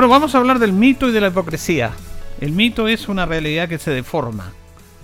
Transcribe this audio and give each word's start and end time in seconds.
Bueno, 0.00 0.12
vamos 0.12 0.34
a 0.34 0.38
hablar 0.38 0.58
del 0.58 0.72
mito 0.72 1.10
y 1.10 1.12
de 1.12 1.20
la 1.20 1.26
hipocresía. 1.26 1.92
El 2.40 2.52
mito 2.52 2.88
es 2.88 3.06
una 3.06 3.26
realidad 3.26 3.68
que 3.68 3.76
se 3.76 3.90
deforma 3.90 4.50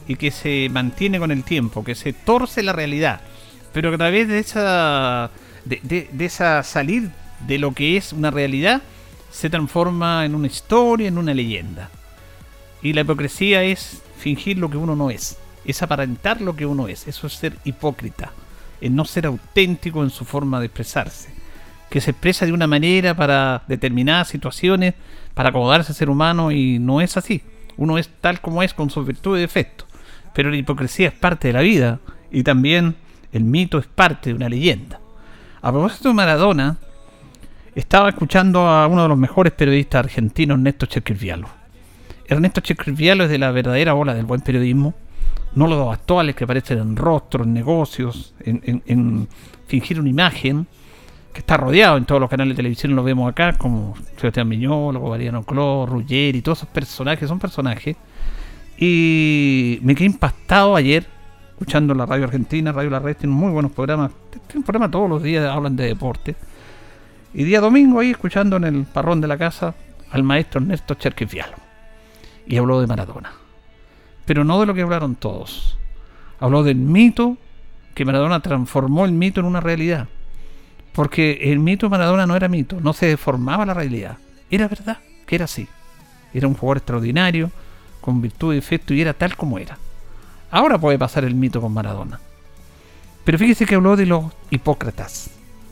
y 0.09 0.17
que 0.17 0.31
se 0.31 0.71
mantiene 0.73 1.19
con 1.19 1.31
el 1.31 1.45
tiempo, 1.45 1.85
que 1.85 1.95
se 1.95 2.15
torce 2.15 2.63
la 2.63 2.73
realidad, 2.73 3.21
pero 3.75 3.93
a 3.93 3.99
través 3.99 4.27
de 4.27 4.39
esa, 4.39 5.31
de, 5.67 6.09
esa 6.19 6.63
salir 6.63 7.11
de 7.47 7.59
lo 7.59 7.73
que 7.73 7.99
es 7.99 8.15
una 8.15 8.31
realidad 8.31 8.81
se 9.31 9.51
transforma 9.51 10.25
en 10.25 10.35
una 10.35 10.47
historia, 10.47 11.09
en 11.09 11.19
una 11.19 11.35
leyenda. 11.35 11.91
Y 12.81 12.95
la 12.95 13.03
hipocresía 13.03 13.65
es 13.65 14.01
fingir 14.17 14.57
lo 14.57 14.71
que 14.71 14.79
uno 14.79 14.97
no 14.97 15.11
es, 15.11 15.37
es 15.67 15.83
aparentar 15.83 16.41
lo 16.41 16.57
que 16.57 16.65
uno 16.65 16.89
es, 16.89 17.07
eso 17.07 17.27
es 17.27 17.35
ser 17.35 17.53
hipócrita, 17.65 18.33
es 18.81 18.91
no 18.91 19.05
ser 19.05 19.27
auténtico 19.27 20.03
en 20.03 20.09
su 20.09 20.25
forma 20.25 20.59
de 20.59 20.65
expresarse 20.65 21.36
que 21.91 22.01
se 22.01 22.11
expresa 22.11 22.47
de 22.47 22.53
una 22.53 22.67
manera 22.67 23.15
para 23.15 23.63
determinadas 23.69 24.29
situaciones, 24.29 24.95
para 25.35 25.51
acomodarse 25.51 25.93
al 25.93 25.97
ser 25.97 26.11
humano 26.11 26.51
y 26.51 26.79
no 26.79 27.01
es 27.01 27.17
así. 27.17 27.43
Uno 27.77 27.99
es 27.99 28.09
tal 28.21 28.41
como 28.41 28.63
es 28.63 28.75
con 28.75 28.91
sus 28.91 29.07
virtudes 29.07 29.41
y 29.41 29.43
defectos. 29.43 29.87
Pero 30.35 30.51
la 30.51 30.57
hipocresía 30.57 31.09
es 31.09 31.15
parte 31.15 31.49
de 31.49 31.55
la 31.55 31.61
vida 31.61 32.01
y 32.31 32.43
también 32.43 32.97
el 33.33 33.45
mito 33.45 33.79
es 33.79 33.87
parte 33.87 34.31
de 34.31 34.37
una 34.37 34.49
leyenda. 34.49 35.01
A 35.63 35.71
propósito 35.71 36.09
de 36.09 36.15
Maradona, 36.15 36.79
estaba 37.75 38.09
escuchando 38.09 38.67
a 38.67 38.87
uno 38.87 39.03
de 39.03 39.09
los 39.09 39.19
mejores 39.19 39.53
periodistas 39.53 40.05
argentinos, 40.05 40.57
Ernesto 40.57 40.87
Chequirvialo. 40.87 41.49
Ernesto 42.27 42.63
Chequirvialo 42.63 43.25
es 43.25 43.31
de 43.31 43.39
la 43.39 43.51
verdadera 43.51 43.95
ola 43.95 44.15
del 44.15 44.25
buen 44.25 44.41
periodismo, 44.41 44.95
no 45.55 45.67
los 45.67 45.93
actuales 45.93 46.35
que 46.35 46.45
aparecen 46.45 46.79
en 46.79 46.97
rostros, 46.97 47.47
en 47.47 47.53
negocios, 47.53 48.35
en, 48.41 48.83
en 48.87 49.29
fingir 49.67 50.01
una 50.01 50.09
imagen, 50.09 50.67
que 51.37 51.41
está 51.41 51.59
rodeado 51.59 51.99
en 51.99 52.07
todos 52.07 52.19
los 52.19 52.31
canales 52.31 52.55
de 52.55 52.57
televisión, 52.57 52.97
lo 52.97 53.05
vemos 53.05 53.31
acá, 53.31 53.59
como 53.59 53.95
Sebastián 54.17 54.49
Miñolo, 54.49 54.99
Mariano 55.01 55.43
Cló, 55.43 55.85
Ruggeri, 55.85 56.41
todos 56.41 56.61
esos 56.61 56.71
personajes, 56.71 57.29
son 57.29 57.39
personajes. 57.39 57.95
Y 58.79 59.79
me 59.83 59.95
quedé 59.95 60.07
impactado 60.07 60.75
ayer, 60.75 61.07
escuchando 61.51 61.93
la 61.93 62.07
radio 62.07 62.25
argentina, 62.25 62.73
Radio 62.73 62.89
La 62.89 63.01
Red, 63.01 63.19
tiene 63.19 63.35
muy 63.35 63.53
buenos 63.53 63.73
programas, 63.73 64.13
tiene 64.31 64.61
un 64.61 64.63
programa 64.63 64.91
todos 64.91 65.11
los 65.11 65.23
días, 65.23 65.47
hablan 65.47 65.77
de 65.77 65.85
deporte. 65.85 66.37
Y 67.35 67.45
día 67.45 67.61
domingo 67.61 68.01
ahí, 68.01 68.13
escuchando 68.13 68.57
en 68.57 68.65
el 68.65 68.85
parrón 68.85 69.21
de 69.21 69.29
la 69.29 69.37
casa 69.37 69.75
al 70.13 70.23
maestro 70.23 70.63
Ernesto 70.63 70.95
Cherquifialo. 70.95 71.59
Y 72.47 72.57
habló 72.57 72.81
de 72.81 72.87
Maradona. 72.87 73.33
Pero 74.25 74.43
no 74.43 74.59
de 74.59 74.65
lo 74.65 74.73
que 74.73 74.81
hablaron 74.81 75.17
todos. 75.17 75.77
Habló 76.41 76.63
del 76.63 76.77
mito 76.77 77.37
que 77.95 78.07
Maradona 78.07 78.41
transformó 78.41 79.05
el 79.05 79.13
mito 79.13 79.41
en 79.41 79.47
una 79.47 79.61
realidad 79.61 80.09
porque 80.97 81.53
el 81.53 81.59
mito 81.59 81.87
de 81.87 81.91
Maradona 81.91 82.27
no 82.27 82.35
era 82.37 82.49
mito, 82.49 82.81
no 82.81 82.95
se 82.95 83.05
deformaba 83.05 83.67
la 83.67 83.75
realidad. 83.75 84.17
Era 84.51 84.67
verdad 84.67 84.97
que 85.27 85.35
era 85.35 85.45
así. 85.45 85.69
Era 86.33 86.49
un 86.49 86.55
jugador 86.55 86.79
extraordinario, 86.79 87.51
con 88.01 88.23
virtud 88.23 88.55
y 88.55 88.57
defecto, 88.57 88.95
y 88.95 89.03
era 89.03 89.13
tal 89.13 89.37
como 89.37 89.59
era. 89.59 89.77
Ahora 90.51 90.79
puede 90.79 90.99
pasar 90.99 91.25
el 91.25 91.35
mito 91.35 91.61
con 91.61 91.75
Maradona. 91.75 92.19
Pero 93.25 93.37
fíjese 93.37 93.67
que 93.67 93.75
habló 93.75 93.95
de 93.95 94.07
los 94.07 94.25
hipócratas, 94.49 95.29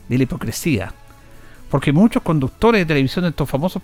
de 0.07 0.15
la 0.15 0.23
hipocresía. 0.25 0.93
Porque 1.71 1.91
muchos 1.91 2.21
conductores 2.21 2.81
de 2.81 2.85
televisión 2.85 3.23
de 3.23 3.29
estos 3.29 3.49
famosos 3.49 3.81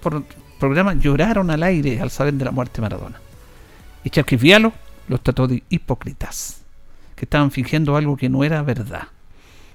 programas 0.59 0.99
lloraron 0.99 1.49
al 1.49 1.63
aire 1.63 1.99
al 2.01 2.11
saber 2.11 2.35
de 2.35 2.45
la 2.45 2.51
muerte 2.51 2.75
de 2.75 2.81
Maradona. 2.83 3.19
Y 4.03 4.11
Charquis 4.11 4.43
los 5.07 5.23
trató 5.23 5.47
de 5.47 5.63
hipócritas, 5.69 6.61
que 7.15 7.25
estaban 7.25 7.49
fingiendo 7.49 7.97
algo 7.97 8.15
que 8.15 8.29
no 8.29 8.43
era 8.43 8.61
verdad, 8.61 9.07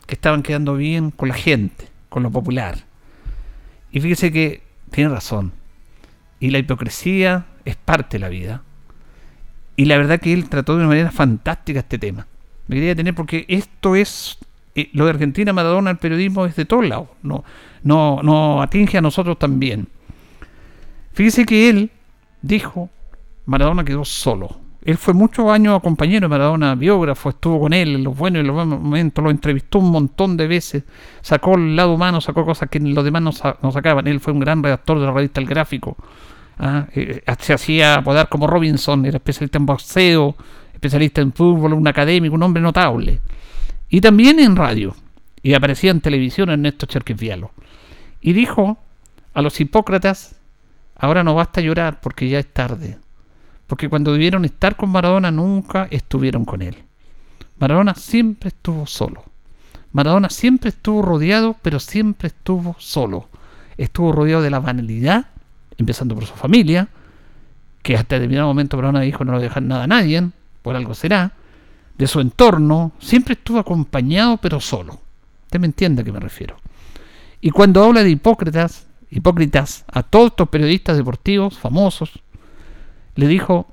que 0.07 0.15
estaban 0.15 0.43
quedando 0.43 0.75
bien 0.75 1.11
con 1.11 1.29
la 1.29 1.35
gente, 1.35 1.89
con 2.09 2.23
lo 2.23 2.31
popular. 2.31 2.85
Y 3.91 4.01
fíjese 4.01 4.33
que 4.33 4.63
tiene 4.91 5.11
razón. 5.11 5.53
Y 6.41 6.51
la 6.51 6.59
hipocresía 6.59 7.47
es 7.65 7.77
parte 7.77 8.17
de 8.17 8.21
la 8.21 8.29
vida. 8.29 8.63
Y 9.77 9.87
la 9.87 9.99
verdad 9.99 10.21
que 10.21 10.33
él 10.33 10.49
trató 10.49 10.73
de 10.73 10.81
una 10.81 10.89
manera 10.89 11.11
fantástica 11.11 11.81
este 11.81 11.99
tema. 11.99 12.27
Me 12.69 12.77
quería 12.77 12.95
tener 12.95 13.15
porque 13.15 13.45
esto 13.49 13.95
es 13.95 14.39
eh, 14.75 14.91
lo 14.93 15.05
de 15.05 15.11
Argentina 15.11 15.53
Maradona 15.53 15.91
el 15.91 15.97
periodismo 15.97 16.47
es 16.47 16.57
de 16.57 16.65
todos 16.65 16.87
lados. 16.87 17.09
No, 17.23 17.45
no, 17.83 18.21
no 18.23 18.63
atinge 18.63 18.99
a 18.99 19.01
nosotros 19.01 19.39
también. 19.39 19.89
Fíjese 21.13 21.47
que 21.47 21.71
él 21.71 21.91
dijo 22.43 22.91
Maradona 23.47 23.85
quedó 23.85 24.05
solo. 24.05 24.61
Él 24.87 24.97
fue 24.99 25.15
muchos 25.15 25.51
años 25.51 25.83
compañero 25.83 26.27
de 26.27 26.29
Maradona, 26.29 26.77
biógrafo, 26.77 27.31
estuvo 27.31 27.59
con 27.59 27.73
él 27.73 27.97
en 27.97 28.05
los 28.05 28.17
buenos 28.17 28.45
y 28.45 28.47
los 28.47 28.55
malos 28.55 28.81
momentos, 28.81 29.23
lo 29.25 29.33
entrevistó 29.33 29.81
un 29.81 29.91
montón 29.91 30.37
de 30.37 30.47
veces, 30.47 30.85
sacó 31.23 31.57
el 31.57 31.75
lado 31.75 31.95
humano, 31.95 32.21
sacó 32.21 32.45
cosas 32.45 32.69
que 32.71 32.79
los 32.79 33.05
demás 33.05 33.21
no, 33.21 33.73
sacaban. 33.73 34.07
Él 34.07 34.21
fue 34.21 34.33
un 34.33 34.39
gran 34.39 34.63
redactor 34.63 35.01
de 35.01 35.07
la 35.07 35.13
revista 35.13 35.41
El 35.41 35.49
Gráfico. 35.49 35.97
¿ah? 36.61 36.87
Eh, 36.95 37.21
se 37.41 37.53
hacía 37.53 37.97
apodar 37.97 38.29
como 38.29 38.47
Robinson, 38.47 39.05
era 39.07 39.17
especialista 39.17 39.59
en 39.59 39.67
boxeo, 39.67 40.37
especialista 40.73 41.21
en 41.21 41.33
fútbol, 41.33 41.73
un 41.73 41.89
académico, 41.89 42.37
un 42.37 42.45
hombre 42.45 42.63
notable. 42.63 43.19
Y 43.89 44.01
también 44.01 44.39
en 44.39 44.55
radio. 44.55 44.95
Y 45.43 45.55
aparecía 45.55 45.91
en 45.91 46.01
televisión 46.01 46.49
Ernesto 46.49 46.87
Cherquesvialo. 46.87 47.51
Y 48.21 48.35
dijo 48.35 48.79
a 49.35 49.43
los 49.43 49.61
hipócratas, 49.61 50.37
ahora 50.95 51.25
no 51.25 51.35
basta 51.35 51.61
llorar 51.61 51.99
porque 52.01 52.29
ya 52.29 52.39
es 52.39 52.53
tarde 52.53 52.99
porque 53.67 53.89
cuando 53.89 54.13
debieron 54.13 54.45
estar 54.45 54.77
con 54.77 54.91
Maradona 54.91 55.31
nunca 55.31 55.89
estuvieron 55.91 56.45
con 56.45 56.63
él. 56.63 56.77
Maradona 57.59 57.95
siempre 57.95 58.49
estuvo 58.49 58.87
solo. 58.87 59.25
Maradona 59.93 60.29
siempre 60.31 60.69
estuvo 60.71 61.03
rodeado, 61.03 61.57
pero 61.63 61.81
siempre 61.81 62.29
estuvo 62.29 62.77
solo. 62.79 63.29
Estuvo 63.77 64.13
rodeado 64.13 64.43
de 64.43 64.51
la 64.51 64.61
banalidad, 64.61 65.27
empezando 65.79 66.15
por 66.15 66.27
su 66.27 66.35
familia, 66.35 66.89
que 67.83 67.97
hasta 67.97 68.17
determinado 68.17 68.49
momento 68.49 68.77
Maradona 68.77 69.01
dijo 69.01 69.25
no 69.25 69.33
lo 69.33 69.41
dejan 69.41 69.69
nada 69.69 69.85
a 69.85 69.87
nadie, 69.87 70.29
por 70.63 70.77
algo 70.77 70.95
será, 70.95 71.33
de 71.97 72.07
su 72.07 72.21
entorno, 72.21 72.93
siempre 72.99 73.35
estuvo 73.35 73.59
acompañado, 73.59 74.37
pero 74.37 74.61
solo. 74.61 75.01
Usted 75.45 75.61
me 75.61 75.67
entiende 75.67 76.03
a 76.03 76.05
qué 76.05 76.13
me 76.13 76.21
refiero. 76.21 76.57
Y 77.41 77.51
cuando 77.51 77.85
habla 77.85 78.03
de 78.03 78.11
hipócritas, 78.11 78.87
hipócritas 79.11 79.85
a 79.91 80.03
todos 80.03 80.33
estos 80.33 80.49
periodistas 80.49 80.97
deportivos 80.97 81.59
famosos, 81.59 82.21
le 83.17 83.27
dijo, 83.27 83.67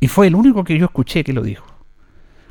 y 0.00 0.08
fue 0.08 0.26
el 0.26 0.34
único 0.34 0.64
que 0.64 0.78
yo 0.78 0.86
escuché 0.86 1.24
que 1.24 1.32
lo 1.32 1.42
dijo. 1.42 1.66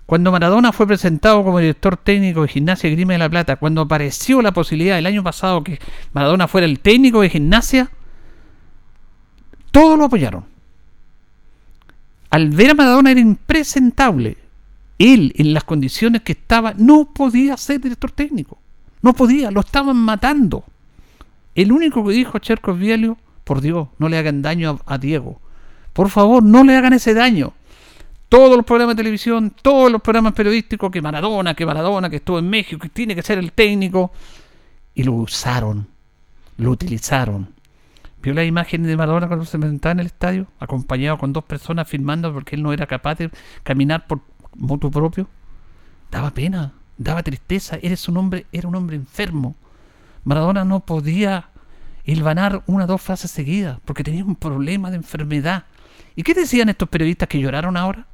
Cuando 0.06 0.32
Maradona 0.32 0.72
fue 0.72 0.88
presentado 0.88 1.44
como 1.44 1.60
director 1.60 1.96
técnico 1.96 2.42
de 2.42 2.48
Gimnasia 2.48 2.90
Grima 2.90 3.14
de 3.14 3.20
la 3.20 3.30
Plata, 3.30 3.58
cuando 3.58 3.82
apareció 3.82 4.42
la 4.42 4.52
posibilidad 4.52 4.98
el 4.98 5.06
año 5.06 5.24
pasado 5.24 5.64
que 5.64 5.80
Maradona 6.14 6.48
fuera 6.48 6.66
el 6.66 6.80
técnico 6.80 7.22
de 7.22 7.30
Gimnasia, 7.30 7.92
todos 9.72 10.00
lo 10.00 10.06
apoyaron. 10.06 10.46
Al 12.32 12.50
ver 12.50 12.72
a 12.72 12.74
Maradona 12.74 13.12
era 13.12 13.20
impresentable. 13.20 14.38
Él, 14.98 15.34
en 15.38 15.54
las 15.54 15.64
condiciones 15.64 16.24
que 16.24 16.32
estaba, 16.32 16.74
no 16.76 17.14
podía 17.14 17.56
ser 17.58 17.80
director 17.80 18.12
técnico. 18.12 18.58
No 19.02 19.14
podía, 19.14 19.52
lo 19.52 19.62
estaban 19.62 19.98
matando. 19.98 20.64
El 21.56 21.72
único 21.72 22.04
que 22.06 22.14
dijo 22.14 22.40
Cherco 22.40 22.74
Vielio, 22.74 23.18
por 23.44 23.62
Dios, 23.62 23.90
no 23.98 24.10
le 24.10 24.18
hagan 24.18 24.42
daño 24.42 24.80
a 24.86 24.98
Diego. 24.98 25.40
Por 26.00 26.10
favor, 26.10 26.42
no 26.42 26.64
le 26.64 26.78
hagan 26.78 26.94
ese 26.94 27.14
daño. 27.14 27.52
Todos 28.30 28.56
los 28.56 28.66
programas 28.66 28.96
de 28.96 29.02
televisión, 29.02 29.54
todos 29.62 29.92
los 29.92 30.02
programas 30.02 30.32
periodísticos, 30.32 30.90
que 30.90 31.02
Maradona, 31.02 31.56
que 31.56 31.66
Maradona, 31.66 32.10
que 32.10 32.16
estuvo 32.16 32.40
en 32.40 32.50
México, 32.50 32.80
que 32.80 32.88
tiene 32.88 33.16
que 33.16 33.22
ser 33.22 33.38
el 33.38 33.52
técnico. 33.52 34.14
Y 34.96 35.04
lo 35.04 35.12
usaron, 35.12 35.90
lo 36.56 36.72
utilizaron. 36.72 37.50
¿Vio 38.24 38.34
la 38.34 38.46
imagen 38.46 38.84
de 38.84 38.96
Maradona 38.96 39.28
cuando 39.28 39.44
se 39.44 39.60
presentaba 39.60 39.92
en 39.92 40.00
el 40.00 40.06
estadio? 40.06 40.48
Acompañado 40.62 41.18
con 41.18 41.34
dos 41.34 41.44
personas 41.44 41.86
filmando 41.86 42.34
porque 42.34 42.56
él 42.56 42.64
no 42.64 42.72
era 42.72 42.88
capaz 42.88 43.16
de 43.16 43.30
caminar 43.64 44.08
por 44.08 44.22
moto 44.56 44.90
propio. 44.90 45.28
Daba 46.12 46.32
pena, 46.32 46.72
daba 46.98 47.24
tristeza. 47.24 47.78
Eres 47.82 48.08
un 48.08 48.16
hombre, 48.16 48.46
era 48.54 48.70
un 48.70 48.76
hombre 48.76 48.96
enfermo. 48.96 49.58
Maradona 50.24 50.64
no 50.64 50.80
podía 50.80 51.50
hilvanar 52.06 52.64
una 52.68 52.86
o 52.86 52.88
dos 52.88 53.02
frases 53.02 53.32
seguidas 53.32 53.80
porque 53.84 54.06
tenía 54.06 54.24
un 54.24 54.38
problema 54.38 54.92
de 54.92 54.96
enfermedad. 54.96 55.66
¿Y 56.16 56.24
qué 56.24 56.34
decían 56.34 56.70
estos 56.70 56.90
periodistas 56.90 57.28
que 57.30 57.40
lloraron 57.40 57.78
ahora? 57.78 58.08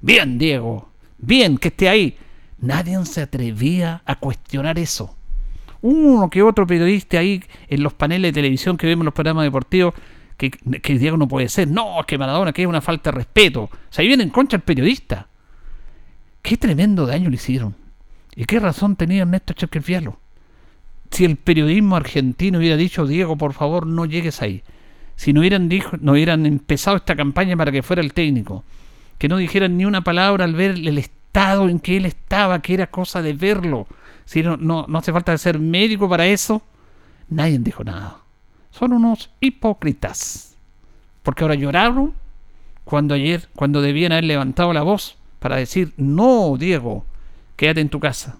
Bien, 0.00 0.38
Diego, 0.38 0.90
bien 1.18 1.58
que 1.58 1.68
esté 1.68 1.88
ahí. 1.88 2.16
Nadie 2.58 3.04
se 3.06 3.22
atrevía 3.22 4.02
a 4.04 4.16
cuestionar 4.16 4.78
eso. 4.78 5.16
Uno 5.82 6.28
que 6.28 6.42
otro 6.42 6.66
periodista 6.66 7.18
ahí 7.18 7.42
en 7.68 7.82
los 7.82 7.94
paneles 7.94 8.30
de 8.30 8.40
televisión 8.40 8.76
que 8.76 8.86
vemos 8.86 9.02
en 9.02 9.06
los 9.06 9.14
programas 9.14 9.44
deportivos 9.44 9.94
que, 10.36 10.50
que 10.50 10.98
Diego 10.98 11.16
no 11.16 11.28
puede 11.28 11.48
ser. 11.48 11.68
No, 11.68 11.96
que 12.06 12.18
Maradona, 12.18 12.52
que 12.52 12.62
es 12.62 12.68
una 12.68 12.80
falta 12.80 13.10
de 13.10 13.16
respeto. 13.16 13.62
O 13.62 13.70
sea, 13.88 14.02
ahí 14.02 14.08
viene 14.08 14.22
en 14.22 14.30
contra 14.30 14.56
el 14.56 14.62
periodista. 14.62 15.28
Qué 16.42 16.56
tremendo 16.56 17.06
daño 17.06 17.30
le 17.30 17.36
hicieron. 17.36 17.74
¿Y 18.34 18.44
qué 18.44 18.60
razón 18.60 18.96
tenía 18.96 19.22
Ernesto 19.22 19.54
Chequerfialo? 19.54 20.18
Si 21.10 21.24
el 21.24 21.36
periodismo 21.36 21.96
argentino 21.96 22.58
hubiera 22.58 22.76
dicho, 22.76 23.06
Diego, 23.06 23.36
por 23.36 23.52
favor, 23.52 23.86
no 23.86 24.04
llegues 24.04 24.42
ahí 24.42 24.62
si 25.20 25.34
no 25.34 25.40
hubieran, 25.40 25.68
dijo, 25.68 25.98
no 26.00 26.12
hubieran 26.12 26.46
empezado 26.46 26.96
esta 26.96 27.14
campaña 27.14 27.54
para 27.54 27.70
que 27.70 27.82
fuera 27.82 28.00
el 28.00 28.14
técnico, 28.14 28.64
que 29.18 29.28
no 29.28 29.36
dijeran 29.36 29.76
ni 29.76 29.84
una 29.84 30.00
palabra 30.00 30.46
al 30.46 30.54
ver 30.54 30.70
el 30.70 30.96
estado 30.96 31.68
en 31.68 31.78
que 31.78 31.98
él 31.98 32.06
estaba, 32.06 32.62
que 32.62 32.72
era 32.72 32.86
cosa 32.86 33.20
de 33.20 33.34
verlo, 33.34 33.86
si 34.24 34.42
no, 34.42 34.56
no, 34.56 34.86
hace 34.94 35.12
falta 35.12 35.36
ser 35.36 35.58
médico 35.58 36.08
para 36.08 36.26
eso, 36.26 36.62
nadie 37.28 37.58
dijo 37.58 37.84
nada. 37.84 38.16
Son 38.70 38.94
unos 38.94 39.28
hipócritas. 39.40 40.56
Porque 41.22 41.44
ahora 41.44 41.54
lloraron 41.54 42.14
cuando 42.84 43.12
ayer, 43.12 43.46
cuando 43.54 43.82
debían 43.82 44.12
haber 44.12 44.24
levantado 44.24 44.72
la 44.72 44.80
voz 44.80 45.18
para 45.38 45.56
decir, 45.56 45.92
no, 45.98 46.56
Diego, 46.58 47.04
quédate 47.56 47.82
en 47.82 47.90
tu 47.90 48.00
casa. 48.00 48.38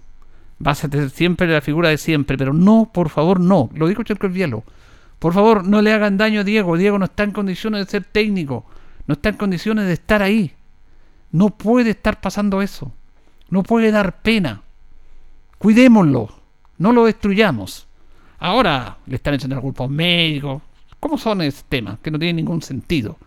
Vas 0.57 0.83
a 0.83 0.89
tener 0.89 1.11
siempre 1.11 1.45
la 1.45 1.61
figura 1.61 1.89
de 1.89 1.99
siempre, 1.99 2.39
pero 2.39 2.53
no, 2.53 2.89
por 2.91 3.09
favor, 3.09 3.39
no. 3.39 3.69
Lo 3.75 3.87
dijo 3.87 4.01
Cherco 4.01 4.25
el 4.25 4.33
Vielo. 4.33 4.63
Por 5.21 5.33
favor, 5.33 5.67
no 5.67 5.83
le 5.83 5.93
hagan 5.93 6.17
daño 6.17 6.41
a 6.41 6.43
Diego. 6.43 6.77
Diego 6.77 6.97
no 6.97 7.05
está 7.05 7.21
en 7.21 7.29
condiciones 7.29 7.85
de 7.85 7.91
ser 7.91 8.05
técnico. 8.05 8.65
No 9.05 9.13
está 9.13 9.29
en 9.29 9.37
condiciones 9.37 9.85
de 9.85 9.93
estar 9.93 10.23
ahí. 10.23 10.55
No 11.31 11.51
puede 11.51 11.91
estar 11.91 12.19
pasando 12.19 12.63
eso. 12.63 12.91
No 13.47 13.61
puede 13.61 13.91
dar 13.91 14.23
pena. 14.23 14.63
Cuidémoslo. 15.59 16.29
No 16.79 16.91
lo 16.91 17.05
destruyamos. 17.05 17.87
Ahora 18.39 18.97
le 19.05 19.17
están 19.17 19.35
echando 19.35 19.55
la 19.55 19.61
culpa 19.61 19.83
a 19.83 19.87
un 19.87 19.95
médico. 19.95 20.63
¿Cómo 20.99 21.19
son 21.19 21.43
esos 21.43 21.65
temas? 21.65 21.99
Que 21.99 22.09
no 22.09 22.17
tienen 22.17 22.37
ningún 22.37 22.63
sentido. 22.63 23.17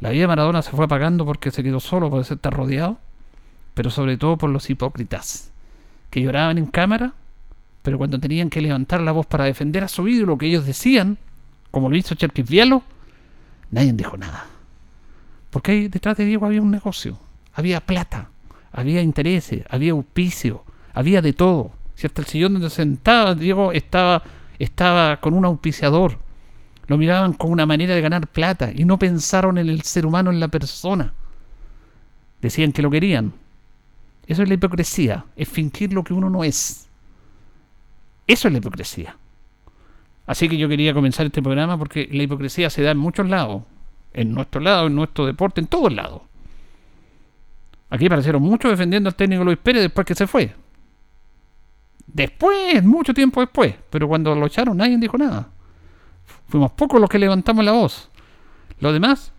La 0.00 0.08
vida 0.08 0.22
de 0.22 0.28
Maradona 0.28 0.62
se 0.62 0.70
fue 0.70 0.86
apagando 0.86 1.26
porque 1.26 1.50
se 1.50 1.62
quedó 1.62 1.78
solo, 1.78 2.08
por 2.08 2.22
estar 2.22 2.54
rodeado. 2.54 2.96
Pero 3.74 3.90
sobre 3.90 4.16
todo 4.16 4.38
por 4.38 4.48
los 4.48 4.70
hipócritas. 4.70 5.52
Que 6.08 6.22
lloraban 6.22 6.56
en 6.56 6.64
cámara 6.64 7.12
pero 7.86 7.98
cuando 7.98 8.18
tenían 8.18 8.50
que 8.50 8.60
levantar 8.60 9.00
la 9.00 9.12
voz 9.12 9.26
para 9.26 9.44
defender 9.44 9.84
a 9.84 9.88
su 9.88 10.08
ídolo 10.08 10.36
que 10.36 10.46
ellos 10.46 10.66
decían, 10.66 11.18
como 11.70 11.88
lo 11.88 11.96
hizo 11.96 12.16
Vialo, 12.44 12.82
nadie 13.70 13.92
dijo 13.92 14.16
nada. 14.16 14.44
Porque 15.50 15.70
ahí 15.70 15.86
detrás 15.86 16.16
de 16.16 16.24
Diego 16.24 16.46
había 16.46 16.60
un 16.60 16.72
negocio, 16.72 17.16
había 17.54 17.80
plata, 17.80 18.30
había 18.72 19.02
intereses, 19.02 19.62
había 19.70 19.92
auspicio, 19.92 20.64
había 20.94 21.22
de 21.22 21.32
todo. 21.32 21.70
Si 21.94 22.08
hasta 22.08 22.22
el 22.22 22.26
sillón 22.26 22.54
donde 22.54 22.70
sentaba 22.70 23.36
Diego 23.36 23.70
estaba, 23.70 24.24
estaba 24.58 25.20
con 25.20 25.32
un 25.32 25.44
auspiciador, 25.44 26.18
lo 26.88 26.98
miraban 26.98 27.34
como 27.34 27.52
una 27.52 27.66
manera 27.66 27.94
de 27.94 28.00
ganar 28.00 28.26
plata 28.26 28.72
y 28.74 28.84
no 28.84 28.98
pensaron 28.98 29.58
en 29.58 29.68
el 29.68 29.82
ser 29.82 30.06
humano, 30.06 30.32
en 30.32 30.40
la 30.40 30.48
persona. 30.48 31.14
Decían 32.42 32.72
que 32.72 32.82
lo 32.82 32.90
querían. 32.90 33.32
Eso 34.26 34.42
es 34.42 34.48
la 34.48 34.54
hipocresía, 34.54 35.24
es 35.36 35.48
fingir 35.48 35.92
lo 35.92 36.02
que 36.02 36.14
uno 36.14 36.28
no 36.28 36.42
es. 36.42 36.85
Eso 38.26 38.48
es 38.48 38.52
la 38.52 38.58
hipocresía. 38.58 39.16
Así 40.26 40.48
que 40.48 40.56
yo 40.56 40.68
quería 40.68 40.92
comenzar 40.92 41.26
este 41.26 41.42
programa 41.42 41.78
porque 41.78 42.08
la 42.10 42.22
hipocresía 42.22 42.68
se 42.70 42.82
da 42.82 42.90
en 42.90 42.98
muchos 42.98 43.28
lados. 43.28 43.62
En 44.12 44.32
nuestro 44.32 44.60
lado, 44.60 44.86
en 44.88 44.94
nuestro 44.94 45.26
deporte, 45.26 45.60
en 45.60 45.66
todos 45.66 45.92
lados. 45.92 46.22
Aquí 47.90 48.06
aparecieron 48.06 48.42
muchos 48.42 48.70
defendiendo 48.70 49.08
al 49.08 49.14
técnico 49.14 49.44
Luis 49.44 49.58
Pérez 49.58 49.82
después 49.82 50.06
que 50.06 50.14
se 50.14 50.26
fue. 50.26 50.52
Después, 52.06 52.82
mucho 52.82 53.14
tiempo 53.14 53.40
después. 53.40 53.74
Pero 53.90 54.08
cuando 54.08 54.34
lo 54.34 54.46
echaron 54.46 54.76
nadie 54.76 54.96
dijo 54.98 55.16
nada. 55.16 55.50
Fuimos 56.48 56.72
pocos 56.72 57.00
los 57.00 57.08
que 57.08 57.18
levantamos 57.18 57.64
la 57.64 57.72
voz. 57.72 58.10
Los 58.80 58.92
demás 58.92 59.32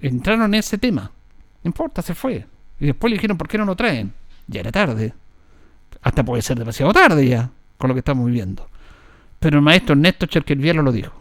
entraron 0.00 0.54
en 0.54 0.60
ese 0.60 0.78
tema. 0.78 1.10
No 1.62 1.68
importa, 1.68 2.02
se 2.02 2.14
fue. 2.14 2.46
Y 2.78 2.86
después 2.86 3.10
le 3.10 3.16
dijeron, 3.16 3.36
¿por 3.36 3.48
qué 3.48 3.58
no 3.58 3.64
lo 3.64 3.76
traen? 3.76 4.12
Ya 4.46 4.60
era 4.60 4.72
tarde. 4.72 5.12
Hasta 6.02 6.24
puede 6.24 6.42
ser 6.42 6.58
demasiado 6.58 6.92
tarde 6.92 7.26
ya, 7.26 7.50
con 7.80 7.88
lo 7.88 7.94
que 7.94 8.00
estamos 8.00 8.26
viviendo. 8.26 8.68
Pero 9.40 9.56
el 9.56 9.64
maestro 9.64 9.94
Ernesto 9.94 10.26
Cherquelvialo 10.26 10.82
lo 10.82 10.92
dijo. 10.92 11.12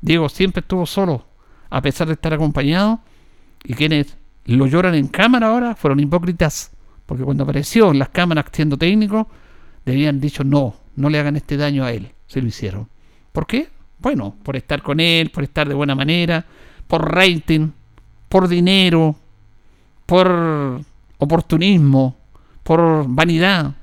Diego 0.00 0.28
siempre 0.28 0.60
estuvo 0.60 0.86
solo, 0.86 1.26
a 1.68 1.82
pesar 1.82 2.08
de 2.08 2.14
estar 2.14 2.32
acompañado. 2.32 3.00
Y 3.62 3.74
quienes 3.74 4.16
lo 4.46 4.66
lloran 4.66 4.94
en 4.94 5.08
cámara 5.08 5.48
ahora 5.48 5.74
fueron 5.76 6.00
hipócritas. 6.00 6.72
Porque 7.04 7.22
cuando 7.22 7.44
apareció 7.44 7.90
en 7.90 7.98
las 7.98 8.08
cámaras 8.08 8.46
siendo 8.50 8.78
técnico, 8.78 9.28
debían 9.84 10.20
dicho 10.20 10.42
no, 10.42 10.74
no 10.96 11.10
le 11.10 11.18
hagan 11.18 11.36
este 11.36 11.58
daño 11.58 11.84
a 11.84 11.92
él. 11.92 12.12
Se 12.26 12.40
lo 12.40 12.48
hicieron. 12.48 12.88
¿Por 13.32 13.46
qué? 13.46 13.68
Bueno, 13.98 14.34
por 14.42 14.56
estar 14.56 14.82
con 14.82 15.00
él, 15.00 15.30
por 15.30 15.44
estar 15.44 15.68
de 15.68 15.74
buena 15.74 15.94
manera, 15.94 16.46
por 16.88 17.14
rating, 17.14 17.70
por 18.30 18.48
dinero, 18.48 19.16
por 20.06 20.80
oportunismo, 21.18 22.16
por 22.62 23.06
vanidad, 23.06 23.74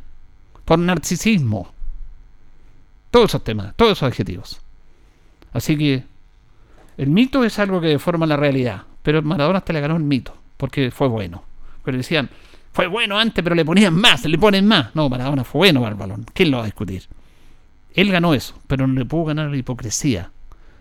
por 0.66 0.80
narcisismo. 0.80 1.71
Todos 3.12 3.32
esos 3.32 3.44
temas, 3.44 3.76
todos 3.76 3.92
esos 3.92 4.08
adjetivos. 4.08 4.62
Así 5.54 5.78
que 5.78 6.04
el 6.98 7.10
mito 7.10 7.44
es 7.44 7.60
algo 7.60 7.82
que 7.82 7.88
deforma 7.88 8.26
la 8.26 8.38
realidad, 8.38 8.84
pero 9.04 9.22
Maradona 9.22 9.60
hasta 9.60 9.74
le 9.74 9.82
ganó 9.82 9.98
el 9.98 10.04
mito, 10.04 10.36
porque 10.58 10.92
fue 10.92 11.08
bueno. 11.08 11.44
Pero 11.84 11.98
decían, 11.98 12.30
fue 12.72 12.88
bueno 12.88 13.20
antes, 13.20 13.44
pero 13.44 13.56
le 13.56 13.66
ponían 13.66 13.94
más, 13.94 14.26
le 14.26 14.38
ponen 14.38 14.66
más. 14.66 14.96
No, 14.96 15.10
Maradona 15.10 15.44
fue 15.44 15.60
bueno 15.60 15.82
para 15.82 15.92
el 15.92 15.98
balón. 15.98 16.26
¿Quién 16.34 16.52
lo 16.52 16.58
va 16.58 16.64
a 16.64 16.68
discutir? 16.68 17.04
Él 17.94 18.12
ganó 18.12 18.34
eso, 18.34 18.56
pero 18.68 18.88
no 18.88 18.98
le 18.98 19.06
pudo 19.06 19.26
ganar 19.26 19.50
la 19.50 19.58
hipocresía 19.58 20.32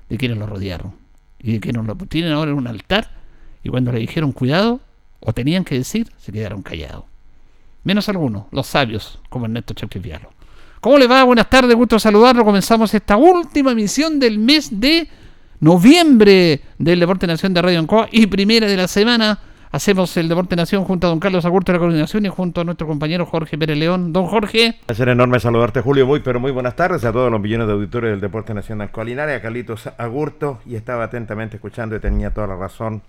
de 0.08 0.16
quienes 0.16 0.38
lo 0.38 0.46
rodearon 0.46 0.94
y 1.40 1.52
de 1.54 1.60
quienes 1.60 1.84
lo 1.84 1.96
tienen 1.96 2.32
ahora 2.32 2.52
en 2.52 2.58
un 2.58 2.66
altar 2.66 3.10
y 3.62 3.68
cuando 3.68 3.92
le 3.92 3.98
dijeron 3.98 4.32
cuidado 4.32 4.80
o 5.20 5.32
tenían 5.32 5.64
que 5.64 5.74
decir, 5.76 6.10
se 6.18 6.32
quedaron 6.32 6.62
callados. 6.62 7.04
Menos 7.82 8.08
algunos, 8.08 8.44
los 8.52 8.66
sabios, 8.66 9.18
como 9.28 9.46
Ernesto 9.46 9.74
Vialo. 10.00 10.30
¿Cómo 10.80 10.96
le 10.96 11.06
va? 11.06 11.24
Buenas 11.24 11.50
tardes, 11.50 11.76
gusto 11.76 11.98
saludarlo. 11.98 12.42
Comenzamos 12.42 12.94
esta 12.94 13.18
última 13.18 13.72
emisión 13.72 14.18
del 14.18 14.38
mes 14.38 14.80
de 14.80 15.06
noviembre 15.60 16.62
del 16.78 16.98
Deporte 16.98 17.26
Nación 17.26 17.52
de 17.52 17.60
Radio 17.60 17.80
Ancoa 17.80 18.08
y 18.10 18.26
primera 18.28 18.66
de 18.66 18.78
la 18.78 18.88
semana. 18.88 19.38
Hacemos 19.72 20.16
el 20.16 20.26
Deporte 20.26 20.56
Nación 20.56 20.84
junto 20.84 21.06
a 21.06 21.10
don 21.10 21.20
Carlos 21.20 21.44
Agurto 21.44 21.70
de 21.70 21.76
la 21.76 21.80
coordinación 21.80 22.24
y 22.24 22.30
junto 22.30 22.62
a 22.62 22.64
nuestro 22.64 22.86
compañero 22.86 23.26
Jorge 23.26 23.58
Pérez 23.58 23.76
León. 23.76 24.14
Don 24.14 24.24
Jorge. 24.24 24.80
Es 24.88 24.98
enorme 24.98 25.38
saludarte, 25.38 25.82
Julio. 25.82 26.06
Muy, 26.06 26.20
pero 26.20 26.40
muy 26.40 26.50
buenas 26.50 26.76
tardes 26.76 27.04
a 27.04 27.12
todos 27.12 27.30
los 27.30 27.42
millones 27.42 27.66
de 27.66 27.74
auditores 27.74 28.12
del 28.12 28.22
Deporte 28.22 28.54
Nación 28.54 28.78
de 28.78 28.84
Ancoa 28.84 29.04
a 29.04 29.40
Carlitos 29.42 29.86
Agurto, 29.98 30.60
y 30.64 30.76
estaba 30.76 31.04
atentamente 31.04 31.56
escuchando 31.56 31.94
y 31.94 32.00
tenía 32.00 32.32
toda 32.32 32.46
la 32.46 32.56
razón 32.56 33.02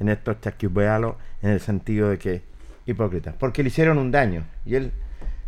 en 0.00 0.08
estos 0.08 0.40
chasquibealos 0.40 1.14
en 1.40 1.50
el 1.50 1.60
sentido 1.60 2.08
de 2.08 2.18
que 2.18 2.42
hipócrita, 2.84 3.32
porque 3.38 3.62
le 3.62 3.68
hicieron 3.68 3.96
un 3.98 4.10
daño 4.10 4.42
y 4.66 4.74
él 4.74 4.90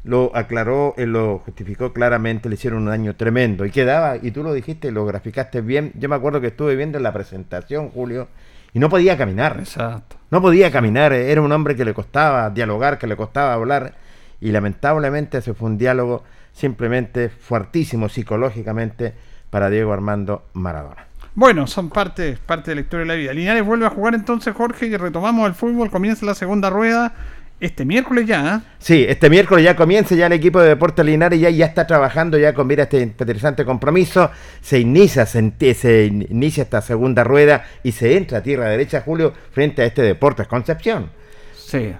lo 0.04 0.30
aclaró, 0.36 0.94
él 0.98 1.12
lo 1.12 1.38
justificó 1.38 1.92
claramente, 1.92 2.48
le 2.48 2.54
hicieron 2.54 2.82
un 2.82 2.88
daño 2.88 3.16
tremendo 3.16 3.64
y 3.64 3.70
quedaba, 3.70 4.16
y 4.16 4.30
tú 4.30 4.42
lo 4.42 4.52
dijiste, 4.52 4.92
lo 4.92 5.06
graficaste 5.06 5.62
bien, 5.62 5.92
yo 5.94 6.08
me 6.08 6.14
acuerdo 6.14 6.40
que 6.40 6.48
estuve 6.48 6.76
viendo 6.76 6.98
la 7.00 7.12
presentación, 7.12 7.88
Julio, 7.88 8.28
y 8.74 8.78
no 8.78 8.90
podía 8.90 9.16
caminar. 9.16 9.56
Exacto. 9.58 10.16
No 10.30 10.42
podía 10.42 10.70
caminar, 10.70 11.12
era 11.12 11.40
un 11.40 11.50
hombre 11.52 11.74
que 11.74 11.84
le 11.84 11.94
costaba 11.94 12.50
dialogar, 12.50 12.98
que 12.98 13.06
le 13.06 13.16
costaba 13.16 13.54
hablar, 13.54 13.94
y 14.40 14.52
lamentablemente 14.52 15.38
ese 15.38 15.54
fue 15.54 15.70
un 15.70 15.78
diálogo 15.78 16.22
simplemente 16.52 17.30
fuertísimo 17.30 18.08
psicológicamente 18.08 19.14
para 19.48 19.70
Diego 19.70 19.92
Armando 19.92 20.44
Maradona. 20.52 21.06
Bueno, 21.36 21.66
son 21.66 21.90
parte, 21.90 22.38
parte 22.46 22.70
de 22.70 22.74
la 22.76 22.80
historia 22.82 23.00
de 23.00 23.06
la 23.06 23.14
vida. 23.14 23.32
Linares 23.32 23.64
vuelve 23.64 23.86
a 23.86 23.90
jugar 23.90 24.14
entonces, 24.14 24.54
Jorge, 24.54 24.86
y 24.86 24.96
retomamos 24.96 25.48
el 25.48 25.54
fútbol, 25.54 25.90
comienza 25.90 26.24
la 26.24 26.34
segunda 26.34 26.70
rueda. 26.70 27.12
Este 27.60 27.84
miércoles 27.84 28.26
ya. 28.26 28.56
¿eh? 28.56 28.60
Sí, 28.78 29.06
este 29.08 29.30
miércoles 29.30 29.64
ya 29.64 29.76
comienza 29.76 30.14
ya 30.14 30.26
el 30.26 30.32
equipo 30.32 30.60
de 30.60 30.68
Deportes 30.68 31.04
Linares 31.04 31.40
ya, 31.40 31.50
ya 31.50 31.66
está 31.66 31.86
trabajando 31.86 32.36
ya 32.36 32.52
con 32.52 32.66
mira 32.66 32.82
este 32.82 33.00
interesante 33.00 33.64
compromiso. 33.64 34.30
Se 34.60 34.78
inicia, 34.80 35.24
se, 35.24 35.52
se, 35.74 36.06
inicia 36.06 36.64
esta 36.64 36.82
segunda 36.82 37.24
rueda 37.24 37.64
y 37.82 37.92
se 37.92 38.16
entra 38.16 38.38
a 38.38 38.42
tierra 38.42 38.68
derecha, 38.68 39.02
Julio, 39.02 39.32
frente 39.52 39.82
a 39.82 39.86
este 39.86 40.02
Deportes 40.02 40.46
Concepción. 40.46 41.10
Sí. 41.54 41.92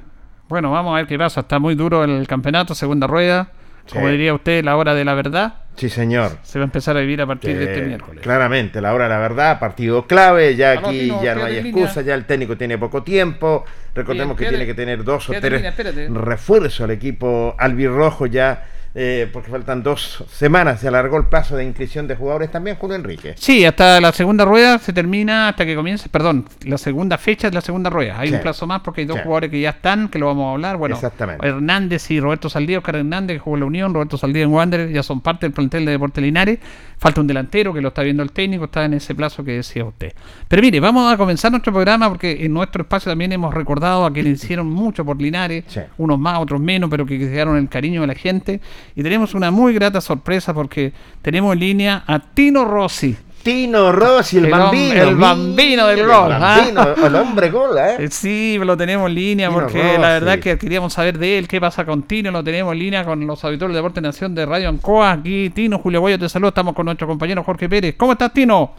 Bueno, 0.48 0.70
vamos 0.70 0.92
a 0.92 0.96
ver 0.96 1.06
qué 1.06 1.16
pasa. 1.16 1.40
Está 1.40 1.58
muy 1.58 1.74
duro 1.74 2.04
el 2.04 2.26
campeonato, 2.26 2.74
segunda 2.74 3.06
rueda. 3.06 3.48
Como 3.92 4.08
diría 4.08 4.34
usted, 4.34 4.64
la 4.64 4.76
hora 4.76 4.94
de 4.94 5.04
la 5.04 5.14
verdad. 5.14 5.54
Sí, 5.76 5.88
señor. 5.88 6.38
Se 6.42 6.58
va 6.58 6.64
a 6.64 6.66
empezar 6.66 6.96
a 6.96 7.00
vivir 7.00 7.20
a 7.20 7.26
partir 7.26 7.56
de 7.56 7.64
este 7.64 7.82
miércoles. 7.82 8.22
Claramente, 8.22 8.80
la 8.80 8.94
hora 8.94 9.04
de 9.04 9.10
la 9.10 9.18
verdad, 9.18 9.58
partido 9.58 10.06
clave, 10.06 10.54
ya 10.56 10.72
aquí 10.72 11.12
ya 11.22 11.34
no 11.34 11.44
hay 11.44 11.58
excusa, 11.58 12.02
ya 12.02 12.14
el 12.14 12.24
técnico 12.26 12.56
tiene 12.56 12.78
poco 12.78 13.02
tiempo. 13.02 13.64
Recordemos 13.94 14.36
que 14.36 14.48
tiene 14.48 14.66
que 14.66 14.74
tener 14.74 15.04
dos 15.04 15.28
o 15.30 15.32
tres 15.40 15.74
refuerzos 16.10 16.80
al 16.80 16.90
equipo 16.90 17.54
albirrojo 17.58 18.26
ya 18.26 18.66
eh, 18.96 19.28
porque 19.32 19.50
faltan 19.50 19.82
dos 19.82 20.24
semanas, 20.30 20.80
se 20.80 20.88
alargó 20.88 21.16
el 21.16 21.26
plazo 21.26 21.56
de 21.56 21.64
inscripción 21.64 22.06
de 22.06 22.14
jugadores 22.14 22.50
también, 22.50 22.76
Julio 22.76 22.94
Enrique. 22.94 23.34
Sí, 23.36 23.64
hasta 23.64 24.00
la 24.00 24.12
segunda 24.12 24.44
rueda 24.44 24.78
se 24.78 24.92
termina, 24.92 25.48
hasta 25.48 25.66
que 25.66 25.74
comience, 25.74 26.08
perdón, 26.08 26.46
la 26.64 26.78
segunda 26.78 27.18
fecha 27.18 27.50
de 27.50 27.54
la 27.54 27.60
segunda 27.60 27.90
rueda. 27.90 28.20
Hay 28.20 28.32
un 28.32 28.40
plazo 28.40 28.66
más 28.66 28.82
porque 28.82 29.00
hay 29.00 29.06
dos 29.06 29.20
jugadores 29.20 29.50
que 29.50 29.60
ya 29.60 29.70
están, 29.70 30.08
que 30.08 30.18
lo 30.18 30.26
vamos 30.26 30.48
a 30.48 30.52
hablar. 30.52 30.76
Bueno, 30.76 30.98
Hernández 31.42 32.10
y 32.10 32.20
Roberto 32.20 32.48
Saldío, 32.48 32.78
Oscar 32.78 32.96
Hernández, 32.96 33.36
que 33.36 33.40
jugó 33.40 33.56
en 33.56 33.60
la 33.60 33.66
Unión, 33.66 33.94
Roberto 33.94 34.16
Saldío 34.16 34.44
en 34.44 34.52
Wander, 34.52 34.90
ya 34.90 35.02
son 35.02 35.20
parte 35.20 35.46
del 35.46 35.52
plantel 35.52 35.84
de 35.84 35.92
Deportes 35.92 36.22
Linares. 36.22 36.60
Falta 37.04 37.20
un 37.20 37.26
delantero 37.26 37.74
que 37.74 37.82
lo 37.82 37.88
está 37.88 38.02
viendo 38.02 38.22
el 38.22 38.32
técnico, 38.32 38.64
está 38.64 38.86
en 38.86 38.94
ese 38.94 39.14
plazo 39.14 39.44
que 39.44 39.52
decía 39.52 39.84
usted. 39.84 40.14
Pero 40.48 40.62
mire, 40.62 40.80
vamos 40.80 41.12
a 41.12 41.18
comenzar 41.18 41.50
nuestro 41.50 41.70
programa 41.70 42.08
porque 42.08 42.46
en 42.46 42.54
nuestro 42.54 42.80
espacio 42.80 43.12
también 43.12 43.30
hemos 43.30 43.52
recordado 43.52 44.06
a 44.06 44.10
quienes 44.10 44.42
hicieron 44.42 44.70
mucho 44.70 45.04
por 45.04 45.20
Linares, 45.20 45.64
unos 45.98 46.18
más, 46.18 46.38
otros 46.38 46.62
menos, 46.62 46.88
pero 46.88 47.04
que 47.04 47.18
quedaron 47.18 47.58
el 47.58 47.68
cariño 47.68 48.00
de 48.00 48.06
la 48.06 48.14
gente. 48.14 48.62
Y 48.96 49.02
tenemos 49.02 49.34
una 49.34 49.50
muy 49.50 49.74
grata 49.74 50.00
sorpresa 50.00 50.54
porque 50.54 50.94
tenemos 51.20 51.52
en 51.52 51.60
línea 51.60 52.04
a 52.06 52.20
Tino 52.20 52.64
Rossi. 52.64 53.14
Tino 53.44 53.92
Rossi, 53.92 54.38
el, 54.38 54.50
bambino. 54.50 55.02
El 55.02 55.16
bambino 55.16 55.86
del 55.86 56.06
gol. 56.06 56.32
El, 56.32 56.42
¿ah? 56.42 56.94
el 57.04 57.14
hombre 57.14 57.50
gol, 57.50 57.76
¿eh? 57.76 57.96
¿eh? 57.98 58.08
Sí, 58.08 58.58
lo 58.58 58.74
tenemos 58.74 59.06
en 59.10 59.14
línea 59.14 59.50
porque 59.50 59.98
la 59.98 60.08
verdad 60.08 60.38
que 60.38 60.56
queríamos 60.56 60.94
saber 60.94 61.18
de 61.18 61.36
él, 61.36 61.46
qué 61.46 61.60
pasa 61.60 61.84
con 61.84 62.04
Tino. 62.04 62.30
Lo 62.30 62.42
tenemos 62.42 62.72
en 62.72 62.78
línea 62.78 63.04
con 63.04 63.26
los 63.26 63.44
auditores 63.44 63.74
de 63.74 63.80
Deporte 63.80 64.00
Nación 64.00 64.34
de 64.34 64.46
Radio 64.46 64.70
Ancoa. 64.70 65.12
Aquí 65.12 65.50
Tino, 65.50 65.78
Julio 65.78 66.00
Guayo 66.00 66.18
te 66.18 66.28
saludo. 66.30 66.48
Estamos 66.48 66.74
con 66.74 66.86
nuestro 66.86 67.06
compañero 67.06 67.44
Jorge 67.44 67.68
Pérez. 67.68 67.94
¿Cómo 67.96 68.12
estás, 68.12 68.32
Tino? 68.32 68.72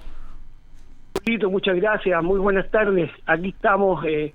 Muchas 1.50 1.76
gracias, 1.76 2.24
muy 2.24 2.40
buenas 2.40 2.70
tardes. 2.72 3.12
Aquí 3.28 3.50
estamos 3.50 4.04
eh, 4.06 4.34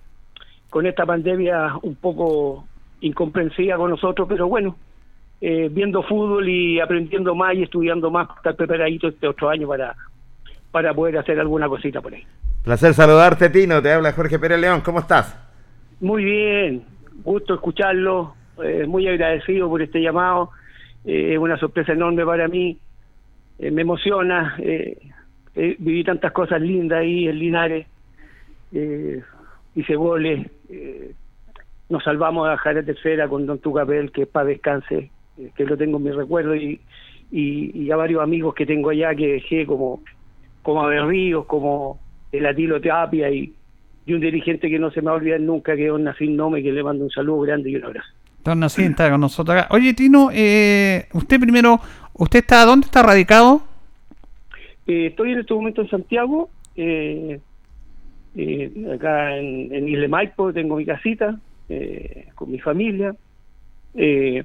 con 0.71 0.87
esta 0.87 1.05
pandemia 1.05 1.75
un 1.83 1.97
poco 1.97 2.65
incomprensiva 3.01 3.77
con 3.77 3.91
nosotros, 3.91 4.29
pero 4.29 4.47
bueno, 4.47 4.77
eh, 5.41 5.69
viendo 5.73 6.05
fútbol 6.05 6.49
y 6.49 6.79
aprendiendo 6.79 7.35
más 7.35 7.55
y 7.55 7.65
estudiando 7.65 8.11
más, 8.13 8.29
para 8.29 8.39
estar 8.39 8.57
preparadito 8.57 9.09
este 9.09 9.27
otro 9.27 9.51
año 9.51 9.67
para 9.67 9.97
para 10.71 10.95
poder 10.95 11.19
hacer 11.19 11.39
alguna 11.41 11.69
cosita 11.69 12.01
por 12.01 12.15
ahí. 12.15 12.25
Placer 12.63 12.95
saludarte, 12.95 13.49
Tino. 13.51 13.83
Te 13.83 13.93
habla 13.93 14.13
Jorge 14.13 14.39
Pérez 14.39 14.61
León. 14.61 14.83
¿Cómo 14.83 15.01
estás? 15.01 15.37
Muy 16.01 16.25
bien. 16.25 16.83
Gusto 17.25 17.55
escucharlo. 17.55 18.35
Eh, 18.63 18.87
muy 18.87 19.07
agradecido 19.09 19.69
por 19.69 19.83
este 19.83 20.01
llamado. 20.01 20.51
Eh, 21.05 21.33
es 21.33 21.39
una 21.39 21.57
sorpresa 21.57 21.93
enorme 21.93 22.25
para 22.25 22.49
mí. 22.49 22.79
Eh, 23.59 23.71
me 23.71 23.83
emociona. 23.83 24.57
viví 25.55 26.05
tantas 26.05 26.33
cosas 26.33 26.61
lindas 26.61 27.01
ahí 27.01 27.29
en 27.29 27.39
Linares. 27.39 27.87
hice 28.73 29.97
goles. 29.97 30.51
nos 31.89 32.05
salvamos 32.05 32.49
a 32.49 32.57
Jara 32.59 32.83
Tercera 32.83 33.29
con 33.29 33.47
Don 33.47 33.59
Tucapel, 33.59 34.13
que 34.13 34.23
es 34.23 34.29
para 34.29 34.47
descanse, 34.47 35.11
que 35.57 35.65
lo 35.65 35.77
tengo 35.77 35.97
en 35.97 36.05
mi 36.05 36.11
recuerdo. 36.11 36.55
Y, 36.55 36.81
y, 37.31 37.85
y 37.85 37.91
a 37.91 37.97
varios 37.97 38.23
amigos 38.23 38.55
que 38.55 38.67
tengo 38.67 38.91
allá 38.91 39.15
que 39.15 39.33
dejé 39.33 39.67
como 39.67 40.03
como 40.63 40.83
Abel 40.83 41.09
Ríos, 41.09 41.47
como 41.47 41.99
el 42.33 42.47
Atilo 42.47 42.81
Tapia 42.81 43.31
y, 43.31 43.53
y, 44.07 44.13
un 44.13 44.21
dirigente 44.21 44.69
que 44.69 44.79
no 44.79 44.91
se 44.91 45.01
me 45.01 45.07
va 45.07 45.13
a 45.13 45.17
olvidar 45.17 45.41
nunca, 45.41 45.75
que 45.77 45.87
es 45.87 45.91
Don 45.91 46.05
Nacín 46.05 46.37
Nome, 46.37 46.63
que 46.63 46.73
le 46.73 46.83
mando 46.83 47.05
un 47.05 47.11
saludo 47.11 47.41
grande 47.41 47.71
y 47.71 47.77
un 47.77 47.85
abrazo. 47.85 48.09
Don 48.45 48.61
Nacín 48.61 48.93
está 48.93 49.11
con 49.11 49.21
nosotros 49.21 49.57
acá. 49.57 49.75
Oye, 49.75 49.95
Tino, 49.95 50.31
eh, 50.33 51.07
usted 51.13 51.39
primero, 51.39 51.81
¿usted 52.15 52.41
está 52.41 52.65
dónde 52.65 52.87
está 52.87 53.03
radicado? 53.03 53.63
Eh, 54.87 55.07
estoy 55.07 55.33
en 55.33 55.41
este 55.41 55.55
momento 55.55 55.83
en 55.83 55.91
Santiago, 55.91 56.51
eh, 56.77 57.41
eh 58.37 58.73
acá 58.95 59.37
en, 59.37 59.75
en 59.75 59.89
Isle 59.89 60.09
Maipo, 60.09 60.53
tengo 60.53 60.77
mi 60.77 60.85
casita 60.85 61.39
eh, 61.71 62.27
con 62.35 62.51
mi 62.51 62.59
familia. 62.59 63.15
Eh, 63.95 64.45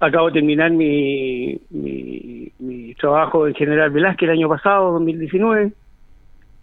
acabo 0.00 0.26
de 0.28 0.34
terminar 0.34 0.70
mi, 0.70 1.60
mi, 1.70 2.94
trabajo 2.94 3.46
en 3.46 3.54
General 3.54 3.90
Velázquez 3.90 4.28
el 4.28 4.38
año 4.38 4.48
pasado, 4.48 4.92
2019, 4.92 5.72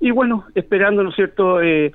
y 0.01 0.11
bueno, 0.11 0.45
esperando, 0.53 1.03
¿no 1.03 1.09
es 1.09 1.15
cierto?, 1.15 1.61
eh, 1.61 1.93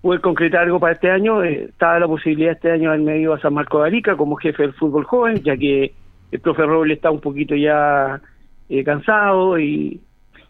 poder 0.00 0.20
concretar 0.20 0.62
algo 0.62 0.80
para 0.80 0.94
este 0.94 1.10
año. 1.10 1.42
Eh, 1.42 1.64
estaba 1.70 1.98
la 1.98 2.06
posibilidad 2.06 2.52
este 2.52 2.70
año 2.70 2.90
haberme 2.90 3.18
ido 3.18 3.34
a 3.34 3.40
San 3.40 3.54
Marco 3.54 3.80
de 3.80 3.88
Arica 3.88 4.16
como 4.16 4.36
jefe 4.36 4.62
del 4.62 4.74
fútbol 4.74 5.04
joven, 5.04 5.42
ya 5.42 5.56
que 5.56 5.92
el 6.30 6.40
profe 6.40 6.64
Roble 6.64 6.94
está 6.94 7.10
un 7.10 7.20
poquito 7.20 7.54
ya 7.54 8.20
eh, 8.68 8.84
cansado 8.84 9.58
y, 9.58 10.00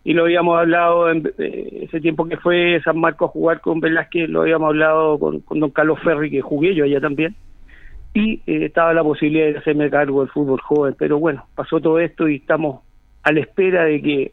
lo 0.05 0.23
habíamos 0.23 0.59
hablado 0.59 1.11
en 1.11 1.31
eh, 1.37 1.81
ese 1.83 2.01
tiempo 2.01 2.27
que 2.27 2.39
fue 2.39 2.81
San 2.83 2.99
Marcos 2.99 3.29
a 3.29 3.33
jugar 3.33 3.61
con 3.61 3.79
Velázquez, 3.79 4.31
lo 4.31 4.41
habíamos 4.41 4.69
hablado 4.69 5.19
con, 5.19 5.41
con 5.41 5.61
don 5.61 5.71
Carlos 5.71 5.99
Ferri, 6.03 6.31
que 6.31 6.41
jugué 6.41 6.75
yo 6.75 6.85
allá 6.85 6.99
también, 6.99 7.37
y 8.19 8.43
eh, 8.47 8.67
estaba 8.67 8.93
la 8.95 9.03
posibilidad 9.03 9.47
de 9.53 9.59
hacerme 9.59 9.91
cargo 9.91 10.21
del 10.23 10.31
fútbol 10.31 10.61
joven, 10.61 10.95
pero 10.99 11.19
bueno, 11.19 11.47
pasó 11.55 11.81
todo 11.81 11.99
esto 12.01 12.29
y 12.29 12.37
estamos 12.37 12.81
a 13.23 13.33
la 13.33 13.41
espera 13.41 13.85
de 13.85 14.01
que 14.03 14.33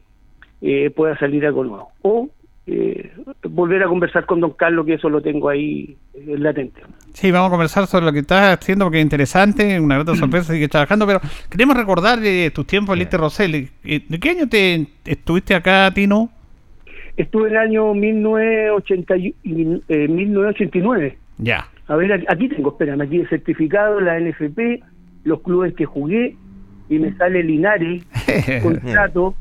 eh, 0.61 0.89
pueda 0.89 1.17
salir 1.17 1.45
algo 1.45 1.63
nuevo. 1.63 1.89
O 2.01 2.29
eh, 2.67 3.11
volver 3.43 3.83
a 3.83 3.87
conversar 3.87 4.25
con 4.25 4.39
don 4.39 4.51
Carlos, 4.53 4.85
que 4.87 4.95
eso 4.95 5.07
lo 5.09 5.21
tengo 5.21 5.49
ahí 5.49 5.95
eh, 6.15 6.35
latente. 6.37 6.81
Sí, 7.13 7.29
vamos 7.31 7.47
a 7.49 7.51
conversar 7.51 7.85
sobre 7.87 8.05
lo 8.05 8.11
que 8.13 8.19
estás 8.19 8.57
haciendo 8.57 8.85
porque 8.85 8.97
es 8.99 9.03
interesante, 9.03 9.79
una 9.79 9.99
gran 10.03 10.15
sorpresa, 10.15 10.51
sigue 10.53 10.67
trabajando, 10.67 11.05
pero 11.05 11.21
queremos 11.49 11.77
recordar 11.77 12.19
de 12.19 12.51
tus 12.53 12.65
tiempos 12.65 12.93
en 12.93 12.99
Lite 12.99 13.17
Rosell. 13.17 13.55
Eh, 13.83 14.01
¿De 14.09 14.19
qué 14.19 14.29
año 14.31 14.49
te 14.49 14.87
estuviste 15.05 15.53
acá, 15.53 15.91
Tino? 15.93 16.29
Estuve 17.17 17.47
en 17.49 17.55
el 17.55 17.61
año 17.61 17.93
1980 17.93 19.15
y- 19.17 19.35
eh, 19.87 20.07
1989. 20.07 21.17
Ya. 21.37 21.67
A 21.87 21.95
ver, 21.95 22.11
aquí- 22.13 22.25
aquí 22.27 22.49
tengo, 22.49 22.71
espérame, 22.71 23.01
aquí 23.01 23.17
el 23.17 23.29
certificado, 23.29 23.99
la 23.99 24.17
NFP, 24.19 24.81
los 25.23 25.41
clubes 25.41 25.73
que 25.75 25.85
jugué, 25.85 26.35
y 26.89 26.99
me 26.99 27.13
sale 27.13 27.43
Linares, 27.43 28.03
contrato, 28.63 29.35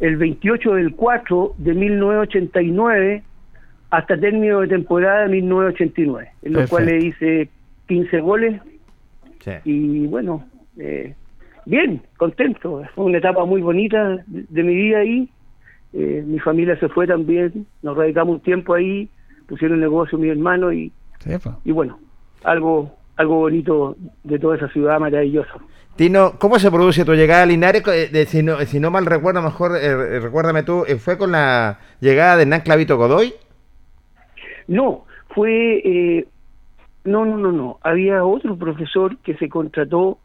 el 0.00 0.16
28 0.16 0.74
del 0.74 0.94
4 0.94 1.54
de 1.58 1.74
1989 1.74 3.22
hasta 3.90 4.16
término 4.18 4.60
de 4.60 4.68
temporada 4.68 5.22
de 5.22 5.28
1989, 5.28 6.28
en 6.42 6.52
los 6.52 6.68
cuales 6.70 7.04
hice 7.04 7.48
15 7.86 8.20
goles 8.20 8.60
Sí. 9.40 9.50
y 9.64 10.06
bueno, 10.06 10.42
eh, 10.78 11.14
bien, 11.66 12.00
contento. 12.16 12.82
Fue 12.94 13.04
una 13.04 13.18
etapa 13.18 13.44
muy 13.44 13.60
bonita 13.60 14.16
de, 14.26 14.44
de 14.48 14.62
mi 14.62 14.74
vida 14.74 14.98
ahí. 15.00 15.28
Eh, 15.92 16.24
mi 16.26 16.38
familia 16.40 16.78
se 16.80 16.88
fue 16.88 17.06
también, 17.06 17.66
nos 17.82 17.94
radicamos 17.96 18.36
un 18.36 18.40
tiempo 18.40 18.72
ahí, 18.74 19.08
pusieron 19.46 19.80
negocio 19.80 20.16
mi 20.18 20.28
hermano 20.30 20.72
y, 20.72 20.90
Sí, 21.24 21.30
pues. 21.42 21.54
y 21.64 21.72
bueno, 21.72 21.98
algo 22.44 22.94
algo 23.16 23.36
bonito 23.36 23.96
de 24.24 24.38
toda 24.38 24.56
esa 24.56 24.68
ciudad 24.68 24.98
maravillosa. 25.00 25.52
Tino, 25.96 26.32
¿cómo 26.38 26.58
se 26.58 26.70
produce 26.70 27.04
tu 27.04 27.14
llegada 27.14 27.44
a 27.44 27.46
Linares? 27.46 27.86
Eh, 27.86 28.08
de- 28.12 28.26
si, 28.26 28.42
no, 28.42 28.58
si 28.60 28.80
no 28.80 28.90
mal 28.90 29.06
recuerdo, 29.06 29.40
mejor 29.40 29.76
eh, 29.76 29.86
eh, 29.86 30.20
recuérdame 30.20 30.64
tú, 30.64 30.84
eh, 30.88 30.96
¿fue 30.96 31.16
con 31.16 31.30
la 31.32 31.78
llegada 32.00 32.36
de 32.36 32.42
Hernán 32.42 32.62
Clavito 32.62 32.96
Godoy? 32.96 33.32
No, 34.66 35.04
fue... 35.34 35.78
eh, 35.84 36.26
no, 37.04 37.24
no, 37.24 37.36
no, 37.36 37.52
no. 37.52 37.78
Había 37.82 38.24
otro 38.24 38.56
profesor 38.56 39.16
que 39.18 39.36
se 39.36 39.48
contrató. 39.48 40.18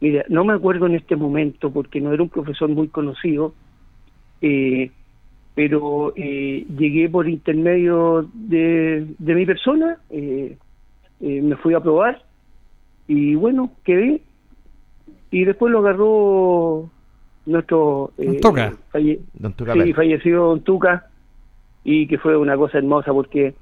Mira, 0.00 0.24
no 0.28 0.44
me 0.44 0.52
acuerdo 0.52 0.86
en 0.86 0.94
este 0.94 1.16
momento 1.16 1.70
porque 1.72 2.00
no 2.00 2.12
era 2.12 2.22
un 2.22 2.28
profesor 2.28 2.68
muy 2.68 2.88
conocido, 2.88 3.54
eh, 4.42 4.90
pero 5.56 6.12
eh, 6.16 6.64
llegué 6.78 7.08
por 7.08 7.26
intermedio 7.28 8.28
de, 8.34 9.06
de 9.18 9.34
mi 9.34 9.44
persona, 9.46 9.96
eh, 10.10 10.56
eh, 11.20 11.42
me 11.42 11.56
fui 11.56 11.72
a 11.74 11.80
probar 11.80 12.22
y 13.08 13.34
bueno, 13.34 13.72
quedé. 13.82 14.20
Y 15.30 15.44
después 15.44 15.72
lo 15.72 15.80
agarró 15.80 16.88
nuestro... 17.46 18.12
Don 18.18 18.36
Tuca. 18.40 18.72
falle- 18.92 19.18
Don 19.34 19.52
Tuca 19.54 19.72
Sí, 19.72 19.78
Pérez. 19.80 19.96
falleció 19.96 20.44
Don 20.44 20.60
Tuca 20.60 21.06
y 21.84 22.06
que 22.06 22.18
fue 22.18 22.36
una 22.36 22.56
cosa 22.56 22.78
hermosa 22.78 23.12
porque 23.12 23.54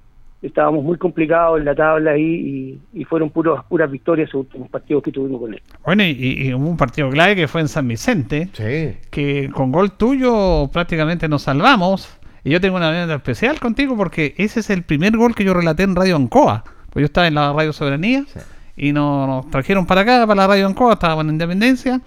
estábamos 0.46 0.84
muy 0.84 0.98
complicados 0.98 1.58
en 1.58 1.64
la 1.64 1.74
tabla 1.74 2.12
ahí 2.12 2.78
y, 2.94 3.00
y 3.00 3.04
fueron 3.04 3.30
puros, 3.30 3.64
puras 3.68 3.90
victorias 3.90 4.32
los 4.32 4.42
últimos 4.44 4.68
partidos 4.68 5.02
que 5.02 5.10
tuvimos 5.12 5.40
con 5.40 5.54
él. 5.54 5.62
Bueno, 5.84 6.02
y, 6.04 6.10
y 6.48 6.54
hubo 6.54 6.68
un 6.68 6.76
partido 6.76 7.08
clave 7.10 7.34
que 7.36 7.48
fue 7.48 7.60
en 7.62 7.68
San 7.68 7.88
Vicente, 7.88 8.48
Sí. 8.52 8.98
que 9.10 9.50
con 9.52 9.72
gol 9.72 9.92
tuyo 9.92 10.68
prácticamente 10.72 11.28
nos 11.28 11.42
salvamos. 11.42 12.08
Y 12.44 12.50
yo 12.50 12.60
tengo 12.60 12.76
una 12.76 12.90
anécdota 12.90 13.14
especial 13.14 13.58
contigo 13.58 13.96
porque 13.96 14.34
ese 14.36 14.60
es 14.60 14.68
el 14.70 14.82
primer 14.82 15.16
gol 15.16 15.34
que 15.34 15.44
yo 15.44 15.54
relaté 15.54 15.82
en 15.84 15.96
Radio 15.96 16.16
Ancoa. 16.16 16.62
Pues 16.90 17.02
yo 17.02 17.06
estaba 17.06 17.26
en 17.26 17.34
la 17.34 17.52
Radio 17.52 17.72
Soberanía 17.72 18.24
Sí. 18.26 18.40
y 18.76 18.92
nos, 18.92 19.26
nos 19.26 19.50
trajeron 19.50 19.86
para 19.86 20.02
acá, 20.02 20.26
para 20.26 20.42
la 20.42 20.46
Radio 20.46 20.66
Ancoa, 20.66 20.92
estábamos 20.92 21.24
en 21.24 21.30
Independencia. 21.30 22.00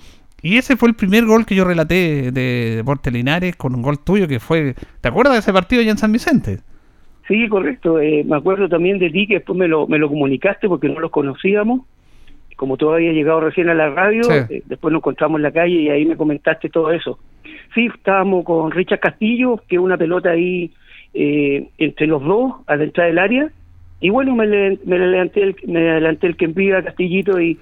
Y 0.43 0.57
ese 0.57 0.77
fue 0.77 0.89
el 0.89 0.95
primer 0.95 1.25
gol 1.25 1.47
que 1.47 1.55
yo 1.55 1.65
relaté 1.65 2.31
de 2.31 2.75
Deportes 2.75 3.11
Linares 3.11 3.55
con 3.55 3.73
un 3.73 3.81
gol 3.81 3.97
tuyo 3.99 4.27
que 4.27 4.39
fue... 4.39 4.75
¿Te 5.01 5.07
acuerdas 5.09 5.33
de 5.33 5.39
ese 5.39 5.51
partido 5.51 5.81
allá 5.81 5.89
en 5.89 5.97
San 5.97 6.11
Vicente? 6.11 6.59
Sí, 7.27 7.47
correcto. 7.49 7.99
Eh, 7.99 8.23
me 8.25 8.37
acuerdo 8.37 8.69
también 8.69 8.99
de 8.99 9.09
ti 9.09 9.27
que 9.27 9.35
después 9.35 9.57
me 9.57 9.67
lo, 9.67 9.85
me 9.87 9.97
lo 9.97 10.07
comunicaste 10.07 10.67
porque 10.67 10.87
no 10.87 10.99
los 10.99 11.11
conocíamos. 11.11 11.81
Como 12.55 12.77
tú 12.77 12.89
habías 12.91 13.13
llegado 13.13 13.41
recién 13.41 13.69
a 13.69 13.73
la 13.75 13.89
radio, 13.89 14.23
Sí. 14.23 14.33
eh, 14.49 14.63
después 14.65 14.91
nos 14.91 15.01
encontramos 15.01 15.37
en 15.37 15.43
la 15.43 15.51
calle 15.51 15.75
y 15.75 15.89
ahí 15.89 16.05
me 16.05 16.15
comentaste 16.15 16.69
todo 16.69 16.91
eso. 16.91 17.19
Sí, 17.75 17.87
estábamos 17.93 18.45
con 18.45 18.71
Richard 18.71 18.99
Castillo, 18.99 19.61
que 19.67 19.77
una 19.77 19.97
pelota 19.97 20.31
ahí 20.31 20.71
eh, 21.13 21.67
entre 21.77 22.07
los 22.07 22.23
dos, 22.23 22.53
a 22.67 22.75
la 22.75 22.83
entrada 22.85 23.09
del 23.09 23.19
área. 23.19 23.49
Y 23.99 24.09
bueno, 24.09 24.35
me, 24.35 24.47
le- 24.47 24.79
me 24.85 24.95
adelanté 24.97 25.41
el, 25.43 25.55
me 25.67 25.89
adelanté 25.89 26.27
el 26.27 26.35
que 26.37 26.45
envía 26.45 26.83
Castillito 26.83 27.39
y, 27.41 27.57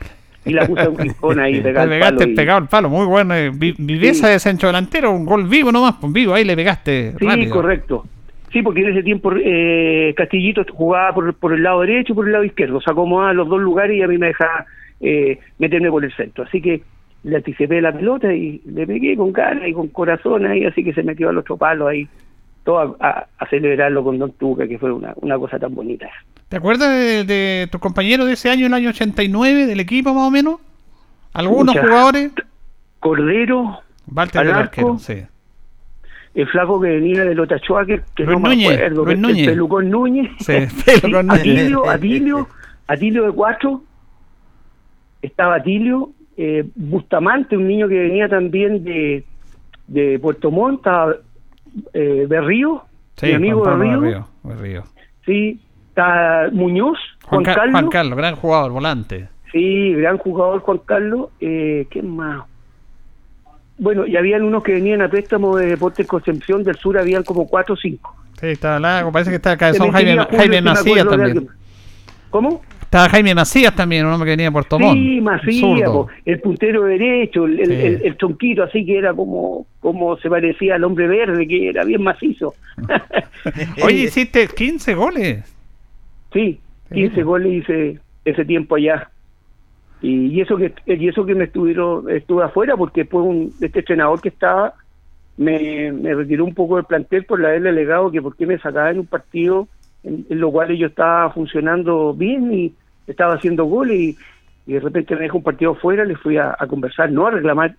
y 0.46 0.54
la 0.54 0.66
puse 0.68 0.88
un 0.88 0.98
rincón 0.98 1.40
ahí 1.40 1.60
pegado 1.62 1.88
Le 1.88 1.96
pegaste 2.00 2.30
y- 2.30 2.36
pegado 2.36 2.58
al 2.60 2.68
palo, 2.70 2.90
muy 2.90 3.06
bueno. 3.06 3.34
eh, 3.34 3.52
vi- 3.54 3.76
Viveza 3.78 4.28
Sí. 4.28 4.34
de 4.34 4.40
centro 4.40 4.68
delantero, 4.70 5.12
un 5.12 5.26
gol 5.26 5.48
vivo 5.48 5.72
nomás, 5.72 5.96
pues 6.00 6.12
vivo, 6.14 6.34
ahí 6.34 6.44
le 6.46 6.56
pegaste 6.56 7.14
Sí, 7.18 7.26
rápido. 7.26 7.54
correcto. 7.54 8.06
Sí, 8.52 8.62
porque 8.62 8.82
en 8.82 8.92
ese 8.92 9.04
tiempo 9.04 9.34
eh, 9.36 10.14
Castillito 10.16 10.64
jugaba 10.72 11.14
por, 11.14 11.34
por 11.36 11.54
el 11.54 11.64
lado 11.64 11.82
derecho 11.82 12.14
y 12.14 12.16
por 12.16 12.26
el 12.26 12.32
lado 12.32 12.44
izquierdo. 12.46 12.80
Se 12.82 12.90
acomodaba 12.92 13.34
los 13.34 13.50
dos 13.50 13.60
lugares 13.62 13.98
y 13.98 14.02
a 14.02 14.08
mí 14.08 14.18
me 14.18 14.28
dejaba 14.28 14.66
eh, 15.02 15.40
meterme 15.60 15.90
por 15.92 16.06
el 16.06 16.14
centro. 16.14 16.46
Así 16.46 16.62
que 16.62 16.82
le 17.24 17.36
anticipé 17.38 17.82
la 17.82 17.92
pelota 17.92 18.34
y 18.34 18.62
le 18.66 18.86
pegué 18.88 19.18
con 19.18 19.34
cara 19.34 19.68
y 19.68 19.74
con 19.74 19.88
corazón 19.90 20.46
ahí, 20.46 20.64
así 20.66 20.84
que 20.84 20.94
se 20.94 21.04
metió 21.04 21.30
al 21.30 21.38
otro 21.38 21.58
palo 21.58 21.88
ahí. 21.88 22.08
Todo 22.64 22.98
a, 23.00 23.08
a- 23.10 23.28
a 23.38 23.48
celebrarlo 23.50 24.04
con 24.04 24.18
Don 24.18 24.32
Tuca, 24.34 24.68
que 24.68 24.78
fue 24.80 24.92
una, 24.92 25.14
una 25.18 25.38
cosa 25.38 25.60
tan 25.60 25.76
bonita. 25.76 26.08
¿Te 26.50 26.58
acuerdas 26.58 26.90
de, 26.90 27.24
de 27.24 27.68
tu 27.72 27.80
compañero 27.80 28.26
de 28.26 28.34
ese 28.34 28.50
año, 28.50 28.68
el 28.68 28.74
año 28.74 28.90
89, 28.90 29.66
del 29.66 29.80
equipo 29.80 30.14
más 30.14 30.28
o 30.28 30.32
menos? 30.32 30.60
¿Algunos 31.34 31.76
jugadores? 31.88 32.32
Cordero, 33.00 33.80
Walter 34.08 34.42
Al 34.42 34.48
del 34.48 34.56
arquero, 34.56 34.98
sí. 35.00 35.24
El 36.36 36.48
flaco 36.48 36.80
que 36.82 36.90
venía 36.90 37.24
de 37.26 37.34
Lotachoa, 37.34 37.86
que, 37.86 38.02
que 38.16 38.24
no 38.26 38.38
Núñez, 38.40 38.68
me 38.70 38.76
acuerdo, 38.76 39.10
el 39.10 39.22
Núñez. 39.22 39.48
Pelucón 39.48 39.90
Núñez. 39.90 40.32
Sí, 40.40 40.54
Pelucón 41.02 41.28
Núñez. 41.28 41.40
Atilio, 41.42 41.90
Atilio, 41.90 42.48
Atilio 42.88 43.24
de 43.26 43.32
cuatro, 43.32 43.82
estaba 45.22 45.56
Atilio, 45.56 46.10
eh, 46.38 46.66
Bustamante, 46.76 47.58
un 47.58 47.68
niño 47.68 47.88
que 47.88 47.98
venía 48.00 48.28
también 48.30 48.84
de, 48.84 49.24
de 49.88 50.20
Puerto 50.20 50.52
Montt, 50.52 50.80
estaba 50.80 51.16
eh, 51.94 52.26
Berrío, 52.28 52.84
Sí, 53.18 53.28
mi 53.28 53.34
amigo 53.34 53.64
Berrío, 53.64 54.02
Berrío, 54.02 54.28
Berrío. 54.44 54.84
sí, 55.26 55.62
está 55.90 56.50
Muñoz, 56.52 56.98
Juan, 57.24 57.30
Juan, 57.30 57.44
Ca- 57.46 57.54
Carlos, 57.56 57.72
Juan 57.72 57.90
Carlos, 57.90 58.18
gran 58.18 58.36
jugador, 58.36 58.72
volante. 58.74 59.30
sí, 59.54 59.94
gran 59.94 60.18
jugador 60.18 60.60
Juan 60.60 60.80
Carlos, 60.86 61.30
eh, 61.40 61.88
¿qué 61.90 62.02
más? 62.04 62.44
Bueno, 63.78 64.06
y 64.08 64.16
habían 64.16 64.44
unos 64.44 64.64
que 64.64 64.74
venían 64.74 65.02
a 65.02 65.10
préstamo 65.10 65.58
de 65.58 65.68
Deportes 65.68 66.08
Concepción 66.08 66.64
del 66.64 66.76
Sur, 66.78 66.98
habían 66.98 67.24
como 67.24 67.48
cuatro 67.48 67.74
o 67.74 67.78
cinco. 67.78 68.16
Sí, 68.40 68.48
estaba 68.48 68.80
largo, 68.80 69.12
parece 69.12 69.32
que 69.32 69.36
estaba 69.38 69.58
Cabezón 69.58 69.88
me 69.88 69.94
Jaime, 69.94 70.18
Jaime 70.32 70.62
Macías 70.62 71.08
también. 71.08 71.48
¿Cómo? 72.30 72.62
Estaba 72.82 73.10
Jaime 73.10 73.36
Macías 73.36 73.76
también, 73.76 74.06
un 74.06 74.14
hombre 74.14 74.28
que 74.28 74.32
venía 74.32 74.46
de 74.46 74.52
Puerto 74.52 74.80
Montt. 74.80 74.98
Sí, 74.98 75.20
Macías, 75.22 75.90
po, 75.90 76.08
el 76.24 76.40
puntero 76.40 76.84
derecho, 76.84 77.46
el, 77.46 77.60
el, 77.60 77.68
Sí. 77.68 77.74
el- 77.74 78.02
el 78.06 78.18
tronquito 78.18 78.64
así 78.64 78.86
que 78.86 78.98
era 78.98 79.14
como, 79.14 79.66
como 79.82 80.16
se 80.18 80.30
parecía 80.30 80.76
al 80.76 80.84
hombre 80.86 81.08
verde, 81.08 81.46
que 81.48 81.70
era 81.70 81.84
bien 81.84 82.02
macizo. 82.04 82.54
Oye, 83.84 84.04
hiciste 84.04 84.48
15 84.48 84.94
goles. 84.96 85.54
sí, 86.34 86.60
15 86.94 87.16
Sí. 87.16 87.22
goles 87.22 87.54
hice 87.54 88.00
ese 88.24 88.46
tiempo 88.46 88.76
allá. 88.76 89.10
Y, 90.02 90.42
eso 90.42 90.58
que 90.58 90.74
y 90.86 91.08
eso 91.08 91.26
que 91.26 91.36
me 91.36 91.46
estuvieron 91.46 92.10
estuve 92.10 92.44
afuera 92.44 92.76
porque 92.76 93.02
después 93.02 93.26
un, 93.26 93.54
este 93.62 93.80
entrenador 93.80 94.22
que 94.22 94.30
estaba 94.30 94.74
me, 95.38 95.92
me 95.92 96.14
retiró 96.14 96.46
un 96.46 96.54
poco 96.54 96.76
del 96.76 96.86
plantel 96.86 97.26
por 97.26 97.44
haberle 97.46 97.70
alegado 97.70 98.12
que 98.12 98.22
por 98.22 98.36
qué 98.36 98.46
me 98.46 98.60
sacaba 98.60 98.92
en 98.92 99.00
un 99.00 99.06
partido 99.06 99.68
en, 100.04 100.26
en 100.30 100.40
lo 100.40 100.52
cual 100.52 100.76
yo 100.76 100.88
estaba 100.88 101.32
funcionando 101.32 102.14
bien 102.14 102.54
y 102.54 102.76
estaba 103.08 103.36
haciendo 103.36 103.66
goles 103.66 103.98
y, 103.98 104.18
de 104.74 104.80
repente 104.80 105.16
me 105.16 105.22
dejó 105.22 105.38
un 105.38 105.44
partido 105.44 105.76
fuera, 105.76 106.04
le 106.06 106.16
fui 106.16 106.38
a, 106.38 106.56
a 106.58 106.66
conversar, 106.68 107.12
no 107.12 107.28
a 107.28 107.32
reclamar 107.32 107.76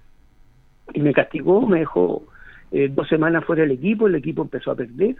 y 0.94 1.00
me 1.00 1.12
castigó, 1.12 1.66
me 1.66 1.81
dejó 1.81 2.22
eh, 2.70 2.88
dos 2.92 3.09
semanas 3.09 3.44
fuera 3.44 3.62
del 3.62 3.72
equipo, 3.72 4.07
el 4.07 4.14
equipo 4.14 4.42
empezó 4.42 4.70
a 4.70 4.76
perder. 4.76 5.16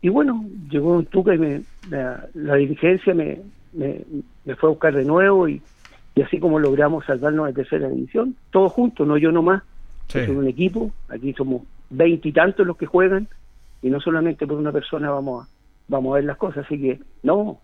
Y 0.00 0.08
bueno, 0.08 0.44
llegó 0.70 0.92
un 0.92 1.06
Tuca 1.06 1.34
y 1.34 1.38
me, 1.38 1.62
la, 1.90 2.24
la 2.34 2.54
dirigencia 2.54 3.14
me, 3.14 3.40
me, 3.72 4.02
me 4.44 4.54
fue 4.54 4.68
a 4.68 4.70
buscar 4.70 4.94
de 4.94 5.04
nuevo 5.04 5.48
y, 5.48 5.60
y 6.16 6.22
así 6.22 6.40
como 6.40 6.58
logramos 6.58 7.04
salvarnos 7.04 7.46
de 7.46 7.52
tercera 7.52 7.88
división, 7.88 8.34
todos 8.50 8.72
juntos, 8.72 9.06
no 9.06 9.16
yo 9.18 9.30
nomás, 9.30 9.62
Sí. 10.08 10.20
es 10.20 10.28
un 10.28 10.46
equipo, 10.46 10.92
aquí 11.08 11.32
somos 11.34 11.62
veintitantos 11.90 12.66
los 12.66 12.76
que 12.76 12.86
juegan 12.86 13.28
y 13.82 13.90
no 13.90 14.00
solamente 14.00 14.46
por 14.46 14.56
una 14.56 14.72
persona 14.72 15.10
vamos 15.10 15.44
a, 15.44 15.48
vamos 15.88 16.12
a 16.12 16.14
ver 16.16 16.24
las 16.24 16.36
cosas, 16.36 16.64
así 16.64 16.80
que 16.80 17.00
no, 17.22 17.58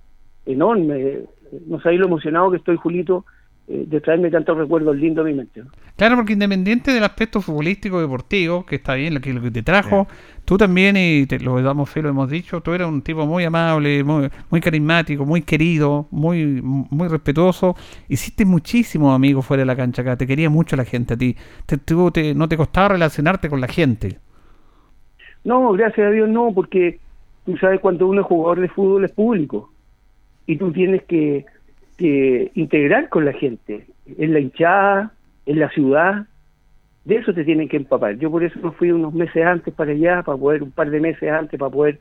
enorme, 0.45 1.21
no 1.67 1.81
sabéis 1.81 2.01
lo 2.01 2.07
emocionado 2.07 2.51
que 2.51 2.59
estoy 2.59 2.77
Julito 2.77 3.25
eh, 3.69 3.85
de 3.87 4.01
traerme 4.01 4.31
tantos 4.31 4.57
recuerdos 4.59 4.97
lindos 4.97 5.25
a 5.25 5.29
mi 5.29 5.35
mente. 5.35 5.63
¿no? 5.65 5.71
Claro, 5.97 6.17
porque 6.17 6.33
independiente 6.33 6.91
del 6.93 7.05
aspecto 7.05 7.41
futbolístico 7.41 8.01
deportivo, 8.01 8.65
que 8.67 8.77
está 8.77 8.95
bien, 8.95 9.15
lo 9.15 9.21
que, 9.21 9.33
lo 9.33 9.41
que 9.43 9.51
te 9.51 9.63
trajo, 9.63 10.09
tú 10.45 10.57
también, 10.59 10.97
y 10.97 11.27
te 11.27 11.39
lo 11.39 11.61
damos 11.63 11.91
fe, 11.91 12.03
lo 12.03 12.09
hemos 12.09 12.29
dicho, 12.31 12.61
tú 12.61 12.73
eras 12.73 12.89
un 12.89 13.03
tipo 13.03 13.27
muy 13.27 13.45
amable, 13.45 14.03
muy, 14.03 14.29
muy 14.51 14.61
carismático, 14.61 15.25
muy 15.27 15.43
querido, 15.43 16.09
muy, 16.11 16.61
muy 16.63 17.09
respetuoso. 17.09 17.77
Hiciste 18.09 18.45
muchísimos 18.45 19.15
amigos 19.15 19.47
fuera 19.47 19.61
de 19.63 19.67
la 19.67 19.77
cancha 19.77 20.03
acá, 20.03 20.17
te 20.17 20.27
quería 20.27 20.51
mucho 20.51 20.77
la 20.77 20.85
gente 20.85 21.15
a 21.15 21.17
ti. 21.17 21.37
Te, 21.67 21.79
tú 21.79 22.11
te- 22.11 22.35
no 22.35 22.49
te 22.49 22.57
costaba 22.57 22.89
relacionarte 22.89 23.49
con 23.49 23.61
la 23.61 23.69
gente. 23.69 24.19
No, 25.45 25.73
gracias 25.73 26.07
a 26.07 26.11
Dios 26.11 26.29
no, 26.29 26.53
porque 26.55 27.01
tú 27.45 27.57
sabes 27.59 27.81
cuando 27.81 28.07
uno 28.07 28.21
es 28.23 28.27
jugador 28.27 28.61
de 28.61 28.69
fútbol 28.69 29.05
es 29.05 29.13
público 29.13 29.73
y 30.47 30.59
tú 30.59 30.73
tienes 30.73 31.05
que, 31.05 31.47
que 32.03 32.51
integrar 32.55 33.09
con 33.09 33.25
la 33.25 33.33
gente, 33.33 33.87
en 34.19 34.33
la 34.33 34.41
hinchada, 34.41 35.13
en 35.47 35.59
la 35.59 35.69
ciudad, 35.71 36.27
de 37.05 37.17
eso 37.17 37.33
te 37.33 37.45
tienen 37.45 37.69
que 37.69 37.77
empapar. 37.77 38.17
Yo 38.19 38.31
por 38.31 38.45
eso 38.45 38.59
me 38.63 38.71
fui 38.73 38.91
unos 38.93 39.13
meses 39.15 39.45
antes 39.45 39.73
para 39.75 39.93
allá, 39.93 40.23
para 40.23 40.39
poder, 40.39 40.63
un 40.63 40.71
par 40.71 40.91
de 40.91 41.01
meses 41.01 41.31
antes, 41.31 41.59
para 41.59 41.71
poder 41.71 41.99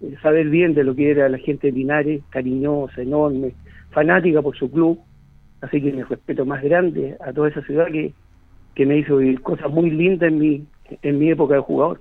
eh, 0.00 0.14
saber 0.22 0.48
bien 0.48 0.74
de 0.74 0.84
lo 0.84 0.94
que 0.94 1.10
era 1.10 1.28
la 1.28 1.38
gente 1.38 1.68
de 1.68 1.72
Linares, 1.72 2.22
cariñosa, 2.30 3.02
enorme, 3.02 3.52
fanática 3.90 4.42
por 4.42 4.56
su 4.56 4.70
club, 4.70 4.98
así 5.62 5.80
que 5.80 5.90
mi 5.92 6.02
respeto 6.02 6.44
más 6.44 6.62
grande 6.62 7.16
a 7.26 7.32
toda 7.32 7.48
esa 7.48 7.62
ciudad 7.62 7.86
que, 7.90 8.12
que 8.74 8.86
me 8.86 8.98
hizo 8.98 9.16
vivir 9.16 9.40
cosas 9.40 9.70
muy 9.70 9.90
lindas 9.90 10.28
en 10.28 10.38
mi, 10.38 10.64
en 11.02 11.18
mi 11.18 11.30
época 11.30 11.54
de 11.54 11.60
jugador. 11.60 12.00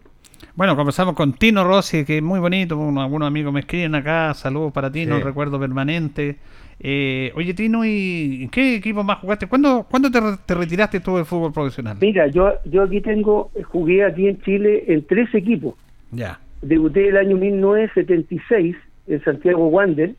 Bueno, 0.55 0.75
conversamos 0.75 1.15
con 1.15 1.34
Tino 1.34 1.63
Rossi, 1.63 2.05
que 2.05 2.17
es 2.17 2.23
muy 2.23 2.39
bonito. 2.39 2.77
bueno, 2.77 3.01
algunos 3.01 3.27
amigos 3.27 3.51
me 3.53 3.62
escriben 3.62 3.95
acá. 3.95 4.34
Saludos 4.34 4.71
para 4.73 4.91
Tino, 4.91 5.17
Sí. 5.17 5.23
recuerdo 5.23 5.60
permanente. 5.60 6.38
Eh, 6.79 7.31
oye, 7.35 7.53
Tino, 7.53 7.85
¿y 7.85 8.43
en 8.43 8.49
qué 8.49 8.75
equipo 8.75 9.03
más 9.03 9.19
jugaste? 9.19 9.47
¿Cuándo, 9.47 9.85
¿cuándo 9.89 10.11
te, 10.11 10.19
re- 10.19 10.38
te 10.45 10.53
retiraste 10.55 10.99
tú 10.99 11.15
del 11.15 11.25
fútbol 11.25 11.51
profesional? 11.53 11.97
Mira, 12.01 12.27
yo, 12.27 12.53
yo 12.65 12.83
aquí 12.83 13.01
tengo, 13.01 13.49
jugué 13.71 14.03
aquí 14.03 14.27
en 14.27 14.41
Chile 14.41 14.83
en 14.88 15.05
tres 15.05 15.33
equipos. 15.33 15.75
Ya. 16.11 16.39
Debuté 16.61 17.07
el 17.07 17.17
año 17.17 17.38
1976 17.38 18.75
en 19.07 19.23
Santiago 19.23 19.67
Wander, 19.67 20.15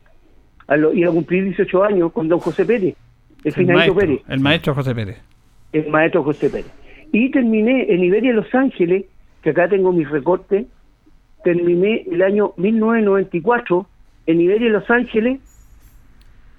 a 0.67 0.77
lo, 0.77 0.93
iba 0.93 1.09
a 1.09 1.13
cumplir 1.13 1.43
18 1.45 1.83
años 1.83 2.11
con 2.11 2.27
don 2.27 2.39
José 2.39 2.65
Pérez, 2.65 2.95
el 3.43 3.53
El 3.55 3.65
maestro, 3.67 3.95
Pérez, 3.95 4.19
el 4.27 4.39
maestro 4.39 4.73
José 4.75 4.95
Pérez. 4.95 5.17
el 5.73 5.89
maestro 5.89 6.23
José 6.23 6.49
Pérez. 6.49 6.71
Y 7.11 7.29
terminé 7.31 7.85
en 7.93 8.03
Iberia 8.03 8.33
Los 8.33 8.53
Ángeles, 8.53 9.05
que 9.41 9.51
acá 9.51 9.69
tengo 9.69 9.91
mis 9.93 10.09
recortes, 10.09 10.65
terminé 11.43 12.03
el 12.11 12.21
año 12.21 12.53
1994 12.57 13.87
en 14.25 14.41
Iberia 14.41 14.69
Los 14.69 14.89
Ángeles, 14.89 15.39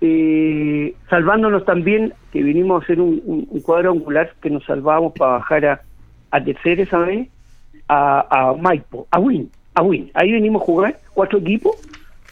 eh, 0.00 0.94
salvándonos 1.10 1.64
también, 1.64 2.12
que 2.32 2.42
vinimos 2.42 2.80
a 2.80 2.84
hacer 2.84 3.00
un, 3.00 3.20
un, 3.24 3.46
un 3.50 3.60
cuadrangular 3.60 4.32
que 4.40 4.50
nos 4.50 4.64
salvábamos 4.64 5.12
para 5.14 5.32
bajar 5.32 5.66
a, 5.66 5.82
a 6.30 6.44
tercera 6.44 6.82
esa 6.82 6.98
vez, 6.98 7.28
a, 7.88 8.26
a 8.30 8.54
Maipo, 8.54 9.06
a 9.10 9.18
Win, 9.18 9.50
a 9.74 9.82
Win. 9.82 10.10
Ahí 10.14 10.32
venimos 10.32 10.62
a 10.62 10.64
jugar 10.64 11.00
cuatro 11.14 11.38
equipos, 11.38 11.76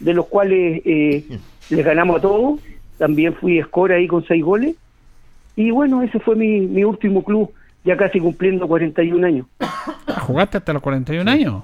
de 0.01 0.15
los 0.15 0.27
cuales 0.27 0.83
eh, 0.85 1.25
les 1.71 1.85
ganamos 1.85 2.19
a 2.19 2.21
todos. 2.21 2.61
También 2.99 3.35
fui 3.35 3.61
score 3.63 3.93
ahí 3.93 4.07
con 4.07 4.25
seis 4.27 4.45
goles. 4.45 4.77
Y 5.57 5.71
bueno, 5.71 6.03
ese 6.03 6.21
fue 6.21 6.37
mi, 6.37 6.61
mi 6.61 6.85
último 6.85 7.25
club, 7.25 7.51
ya 7.85 7.97
casi 7.97 8.21
cumpliendo 8.21 8.69
41 8.69 9.27
años. 9.27 9.47
¿Jugaste 10.21 10.59
hasta 10.59 10.73
los 10.73 10.83
41 10.83 11.31
años? 11.31 11.63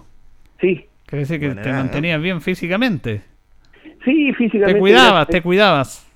Sí, 0.61 0.87
Quiere 1.13 1.27
decir 1.27 1.41
que 1.41 1.55
te 1.61 1.71
mantenías 1.71 2.23
bien 2.23 2.41
físicamente. 2.41 3.21
Sí, 4.05 4.33
físicamente. 4.35 4.75
Te 4.75 4.79
cuidabas, 4.81 5.27
te 5.29 5.43
cuidabas. 5.43 6.07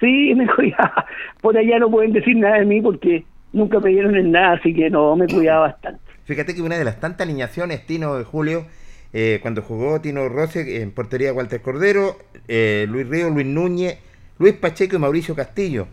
Sí, 0.00 0.34
me 0.34 0.46
cuidaba. 0.54 1.04
Por 1.40 1.56
allá 1.56 1.78
no 1.78 1.90
pueden 1.90 2.12
decir 2.12 2.36
nada 2.36 2.58
de 2.58 2.64
mí 2.64 2.80
porque 2.80 3.24
nunca 3.52 3.80
me 3.80 3.90
dieron 3.90 4.16
en 4.16 4.32
nada, 4.32 4.52
así 4.54 4.74
que 4.74 4.90
no, 4.90 5.14
me 5.16 5.26
cuidaba 5.26 5.68
bastante. 5.68 6.00
Fíjate 6.24 6.54
que 6.54 6.62
una 6.62 6.78
de 6.78 6.84
las 6.84 7.00
tantas 7.00 7.26
alineaciones, 7.26 7.84
Tino 7.86 8.16
de 8.16 8.24
Julio, 8.24 8.66
eh, 9.12 9.40
cuando 9.42 9.62
jugó 9.62 10.00
Tino 10.00 10.28
Rossi 10.28 10.60
en 10.60 10.90
portería 10.92 11.32
Walter 11.32 11.60
Cordero, 11.60 12.16
eh, 12.48 12.86
Luis 12.88 13.08
Río, 13.08 13.28
Luis 13.30 13.46
Núñez, 13.46 13.98
Luis 14.38 14.54
Pacheco 14.54 14.96
y 14.96 14.98
Mauricio 14.98 15.34
Castillo, 15.34 15.86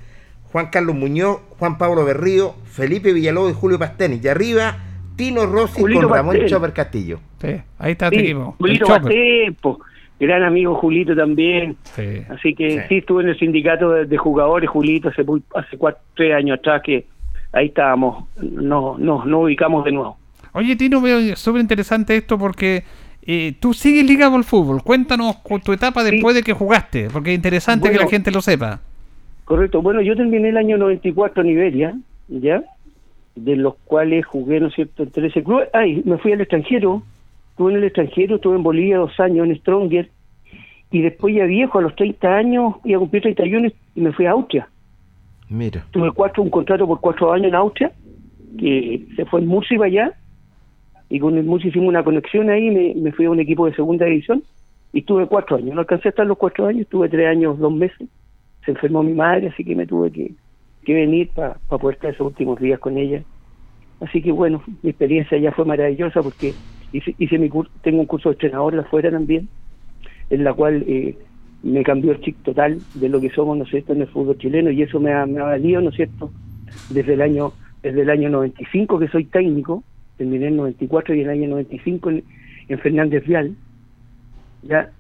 Juan 0.52 0.68
Carlos 0.68 0.96
Muñoz, 0.96 1.42
Juan 1.58 1.78
Pablo 1.78 2.06
Berrío, 2.06 2.56
Felipe 2.66 3.14
Villalobos 3.14 3.52
y 3.52 3.56
Julio 3.56 3.78
Pasteni. 3.78 4.20
Y 4.24 4.28
arriba, 4.28 4.78
Tino 5.16 5.46
Rossi 5.46 5.82
Julito 5.82 6.08
con 6.08 6.16
Ramón. 6.18 6.46
Chopper 6.48 6.74
Castillo. 6.74 7.20
Sí, 7.42 7.62
ahí 7.78 7.92
está 7.92 8.10
Sí, 8.10 8.16
equipo. 8.16 8.56
el 8.60 8.80
Julito. 8.80 9.80
Gran 10.20 10.44
amigo 10.44 10.76
Julito 10.76 11.16
también. 11.16 11.78
Sí. 11.96 12.22
Así 12.30 12.54
que 12.54 12.70
Sí. 12.72 12.80
sí, 12.90 12.98
estuve 12.98 13.24
en 13.24 13.30
el 13.30 13.40
sindicato 13.40 13.92
de, 13.92 14.06
de 14.06 14.18
jugadores, 14.18 14.70
Julito, 14.70 15.10
hace, 15.10 15.24
hace 15.56 15.78
cuatro, 15.78 16.02
tres 16.16 16.34
años 16.36 16.60
atrás 16.60 16.82
que 16.84 17.06
ahí 17.54 17.68
estábamos, 17.68 18.26
no, 18.42 18.98
no, 18.98 19.24
no 19.26 19.40
ubicamos 19.42 19.86
de 19.86 19.92
nuevo. 19.94 20.18
Oye, 20.54 20.76
Tino, 20.76 21.00
veo 21.02 21.36
súper 21.36 21.62
interesante 21.62 22.18
esto 22.18 22.38
porque 22.38 22.84
eh, 23.22 23.54
tú 23.60 23.74
sigues 23.74 24.06
ligado 24.06 24.36
al 24.36 24.44
fútbol. 24.44 24.84
Cuéntanos 24.84 25.38
con 25.38 25.62
tu 25.62 25.72
etapa 25.72 26.04
Sí. 26.04 26.12
después 26.12 26.36
de 26.36 26.44
que 26.44 26.54
jugaste, 26.54 27.08
porque 27.12 27.32
es 27.32 27.36
interesante 27.36 27.90
que 27.92 27.98
la 27.98 28.08
gente 28.08 28.32
lo 28.32 28.42
sepa. 28.42 28.82
Correcto. 29.46 29.82
Bueno, 29.82 30.02
yo 30.02 30.16
terminé 30.16 30.50
el 30.50 30.58
año 30.58 30.78
94 30.78 31.42
en 31.44 31.50
Iberia, 31.50 31.96
¿ya? 32.28 32.62
De 33.36 33.56
los 33.56 33.76
cuales 33.86 34.26
jugué, 34.26 34.60
¿no 34.60 34.68
es 34.68 34.74
cierto?, 34.76 35.04
en 35.04 35.12
13 35.12 35.44
clubes. 35.44 35.70
Ay, 35.74 36.02
me 36.06 36.18
fui 36.18 36.34
al 36.34 36.42
extranjero. 36.42 37.04
Estuve 37.60 37.74
en 37.74 37.80
el 37.80 37.84
extranjero, 37.84 38.36
estuve 38.38 38.56
en 38.56 38.64
Bolivia 38.64 39.00
dos 39.00 39.20
años 39.20 39.46
en 39.46 39.54
Stronger. 39.58 40.10
Y 40.92 41.02
después 41.02 41.36
ya 41.36 41.44
viejo, 41.44 41.78
a 41.78 41.82
los 41.82 41.94
30 41.94 42.34
años, 42.34 42.76
iba 42.86 42.96
a 42.96 43.00
cumplir 43.02 43.22
31 43.24 43.68
y 43.96 44.00
me 44.00 44.14
fui 44.14 44.28
a 44.28 44.32
Austria. 44.32 44.70
Mira. 45.50 45.86
Tuve 45.92 46.10
cuatro, 46.14 46.42
un 46.42 46.50
contrato 46.50 46.88
por 46.88 47.02
cuatro 47.02 47.34
años 47.34 47.48
en 47.48 47.56
Austria, 47.56 47.92
que 48.58 49.06
se 49.14 49.26
fue 49.26 49.42
en 49.42 49.48
Murcia 49.48 49.78
para 49.78 49.88
allá. 49.88 50.14
Y 51.10 51.20
con 51.20 51.38
el 51.38 51.44
Murcia 51.44 51.68
hicimos 51.68 51.90
una 51.90 52.02
conexión 52.02 52.50
ahí, 52.50 52.70
me, 52.70 52.94
me 52.96 53.12
fui 53.12 53.26
a 53.26 53.30
un 53.30 53.42
equipo 53.42 53.66
de 53.66 53.76
segunda 53.76 54.06
división. 54.06 54.42
Y 54.94 55.00
estuve 55.00 55.28
cuatro 55.28 55.58
años. 55.58 55.76
No 55.76 55.82
alcancé 55.82 56.08
a 56.08 56.12
estar 56.12 56.26
los 56.26 56.38
cuatro 56.38 56.66
años, 56.66 56.84
estuve 56.84 57.10
tres 57.10 57.28
años, 57.28 57.60
dos 57.60 57.74
meses. 57.74 58.08
Se 58.64 58.72
enfermó 58.72 59.04
mi 59.04 59.12
madre, 59.12 59.50
así 59.50 59.66
que 59.66 59.76
me 59.76 59.86
tuve 59.86 60.12
que, 60.12 60.32
que 60.86 60.94
venir 60.94 61.30
para 61.36 61.56
poder 61.68 61.96
estar 61.96 62.12
esos 62.12 62.28
últimos 62.28 62.58
días 62.58 62.80
con 62.80 62.98
ella. 62.98 63.22
Así 64.00 64.22
que 64.22 64.32
bueno, 64.32 64.64
mi 64.82 64.92
experiencia 64.92 65.38
ya 65.38 65.52
fue 65.52 65.66
maravillosa 65.66 66.24
porque 66.24 66.54
hice, 66.94 67.16
hice 67.18 67.38
mi 67.38 67.50
curso, 67.50 67.72
tengo 67.82 68.00
un 68.00 68.06
curso 68.06 68.30
de 68.30 68.34
entrenador 68.34 68.78
afuera 68.80 69.12
también, 69.12 69.48
en 70.30 70.44
la 70.44 70.54
cual 70.54 70.84
eh, 70.88 71.18
me 71.64 71.84
cambió 71.84 72.12
el 72.12 72.22
chip 72.22 72.38
total 72.44 72.80
de 72.96 73.10
lo 73.10 73.20
que 73.20 73.30
somos, 73.30 73.58
¿no 73.58 73.64
es 73.64 73.70
cierto?, 73.70 73.94
en 73.94 74.02
el 74.02 74.08
fútbol 74.08 74.38
chileno 74.38 74.72
y 74.72 74.82
eso 74.82 75.00
me 75.00 75.14
ha, 75.14 75.26
me 75.26 75.40
ha 75.40 75.46
valido, 75.46 75.82
¿no 75.82 75.90
es 75.90 75.96
cierto?, 75.96 76.32
desde 76.90 77.14
el 77.14 77.22
año 77.22 77.54
desde 77.82 78.02
el 78.02 78.10
año 78.10 78.30
95 78.30 79.00
que 79.00 79.08
soy 79.08 79.24
técnico, 79.26 79.84
terminé 80.18 80.48
en 80.48 80.58
94 80.58 81.16
y 81.16 81.22
en 81.22 81.30
el 81.30 81.32
año 81.32 81.50
95 81.50 82.10
en, 82.10 82.24
en 82.68 82.80
Fernández 82.80 83.26
Vial, 83.26 83.56
ya 84.64 84.92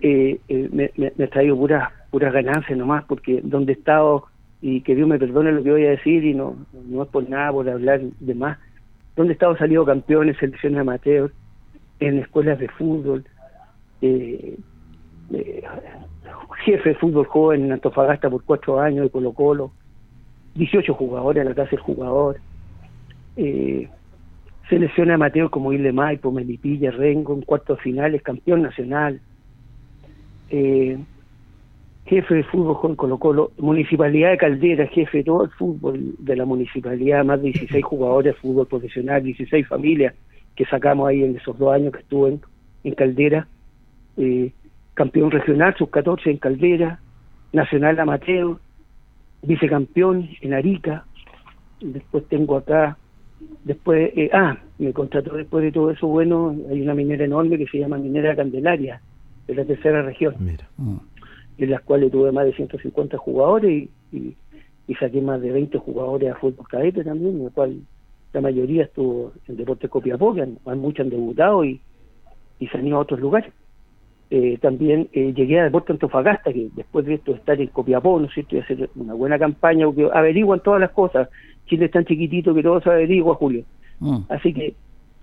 eh, 0.00 0.38
eh, 0.48 0.68
me, 0.72 0.92
me, 0.96 1.24
ha 1.24 1.28
traído 1.28 1.56
puras 1.56 1.90
puras 2.10 2.32
ganancias 2.32 2.78
nomás 2.78 3.04
porque 3.04 3.40
donde 3.42 3.72
he 3.72 3.76
estado 3.76 4.26
y 4.62 4.80
que 4.82 4.94
Dios 4.94 5.08
me 5.08 5.18
perdone 5.18 5.52
lo 5.52 5.62
que 5.62 5.72
voy 5.72 5.84
a 5.84 5.90
decir 5.90 6.24
y 6.24 6.34
no 6.34 6.56
no 6.88 7.02
es 7.02 7.08
por 7.08 7.28
nada 7.28 7.52
por 7.52 7.68
hablar 7.68 8.00
de 8.00 8.34
más 8.34 8.58
donde 9.18 9.32
estado 9.32 9.56
salido 9.56 9.84
campeón 9.84 10.28
en 10.28 10.36
selecciones 10.36 10.78
amateur 10.78 11.32
en 11.98 12.20
escuelas 12.20 12.56
de 12.60 12.68
fútbol 12.68 13.24
eh, 14.00 14.56
eh, 15.32 15.62
jefe 16.64 16.90
de 16.90 16.94
fútbol 16.94 17.26
joven 17.26 17.64
en 17.64 17.72
Antofagasta 17.72 18.30
por 18.30 18.44
cuatro 18.44 18.78
años 18.78 19.02
de 19.02 19.10
Colo 19.10 19.32
Colo 19.32 19.72
18 20.54 20.94
jugadores 20.94 21.40
en 21.40 21.48
la 21.48 21.54
casa 21.56 21.70
del 21.70 21.80
jugador 21.80 22.36
eh, 23.36 23.88
selección 24.68 25.10
amateur 25.10 25.50
como 25.50 25.72
Isle 25.72 25.92
Maipo, 25.92 26.30
Melipilla, 26.30 26.92
Rengo 26.92 27.34
en 27.34 27.42
cuartos 27.42 27.80
finales, 27.80 28.22
campeón 28.22 28.62
nacional 28.62 29.20
eh, 30.50 30.96
jefe 32.08 32.34
de 32.36 32.44
fútbol 32.44 32.80
con 32.80 32.96
Colo 32.96 33.18
Colo, 33.18 33.52
Municipalidad 33.58 34.30
de 34.30 34.38
Caldera, 34.38 34.86
jefe 34.86 35.18
de 35.18 35.24
todo 35.24 35.44
el 35.44 35.50
fútbol 35.50 36.14
de 36.18 36.36
la 36.36 36.46
municipalidad, 36.46 37.24
más 37.24 37.42
de 37.42 37.52
16 37.52 37.84
jugadores 37.84 38.34
de 38.34 38.40
fútbol 38.40 38.66
profesional, 38.66 39.22
16 39.22 39.66
familias 39.68 40.14
que 40.56 40.64
sacamos 40.64 41.08
ahí 41.08 41.22
en 41.22 41.36
esos 41.36 41.56
dos 41.58 41.72
años 41.72 41.92
que 41.92 42.00
estuve 42.00 42.30
en, 42.30 42.40
en 42.84 42.94
Caldera, 42.94 43.46
eh, 44.16 44.52
campeón 44.94 45.30
regional, 45.30 45.74
sub 45.76 45.90
14 45.90 46.30
en 46.30 46.38
Caldera, 46.38 46.98
nacional 47.52 48.00
amateur, 48.00 48.56
vicecampeón 49.42 50.28
en 50.40 50.54
Arica, 50.54 51.04
después 51.80 52.24
tengo 52.28 52.56
acá, 52.56 52.96
después, 53.64 54.10
eh, 54.16 54.30
ah, 54.32 54.56
me 54.78 54.92
contrató 54.92 55.36
después 55.36 55.62
de 55.62 55.72
todo 55.72 55.90
eso, 55.90 56.06
bueno, 56.08 56.56
hay 56.70 56.80
una 56.80 56.94
minera 56.94 57.24
enorme 57.24 57.58
que 57.58 57.66
se 57.66 57.78
llama 57.78 57.98
Minera 57.98 58.34
Candelaria, 58.34 59.00
de 59.46 59.54
la 59.54 59.64
tercera 59.64 60.02
región 60.02 60.34
Mira. 60.38 60.68
En 61.58 61.70
las 61.70 61.82
cuales 61.82 62.10
tuve 62.10 62.32
más 62.32 62.44
de 62.46 62.54
150 62.54 63.18
jugadores 63.18 63.70
y, 63.70 63.90
y, 64.16 64.36
y 64.86 64.94
saqué 64.94 65.20
más 65.20 65.40
de 65.40 65.52
20 65.52 65.76
jugadores 65.78 66.32
a 66.32 66.36
fútbol 66.36 66.66
cadete 66.68 67.04
también, 67.04 67.36
en 67.36 67.44
la 67.44 67.50
cual 67.50 67.80
la 68.32 68.40
mayoría 68.40 68.84
estuvo 68.84 69.32
en 69.48 69.56
Deportes 69.56 69.90
Copiapó, 69.90 70.34
que 70.34 70.42
han, 70.42 70.58
muchos 70.78 71.04
han 71.04 71.10
debutado 71.10 71.64
y, 71.64 71.80
y 72.60 72.66
se 72.68 72.78
han 72.78 72.86
ido 72.86 72.96
a 72.96 73.00
otros 73.00 73.20
lugares. 73.20 73.52
eh, 74.30 74.58
también 74.60 75.08
eh, 75.12 75.32
llegué 75.34 75.58
a 75.58 75.64
Deportes 75.64 75.94
Antofagasta, 75.94 76.52
que 76.52 76.68
después 76.76 77.06
de 77.06 77.14
esto 77.14 77.32
estar 77.34 77.58
en 77.60 77.68
Copiapó, 77.68 78.20
¿no 78.20 78.26
es 78.26 78.34
cierto?, 78.34 78.56
y 78.56 78.58
hacer 78.60 78.90
una 78.94 79.14
buena 79.14 79.38
campaña, 79.38 79.86
porque 79.86 80.08
averiguan 80.12 80.60
todas 80.60 80.80
las 80.80 80.90
cosas. 80.90 81.28
Chile 81.66 81.86
es 81.86 81.90
tan 81.90 82.04
chiquitito 82.04 82.54
que 82.54 82.62
todo 82.62 82.80
se 82.80 82.90
averigua, 82.90 83.34
Julio. 83.34 83.64
Mm. 84.00 84.18
Así 84.28 84.52
que 84.52 84.74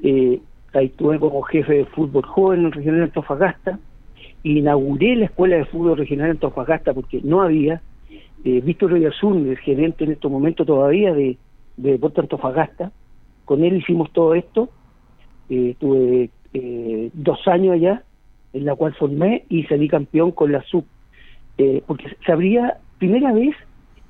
eh, 0.03 0.39
ahí 0.73 0.87
estuve 0.87 1.19
como 1.19 1.41
jefe 1.43 1.73
de 1.73 1.85
fútbol 1.85 2.23
joven 2.25 2.59
en 2.61 2.65
el 2.65 2.71
regional 2.71 2.99
de 2.99 3.05
Antofagasta. 3.05 3.79
Inauguré 4.45 5.15
la 5.15 5.25
escuela 5.25 5.55
de 5.55 5.65
fútbol 5.65 5.97
regional 5.97 6.27
de 6.27 6.31
Antofagasta 6.33 6.93
porque 6.93 7.19
no 7.23 7.41
había. 7.41 7.81
Eh, 8.43 8.61
Víctor 8.61 8.93
Oyarzún, 8.93 9.49
el 9.49 9.57
gerente 9.57 10.03
en 10.03 10.11
estos 10.11 10.31
momentos 10.31 10.67
todavía 10.67 11.15
de, 11.15 11.37
de 11.77 11.91
Deportes 11.93 12.19
Antofagasta, 12.25 12.91
con 13.43 13.63
él 13.63 13.77
hicimos 13.77 14.11
todo 14.13 14.35
esto. 14.35 14.69
Eh, 15.49 15.75
tuve 15.79 16.29
eh, 16.53 17.09
dos 17.13 17.47
años 17.47 17.73
allá, 17.73 18.03
en 18.53 18.65
la 18.65 18.75
cual 18.75 18.93
formé 18.93 19.45
y 19.49 19.63
salí 19.63 19.87
campeón 19.87 20.31
con 20.31 20.51
la 20.51 20.61
sub. 20.61 20.85
Eh, 21.57 21.81
porque 21.87 22.05
se 22.23 22.31
abría, 22.31 22.77
primera 22.99 23.33
vez 23.33 23.55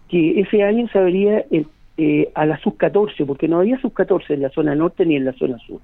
que 0.10 0.42
ese 0.42 0.64
año 0.64 0.86
se 0.90 1.00
abría 1.00 1.46
el- 1.50 1.68
eh, 1.98 2.30
a 2.36 2.46
la 2.46 2.58
sub 2.60 2.76
14, 2.76 3.26
porque 3.26 3.48
no 3.48 3.60
había 3.60 3.80
sub 3.80 3.94
14 3.94 4.34
en 4.34 4.42
la 4.42 4.50
zona 4.50 4.76
norte 4.76 5.06
ni 5.06 5.16
en 5.16 5.24
la 5.24 5.32
zona 5.32 5.58
sur. 5.60 5.80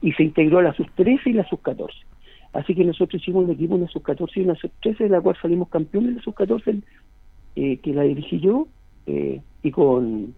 Y 0.00 0.12
se 0.12 0.22
integró 0.22 0.58
a 0.58 0.62
la 0.62 0.72
sub 0.74 0.86
13 0.94 1.30
y 1.30 1.32
la 1.32 1.48
sub 1.48 1.60
14. 1.62 1.96
Así 2.52 2.74
que 2.74 2.84
nosotros 2.84 3.20
hicimos 3.20 3.44
un 3.44 3.50
equipo, 3.50 3.74
una 3.74 3.88
sub 3.88 4.02
14 4.02 4.40
y 4.40 4.44
una 4.44 4.54
sub 4.54 4.70
13, 4.82 5.04
de 5.04 5.10
la 5.10 5.20
cual 5.20 5.36
salimos 5.40 5.68
campeones 5.68 6.10
de 6.10 6.16
la 6.16 6.22
sub 6.22 6.34
14, 6.34 6.80
eh, 7.56 7.76
que 7.78 7.92
la 7.92 8.02
dirigí 8.02 8.40
yo, 8.40 8.66
eh, 9.06 9.40
y 9.62 9.70
con, 9.70 10.34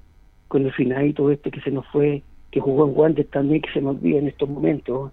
con 0.49 0.67
el 0.67 0.73
finadito 0.73 1.31
este 1.31 1.51
que 1.51 1.61
se 1.61 1.71
nos 1.71 1.87
fue, 1.89 2.23
que 2.51 2.61
jugó 2.61 2.87
en 2.87 2.95
Guantes 2.95 3.29
también, 3.31 3.63
que 3.63 3.73
se 3.73 3.81
me 3.81 3.91
olvida 3.91 4.19
en 4.19 4.29
estos 4.29 4.49
momentos, 4.49 5.13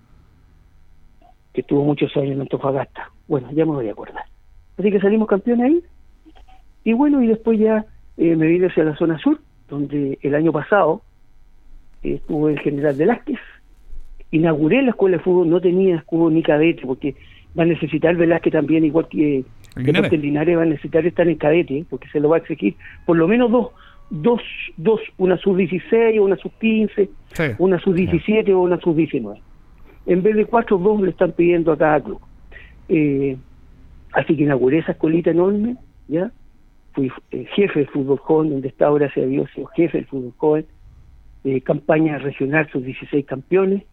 que 1.53 1.61
estuvo 1.61 1.83
muchos 1.83 2.15
años 2.17 2.31
en 2.31 2.41
Antofagasta. 2.41 3.11
Bueno, 3.27 3.49
ya 3.51 3.65
me 3.65 3.71
voy 3.71 3.87
a 3.87 3.91
acordar. 3.91 4.25
Así 4.77 4.91
que 4.91 4.99
salimos 4.99 5.27
campeones 5.27 5.65
ahí. 5.65 5.83
Y 6.83 6.93
bueno, 6.93 7.21
y 7.21 7.27
después 7.27 7.59
ya 7.59 7.85
eh, 8.17 8.35
me 8.35 8.47
vine 8.47 8.67
hacia 8.67 8.83
la 8.83 8.95
zona 8.95 9.17
sur, 9.19 9.39
donde 9.67 10.17
el 10.21 10.35
año 10.35 10.51
pasado 10.51 11.01
estuvo 12.03 12.49
el 12.49 12.59
general 12.59 12.95
Velázquez. 12.95 13.39
Inauguré 14.31 14.81
la 14.81 14.89
escuela 14.89 15.17
de 15.17 15.23
fútbol, 15.23 15.49
no 15.49 15.61
tenía 15.61 15.95
escudo 15.95 16.29
ni 16.29 16.43
cadete, 16.43 16.81
porque 16.85 17.15
va 17.57 17.63
a 17.63 17.65
necesitar 17.65 18.15
Velázquez 18.15 18.53
también, 18.53 18.85
igual 18.85 19.07
que 19.07 19.43
Linares. 19.75 19.93
Deportes 19.93 20.19
Linares, 20.21 20.57
va 20.57 20.61
a 20.63 20.65
necesitar 20.65 21.05
estar 21.05 21.27
en 21.27 21.35
cadete, 21.35 21.85
porque 21.89 22.07
se 22.09 22.19
lo 22.19 22.29
va 22.29 22.37
a 22.37 22.39
exigir 22.39 22.75
por 23.05 23.17
lo 23.17 23.27
menos 23.27 23.51
dos, 23.51 23.67
dos, 24.09 24.41
dos 24.75 24.99
una 25.17 25.37
sub-16 25.37 26.19
o 26.19 26.23
una 26.23 26.35
sub-15, 26.37 27.09
Sí. 27.33 27.43
una 27.57 27.79
sub-17 27.79 28.49
o 28.53 28.61
una 28.61 28.79
sub-19. 28.79 29.39
En 30.07 30.23
vez 30.23 30.35
de 30.35 30.45
cuatro, 30.45 30.77
dos 30.77 31.01
le 31.01 31.11
están 31.11 31.33
pidiendo 31.33 31.71
a 31.71 31.77
cada 31.77 32.01
club. 32.01 32.19
Eh, 32.89 33.37
así 34.13 34.35
que 34.35 34.43
inauguré 34.43 34.79
esa 34.79 34.93
escuelita 34.93 35.31
enorme, 35.31 35.75
¿ya? 36.07 36.31
Fui 36.93 37.11
eh, 37.31 37.45
jefe 37.53 37.79
del 37.79 37.89
fútbol 37.89 38.17
joven, 38.17 38.49
donde 38.51 38.69
está, 38.69 38.89
gracias 38.89 39.25
a 39.25 39.29
Dios, 39.29 39.49
jefe 39.75 39.97
del 39.97 40.07
fútbol 40.07 40.33
joven. 40.37 40.65
Eh, 41.43 41.61
campaña 41.61 42.17
regional, 42.17 42.67
sus 42.71 42.83
16 42.83 43.25
campeones. 43.25 43.83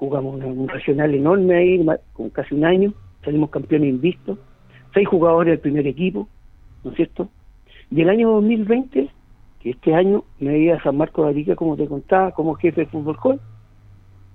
Jugamos 0.00 0.42
un 0.42 0.66
regional 0.66 1.14
enorme 1.14 1.54
ahí, 1.54 1.86
con 2.14 2.30
casi 2.30 2.54
un 2.54 2.64
año. 2.64 2.94
Salimos 3.22 3.50
campeones 3.50 3.90
invistos. 3.90 4.38
Seis 4.94 5.06
jugadores 5.06 5.52
del 5.52 5.60
primer 5.60 5.86
equipo, 5.86 6.26
¿no 6.82 6.90
es 6.90 6.96
cierto? 6.96 7.28
Y 7.90 8.00
el 8.00 8.08
año 8.08 8.32
2020, 8.32 9.08
que 9.60 9.70
este 9.70 9.94
año 9.94 10.24
me 10.38 10.58
iba 10.58 10.76
a 10.76 10.82
San 10.82 10.96
Marcos 10.96 11.26
de 11.26 11.30
Arica, 11.30 11.54
como 11.54 11.76
te 11.76 11.86
contaba, 11.86 12.32
como 12.32 12.54
jefe 12.54 12.80
de 12.80 12.86
fútbol 12.86 13.16
joven 13.16 13.40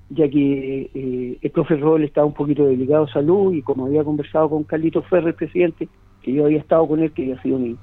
ya 0.10 0.30
que 0.30 0.92
eh, 0.94 1.40
el 1.42 1.52
profe 1.52 1.76
Rol 1.78 2.04
estaba 2.04 2.28
un 2.28 2.34
poquito 2.34 2.66
delicado 2.66 3.06
de 3.06 3.12
salud 3.12 3.54
y 3.54 3.62
como 3.62 3.86
había 3.86 4.04
conversado 4.04 4.50
con 4.50 4.64
Carlitos 4.64 5.08
Ferrer, 5.08 5.36
presidente, 5.36 5.90
que 6.22 6.32
yo 6.32 6.46
había 6.46 6.60
estado 6.60 6.88
con 6.88 7.02
él, 7.02 7.12
que 7.12 7.24
había 7.24 7.42
sido 7.42 7.58
mi, 7.58 7.76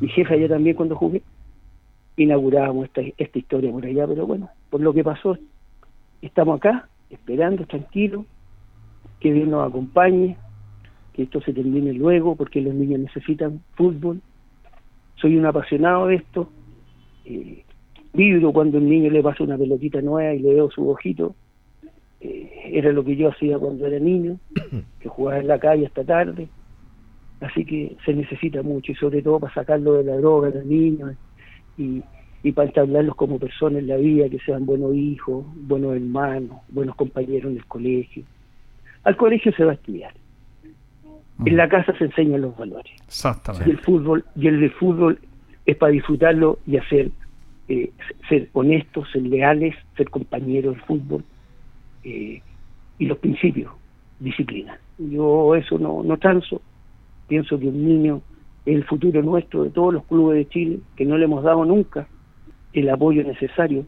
mi 0.00 0.08
jefe 0.08 0.34
allá 0.34 0.48
también 0.48 0.76
cuando 0.76 0.96
jugué, 0.96 1.22
inaugurábamos 2.16 2.86
esta, 2.86 3.02
esta 3.18 3.38
historia 3.38 3.72
por 3.72 3.84
allá, 3.84 4.06
pero 4.06 4.26
bueno, 4.26 4.48
por 4.70 4.80
lo 4.80 4.92
que 4.92 5.02
pasó, 5.02 5.36
estamos 6.22 6.58
acá, 6.58 6.88
esperando, 7.10 7.66
tranquilos, 7.66 8.24
que 9.20 9.32
Dios 9.32 9.48
nos 9.48 9.68
acompañe, 9.68 10.36
que 11.12 11.22
esto 11.22 11.40
se 11.40 11.52
termine 11.52 11.92
luego, 11.92 12.36
porque 12.36 12.60
los 12.60 12.74
niños 12.74 13.00
necesitan 13.00 13.62
fútbol. 13.74 14.20
Soy 15.16 15.36
un 15.36 15.46
apasionado 15.46 16.08
de 16.08 16.16
esto. 16.16 16.50
Eh, 17.24 17.64
vibro 18.12 18.52
cuando 18.52 18.78
un 18.78 18.88
niño 18.88 19.10
le 19.10 19.22
pasa 19.22 19.44
una 19.44 19.56
pelotita 19.56 20.00
nueva 20.00 20.34
y 20.34 20.40
le 20.40 20.54
veo 20.54 20.70
su 20.70 20.88
ojito. 20.88 21.34
Eh, 22.20 22.70
era 22.72 22.92
lo 22.92 23.04
que 23.04 23.16
yo 23.16 23.30
hacía 23.30 23.58
cuando 23.58 23.86
era 23.86 23.98
niño, 23.98 24.38
que 25.00 25.08
jugaba 25.08 25.38
en 25.38 25.46
la 25.46 25.58
calle 25.58 25.86
hasta 25.86 26.04
tarde. 26.04 26.48
Así 27.40 27.64
que 27.64 27.96
se 28.04 28.14
necesita 28.14 28.62
mucho 28.62 28.92
y 28.92 28.94
sobre 28.94 29.22
todo 29.22 29.40
para 29.40 29.54
sacarlo 29.54 29.94
de 29.94 30.04
la 30.04 30.16
droga 30.16 30.48
a 30.48 30.52
los 30.52 30.64
niños 30.64 31.14
y, 31.76 32.02
y 32.46 32.52
para 32.52 32.68
entablarlos 32.68 33.16
como 33.16 33.40
personas 33.40 33.80
en 33.80 33.88
la 33.88 33.96
vida, 33.96 34.28
que 34.28 34.38
sean 34.38 34.66
buenos 34.66 34.94
hijos, 34.94 35.44
buenos 35.66 35.96
hermanos, 35.96 36.60
buenos 36.68 36.94
compañeros 36.94 37.50
en 37.50 37.56
el 37.56 37.66
colegio. 37.66 38.22
Al 39.02 39.16
colegio 39.16 39.50
se 39.50 39.64
va 39.64 39.72
a 39.72 39.74
estudiar. 39.74 40.14
En 41.44 41.56
la 41.56 41.68
casa 41.68 41.92
se 41.98 42.04
enseñan 42.04 42.42
los 42.42 42.56
valores. 42.56 42.92
Y 43.00 43.02
Exactamente. 43.02 43.68
el 43.68 43.78
fútbol, 43.78 44.24
y 44.36 44.46
el 44.46 44.60
de 44.60 44.70
fútbol 44.70 45.18
es 45.66 45.76
para 45.76 45.90
disfrutarlo 45.90 46.60
y 46.68 46.76
hacer, 46.76 47.10
eh, 47.66 47.90
ser 48.28 48.48
honestos, 48.52 49.10
ser 49.10 49.22
leales, 49.22 49.74
ser 49.96 50.08
compañeros 50.08 50.76
del 50.76 50.84
fútbol 50.84 51.24
eh, 52.04 52.40
y 53.00 53.06
los 53.06 53.18
principios, 53.18 53.72
disciplina. 54.20 54.78
Yo 54.98 55.56
eso 55.56 55.80
no, 55.80 56.04
no 56.04 56.16
transo. 56.16 56.62
Pienso 57.26 57.58
que 57.58 57.66
un 57.66 57.84
niño 57.84 58.22
es 58.64 58.76
el 58.76 58.84
futuro 58.84 59.20
nuestro 59.20 59.64
de 59.64 59.70
todos 59.70 59.92
los 59.92 60.04
clubes 60.04 60.36
de 60.38 60.48
Chile, 60.48 60.78
que 60.94 61.04
no 61.04 61.18
le 61.18 61.24
hemos 61.24 61.42
dado 61.42 61.64
nunca 61.64 62.06
el 62.76 62.90
apoyo 62.90 63.24
necesario 63.24 63.84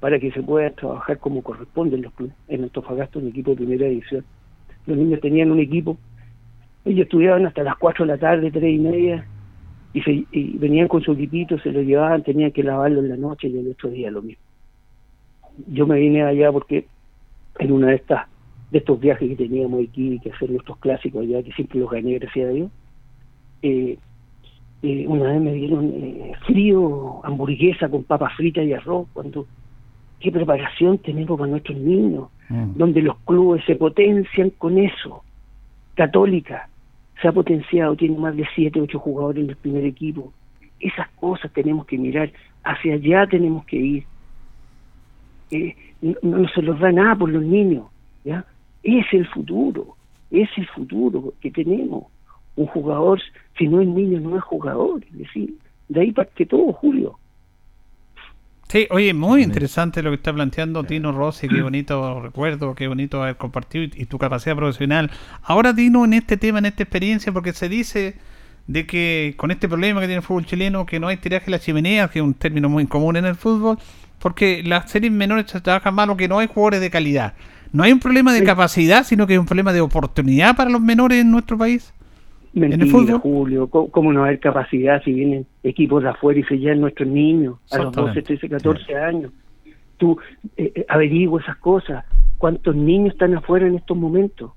para 0.00 0.18
que 0.18 0.30
se 0.30 0.42
pueda 0.42 0.70
trabajar 0.70 1.18
como 1.18 1.42
corresponde 1.42 1.96
en 1.96 2.02
los 2.02 2.12
clubes. 2.12 2.34
En 2.46 2.62
Antofagasta, 2.62 3.18
un 3.18 3.28
equipo 3.28 3.50
de 3.50 3.56
primera 3.56 3.86
división. 3.86 4.24
Los 4.86 4.96
niños 4.96 5.20
tenían 5.20 5.50
un 5.50 5.58
equipo, 5.58 5.98
ellos 6.84 7.04
estudiaban 7.04 7.44
hasta 7.46 7.62
las 7.62 7.76
4 7.76 8.06
de 8.06 8.12
la 8.12 8.18
tarde, 8.18 8.50
tres 8.50 8.74
y 8.74 8.78
media, 8.78 9.26
y, 9.92 10.00
se, 10.02 10.24
venían 10.58 10.88
con 10.88 11.02
su 11.02 11.12
equipito, 11.12 11.58
se 11.58 11.72
lo 11.72 11.82
llevaban, 11.82 12.22
tenían 12.22 12.52
que 12.52 12.62
lavarlo 12.62 13.00
en 13.00 13.08
la 13.08 13.16
noche 13.16 13.48
y 13.48 13.58
el 13.58 13.70
otro 13.70 13.90
día 13.90 14.10
lo 14.10 14.22
mismo. 14.22 14.42
Yo 15.66 15.86
me 15.86 15.98
vine 15.98 16.22
allá 16.22 16.52
porque 16.52 16.86
en 17.58 17.72
una 17.72 17.88
de 17.88 17.96
estas 17.96 18.26
de 18.70 18.78
estos 18.78 19.00
viajes 19.00 19.28
que 19.30 19.36
teníamos 19.36 19.82
aquí, 19.88 20.20
que 20.22 20.30
hacer 20.30 20.50
nuestros 20.50 20.78
clásicos 20.78 21.22
allá, 21.22 21.42
que 21.42 21.52
siempre 21.52 21.80
los 21.80 21.90
gané, 21.90 22.18
gracias 22.18 22.48
a 22.48 22.52
Dios, 22.52 22.70
eh, 23.62 23.98
eh, 24.82 25.06
una 25.06 25.32
vez 25.32 25.40
me 25.40 25.52
dieron 25.52 25.92
eh, 25.94 26.32
frío, 26.46 27.20
hamburguesa 27.24 27.88
con 27.88 28.04
papas 28.04 28.34
fritas 28.36 28.64
y 28.64 28.72
arroz, 28.72 29.08
cuando 29.12 29.46
qué 30.20 30.32
preparación 30.32 30.98
tenemos 30.98 31.38
para 31.38 31.50
nuestros 31.50 31.78
niños, 31.78 32.28
Mm. 32.48 32.76
donde 32.76 33.02
los 33.02 33.16
clubes 33.20 33.62
se 33.66 33.76
potencian 33.76 34.50
con 34.50 34.78
eso. 34.78 35.22
Católica 35.94 36.68
se 37.20 37.28
ha 37.28 37.32
potenciado, 37.32 37.96
tiene 37.96 38.16
más 38.16 38.36
de 38.36 38.46
siete, 38.54 38.80
ocho 38.80 38.98
jugadores 38.98 39.44
en 39.44 39.50
el 39.50 39.56
primer 39.56 39.84
equipo. 39.84 40.32
Esas 40.80 41.08
cosas 41.10 41.52
tenemos 41.52 41.84
que 41.86 41.98
mirar, 41.98 42.30
hacia 42.64 42.94
allá 42.94 43.26
tenemos 43.26 43.64
que 43.66 43.76
ir. 43.76 44.04
Eh, 45.50 45.76
no, 46.00 46.38
no 46.38 46.48
se 46.48 46.62
los 46.62 46.78
da 46.78 46.92
nada 46.92 47.16
por 47.16 47.28
los 47.28 47.42
niños, 47.42 47.86
¿ya? 48.24 48.44
Es 48.82 49.06
el 49.12 49.26
futuro, 49.26 49.96
es 50.30 50.48
el 50.56 50.66
futuro 50.68 51.34
que 51.40 51.50
tenemos. 51.50 52.04
Un 52.58 52.66
jugador, 52.66 53.20
si 53.56 53.68
no 53.68 53.80
es 53.80 53.86
niño, 53.88 54.18
no 54.20 54.36
es 54.36 54.42
jugador. 54.42 55.04
Es 55.12 55.18
decir, 55.18 55.54
de 55.88 56.00
ahí 56.00 56.12
parte 56.12 56.44
todo, 56.44 56.72
Julio. 56.72 57.18
Sí, 58.68 58.86
oye, 58.90 59.14
muy 59.14 59.42
interesante 59.42 60.02
lo 60.02 60.10
que 60.10 60.16
está 60.16 60.32
planteando 60.32 60.84
Tino 60.84 61.12
Rossi, 61.12 61.48
qué 61.48 61.62
bonito 61.68 62.20
recuerdo, 62.20 62.74
qué 62.74 62.88
bonito 62.88 63.22
haber 63.22 63.36
compartido 63.36 63.84
y, 63.84 63.92
y 64.02 64.04
tu 64.06 64.18
capacidad 64.18 64.56
profesional. 64.56 65.10
Ahora, 65.42 65.74
Tino, 65.74 66.04
en 66.04 66.12
este 66.14 66.36
tema, 66.36 66.58
en 66.58 66.66
esta 66.66 66.82
experiencia, 66.82 67.32
porque 67.32 67.52
se 67.52 67.68
dice 67.68 68.16
de 68.66 68.86
que 68.86 69.34
con 69.38 69.50
este 69.50 69.68
problema 69.68 70.00
que 70.00 70.06
tiene 70.06 70.18
el 70.18 70.22
fútbol 70.22 70.44
chileno, 70.44 70.84
que 70.84 71.00
no 71.00 71.06
hay 71.08 71.16
tiraje 71.16 71.46
a 71.46 71.50
la 71.52 71.58
chimenea, 71.58 72.08
que 72.08 72.18
es 72.18 72.24
un 72.24 72.34
término 72.34 72.68
muy 72.68 72.86
común 72.86 73.16
en 73.16 73.24
el 73.24 73.36
fútbol, 73.36 73.78
porque 74.18 74.62
las 74.64 74.90
series 74.90 75.12
menores 75.12 75.46
se 75.50 75.60
trabajan 75.60 75.94
mal 75.94 76.10
o 76.10 76.16
que 76.16 76.28
no 76.28 76.38
hay 76.40 76.48
jugadores 76.48 76.80
de 76.80 76.90
calidad. 76.90 77.34
No 77.72 77.84
hay 77.84 77.92
un 77.92 78.00
problema 78.00 78.32
de 78.34 78.40
Sí. 78.40 78.44
capacidad, 78.44 79.04
sino 79.04 79.26
que 79.26 79.34
hay 79.34 79.38
un 79.38 79.46
problema 79.46 79.72
de 79.72 79.80
oportunidad 79.80 80.56
para 80.56 80.68
los 80.70 80.80
menores 80.82 81.20
en 81.22 81.30
nuestro 81.30 81.56
país. 81.56 81.94
Mentira? 82.52 83.18
Julio. 83.18 83.68
¿Cómo, 83.68 83.90
cómo 83.90 84.12
no 84.12 84.20
va 84.20 84.26
a 84.26 84.28
haber 84.28 84.40
capacidad 84.40 85.02
si 85.02 85.12
vienen 85.12 85.46
equipos 85.62 86.02
de 86.02 86.10
afuera 86.10 86.40
y 86.40 86.44
se 86.44 86.58
llevan 86.58 86.80
nuestros 86.80 87.08
niños 87.08 87.56
a 87.70 87.78
los 87.78 87.88
Exactamente. 87.88 88.20
12, 88.20 88.38
13, 88.40 88.48
14 88.48 88.96
años? 88.96 89.32
Tú 89.96 90.18
eh, 90.56 90.72
eh, 90.74 90.86
averigua 90.88 91.40
esas 91.40 91.56
cosas. 91.56 92.04
¿Cuántos 92.38 92.74
niños 92.74 93.12
están 93.12 93.34
afuera 93.34 93.66
en 93.66 93.74
estos 93.76 93.96
momentos? 93.96 94.52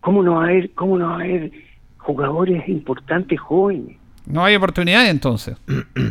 ¿Cómo 0.00 0.22
no 0.22 0.34
va 0.34 0.44
a 0.44 0.48
haber, 0.48 0.70
cómo 0.72 0.98
no 0.98 1.06
va 1.06 1.12
a 1.12 1.20
haber 1.20 1.52
jugadores 1.98 2.68
importantes 2.68 3.38
jóvenes? 3.40 3.96
No 4.26 4.44
hay 4.44 4.54
oportunidad 4.54 5.08
entonces. 5.08 5.56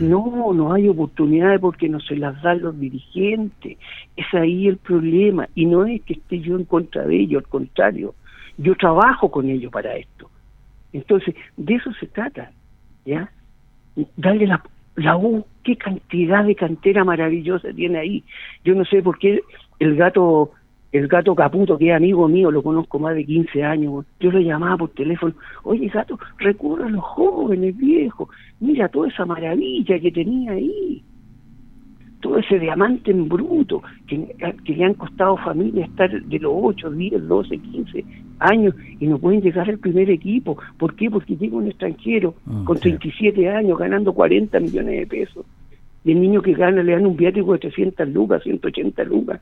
No, 0.02 0.54
no 0.54 0.74
hay 0.74 0.90
oportunidades 0.90 1.60
porque 1.60 1.88
no 1.88 2.00
se 2.00 2.16
las 2.16 2.42
dan 2.42 2.62
los 2.62 2.80
dirigentes. 2.80 3.78
Es 4.16 4.26
ahí 4.34 4.68
el 4.68 4.78
problema. 4.78 5.48
Y 5.56 5.66
no 5.66 5.86
es 5.86 6.02
que 6.02 6.14
esté 6.14 6.40
yo 6.40 6.56
en 6.56 6.66
contra 6.66 7.06
de 7.06 7.20
ellos, 7.20 7.44
al 7.44 7.50
contrario. 7.50 8.16
Yo 8.58 8.76
trabajo 8.76 9.32
con 9.32 9.50
ellos 9.50 9.72
para 9.72 9.96
esto. 9.96 10.30
Entonces, 10.94 11.36
de 11.58 11.76
eso 11.76 11.92
se 11.94 12.08
trata, 12.08 12.52
¿ya? 13.06 13.30
Darle 14.18 14.48
la, 14.48 14.64
la 14.96 15.18
U, 15.18 15.46
qué 15.64 15.76
cantidad 15.76 16.44
de 16.44 16.56
cantera 16.56 17.04
maravillosa 17.04 17.74
tiene 17.74 18.00
ahí. 18.00 18.24
Yo 18.64 18.76
no 18.76 18.86
sé 18.86 19.02
por 19.02 19.18
qué 19.20 19.42
el 19.80 19.96
gato 19.96 20.52
el 20.92 21.08
gato 21.08 21.36
Caputo, 21.36 21.78
que 21.78 21.90
es 21.90 21.96
amigo 21.96 22.28
mío, 22.28 22.50
lo 22.50 22.64
conozco 22.64 22.98
más 22.98 23.14
de 23.14 23.24
15 23.24 23.64
años, 23.64 24.06
yo 24.20 24.32
lo 24.32 24.40
llamaba 24.40 24.78
por 24.78 24.90
teléfono, 24.90 25.36
oye 25.64 25.88
gato, 25.88 26.18
recurra 26.40 26.88
a 26.88 26.90
los 26.90 27.04
jóvenes, 27.04 27.78
viejos, 27.78 28.28
mira 28.60 28.90
toda 28.90 29.08
esa 29.08 29.24
maravilla 29.26 30.00
que 30.00 30.12
tenía 30.12 30.54
ahí, 30.54 31.04
todo 32.22 32.40
ese 32.40 32.58
diamante 32.58 33.12
en 33.12 33.30
bruto, 33.30 33.84
que, 34.08 34.36
que 34.66 34.76
le 34.76 34.84
han 34.84 34.96
costado 34.96 35.38
familia 35.38 35.86
estar 35.86 36.10
de 36.10 36.40
los 36.40 36.54
8, 36.56 36.90
10, 36.90 37.28
12, 37.28 37.58
15 37.60 38.06
años 38.40 38.76
y 39.00 39.08
no 39.08 39.20
pueden 39.20 39.42
llegar 39.42 39.70
al 39.70 39.78
primer 39.78 40.10
equipo. 40.10 40.58
¿Por 40.78 40.96
qué? 40.96 41.10
Porque 41.10 41.36
llega 41.36 41.58
un 41.58 41.68
extranjero 41.68 42.36
Mm, 42.46 42.64
con 42.64 42.78
sí. 42.78 42.84
37 42.84 43.50
años 43.50 43.78
ganando 43.78 44.14
40 44.14 44.60
millones 44.60 45.00
de 45.00 45.08
pesos. 45.08 45.46
Y 46.04 46.12
el 46.12 46.22
niño 46.22 46.42
que 46.42 46.54
gana 46.54 46.82
le 46.82 46.94
dan 46.94 47.06
un 47.06 47.16
viático 47.18 47.54
de 47.54 47.60
300 47.60 48.08
lucas, 48.10 48.44
180 48.44 49.04
lucas. 49.04 49.42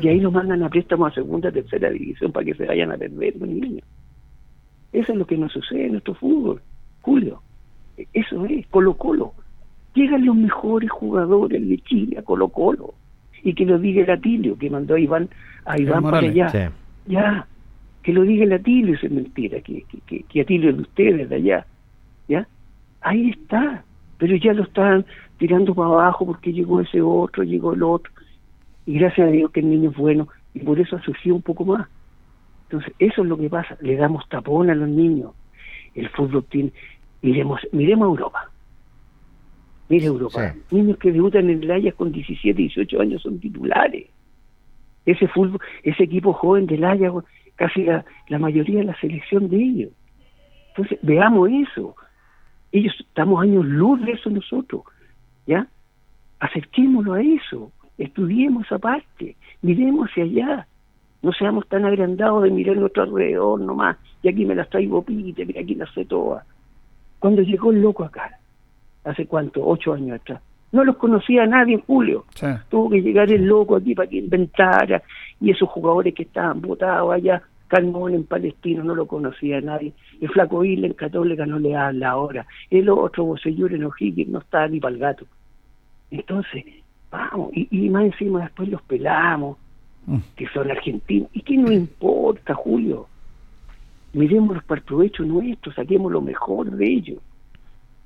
Y 0.00 0.08
ahí 0.08 0.20
lo 0.20 0.30
mandan 0.30 0.62
a 0.62 0.68
préstamo 0.68 1.06
a 1.06 1.12
segunda, 1.12 1.50
tercera 1.50 1.90
división 1.90 2.32
para 2.32 2.46
que 2.46 2.54
se 2.54 2.64
vayan 2.64 2.92
a 2.92 2.96
perder 2.96 3.36
los 3.36 3.48
niños. 3.48 3.84
Eso 4.92 5.12
es 5.12 5.18
lo 5.18 5.26
que 5.26 5.36
nos 5.36 5.52
sucede 5.52 5.86
en 5.86 5.92
nuestro 5.92 6.14
fútbol, 6.14 6.60
Julio. 7.02 7.42
Eso 8.12 8.46
es, 8.46 8.66
Colo 8.68 8.94
Colo. 8.94 9.34
Llegan 9.94 10.24
los 10.24 10.36
mejores 10.36 10.90
jugadores 10.90 11.68
de 11.68 11.78
Chile 11.78 12.18
a 12.18 12.22
Colo 12.22 12.48
Colo. 12.48 12.94
Y 13.42 13.54
que 13.54 13.64
lo 13.64 13.78
diga 13.78 14.02
el 14.02 14.10
Atilio, 14.10 14.56
que 14.56 14.70
mandó 14.70 14.94
a 14.94 15.00
Iván, 15.00 15.28
a 15.64 15.80
Iván 15.80 16.02
para 16.02 16.18
allá. 16.18 16.48
Sí. 16.48 16.58
Ya, 17.06 17.46
que 18.02 18.12
lo 18.12 18.22
diga 18.22 18.44
el 18.44 18.52
Atilio, 18.52 18.94
eso 18.94 19.06
es 19.06 19.12
mentira, 19.12 19.60
que, 19.60 19.82
que, 19.82 19.98
que, 20.06 20.22
que 20.22 20.40
Atilio 20.40 20.70
es 20.70 20.76
de 20.76 20.82
ustedes 20.82 21.28
de 21.28 21.36
allá. 21.36 21.66
¿Ya? 22.28 22.46
Ahí 23.00 23.30
está, 23.30 23.84
pero 24.18 24.36
ya 24.36 24.52
lo 24.52 24.64
están 24.64 25.04
tirando 25.38 25.74
para 25.74 25.88
abajo 25.88 26.26
porque 26.26 26.52
llegó 26.52 26.80
ese 26.80 27.00
otro, 27.02 27.42
llegó 27.42 27.72
el 27.74 27.82
otro. 27.82 28.12
Y 28.86 28.94
gracias 28.98 29.28
a 29.28 29.30
Dios 29.30 29.50
que 29.50 29.60
el 29.60 29.70
niño 29.70 29.90
es 29.90 29.96
bueno 29.96 30.28
y 30.54 30.60
por 30.60 30.78
eso 30.80 30.96
ha 30.96 31.02
surgido 31.02 31.36
un 31.36 31.42
poco 31.42 31.64
más. 31.64 31.88
Entonces, 32.64 32.92
eso 32.98 33.22
es 33.22 33.28
lo 33.28 33.36
que 33.36 33.50
pasa, 33.50 33.76
le 33.80 33.96
damos 33.96 34.28
tapón 34.28 34.70
a 34.70 34.74
los 34.74 34.88
niños. 34.88 35.32
El 35.94 36.08
fútbol 36.10 36.44
tiene, 36.44 36.72
miremos, 37.20 37.60
miremos 37.72 38.06
a 38.06 38.10
Europa. 38.10 38.50
Mire 39.88 40.06
Europa, 40.06 40.52
Sí. 40.52 40.76
niños 40.76 40.98
que 40.98 41.10
debutan 41.10 41.50
en 41.50 41.64
el 41.64 41.70
Ajax 41.70 41.96
con 41.96 42.12
17, 42.12 42.56
18 42.56 43.00
años 43.00 43.22
son 43.22 43.40
titulares 43.40 44.06
ese 45.06 45.28
fútbol, 45.28 45.60
ese 45.82 46.04
equipo 46.04 46.32
joven 46.32 46.66
del 46.66 46.84
Ajax, 46.84 47.24
casi 47.60 47.84
la, 47.84 48.06
la 48.28 48.38
mayoría 48.38 48.78
de 48.78 48.86
la 48.86 48.98
selección 49.00 49.50
de 49.50 49.58
ellos. 49.58 49.92
Entonces, 50.70 50.98
veamos 51.02 51.50
eso. 51.50 51.94
Ellos 52.72 52.94
estamos 52.98 53.42
años 53.42 53.66
luz 53.66 54.00
de 54.00 54.12
eso 54.12 54.30
nosotros, 54.30 54.84
¿ya? 55.46 55.66
Acerquémoslo 56.38 57.12
a 57.12 57.20
eso, 57.20 57.70
estudiemos 57.98 58.64
esa 58.64 58.78
parte, 58.78 59.36
miremos 59.60 60.08
hacia 60.08 60.24
allá, 60.24 60.66
no 61.20 61.32
seamos 61.32 61.68
tan 61.68 61.84
agrandados 61.84 62.44
de 62.44 62.50
mirar 62.50 62.78
nuestro 62.78 63.02
alrededor 63.02 63.60
nomás, 63.60 63.98
y 64.22 64.28
aquí 64.28 64.46
me 64.46 64.54
las 64.54 64.70
traigo 64.70 65.02
pite, 65.02 65.44
mira 65.44 65.60
aquí 65.60 65.74
las 65.74 65.92
sé 65.92 66.06
todas. 66.06 66.46
Cuando 67.18 67.42
llegó 67.42 67.72
el 67.72 67.82
loco 67.82 68.04
acá, 68.04 68.38
hace 69.04 69.26
cuánto, 69.26 69.66
ocho 69.66 69.92
años 69.92 70.18
atrás, 70.18 70.40
no 70.72 70.82
los 70.84 70.96
conocía 70.96 71.44
nadie 71.46 71.74
en 71.74 71.80
Julio 71.80 72.24
Sí. 72.34 72.46
tuvo 72.70 72.88
que 72.88 73.02
llegar 73.02 73.30
el 73.30 73.44
loco 73.44 73.76
aquí 73.76 73.94
para 73.94 74.08
que 74.08 74.18
inventara 74.18 75.02
y 75.40 75.50
esos 75.50 75.68
jugadores 75.68 76.14
que 76.14 76.22
estaban 76.22 76.60
votados 76.62 77.12
allá 77.12 77.42
Carmón 77.70 78.14
en 78.14 78.24
Palestino 78.24 78.84
no 78.84 78.94
lo 78.94 79.06
conocía 79.06 79.60
nadie. 79.60 79.92
El 80.20 80.28
flaco 80.28 80.64
Isla 80.64 80.88
en 80.88 80.94
Católica 80.94 81.46
no 81.46 81.58
le 81.58 81.74
habla 81.74 82.10
ahora. 82.10 82.46
El 82.68 82.90
otro 82.90 83.24
Bosellur 83.24 83.72
en 83.72 83.84
O'Higgins 83.84 84.28
no 84.28 84.40
está 84.40 84.68
ni 84.68 84.80
para 84.80 84.94
el 84.94 85.00
gato. 85.00 85.24
Entonces 86.10 86.64
vamos 87.10 87.50
y, 87.54 87.68
y 87.70 87.88
más 87.88 88.04
encima 88.04 88.42
después 88.42 88.68
los 88.68 88.82
pelamos 88.82 89.56
Mm. 90.06 90.18
que 90.36 90.48
son 90.48 90.70
argentinos. 90.70 91.28
Y 91.32 91.42
que 91.42 91.56
no 91.56 91.70
importa 91.70 92.54
Julio 92.54 93.06
miremoslos 94.12 94.64
para 94.64 94.80
el 94.80 94.84
provecho 94.84 95.22
nuestro 95.24 95.72
saquemos 95.72 96.10
lo 96.10 96.20
mejor 96.20 96.68
de 96.72 96.84
ellos 96.84 97.18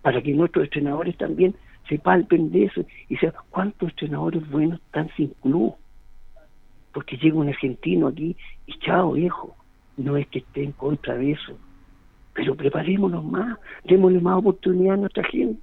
para 0.02 0.20
que 0.20 0.34
nuestros 0.34 0.64
entrenadores 0.64 1.16
también 1.16 1.54
se 1.88 1.98
palpen 1.98 2.50
de 2.50 2.64
eso. 2.64 2.84
Y 3.08 3.16
sepan 3.16 3.42
cuántos 3.50 3.90
entrenadores 3.90 4.48
buenos 4.50 4.80
están 4.80 5.08
sin 5.16 5.28
club. 5.40 5.74
Porque 6.94 7.16
llega 7.18 7.36
un 7.36 7.48
argentino 7.48 8.06
aquí 8.08 8.34
y 8.66 8.78
chao 8.78 9.12
viejo, 9.12 9.54
no 9.98 10.16
es 10.16 10.26
que 10.28 10.38
esté 10.38 10.62
en 10.64 10.72
contra 10.72 11.14
de 11.16 11.32
eso, 11.32 11.58
pero 12.32 12.54
preparémonos 12.54 13.22
más, 13.24 13.58
démosle 13.84 14.20
más 14.20 14.38
oportunidad 14.38 14.94
a 14.94 14.98
nuestra 14.98 15.24
gente. 15.24 15.60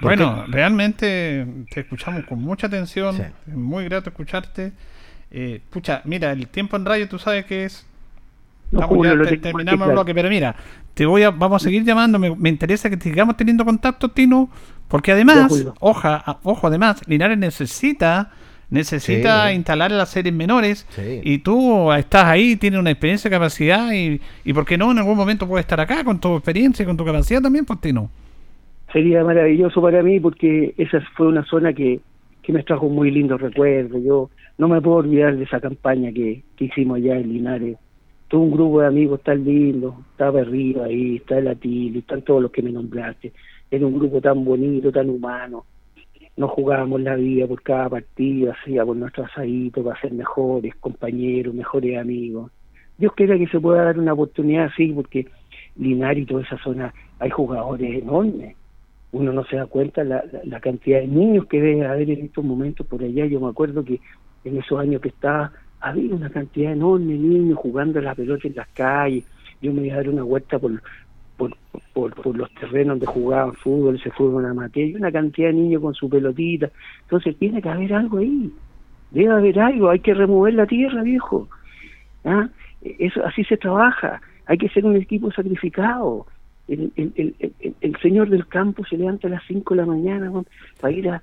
Bueno, 0.00 0.44
realmente 0.48 1.46
te 1.72 1.80
escuchamos 1.80 2.24
con 2.24 2.40
mucha 2.40 2.68
atención. 2.68 3.16
Sí. 3.16 3.22
Es 3.48 3.54
muy 3.54 3.84
grato 3.84 4.10
escucharte. 4.10 4.72
Eh, 5.30 5.60
pucha, 5.70 6.02
mira, 6.04 6.30
el 6.32 6.46
tiempo 6.48 6.76
en 6.76 6.84
radio 6.84 7.08
tú 7.08 7.18
sabes 7.18 7.44
que 7.46 7.64
es. 7.64 7.84
No, 8.70 8.80
Estamos 8.80 8.96
Julio, 8.96 9.12
ya 9.12 9.16
lo 9.18 9.24
te- 9.26 9.38
terminamos 9.38 9.86
el 9.88 9.92
bloque, 9.94 10.14
pero 10.14 10.28
mira, 10.28 10.54
te 10.94 11.04
voy 11.06 11.22
a, 11.22 11.30
vamos 11.30 11.62
a 11.62 11.64
seguir 11.64 11.84
llamando. 11.84 12.18
Me, 12.18 12.34
me 12.36 12.48
interesa 12.48 12.88
que 12.90 12.96
sigamos 12.98 13.36
teniendo 13.36 13.64
contacto, 13.64 14.10
Tino, 14.10 14.50
porque 14.88 15.12
además, 15.12 15.66
oja, 15.80 16.16
a- 16.24 16.38
ojo, 16.44 16.66
además, 16.68 17.00
Linares 17.08 17.38
necesita 17.38 18.30
necesita 18.70 19.48
Sí. 19.48 19.54
instalar 19.56 19.90
las 19.90 20.10
series 20.10 20.34
menores 20.34 20.86
Sí. 20.90 21.20
y 21.24 21.38
tú 21.38 21.90
estás 21.92 22.24
ahí, 22.24 22.56
tienes 22.56 22.78
una 22.80 22.90
experiencia, 22.90 23.30
capacidad 23.30 23.92
y, 23.92 24.20
y 24.44 24.52
por 24.52 24.64
qué 24.66 24.76
no 24.78 24.90
en 24.90 24.98
algún 24.98 25.16
momento 25.16 25.46
puedes 25.48 25.64
estar 25.64 25.80
acá 25.80 26.04
con 26.04 26.20
tu 26.20 26.34
experiencia 26.36 26.82
y 26.82 26.86
con 26.86 26.96
tu 26.96 27.04
capacidad 27.04 27.40
también, 27.40 27.64
pues 27.64 27.80
Tino. 27.80 28.10
Sería 28.92 29.22
maravilloso 29.24 29.82
para 29.82 30.02
mí 30.02 30.18
porque 30.20 30.74
esa 30.78 31.00
fue 31.16 31.26
una 31.28 31.44
zona 31.44 31.72
que, 31.72 32.00
que 32.42 32.52
me 32.52 32.62
trajo 32.62 32.88
muy 32.88 33.10
lindos 33.10 33.40
recuerdos. 33.40 34.02
Yo 34.02 34.30
no 34.56 34.68
me 34.68 34.80
puedo 34.80 34.96
olvidar 34.98 35.36
de 35.36 35.44
esa 35.44 35.60
campaña 35.60 36.10
que, 36.12 36.42
que 36.56 36.64
hicimos 36.66 36.96
allá 36.96 37.16
en 37.16 37.32
Linares. 37.32 37.76
Todo 38.28 38.40
un 38.42 38.50
grupo 38.50 38.80
de 38.80 38.86
amigos 38.88 39.22
tan 39.22 39.44
lindo, 39.44 40.02
estaba 40.10 40.42
Río 40.42 40.84
ahí, 40.84 41.16
está 41.16 41.38
el 41.38 41.48
Atilio, 41.48 42.00
están 42.00 42.22
todos 42.22 42.42
los 42.42 42.50
que 42.50 42.60
me 42.62 42.70
nombraste. 42.70 43.32
Era 43.70 43.86
un 43.86 43.98
grupo 43.98 44.20
tan 44.20 44.44
bonito, 44.44 44.90
tan 44.92 45.08
humano. 45.10 45.64
Nos 46.38 46.50
jugábamos 46.52 47.02
la 47.02 47.16
vida 47.16 47.46
por 47.46 47.60
cada 47.62 47.90
partido, 47.90 48.52
hacíamos 48.52 48.96
nuestro 48.96 49.24
asadito 49.24 49.84
para 49.84 50.00
ser 50.00 50.12
mejores 50.12 50.74
compañeros, 50.76 51.52
mejores 51.52 51.98
amigos. 51.98 52.50
Dios 52.96 53.12
quiera 53.14 53.36
que 53.36 53.46
se 53.48 53.60
pueda 53.60 53.84
dar 53.84 53.98
una 53.98 54.14
oportunidad 54.14 54.66
así, 54.72 54.92
porque 54.92 55.26
Linares 55.76 56.22
y 56.22 56.26
toda 56.26 56.42
esa 56.42 56.56
zona 56.58 56.94
hay 57.18 57.28
jugadores 57.28 58.02
enormes 58.02 58.56
uno 59.12 59.32
no 59.32 59.44
se 59.44 59.56
da 59.56 59.66
cuenta 59.66 60.04
la, 60.04 60.22
la, 60.30 60.40
la 60.44 60.60
cantidad 60.60 61.00
de 61.00 61.06
niños 61.06 61.46
que 61.46 61.60
debe 61.60 61.86
haber 61.86 62.10
en 62.10 62.26
estos 62.26 62.44
momentos 62.44 62.86
por 62.86 63.02
allá. 63.02 63.26
Yo 63.26 63.40
me 63.40 63.48
acuerdo 63.48 63.84
que 63.84 64.00
en 64.44 64.58
esos 64.58 64.78
años 64.78 65.00
que 65.00 65.08
estaba, 65.08 65.52
había 65.80 66.14
una 66.14 66.30
cantidad 66.30 66.72
enorme 66.72 67.14
de 67.14 67.18
niños 67.18 67.58
jugando 67.58 67.98
a 67.98 68.02
la 68.02 68.14
pelota 68.14 68.48
en 68.48 68.56
las 68.56 68.68
calles. 68.68 69.24
Yo 69.62 69.72
me 69.72 69.86
iba 69.86 69.94
a 69.94 69.98
dar 69.98 70.08
una 70.10 70.22
vuelta 70.22 70.58
por, 70.58 70.82
por, 71.38 71.56
por, 71.94 72.14
por 72.14 72.36
los 72.36 72.52
terrenos 72.54 72.98
donde 72.98 73.06
jugaban 73.06 73.54
fútbol, 73.54 73.96
ese 73.96 74.10
fútbol 74.10 74.44
amateur, 74.44 74.86
y 74.86 74.94
una 74.94 75.10
cantidad 75.10 75.48
de 75.48 75.54
niños 75.54 75.80
con 75.80 75.94
su 75.94 76.10
pelotita. 76.10 76.70
Entonces 77.04 77.34
tiene 77.38 77.62
que 77.62 77.70
haber 77.70 77.94
algo 77.94 78.18
ahí. 78.18 78.52
Debe 79.10 79.32
haber 79.32 79.58
algo, 79.58 79.88
hay 79.88 80.00
que 80.00 80.12
remover 80.12 80.52
la 80.52 80.66
tierra, 80.66 81.02
viejo. 81.02 81.48
¿Ah? 82.26 82.50
Eso, 82.82 83.24
así 83.24 83.42
se 83.44 83.56
trabaja. 83.56 84.20
Hay 84.44 84.58
que 84.58 84.68
ser 84.68 84.84
un 84.84 84.96
equipo 84.96 85.32
sacrificado 85.32 86.26
el, 86.68 86.92
el, 86.96 87.12
el, 87.16 87.34
el, 87.60 87.74
el 87.80 87.96
señor 88.00 88.28
del 88.28 88.46
campo 88.46 88.84
se 88.84 88.96
levanta 88.96 89.26
a 89.26 89.30
las 89.30 89.42
5 89.48 89.74
de 89.74 89.80
la 89.80 89.86
mañana 89.86 90.30
para 90.80 90.92
ir 90.92 91.08
a 91.08 91.22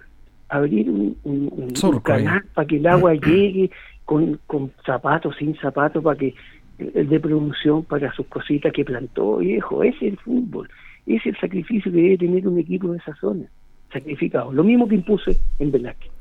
abrir 0.50 0.90
un, 0.90 1.16
un, 1.24 2.00
canal 2.02 2.44
para 2.54 2.68
que 2.68 2.78
el 2.78 2.88
agua 2.88 3.14
llegue 3.14 3.70
con, 4.06 4.40
con 4.48 4.72
zapatos, 4.86 5.36
sin 5.38 5.56
zapatos, 5.56 6.04
para 6.04 6.18
que 6.18 6.34
de 6.78 7.20
producción 7.20 7.84
para 7.84 8.12
sus 8.14 8.28
cositas 8.28 8.74
que 8.74 8.86
plantó, 8.86 9.38
viejo. 9.38 9.84
Ese 9.84 10.08
es 10.08 10.14
el 10.14 10.18
fútbol, 10.20 10.70
ese 11.06 11.18
es 11.18 11.36
el 11.36 11.38
sacrificio 11.40 11.92
que 11.92 12.02
debe 12.02 12.18
tener 12.18 12.48
un 12.48 12.60
equipo 12.60 12.92
de 12.92 12.98
esa 12.98 13.16
zona, 13.16 13.46
sacrificado. 13.92 14.52
Lo 14.52 14.64
mismo 14.64 14.88
que 14.88 14.96
impuse 14.96 15.38
en 15.60 15.72
Velázquez. 15.72 16.12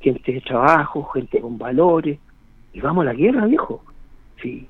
Gente 0.00 0.32
de 0.32 0.40
trabajo, 0.40 1.04
gente 1.04 1.40
con 1.40 1.58
valores, 1.58 2.18
y 2.72 2.80
vamos 2.80 3.02
a 3.02 3.06
la 3.06 3.14
guerra, 3.14 3.46
viejo. 3.46 3.84
Sí, 4.42 4.66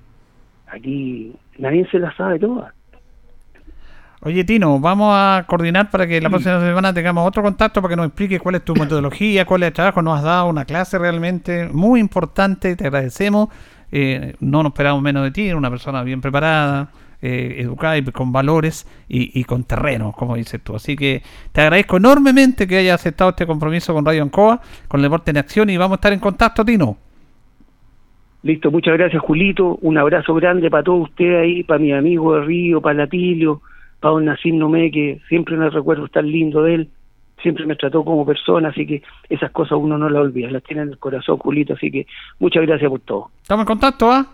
aquí 0.66 1.32
nadie 1.58 1.86
se 1.90 1.98
la 1.98 2.14
sabe 2.16 2.38
toda. 2.38 2.74
Oye, 4.24 4.44
Tino, 4.44 4.78
vamos 4.78 5.12
a 5.12 5.44
coordinar 5.48 5.90
para 5.90 6.06
que 6.06 6.20
la 6.20 6.30
próxima 6.30 6.60
semana 6.60 6.94
tengamos 6.94 7.26
otro 7.26 7.42
contacto 7.42 7.82
para 7.82 7.90
que 7.90 7.96
nos 7.96 8.06
explique 8.06 8.38
cuál 8.38 8.54
es 8.54 8.64
tu 8.64 8.72
metodología, 8.74 9.44
cuál 9.44 9.64
es 9.64 9.68
el 9.68 9.72
trabajo. 9.72 10.00
Nos 10.00 10.18
has 10.18 10.24
dado 10.24 10.46
una 10.46 10.64
clase 10.64 10.96
realmente 10.96 11.68
muy 11.72 11.98
importante, 11.98 12.76
te 12.76 12.86
agradecemos. 12.86 13.48
Eh, 13.92 14.34
no 14.40 14.62
nos 14.62 14.72
esperamos 14.72 15.02
menos 15.02 15.22
de 15.22 15.30
ti, 15.30 15.52
una 15.52 15.70
persona 15.70 16.02
bien 16.02 16.22
preparada, 16.22 16.90
eh, 17.20 17.56
educada 17.58 17.98
y 17.98 18.02
con 18.04 18.32
valores 18.32 18.84
y, 19.06 19.44
con 19.44 19.64
terreno, 19.64 20.12
como 20.12 20.34
dices 20.34 20.60
tú. 20.64 20.74
Así 20.74 20.96
que 20.96 21.22
te 21.52 21.60
agradezco 21.60 21.98
enormemente 21.98 22.66
que 22.66 22.78
hayas 22.78 23.00
aceptado 23.00 23.30
este 23.30 23.46
compromiso 23.46 23.94
con 23.94 24.04
Radio 24.04 24.22
Ancoa, 24.22 24.60
con 24.88 24.98
el 24.98 25.04
Deporte 25.04 25.30
en 25.30 25.36
Acción 25.36 25.70
y 25.70 25.76
vamos 25.76 25.92
a 25.92 25.94
estar 25.96 26.12
en 26.12 26.18
contacto, 26.18 26.64
Tino. 26.64 26.96
Listo, 28.42 28.72
muchas 28.72 28.94
gracias 28.94 29.22
Julito, 29.22 29.78
un 29.82 29.98
abrazo 29.98 30.34
grande 30.34 30.68
para 30.68 30.82
todos 30.82 31.10
ustedes 31.10 31.40
ahí, 31.40 31.62
para 31.62 31.78
mi 31.78 31.92
amigo 31.92 32.34
de 32.34 32.44
Río, 32.44 32.80
para 32.80 32.94
Latilio, 32.94 33.60
para 34.00 34.14
don 34.14 34.24
Nacim 34.24 34.58
Nomé, 34.58 34.90
que 34.90 35.20
siempre 35.28 35.56
me 35.56 35.70
recuerdo 35.70 36.08
tan 36.08 36.26
lindo 36.26 36.62
de 36.64 36.74
él, 36.74 36.88
siempre 37.42 37.66
me 37.66 37.76
trató 37.76 38.04
como 38.04 38.24
persona, 38.24 38.68
así 38.68 38.86
que 38.86 39.02
esas 39.28 39.50
cosas 39.50 39.78
uno 39.78 39.98
no 39.98 40.08
las 40.08 40.22
olvida, 40.22 40.50
las 40.50 40.62
tiene 40.62 40.82
en 40.82 40.90
el 40.90 40.98
corazón 40.98 41.38
Julito, 41.38 41.74
así 41.74 41.90
que 41.90 42.06
muchas 42.38 42.66
gracias 42.66 42.88
por 42.88 43.00
todo. 43.00 43.30
Estamos 43.42 43.64
en 43.64 43.66
contacto, 43.66 44.10
¿ah? 44.10 44.26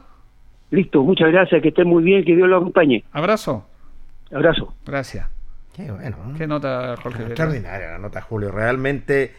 Listo, 0.71 1.03
muchas 1.03 1.33
gracias, 1.33 1.63
que 1.63 1.69
estén 1.69 1.89
muy 1.89 2.03
bien, 2.03 2.25
que 2.25 2.37
Dios 2.37 2.49
lo 2.49 2.59
acompañe. 2.59 3.05
Abrazo. 3.13 3.67
Abrazo. 4.31 4.75
Gracias. 4.87 5.27
Qué 5.75 5.91
bueno. 5.91 6.17
¿no? 6.27 6.37
¿Qué 6.37 6.47
nota, 6.47 6.97
Jorge? 7.03 7.23
Extraordinaria 7.23 7.93
la 7.93 7.99
nota, 7.99 8.21
Julio. 8.21 8.51
Realmente 8.51 9.33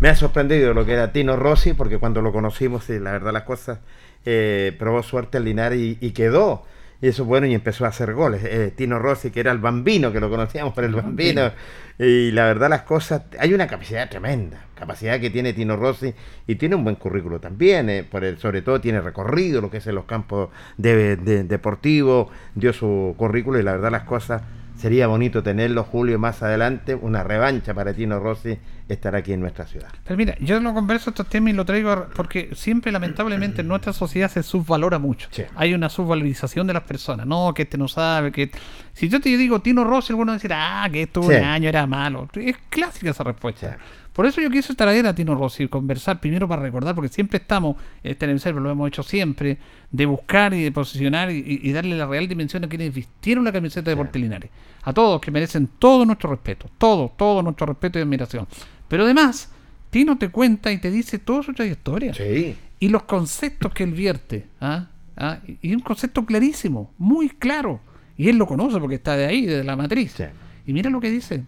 me 0.00 0.08
ha 0.08 0.14
sorprendido 0.14 0.74
lo 0.74 0.84
que 0.84 0.92
era 0.92 1.12
Tino 1.12 1.36
Rossi, 1.36 1.72
porque 1.72 1.98
cuando 1.98 2.20
lo 2.20 2.32
conocimos, 2.32 2.90
y 2.90 2.98
la 2.98 3.12
verdad 3.12 3.32
las 3.32 3.44
cosas, 3.44 3.80
eh, 4.26 4.74
probó 4.78 5.02
suerte 5.02 5.38
en 5.38 5.44
Linares 5.44 5.78
y, 5.78 5.98
y 6.00 6.10
quedó. 6.12 6.64
Y 7.02 7.08
eso 7.08 7.22
es 7.22 7.28
bueno, 7.28 7.46
y 7.46 7.54
empezó 7.54 7.84
a 7.84 7.88
hacer 7.88 8.14
goles. 8.14 8.42
Eh, 8.44 8.72
Tino 8.74 8.98
Rossi, 8.98 9.30
que 9.30 9.40
era 9.40 9.52
el 9.52 9.58
bambino, 9.58 10.10
que 10.12 10.20
lo 10.20 10.30
conocíamos 10.30 10.72
por 10.72 10.84
el 10.84 10.94
bambino. 10.94 11.50
Y 11.98 12.30
la 12.32 12.44
verdad 12.46 12.70
las 12.70 12.82
cosas, 12.82 13.22
hay 13.38 13.52
una 13.54 13.66
capacidad 13.66 14.08
tremenda, 14.08 14.64
capacidad 14.74 15.20
que 15.20 15.30
tiene 15.30 15.52
Tino 15.52 15.76
Rossi 15.76 16.12
y 16.46 16.56
tiene 16.56 16.74
un 16.74 16.82
buen 16.82 16.96
currículo 16.96 17.38
también, 17.40 17.88
eh, 17.90 18.04
por 18.04 18.24
el, 18.24 18.38
sobre 18.38 18.62
todo 18.62 18.80
tiene 18.80 19.00
recorrido 19.00 19.60
lo 19.60 19.70
que 19.70 19.76
es 19.76 19.86
en 19.86 19.94
los 19.94 20.04
campos 20.04 20.48
de, 20.76 21.16
de- 21.16 21.44
deportivos, 21.44 22.28
dio 22.54 22.72
su 22.72 23.14
currículo 23.16 23.60
y 23.60 23.62
la 23.62 23.72
verdad 23.72 23.92
las 23.92 24.02
cosas, 24.04 24.42
sería 24.76 25.06
bonito 25.06 25.42
tenerlo 25.44 25.84
Julio 25.84 26.18
más 26.18 26.42
adelante, 26.42 26.96
una 26.96 27.22
revancha 27.22 27.74
para 27.74 27.92
Tino 27.94 28.18
Rossi 28.18 28.58
estar 28.88 29.16
aquí 29.16 29.32
en 29.32 29.40
nuestra 29.40 29.66
ciudad. 29.66 29.88
Pero 30.04 30.16
mira, 30.16 30.36
yo 30.40 30.60
lo 30.60 30.74
converso 30.74 31.10
estos 31.10 31.26
temas 31.28 31.54
y 31.54 31.56
lo 31.56 31.64
traigo 31.64 31.90
a- 31.90 32.08
porque 32.08 32.50
siempre 32.54 32.92
lamentablemente 32.92 33.62
en 33.62 33.68
nuestra 33.68 33.92
sociedad 33.92 34.30
se 34.30 34.42
subvalora 34.42 34.98
mucho. 34.98 35.28
Sí. 35.30 35.44
Hay 35.56 35.72
una 35.74 35.88
subvalorización 35.88 36.66
de 36.66 36.74
las 36.74 36.82
personas. 36.82 37.26
No, 37.26 37.52
que 37.54 37.62
este 37.62 37.78
no 37.78 37.88
sabe, 37.88 38.30
que... 38.30 38.50
Si 38.92 39.08
yo 39.08 39.20
te 39.20 39.30
digo 39.36 39.60
Tino 39.60 39.84
Rossi, 39.84 40.12
algunos 40.12 40.40
dirán, 40.42 40.60
ah, 40.84 40.88
que 40.90 41.02
esto 41.02 41.22
Sí. 41.22 41.28
un 41.28 41.44
año 41.44 41.68
era 41.68 41.86
malo. 41.86 42.28
Es 42.34 42.56
clásica 42.68 43.10
esa 43.10 43.24
respuesta. 43.24 43.72
Sí. 43.72 43.84
Por 44.14 44.26
eso 44.26 44.40
yo 44.40 44.48
quise 44.48 44.74
traer 44.76 45.08
a 45.08 45.14
Tino 45.14 45.34
Rossi 45.34 45.66
conversar 45.66 46.20
primero 46.20 46.46
para 46.46 46.62
recordar, 46.62 46.94
porque 46.94 47.08
siempre 47.08 47.38
estamos, 47.38 47.76
este 48.00 48.30
en 48.30 48.62
lo 48.62 48.70
hemos 48.70 48.86
hecho 48.86 49.02
siempre, 49.02 49.58
de 49.90 50.06
buscar 50.06 50.54
y 50.54 50.62
de 50.62 50.70
posicionar 50.70 51.32
y, 51.32 51.72
darle 51.72 51.96
la 51.96 52.06
real 52.06 52.28
dimensión 52.28 52.62
a 52.64 52.68
quienes 52.68 52.94
vistieron 52.94 53.42
la 53.42 53.50
camiseta 53.50 53.90
de 53.90 53.96
Deportes 53.96 54.22
Linares. 54.22 54.50
A 54.84 54.92
todos 54.92 55.20
que 55.20 55.32
merecen 55.32 55.68
todo 55.80 56.06
nuestro 56.06 56.30
respeto, 56.30 56.70
todo, 56.78 57.12
todo 57.16 57.42
nuestro 57.42 57.66
respeto 57.66 57.98
y 57.98 58.02
admiración. 58.02 58.46
Pero 58.86 59.02
además, 59.02 59.50
Tino 59.90 60.16
te 60.16 60.28
cuenta 60.28 60.70
y 60.70 60.78
te 60.78 60.92
dice 60.92 61.18
toda 61.18 61.42
su 61.42 61.52
trayectoria 61.52 62.14
Sí, 62.14 62.56
y 62.78 62.88
los 62.88 63.02
conceptos 63.02 63.72
que 63.72 63.82
él 63.82 63.94
vierte. 63.94 64.46
¿ah? 64.60 64.86
¿ah? 65.16 65.40
Y 65.60 65.74
un 65.74 65.80
concepto 65.80 66.24
clarísimo, 66.24 66.94
muy 66.98 67.30
claro. 67.30 67.80
Y 68.16 68.28
él 68.28 68.36
lo 68.36 68.46
conoce 68.46 68.78
porque 68.78 68.94
está 68.94 69.16
de 69.16 69.26
ahí, 69.26 69.44
de 69.44 69.64
la 69.64 69.74
matriz. 69.74 70.12
Sí. 70.16 70.24
Y 70.66 70.72
mira 70.72 70.88
lo 70.88 71.00
que 71.00 71.10
dice. 71.10 71.42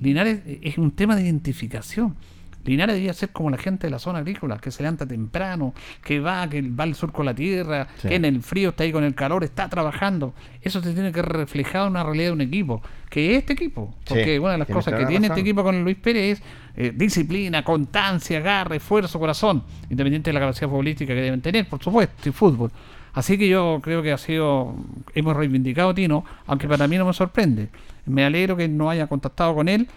Linares 0.00 0.40
es 0.62 0.78
un 0.78 0.90
tema 0.90 1.16
de 1.16 1.22
identificación. 1.22 2.16
Linares 2.64 2.96
debía 2.96 3.12
ser 3.14 3.28
como 3.30 3.48
la 3.48 3.58
gente 3.58 3.86
de 3.86 3.92
la 3.92 4.00
zona 4.00 4.18
agrícola, 4.18 4.58
que 4.58 4.72
se 4.72 4.82
levanta 4.82 5.06
temprano, 5.06 5.72
que 6.02 6.18
va, 6.18 6.48
que 6.50 6.62
va 6.62 6.82
al 6.82 6.96
sur 6.96 7.12
con 7.12 7.24
la 7.24 7.32
tierra, 7.32 7.86
Sí. 7.98 8.08
que 8.08 8.16
en 8.16 8.24
el 8.24 8.42
frío 8.42 8.70
está 8.70 8.82
ahí 8.82 8.90
con 8.90 9.04
el 9.04 9.14
calor, 9.14 9.44
está 9.44 9.68
trabajando. 9.68 10.34
Eso 10.60 10.82
se 10.82 10.92
tiene 10.92 11.12
que 11.12 11.22
reflejar 11.22 11.82
en 11.82 11.90
una 11.92 12.02
realidad 12.02 12.26
de 12.26 12.32
un 12.32 12.40
equipo, 12.40 12.82
que 13.08 13.30
es 13.32 13.38
este 13.38 13.52
equipo. 13.52 13.94
Porque 14.04 14.24
Sí, 14.34 14.38
una 14.40 14.52
de 14.52 14.58
las 14.58 14.66
cosas 14.66 14.94
que 14.94 15.06
tiene 15.06 15.28
razón. 15.28 15.38
este 15.38 15.40
equipo 15.42 15.62
con 15.62 15.84
Luis 15.84 15.96
Pérez 15.96 16.40
es 16.40 16.42
eh, 16.76 16.92
disciplina, 16.92 17.62
constancia, 17.62 18.40
garra, 18.40 18.74
esfuerzo, 18.74 19.20
corazón, 19.20 19.62
independiente 19.88 20.30
de 20.30 20.34
la 20.34 20.40
capacidad 20.40 20.68
futbolística 20.68 21.14
que 21.14 21.20
deben 21.20 21.40
tener, 21.40 21.68
por 21.68 21.80
supuesto, 21.80 22.28
y 22.28 22.32
fútbol. 22.32 22.72
Así 23.16 23.38
que 23.38 23.48
yo 23.48 23.80
creo 23.82 24.02
que 24.02 24.12
ha 24.12 24.18
sido, 24.18 24.74
hemos 25.14 25.34
reivindicado 25.34 25.88
a 25.88 25.94
Tino, 25.94 26.22
aunque 26.46 26.68
para 26.68 26.86
mí 26.86 26.98
no 26.98 27.06
me 27.06 27.14
sorprende. 27.14 27.70
Me 28.04 28.26
alegro 28.26 28.58
que 28.58 28.68
no 28.68 28.90
haya 28.90 29.06
contactado 29.06 29.54
con 29.54 29.70
él, 29.70 29.88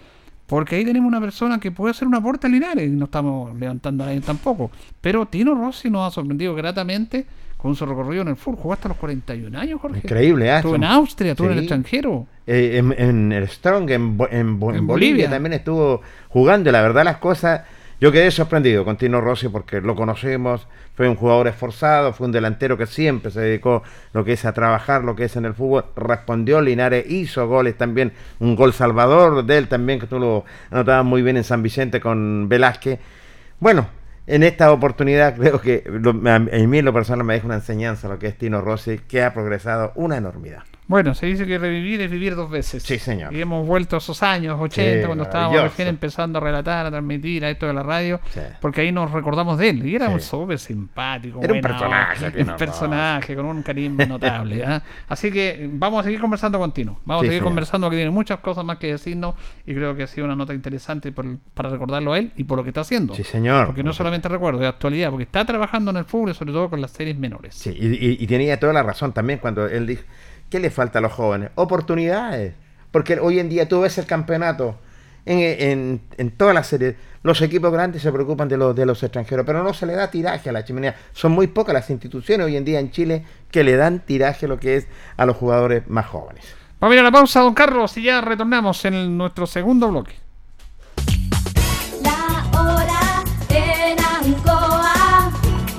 porque 0.46 0.76
ahí 0.76 0.86
tenemos 0.86 1.06
una 1.06 1.20
persona 1.20 1.60
que 1.60 1.70
puede 1.70 1.90
hacer 1.90 2.08
un 2.08 2.14
aporte 2.14 2.46
a 2.46 2.50
Linares, 2.50 2.88
y 2.88 2.96
no 2.96 3.04
estamos 3.04 3.54
levantando 3.60 4.04
a 4.04 4.06
nadie 4.06 4.22
tampoco. 4.22 4.70
Pero 5.02 5.26
Tino 5.26 5.54
Rossi 5.54 5.90
nos 5.90 6.08
ha 6.08 6.14
sorprendido 6.14 6.54
gratamente 6.54 7.26
con 7.58 7.76
su 7.76 7.84
recorrido 7.84 8.22
en 8.22 8.28
el 8.28 8.36
fútbol. 8.36 8.58
Jugaste 8.62 8.88
a 8.88 8.88
los 8.88 8.96
41 8.96 9.58
años, 9.58 9.78
Jorge. 9.82 9.98
increíble, 10.02 10.50
¿ah? 10.50 10.56
Estuvo 10.56 10.76
en 10.76 10.84
Austria, 10.84 11.32
estuvo 11.32 11.48
en 11.48 11.52
el 11.52 11.58
extranjero. 11.58 12.26
Eh, 12.46 12.78
en, 12.78 12.94
en 12.98 13.32
el 13.32 13.46
Strong, 13.50 13.90
en, 13.90 14.16
en, 14.30 14.38
en 14.38 14.58
Bolivia, 14.58 14.80
Bolivia. 14.80 15.28
también 15.28 15.52
estuvo 15.52 16.00
jugando. 16.30 16.72
La 16.72 16.80
verdad, 16.80 17.04
las 17.04 17.18
cosas. 17.18 17.60
Yo 18.00 18.10
quedé 18.10 18.30
sorprendido 18.30 18.82
con 18.84 18.96
Tino 18.96 19.20
Rossi 19.20 19.48
porque 19.48 19.82
lo 19.82 19.94
conocemos. 19.94 20.66
Fue 20.94 21.06
un 21.06 21.16
jugador 21.16 21.48
esforzado, 21.48 22.14
fue 22.14 22.26
un 22.26 22.32
delantero 22.32 22.78
que 22.78 22.86
siempre 22.86 23.30
se 23.30 23.40
dedicó 23.40 23.82
lo 24.14 24.24
que 24.24 24.32
es 24.32 24.44
a 24.46 24.54
trabajar, 24.54 25.04
lo 25.04 25.14
que 25.14 25.24
es 25.24 25.36
en 25.36 25.44
el 25.44 25.52
fútbol. 25.52 25.84
Respondió 25.96 26.62
Linares, 26.62 27.04
hizo 27.10 27.46
goles 27.46 27.76
también. 27.76 28.12
Un 28.38 28.56
gol 28.56 28.72
salvador 28.72 29.44
de 29.44 29.58
él 29.58 29.68
también, 29.68 30.00
que 30.00 30.06
tú 30.06 30.18
lo 30.18 30.44
anotabas 30.70 31.04
muy 31.04 31.20
bien 31.20 31.36
en 31.36 31.44
San 31.44 31.62
Vicente 31.62 32.00
con 32.00 32.48
Velázquez. 32.48 33.00
Bueno, 33.58 33.86
en 34.26 34.44
esta 34.44 34.72
oportunidad 34.72 35.36
creo 35.36 35.60
que 35.60 35.84
lo- 35.86 36.12
a 36.30 36.38
mí 36.38 36.80
lo 36.82 36.94
personal 36.94 37.24
me 37.26 37.34
deja 37.34 37.46
una 37.46 37.56
enseñanza 37.56 38.08
lo 38.08 38.18
que 38.18 38.28
es 38.28 38.38
Tino 38.38 38.62
Rossi, 38.62 38.98
que 39.06 39.22
ha 39.22 39.34
progresado 39.34 39.92
una 39.94 40.16
enormidad. 40.16 40.62
Bueno, 40.90 41.14
se 41.14 41.26
dice 41.26 41.46
que 41.46 41.56
revivir 41.56 42.00
es 42.00 42.10
vivir 42.10 42.34
dos 42.34 42.50
veces. 42.50 42.82
Sí, 42.82 42.98
señor. 42.98 43.32
Y 43.32 43.40
hemos 43.40 43.64
vuelto 43.64 43.94
a 43.94 43.98
esos 44.00 44.24
años 44.24 44.58
80, 44.60 45.00
Sí, 45.02 45.06
cuando 45.06 45.22
estábamos 45.22 45.62
recién 45.62 45.86
empezando 45.86 46.38
a 46.38 46.42
relatar, 46.42 46.84
a 46.86 46.90
transmitir 46.90 47.44
a 47.44 47.50
esto 47.50 47.68
de 47.68 47.74
la 47.74 47.84
radio, 47.84 48.18
Sí. 48.34 48.40
porque 48.60 48.80
ahí 48.80 48.90
nos 48.90 49.08
recordamos 49.12 49.56
de 49.56 49.68
él. 49.70 49.86
Y 49.86 49.94
era 49.94 50.08
Sí. 50.08 50.14
un 50.14 50.20
súper 50.20 50.58
simpático. 50.58 51.38
Era 51.40 51.52
un 51.54 51.60
personaje, 51.60 52.42
Un 52.42 52.56
personaje 52.56 53.36
con 53.36 53.46
un 53.46 53.62
carisma 53.62 54.04
notable. 54.04 54.64
¿ah? 54.66 54.82
Así 55.08 55.30
que 55.30 55.70
vamos 55.72 56.00
a 56.00 56.02
seguir 56.02 56.20
conversando 56.20 56.58
con 56.58 56.72
Tino. 56.72 56.98
Vamos 57.04 57.22
a 57.22 57.24
seguir 57.26 57.34
señor. 57.34 57.44
conversando, 57.44 57.88
que 57.88 57.94
tiene 57.94 58.10
muchas 58.10 58.40
cosas 58.40 58.64
más 58.64 58.78
que 58.78 58.88
decirnos. 58.88 59.36
Y 59.66 59.74
creo 59.74 59.94
que 59.94 60.02
ha 60.02 60.06
sido 60.08 60.24
una 60.24 60.34
nota 60.34 60.54
interesante 60.54 61.12
por- 61.12 61.38
para 61.54 61.68
recordarlo 61.70 62.14
a 62.14 62.18
él 62.18 62.32
y 62.36 62.42
por 62.42 62.58
lo 62.58 62.64
que 62.64 62.70
está 62.70 62.80
haciendo. 62.80 63.14
Sí, 63.14 63.22
señor. 63.22 63.66
Porque 63.66 63.84
no 63.84 63.92
solamente 63.92 64.28
recuerdo, 64.28 64.58
de 64.58 64.66
actualidad, 64.66 65.10
porque 65.10 65.22
está 65.22 65.44
trabajando 65.44 65.92
en 65.92 65.98
el 65.98 66.04
fútbol 66.04 66.30
y 66.30 66.34
sobre 66.34 66.50
todo 66.52 66.68
con 66.68 66.80
las 66.80 66.90
series 66.90 67.16
menores. 67.16 67.54
Sí, 67.54 67.70
y, 67.78 67.86
y- 67.86 68.16
y 68.18 68.26
tenía 68.26 68.58
toda 68.58 68.72
la 68.72 68.82
razón 68.82 69.12
también 69.12 69.38
cuando 69.38 69.66
él 69.68 69.86
dijo, 69.86 70.02
¿qué 70.50 70.60
le 70.60 70.70
falta 70.70 70.98
a 70.98 71.02
los 71.02 71.12
jóvenes? 71.12 71.50
Oportunidades. 71.54 72.54
Porque 72.90 73.18
hoy 73.20 73.38
en 73.38 73.48
día 73.48 73.68
tú 73.68 73.80
ves 73.80 73.96
el 73.98 74.06
campeonato 74.06 74.76
en, 75.24 75.38
en, 75.38 76.02
en 76.18 76.30
todas 76.32 76.54
las 76.54 76.66
series. 76.66 76.96
Los 77.22 77.40
equipos 77.42 77.70
grandes 77.72 78.02
se 78.02 78.10
preocupan 78.10 78.48
de 78.48 78.56
los, 78.56 78.74
de 78.74 78.86
los 78.86 79.02
extranjeros, 79.02 79.44
pero 79.46 79.62
no 79.62 79.72
se 79.74 79.86
le 79.86 79.92
da 79.94 80.10
tiraje 80.10 80.48
a 80.48 80.52
la 80.52 80.64
chimenea. 80.64 80.96
Son 81.12 81.32
muy 81.32 81.46
pocas 81.46 81.72
las 81.74 81.88
instituciones 81.90 82.46
hoy 82.46 82.56
en 82.56 82.64
día 82.64 82.80
en 82.80 82.90
Chile 82.90 83.24
que 83.50 83.62
le 83.62 83.76
dan 83.76 84.00
tiraje 84.00 84.48
lo 84.48 84.58
que 84.58 84.76
es 84.76 84.88
a 85.16 85.26
los 85.26 85.36
jugadores 85.36 85.86
más 85.88 86.06
jóvenes. 86.06 86.44
Vamos 86.80 86.92
a 86.92 86.96
ir 86.96 87.00
a 87.00 87.04
la 87.04 87.12
pausa, 87.12 87.40
don 87.40 87.52
Carlos, 87.54 87.94
y 87.98 88.02
ya 88.04 88.20
retornamos 88.22 88.82
en 88.86 88.94
el- 88.94 89.16
nuestro 89.16 89.46
segundo 89.46 89.88
bloque. 89.90 90.14
La 92.02 92.58
hora 92.58 93.22
en 93.50 93.98
Ancoa 94.02 95.30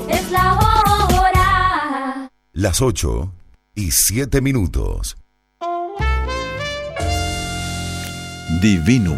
es 0.10 0.32
la 0.32 0.54
hora. 0.54 2.30
Las 2.54 2.82
8 2.82 3.32
y 3.76 3.92
7 3.92 4.42
minutos. 4.42 5.18
Divinum 8.62 9.18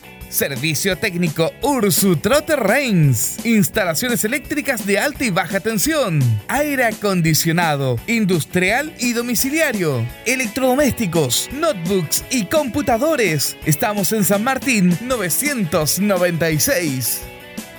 Servicio 0.31 0.97
técnico 0.97 1.53
Ursu 1.61 2.15
Trotter 2.15 2.59
Reigns. 2.59 3.45
Instalaciones 3.45 4.23
eléctricas 4.23 4.87
de 4.87 4.97
alta 4.97 5.25
y 5.25 5.29
baja 5.29 5.59
tensión. 5.59 6.21
Aire 6.47 6.85
acondicionado, 6.85 7.99
industrial 8.07 8.91
y 8.97 9.13
domiciliario. 9.13 10.03
Electrodomésticos, 10.25 11.49
notebooks 11.51 12.23
y 12.31 12.45
computadores. 12.45 13.57
Estamos 13.65 14.13
en 14.13 14.23
San 14.23 14.43
Martín 14.43 14.97
996. 15.01 17.30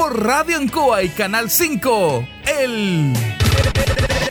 por 0.00 0.24
Radio 0.24 0.56
Ancoa 0.56 1.02
y 1.02 1.10
Canal 1.10 1.50
5. 1.50 2.26
El 2.46 3.12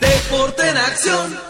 Deporte 0.02 0.68
en 0.68 0.78
acción. 0.78 1.49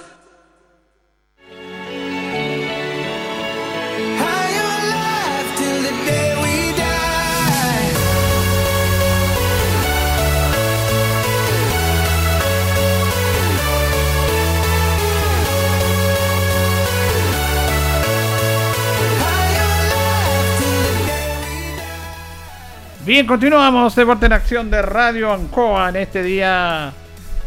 Bien, 23.09 23.25
continuamos 23.25 23.95
Deporte 23.95 24.27
en 24.27 24.33
Acción 24.33 24.69
de 24.69 24.83
Radio 24.83 25.33
Ancoa 25.33 25.89
en 25.89 25.95
este 25.95 26.21
día 26.21 26.93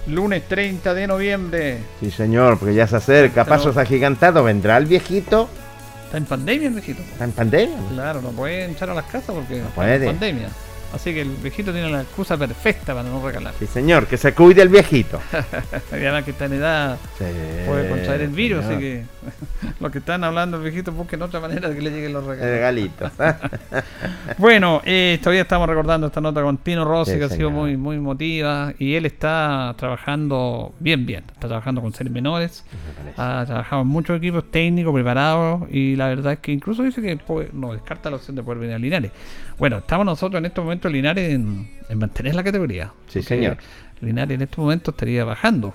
lunes 0.09 0.43
30 0.49 0.93
de 0.93 1.07
noviembre. 1.07 1.79
Sí, 2.01 2.11
señor, 2.11 2.59
porque 2.59 2.75
ya 2.75 2.89
se 2.89 2.97
acerca. 2.97 3.43
Estamos- 3.43 3.63
Pasos 3.67 3.77
agigantados. 3.77 4.45
¿Vendrá 4.45 4.77
el 4.77 4.87
viejito? 4.87 5.49
Está 6.07 6.19
en 6.19 6.25
pandemia, 6.25 6.67
el 6.67 6.75
viejito. 6.75 7.01
¿Está 7.03 7.23
en 7.27 7.31
pandemia? 7.31 7.77
Claro, 7.93 8.21
no 8.23 8.31
pueden 8.31 8.73
echar 8.73 8.91
a 8.91 8.95
las 8.95 9.05
casas 9.05 9.37
porque 9.37 9.59
está 9.59 9.69
puede. 9.69 9.95
en 10.05 10.17
pandemia. 10.17 10.49
Así 10.95 11.15
que 11.15 11.23
el 11.23 11.31
viejito 11.31 11.73
tiene 11.73 11.91
la 11.91 12.03
excusa 12.03 12.37
perfecta 12.37 12.95
para 12.95 13.09
no 13.09 13.25
regalar. 13.27 13.55
Sí, 13.59 13.67
señor, 13.67 14.07
que 14.07 14.17
se 14.19 14.35
cuide 14.35 14.63
el 14.63 14.69
viejito. 14.69 15.21
Y 15.93 15.97
además 16.05 16.25
que 16.25 16.31
está 16.33 16.47
en 16.47 16.55
edad 16.55 16.99
Sí, 17.19 17.25
puede 17.67 17.89
contraer 17.89 18.21
el 18.23 18.29
virus, 18.31 18.65
señor. 18.65 18.75
así 18.77 18.83
que 18.83 19.05
los 19.81 19.91
que 19.93 19.99
están 19.99 20.25
hablando 20.25 20.57
el 20.59 20.63
viejito 20.65 20.93
busquen 20.93 21.23
otra 21.23 21.41
manera 21.41 21.69
de 21.69 21.77
que 21.77 21.83
le 21.83 21.91
lleguen 21.91 22.13
los 22.13 22.25
regalos. 22.25 22.51
regalito. 22.51 23.11
Bueno, 24.39 24.81
eh, 24.85 25.19
todavía 25.21 25.43
estamos 25.43 25.69
recordando 25.69 26.07
esta 26.07 26.21
nota 26.21 26.43
con 26.43 26.59
Tino 26.59 26.85
Rossi, 26.85 27.13
Sí, 27.13 27.19
que 27.19 27.25
ha 27.25 27.29
sido 27.29 27.51
muy, 27.51 27.77
muy 27.77 27.97
emotiva, 27.97 28.73
y 28.79 28.95
él 28.95 29.07
está 29.07 29.75
trabajando 29.77 30.73
bien, 30.81 31.05
bien. 31.07 31.25
Está 31.33 31.49
trabajando 31.49 31.81
con 31.81 31.93
seres 31.93 32.13
menores, 32.13 32.65
ha 33.17 33.45
trabajado 33.47 33.83
en 33.83 33.89
muchos 33.89 34.17
equipos 34.17 34.51
técnicos 34.51 34.93
preparados, 34.95 35.63
y 35.71 35.97
la 35.97 36.09
verdad 36.09 36.35
es 36.35 36.39
que 36.41 36.53
incluso 36.53 36.83
dice 36.83 37.03
que 37.03 37.19
no 37.53 37.73
descarta 37.73 38.11
la 38.11 38.17
opción 38.17 38.37
de 38.37 38.43
poder 38.43 38.59
venir 38.61 38.75
a 38.75 38.79
Linares. 38.79 39.13
Bueno, 39.63 39.77
estamos 39.77 40.05
nosotros 40.05 40.41
en 40.41 40.47
estos 40.47 40.65
momentos 40.65 40.91
Linares 40.91 41.31
en, 41.31 41.71
en 41.89 41.97
mantener 41.97 42.35
la 42.35 42.43
categoría. 42.43 42.91
Sí, 43.07 43.23
señor. 43.23 43.59
Linares 44.01 44.35
en 44.35 44.43
estos 44.43 44.59
momentos 44.59 44.93
estaría 44.93 45.25
bajando. 45.25 45.73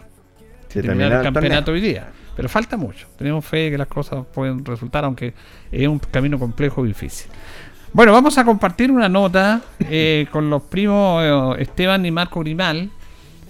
Si 0.67 0.81
terminara 0.81 1.19
el 1.19 1.23
campeonato 1.23 1.67
torneo. 1.67 1.81
hoy 1.81 1.89
día. 1.93 2.09
Pero 2.35 2.49
falta 2.49 2.75
mucho. 2.75 3.07
Tenemos 3.17 3.45
fe 3.45 3.59
de 3.59 3.71
que 3.71 3.77
las 3.77 3.87
cosas 3.87 4.25
pueden 4.33 4.65
resultar, 4.65 5.05
aunque 5.05 5.33
es 5.71 5.87
un 5.87 5.99
camino 5.99 6.37
complejo 6.37 6.83
y 6.83 6.89
difícil. 6.89 7.31
Bueno, 7.93 8.11
vamos 8.11 8.37
a 8.37 8.43
compartir 8.43 8.91
una 8.91 9.07
nota 9.07 9.61
eh, 9.79 10.27
con 10.33 10.49
los 10.49 10.63
primos 10.63 11.23
eh, 11.23 11.61
Esteban 11.61 12.05
y 12.05 12.11
Marco 12.11 12.41
Grimal. 12.41 12.89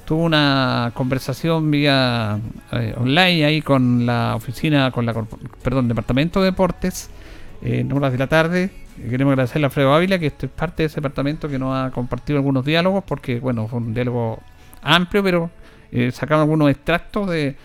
Tuvo 0.05 0.21
una 0.21 0.91
conversación 0.93 1.71
vía 1.71 2.39
eh, 2.73 2.93
online 2.95 3.43
ahí 3.43 3.61
con 3.63 4.05
la 4.05 4.35
oficina, 4.35 4.91
con 4.91 5.03
la 5.03 5.15
perdón, 5.63 5.87
departamento 5.87 6.41
de 6.41 6.51
deportes 6.51 7.09
en 7.63 7.91
horas 7.91 8.11
de 8.11 8.19
la 8.19 8.27
tarde. 8.27 8.86
Queremos 9.09 9.31
agradecerle 9.33 9.65
a 9.65 9.67
Alfredo 9.67 9.93
Ávila, 9.93 10.17
que 10.19 10.27
es 10.27 10.33
parte 10.55 10.83
de 10.83 10.87
ese 10.87 10.95
departamento 10.95 11.47
que 11.47 11.59
nos 11.59 11.75
ha 11.75 11.91
compartido 11.91 12.37
algunos 12.39 12.65
diálogos, 12.65 13.03
porque 13.05 13.39
bueno, 13.39 13.67
fue 13.67 13.79
un 13.79 13.93
diálogo 13.93 14.39
amplio, 14.81 15.23
pero 15.23 15.49
eh, 15.91 16.11
sacaron 16.11 16.41
algunos 16.41 16.69
extractos 16.69 17.29
de, 17.29 17.55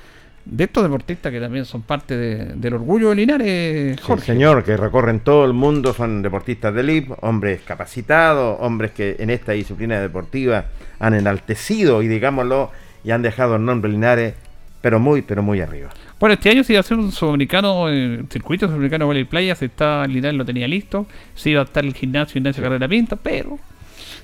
de 0.45 0.64
estos 0.64 0.83
deportistas 0.83 1.33
que 1.33 1.41
también 1.41 1.64
son 1.64 1.83
parte 1.83 2.16
de- 2.16 2.45
del 2.55 2.74
orgullo 2.74 3.09
de 3.11 3.14
Linares, 3.16 3.97
Sí, 3.97 4.03
Jorge. 4.07 4.26
señor, 4.26 4.62
que 4.64 4.76
recorren 4.76 5.20
todo 5.20 5.45
el 5.45 5.53
mundo, 5.53 5.93
son 5.95 6.22
deportistas 6.22 6.74
de 6.74 6.80
elite, 6.80 7.14
hombres 7.22 7.61
capacitados, 7.64 8.57
hombres 8.61 8.91
que 8.93 9.16
en 9.18 9.30
esta 9.30 9.53
disciplina 9.53 10.01
deportiva 10.01 10.66
han 10.99 11.14
enaltecido 11.14 12.03
y 12.03 12.09
digámoslo, 12.09 12.70
y 13.05 13.11
han 13.11 13.22
dejado 13.22 13.57
el 13.57 13.64
nombre 13.64 13.91
Linares, 13.91 14.35
pero 14.80 14.99
muy, 15.01 15.22
pero 15.22 15.43
muy 15.43 15.61
arriba. 15.61 15.91
Bueno, 16.23 16.35
este 16.35 16.51
año 16.51 16.62
se 16.62 16.73
iba 16.73 16.79
a 16.79 16.83
hacer 16.83 16.97
un 16.97 17.11
sudamericano, 17.11 17.91
eh, 17.91 18.23
circuito 18.31 18.68
sudamericano 18.68 19.12
de 19.12 19.25
playa, 19.25 19.57
se 19.57 19.64
estaba, 19.64 20.07
Linares 20.07 20.39
lo 20.39 20.45
tenía 20.45 20.68
listo, 20.68 21.05
se 21.35 21.51
iba 21.51 21.62
a 21.62 21.64
estar 21.64 21.85
el 21.85 21.95
gimnasio, 21.95 22.35
gimnasio 22.35 22.62
Carrera 22.62 22.87
Pinta, 22.87 23.16
pero 23.16 23.59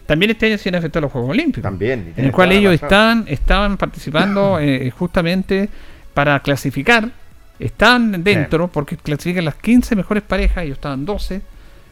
también 0.07 0.31
este 0.31 0.47
año 0.47 0.59
se 0.59 0.69
iban 0.69 0.77
a 0.77 0.79
efectuar 0.79 1.03
los 1.03 1.11
Juegos 1.11 1.31
Olímpicos. 1.31 1.65
También. 1.65 2.13
en 2.17 2.27
el 2.27 2.31
cual 2.31 2.53
ellos 2.53 2.71
razón. 2.75 2.87
estaban, 2.87 3.25
estaban 3.27 3.77
participando 3.77 4.59
eh, 4.61 4.93
justamente 4.97 5.69
para 6.15 6.39
clasificar, 6.39 7.11
estaban 7.59 8.23
dentro, 8.23 8.69
porque 8.69 8.97
clasifican 8.97 9.45
las 9.45 9.57
15 9.57 9.97
mejores 9.97 10.23
parejas, 10.23 10.63
ellos 10.63 10.77
estaban 10.77 11.05
12, 11.05 11.43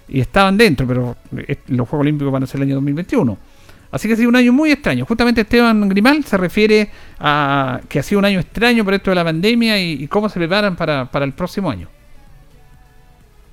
y 0.09 0.21
estaban 0.21 0.57
dentro, 0.57 0.87
pero 0.87 1.17
eh, 1.37 1.57
los 1.67 1.89
Juegos 1.89 2.05
Olímpicos 2.05 2.33
van 2.33 2.45
a 2.45 2.47
ser 2.47 2.59
el 2.59 2.69
año 2.69 2.75
2021. 2.77 3.39
Así 3.97 4.09
que 4.09 4.15
ha 4.15 4.17
sido 4.17 4.29
un 4.29 4.37
año 4.37 4.53
muy 4.53 4.71
extraño. 4.71 5.07
Justamente 5.07 5.41
Esteban 5.41 5.89
Grimal 5.89 6.23
se 6.23 6.37
refiere 6.37 6.91
a 7.19 7.81
que 7.89 7.99
ha 7.99 8.03
sido 8.03 8.19
un 8.19 8.27
año 8.27 8.41
extraño 8.41 8.85
por 8.85 8.93
esto 8.93 9.11
de 9.11 9.15
la 9.15 9.25
pandemia 9.25 9.81
y, 9.81 10.07
cómo 10.07 10.29
se 10.29 10.39
preparan 10.39 10.77
para, 10.77 11.07
para 11.11 11.25
el 11.25 11.33
próximo 11.33 11.71
año. 11.71 11.89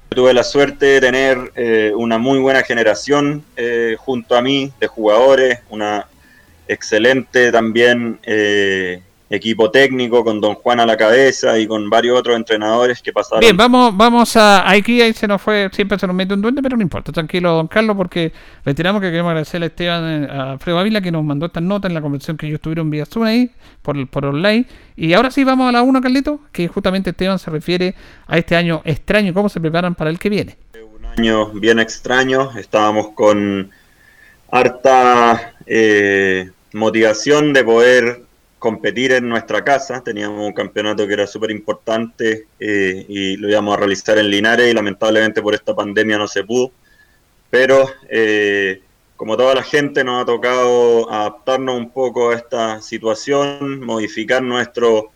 Tuve 0.10 0.34
la 0.34 0.44
suerte 0.44 0.86
de 0.86 1.00
tener 1.00 1.54
eh, 1.56 1.94
una 1.96 2.18
muy 2.18 2.39
buena 2.39 2.62
generación 2.62 3.46
eh, 3.56 3.96
junto 3.98 4.36
a 4.36 4.41
mí 4.41 4.70
de 4.82 4.88
jugadores, 4.88 5.60
una 5.70 6.08
excelente 6.68 7.50
también 7.50 8.20
eh, 8.24 9.02
equipo 9.30 9.71
técnico 9.71 10.24
con 10.24 10.39
Don 10.39 10.55
Juan 10.55 10.80
a 10.80 10.86
la 10.86 10.95
cabeza 10.95 11.57
y 11.57 11.65
con 11.65 11.89
varios 11.89 12.19
otros 12.19 12.36
entrenadores 12.36 13.01
que 13.01 13.11
pasaron. 13.11 13.39
Bien, 13.39 13.57
vamos, 13.57 13.95
vamos 13.95 14.36
a. 14.36 14.69
Aquí 14.69 15.01
ahí 15.01 15.13
se 15.13 15.28
nos 15.28 15.41
fue, 15.41 15.69
siempre 15.74 15.97
se 15.97 16.05
nos 16.05 16.15
mete 16.15 16.34
un 16.34 16.41
duende, 16.41 16.61
pero 16.61 16.78
no 16.78 16.84
importa, 16.84 17.11
tranquilo, 17.11 17.53
don 17.53 17.67
Carlos, 17.67 17.95
porque 17.97 18.32
reiteramos 18.63 19.01
que 19.01 19.09
queremos 19.09 19.30
agradecerle 19.30 19.65
a 19.65 19.67
Esteban, 19.67 20.24
eh, 20.24 20.28
a 20.30 20.51
Alfredo 20.51 20.80
Ávila, 20.80 21.01
que 21.01 21.11
nos 21.11 21.24
mandó 21.24 21.47
estas 21.47 21.63
notas 21.63 21.89
en 21.89 21.95
la 21.95 22.01
conversación 22.01 22.38
que 22.38 22.47
ellos 22.47 22.61
tuvieron 22.61 22.89
vía 22.89 23.05
Zoom 23.05 23.26
ahí, 23.26 23.51
por, 23.82 24.07
por 24.07 24.26
online. 24.26 24.65
Y 24.95 25.13
ahora 25.13 25.32
sí 25.32 25.43
vamos 25.43 25.69
a 25.69 25.71
la 25.71 25.82
1, 25.82 26.01
Carlito, 26.01 26.39
que 26.51 26.67
justamente 26.67 27.09
Esteban 27.11 27.39
se 27.39 27.49
refiere 27.49 27.95
a 28.28 28.38
este 28.38 28.55
año 28.55 28.82
extraño 28.86 29.32
y 29.32 29.34
cómo 29.34 29.49
se 29.49 29.59
preparan 29.59 29.95
para 29.95 30.09
el 30.09 30.19
que 30.19 30.30
viene. 30.30 30.57
un 30.95 31.05
año 31.05 31.47
bien 31.53 31.80
extraño. 31.80 32.51
Estábamos 32.57 33.09
con 33.09 33.71
harta 34.51 35.55
eh, 35.65 36.51
motivación 36.74 37.53
de 37.53 37.63
poder 37.63 38.21
competir 38.64 39.11
en 39.11 39.28
nuestra 39.28 39.61
casa. 39.61 40.01
Teníamos 40.01 40.39
un 40.47 40.53
campeonato 40.53 41.05
que 41.05 41.14
era 41.14 41.28
súper 41.28 41.51
importante 41.51 42.47
eh, 42.57 43.05
y 43.09 43.36
lo 43.36 43.49
íbamos 43.49 43.74
a 43.74 43.78
realizar 43.78 44.18
en 44.18 44.30
Linares 44.30 44.72
y 44.72 44.74
lamentablemente 44.74 45.41
por 45.41 45.53
esta 45.53 45.76
pandemia 45.76 46.18
no 46.18 46.30
se 46.30 46.45
pudo. 46.45 46.72
Pero 47.49 47.86
eh, 48.09 48.82
como 49.18 49.36
toda 49.36 49.53
la 49.55 49.64
gente 49.64 50.05
nos 50.05 50.22
ha 50.22 50.26
tocado 50.26 51.11
adaptarnos 51.11 51.76
un 51.76 51.89
poco 51.91 52.30
a 52.30 52.36
esta 52.36 52.82
situación, 52.82 53.82
modificar 53.82 54.41
nuestro 54.41 55.11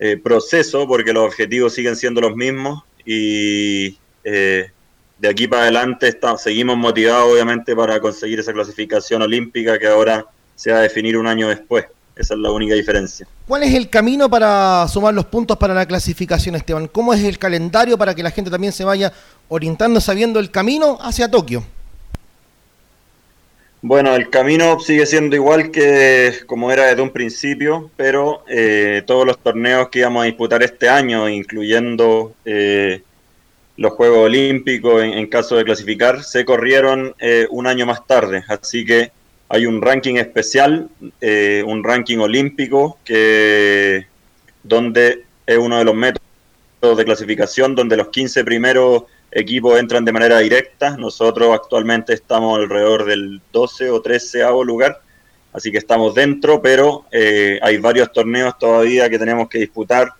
eh, 0.00 0.16
proceso 0.16 0.88
porque 0.88 1.12
los 1.12 1.22
objetivos 1.24 1.72
siguen 1.72 1.94
siendo 1.94 2.20
los 2.20 2.34
mismos 2.34 2.82
y 3.06 3.96
eh, 4.24 4.68
de 5.16 5.28
aquí 5.28 5.46
para 5.46 5.62
adelante 5.62 6.08
está- 6.08 6.36
seguimos 6.36 6.76
motivados 6.76 7.32
obviamente 7.32 7.76
para 7.76 8.00
conseguir 8.00 8.40
esa 8.40 8.52
clasificación 8.52 9.22
olímpica 9.22 9.78
que 9.78 9.86
ahora 9.86 10.26
se 10.56 10.72
va 10.72 10.78
a 10.78 10.82
definir 10.82 11.16
un 11.16 11.28
año 11.28 11.48
después. 11.48 11.84
Esa 12.20 12.34
es 12.34 12.40
la 12.40 12.50
única 12.50 12.74
diferencia. 12.74 13.26
¿Cuál 13.48 13.62
es 13.62 13.72
el 13.72 13.88
camino 13.88 14.28
para 14.28 14.86
sumar 14.88 15.14
los 15.14 15.24
puntos 15.24 15.56
para 15.56 15.72
la 15.72 15.86
clasificación, 15.86 16.54
Esteban? 16.54 16.86
¿Cómo 16.86 17.14
es 17.14 17.24
el 17.24 17.38
calendario 17.38 17.96
para 17.96 18.14
que 18.14 18.22
la 18.22 18.30
gente 18.30 18.50
también 18.50 18.74
se 18.74 18.84
vaya 18.84 19.10
orientando 19.48 20.02
sabiendo 20.02 20.38
el 20.38 20.50
camino 20.50 20.98
hacia 21.00 21.30
Tokio? 21.30 21.64
Bueno, 23.80 24.14
el 24.14 24.28
camino 24.28 24.78
sigue 24.80 25.06
siendo 25.06 25.34
igual 25.34 25.70
que 25.70 26.34
como 26.44 26.70
era 26.70 26.88
desde 26.88 27.00
un 27.00 27.08
principio, 27.08 27.90
pero 27.96 28.44
eh, 28.46 29.02
todos 29.06 29.26
los 29.26 29.38
torneos 29.38 29.88
que 29.88 30.00
íbamos 30.00 30.22
a 30.22 30.26
disputar 30.26 30.62
este 30.62 30.90
año, 30.90 31.26
incluyendo 31.26 32.34
eh, 32.44 33.00
los 33.78 33.92
Juegos 33.94 34.26
Olímpicos 34.26 35.02
en, 35.02 35.14
en 35.14 35.26
caso 35.26 35.56
de 35.56 35.64
clasificar, 35.64 36.22
se 36.22 36.44
corrieron 36.44 37.14
eh, 37.18 37.46
un 37.48 37.66
año 37.66 37.86
más 37.86 38.06
tarde. 38.06 38.44
Así 38.46 38.84
que 38.84 39.10
hay 39.52 39.66
un 39.66 39.82
ranking 39.82 40.14
especial, 40.14 40.88
eh, 41.20 41.64
un 41.66 41.82
ranking 41.82 42.18
olímpico, 42.18 42.98
que 43.04 44.06
donde 44.62 45.24
es 45.44 45.58
uno 45.58 45.78
de 45.78 45.84
los 45.84 45.94
métodos 45.94 46.96
de 46.96 47.04
clasificación, 47.04 47.74
donde 47.74 47.96
los 47.96 48.08
15 48.08 48.44
primeros 48.44 49.02
equipos 49.32 49.76
entran 49.80 50.04
de 50.04 50.12
manera 50.12 50.38
directa. 50.38 50.96
Nosotros 50.96 51.52
actualmente 51.52 52.14
estamos 52.14 52.60
alrededor 52.60 53.04
del 53.04 53.42
12 53.52 53.90
o 53.90 54.00
13 54.00 54.44
lugar, 54.64 55.00
así 55.52 55.72
que 55.72 55.78
estamos 55.78 56.14
dentro, 56.14 56.62
pero 56.62 57.06
eh, 57.10 57.58
hay 57.60 57.78
varios 57.78 58.12
torneos 58.12 58.56
todavía 58.56 59.10
que 59.10 59.18
tenemos 59.18 59.48
que 59.48 59.58
disputar 59.58 60.12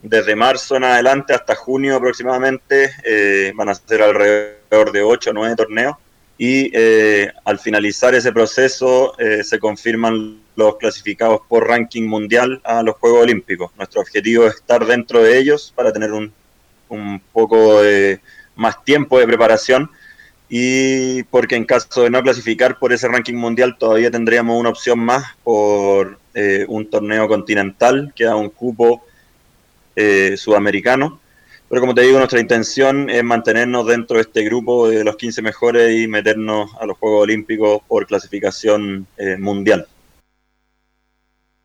desde 0.00 0.36
marzo 0.36 0.76
en 0.76 0.84
adelante 0.84 1.34
hasta 1.34 1.56
junio 1.56 1.96
aproximadamente. 1.96 2.92
eh, 3.04 3.52
van 3.56 3.68
a 3.68 3.74
ser 3.74 4.02
alrededor 4.02 4.92
de 4.92 5.02
8 5.02 5.30
o 5.30 5.32
9 5.32 5.56
torneos. 5.56 5.96
Y 6.38 6.70
eh, 6.74 7.32
al 7.44 7.58
finalizar 7.58 8.14
ese 8.14 8.32
proceso 8.32 9.18
eh, 9.18 9.42
se 9.42 9.58
confirman 9.58 10.40
los 10.54 10.76
clasificados 10.76 11.40
por 11.48 11.66
ranking 11.66 12.04
mundial 12.04 12.60
a 12.64 12.82
los 12.82 12.96
Juegos 12.96 13.22
Olímpicos. 13.22 13.70
Nuestro 13.76 14.00
objetivo 14.00 14.46
es 14.46 14.56
estar 14.56 14.84
dentro 14.86 15.22
de 15.22 15.38
ellos 15.38 15.72
para 15.74 15.92
tener 15.92 16.12
un, 16.12 16.32
un 16.88 17.20
poco 17.32 17.82
de 17.82 18.20
más 18.54 18.82
tiempo 18.84 19.18
de 19.18 19.26
preparación 19.26 19.90
y 20.48 21.24
porque 21.24 21.56
en 21.56 21.64
caso 21.64 22.02
de 22.02 22.10
no 22.10 22.22
clasificar 22.22 22.78
por 22.78 22.92
ese 22.92 23.08
ranking 23.08 23.34
mundial 23.34 23.76
todavía 23.78 24.10
tendríamos 24.10 24.58
una 24.58 24.70
opción 24.70 24.98
más 25.00 25.24
por 25.42 26.18
eh, 26.34 26.64
un 26.68 26.88
torneo 26.88 27.26
continental 27.26 28.12
que 28.14 28.24
da 28.24 28.36
un 28.36 28.50
cupo 28.50 29.04
eh, 29.96 30.36
sudamericano. 30.36 31.20
Pero 31.68 31.80
como 31.80 31.94
te 31.94 32.02
digo, 32.02 32.18
nuestra 32.18 32.40
intención 32.40 33.10
es 33.10 33.24
mantenernos 33.24 33.86
dentro 33.86 34.16
de 34.16 34.22
este 34.22 34.44
grupo 34.44 34.88
de 34.88 35.02
los 35.02 35.16
15 35.16 35.42
mejores 35.42 36.00
y 36.00 36.06
meternos 36.06 36.70
a 36.80 36.86
los 36.86 36.96
Juegos 36.98 37.24
Olímpicos 37.24 37.80
por 37.88 38.06
clasificación 38.06 39.06
eh, 39.16 39.36
mundial. 39.36 39.86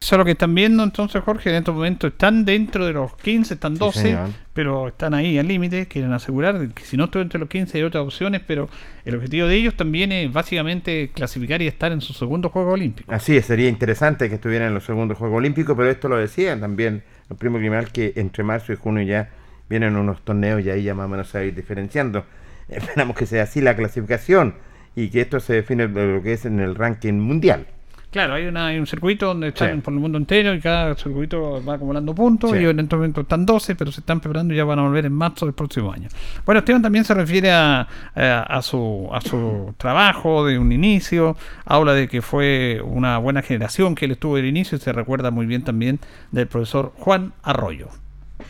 Eso 0.01 0.15
es 0.15 0.17
lo 0.17 0.25
que 0.25 0.31
están 0.31 0.55
viendo 0.55 0.83
entonces, 0.83 1.21
Jorge, 1.23 1.51
en 1.51 1.57
estos 1.57 1.75
momentos 1.75 2.11
están 2.11 2.43
dentro 2.43 2.87
de 2.87 2.93
los 2.93 3.15
15, 3.17 3.53
están 3.53 3.75
12, 3.75 4.01
señor. 4.01 4.29
pero 4.51 4.87
están 4.87 5.13
ahí 5.13 5.37
al 5.37 5.47
límite, 5.47 5.85
quieren 5.87 6.11
asegurar 6.11 6.69
que 6.69 6.83
si 6.83 6.97
no 6.97 7.03
estoy 7.03 7.21
entre 7.21 7.39
los 7.39 7.47
15 7.47 7.77
hay 7.77 7.83
otras 7.83 8.03
opciones, 8.03 8.41
pero 8.47 8.67
el 9.05 9.13
objetivo 9.13 9.45
de 9.45 9.55
ellos 9.57 9.75
también 9.75 10.11
es 10.11 10.33
básicamente 10.33 11.11
clasificar 11.13 11.61
y 11.61 11.67
estar 11.67 11.91
en 11.91 12.01
su 12.01 12.13
segundo 12.13 12.49
Juego 12.49 12.71
Olímpico. 12.71 13.13
Así 13.13 13.37
es, 13.37 13.45
sería 13.45 13.69
interesante 13.69 14.27
que 14.27 14.35
estuvieran 14.35 14.69
en 14.69 14.73
los 14.73 14.85
segundos 14.85 15.19
Juegos 15.19 15.37
Olímpicos, 15.37 15.77
pero 15.77 15.91
esto 15.91 16.09
lo 16.09 16.17
decían 16.17 16.59
también 16.59 17.03
los 17.29 17.37
primos 17.37 17.59
criminal 17.59 17.91
que 17.91 18.13
entre 18.15 18.43
marzo 18.43 18.73
y 18.73 18.77
junio 18.77 19.03
ya 19.03 19.29
vienen 19.71 19.95
unos 19.95 20.21
torneos 20.21 20.61
y 20.63 20.69
ahí 20.69 20.83
ya 20.83 20.93
más 20.93 21.07
o 21.07 21.09
menos 21.09 21.29
se 21.29 21.39
va 21.39 21.43
a 21.43 21.47
ir 21.47 21.55
diferenciando. 21.55 22.25
Esperamos 22.69 23.15
que 23.17 23.25
sea 23.25 23.43
así 23.43 23.59
la 23.61 23.75
clasificación 23.75 24.53
y 24.95 25.09
que 25.09 25.21
esto 25.21 25.39
se 25.39 25.53
define 25.53 25.87
lo 25.87 26.21
que 26.21 26.33
es 26.33 26.45
en 26.45 26.59
el 26.59 26.75
ranking 26.75 27.13
mundial. 27.13 27.65
Claro, 28.11 28.33
hay, 28.33 28.45
una, 28.45 28.67
hay 28.67 28.77
un 28.77 28.85
circuito 28.87 29.27
donde 29.27 29.47
están 29.47 29.75
Sí. 29.77 29.81
por 29.83 29.93
el 29.93 30.01
mundo 30.01 30.17
entero 30.17 30.53
y 30.53 30.59
cada 30.59 30.95
circuito 30.95 31.63
va 31.63 31.75
acumulando 31.75 32.13
puntos 32.13 32.51
Sí. 32.51 32.57
y 32.57 32.65
en 32.65 32.77
este 32.81 32.93
momento 32.97 33.21
están 33.21 33.45
12, 33.45 33.75
pero 33.75 33.89
se 33.89 34.01
están 34.01 34.19
preparando 34.19 34.53
y 34.53 34.57
ya 34.57 34.65
van 34.65 34.79
a 34.79 34.81
volver 34.81 35.05
en 35.05 35.13
marzo 35.13 35.45
del 35.45 35.55
próximo 35.55 35.93
año. 35.93 36.09
Bueno, 36.45 36.59
Esteban 36.59 36.81
también 36.81 37.05
se 37.05 37.13
refiere 37.13 37.51
a, 37.53 37.87
a- 38.13 38.41
a 38.49 38.61
su, 38.61 39.07
a 39.13 39.21
su 39.21 39.73
trabajo 39.77 40.45
de 40.45 40.59
un 40.59 40.73
inicio, 40.73 41.37
habla 41.63 41.93
de 41.93 42.09
que 42.09 42.21
fue 42.21 42.81
una 42.83 43.17
buena 43.17 43.41
generación 43.43 43.95
que 43.95 44.03
él 44.03 44.11
estuvo 44.11 44.35
del 44.35 44.45
inicio 44.45 44.77
y 44.77 44.81
se 44.81 44.91
recuerda 44.91 45.31
muy 45.31 45.45
bien 45.45 45.63
también 45.63 45.99
del 46.33 46.47
profesor 46.47 46.91
Juan 46.97 47.31
Arroyo. 47.43 47.87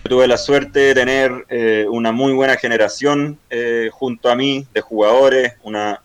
Tuve 0.03 0.27
la 0.27 0.37
suerte 0.37 0.79
de 0.79 0.93
tener 0.93 1.45
eh, 1.49 1.85
una 1.89 2.11
muy 2.11 2.33
buena 2.33 2.55
generación 2.57 3.39
eh, 3.49 3.89
junto 3.91 4.29
a 4.29 4.35
mí 4.35 4.65
de 4.73 4.81
jugadores, 4.81 5.53
una 5.63 6.01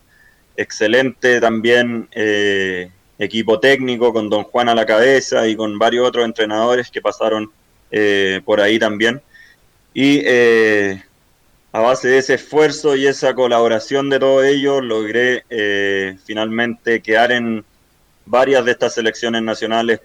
excelente 0.57 1.41
también 1.41 2.09
eh, 2.13 2.91
equipo 3.19 3.59
técnico 3.59 4.13
con 4.13 4.31
don 4.31 4.45
Juan 4.45 4.69
a 4.69 4.75
la 4.75 4.87
cabeza 4.87 5.47
y 5.49 5.57
con 5.57 5.79
varios 5.79 6.07
otros 6.07 6.25
entrenadores 6.25 6.91
que 6.91 7.01
pasaron 7.01 7.51
eh, 7.91 8.41
por 8.45 8.61
ahí 8.61 8.79
también. 8.79 9.23
Y 9.93 10.21
a 11.73 11.81
base 11.81 12.09
de 12.09 12.19
ese 12.19 12.35
esfuerzo 12.35 12.97
y 12.97 13.07
esa 13.07 13.35
colaboración 13.35 14.11
de 14.11 14.19
todos 14.19 14.45
ellos, 14.45 14.83
logré 14.83 15.45
finalmente 16.25 17.01
quedar 17.01 17.33
en 17.33 17.65
varias 18.27 18.65
de 18.65 18.73
estas 18.73 18.95
selecciones 18.95 19.43
nacionales 19.43 20.01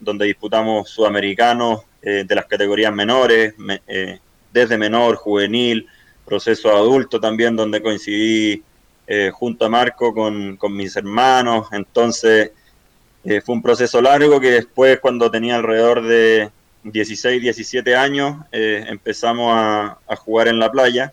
donde 0.00 0.26
disputamos 0.26 0.88
sudamericanos 0.88 1.82
eh, 2.04 2.24
de 2.26 2.34
las 2.34 2.46
categorías 2.46 2.92
menores, 2.92 3.54
me- 3.58 3.82
eh, 3.88 4.18
desde 4.52 4.78
menor, 4.78 5.16
juvenil, 5.16 5.86
proceso 6.24 6.70
adulto 6.74 7.18
también, 7.20 7.56
donde 7.56 7.82
coincidí 7.82 8.62
eh, 9.06 9.30
junto 9.32 9.64
a 9.66 9.68
Marco 9.68 10.14
con, 10.14 10.56
con 10.56 10.76
mis 10.76 10.94
hermanos. 10.96 11.68
Entonces, 11.72 12.52
fue 13.44 13.54
un 13.54 13.62
proceso 13.62 14.02
largo 14.02 14.38
que 14.38 14.50
después, 14.50 15.00
cuando 15.00 15.30
tenía 15.30 15.56
alrededor 15.56 16.02
de 16.02 16.50
16, 16.82 17.40
17 17.40 17.96
años, 17.96 18.36
empezamos 18.52 19.50
a, 19.54 19.98
a 20.06 20.16
jugar 20.16 20.48
en 20.48 20.58
la 20.58 20.70
playa. 20.70 21.10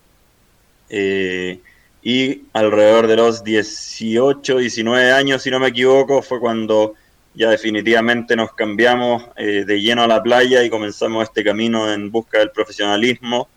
Y 2.03 2.43
alrededor 2.53 3.07
de 3.07 3.15
los 3.15 3.43
18, 3.43 4.57
19 4.57 5.11
años, 5.11 5.43
si 5.43 5.51
no 5.51 5.59
me 5.59 5.67
equivoco, 5.67 6.21
fue 6.21 6.39
cuando 6.39 6.95
ya 7.33 7.49
definitivamente 7.49 8.35
nos 8.35 8.53
cambiamos 8.53 9.23
eh, 9.37 9.63
de 9.65 9.81
lleno 9.81 10.03
a 10.03 10.07
la 10.07 10.21
playa 10.21 10.63
y 10.63 10.69
comenzamos 10.69 11.23
este 11.23 11.43
camino 11.43 11.91
en 11.91 12.11
busca 12.11 12.39
del 12.39 12.51
profesionalismo, 12.51 13.47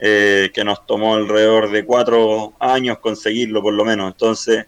eh, 0.00 0.50
que 0.54 0.64
nos 0.64 0.86
tomó 0.86 1.14
alrededor 1.14 1.70
de 1.70 1.84
cuatro 1.84 2.54
años 2.58 2.98
conseguirlo 2.98 3.60
por 3.60 3.74
lo 3.74 3.84
menos. 3.84 4.12
Entonces, 4.12 4.64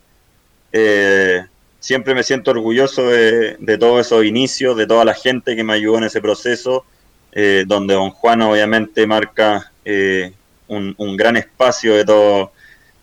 eh, 0.73 1.45
siempre 1.79 2.15
me 2.15 2.23
siento 2.23 2.51
orgulloso 2.51 3.09
de, 3.09 3.57
de 3.59 3.79
todos 3.79 4.07
esos 4.07 4.25
inicios, 4.25 4.77
de 4.77 4.87
toda 4.87 5.05
la 5.05 5.15
gente 5.15 5.57
que 5.57 5.65
me 5.65 5.73
ayudó 5.75 5.99
en 5.99 6.05
ese 6.05 6.21
proceso, 6.21 6.85
donde 7.67 7.95
don 7.95 8.11
Juan 8.11 8.43
obviamente 8.43 9.07
marca 9.07 9.71
un, 10.67 10.95
un 10.99 11.17
gran 11.17 11.37
espacio 11.37 11.95
de 11.95 12.05
todos 12.05 12.51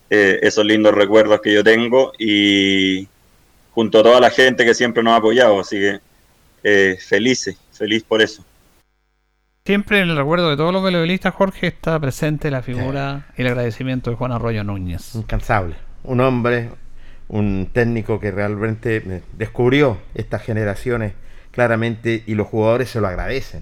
esos 0.10 0.66
lindos 0.66 0.94
recuerdos 0.94 1.40
que 1.40 1.54
yo 1.54 1.64
tengo 1.64 2.12
y 2.20 3.08
junto 3.78 4.00
a 4.00 4.04
toda 4.04 4.20
la 4.20 4.32
gente 4.32 4.66
que 4.66 4.74
siempre 4.74 5.04
nos 5.04 5.14
ha 5.14 5.18
apoyado, 5.18 5.60
así 5.60 5.78
que 5.78 6.00
eh, 6.64 6.98
felices, 7.00 7.60
feliz 7.72 8.04
por 8.04 8.24
eso. 8.24 8.44
Siempre 9.68 10.00
en 10.00 10.10
el 10.10 10.18
recuerdo 10.18 10.50
de 10.50 10.58
todos 10.58 10.74
los 10.74 10.82
voleibolistas, 10.82 11.36
Jorge, 11.36 11.68
está 11.68 12.00
presente 12.00 12.50
la 12.50 12.64
figura 12.64 13.28
y 13.38 13.44
el 13.44 13.50
agradecimiento 13.50 14.10
de 14.10 14.16
Juan 14.16 14.32
Arroyo 14.32 14.64
Núñez. 14.64 15.14
Incansable. 15.14 15.76
Un 16.06 16.22
hombre, 16.22 16.72
un 17.28 17.70
técnico 17.72 18.20
que 18.20 18.32
realmente 18.32 18.96
eh, 18.96 19.22
descubrió 19.34 20.00
estas 20.16 20.42
generaciones 20.42 21.14
claramente 21.52 22.24
y 22.26 22.34
los 22.34 22.48
jugadores 22.48 22.90
se 22.90 23.00
lo 23.00 23.08
agradecen, 23.08 23.62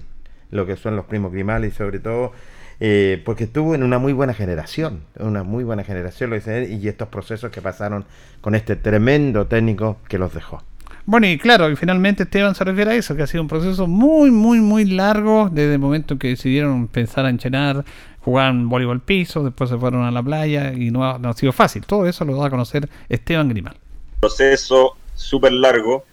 lo 0.50 0.64
que 0.64 0.76
son 0.76 0.96
los 0.96 1.04
primos 1.04 1.30
Grimales 1.30 1.74
y 1.74 1.76
sobre 1.76 1.98
todo 1.98 2.32
eh, 2.80 3.22
porque 3.24 3.44
estuvo 3.44 3.74
en 3.74 3.82
una 3.82 3.98
muy 3.98 4.12
buena 4.12 4.34
generación, 4.34 5.00
una 5.18 5.42
muy 5.42 5.64
buena 5.64 5.84
generación, 5.84 6.30
lo 6.30 6.36
dice 6.36 6.64
él, 6.64 6.82
y 6.82 6.88
estos 6.88 7.08
procesos 7.08 7.50
que 7.50 7.62
pasaron 7.62 8.04
con 8.40 8.54
este 8.54 8.76
tremendo 8.76 9.46
técnico 9.46 9.98
que 10.08 10.18
los 10.18 10.34
dejó. 10.34 10.62
Bueno, 11.06 11.28
y 11.28 11.38
claro, 11.38 11.70
y 11.70 11.76
finalmente 11.76 12.24
Esteban 12.24 12.54
se 12.56 12.64
refiere 12.64 12.90
a 12.90 12.94
eso, 12.96 13.14
que 13.14 13.22
ha 13.22 13.26
sido 13.28 13.42
un 13.42 13.48
proceso 13.48 13.86
muy, 13.86 14.30
muy, 14.32 14.58
muy 14.58 14.84
largo 14.84 15.48
desde 15.50 15.74
el 15.74 15.78
momento 15.78 16.14
en 16.14 16.18
que 16.18 16.28
decidieron 16.28 16.88
pensar 16.88 17.24
a 17.24 17.30
enchenar, 17.30 17.84
jugar 18.20 18.52
voleibol 18.52 19.00
piso, 19.00 19.44
después 19.44 19.70
se 19.70 19.78
fueron 19.78 20.02
a 20.02 20.10
la 20.10 20.20
playa 20.20 20.72
y 20.72 20.90
no 20.90 21.08
ha, 21.08 21.18
no 21.18 21.28
ha 21.28 21.32
sido 21.32 21.52
fácil. 21.52 21.86
Todo 21.86 22.06
eso 22.08 22.24
lo 22.24 22.36
da 22.36 22.48
a 22.48 22.50
conocer 22.50 22.88
Esteban 23.08 23.48
Grimal. 23.48 23.76
proceso 24.18 24.96
súper 25.14 25.52
largo, 25.52 26.04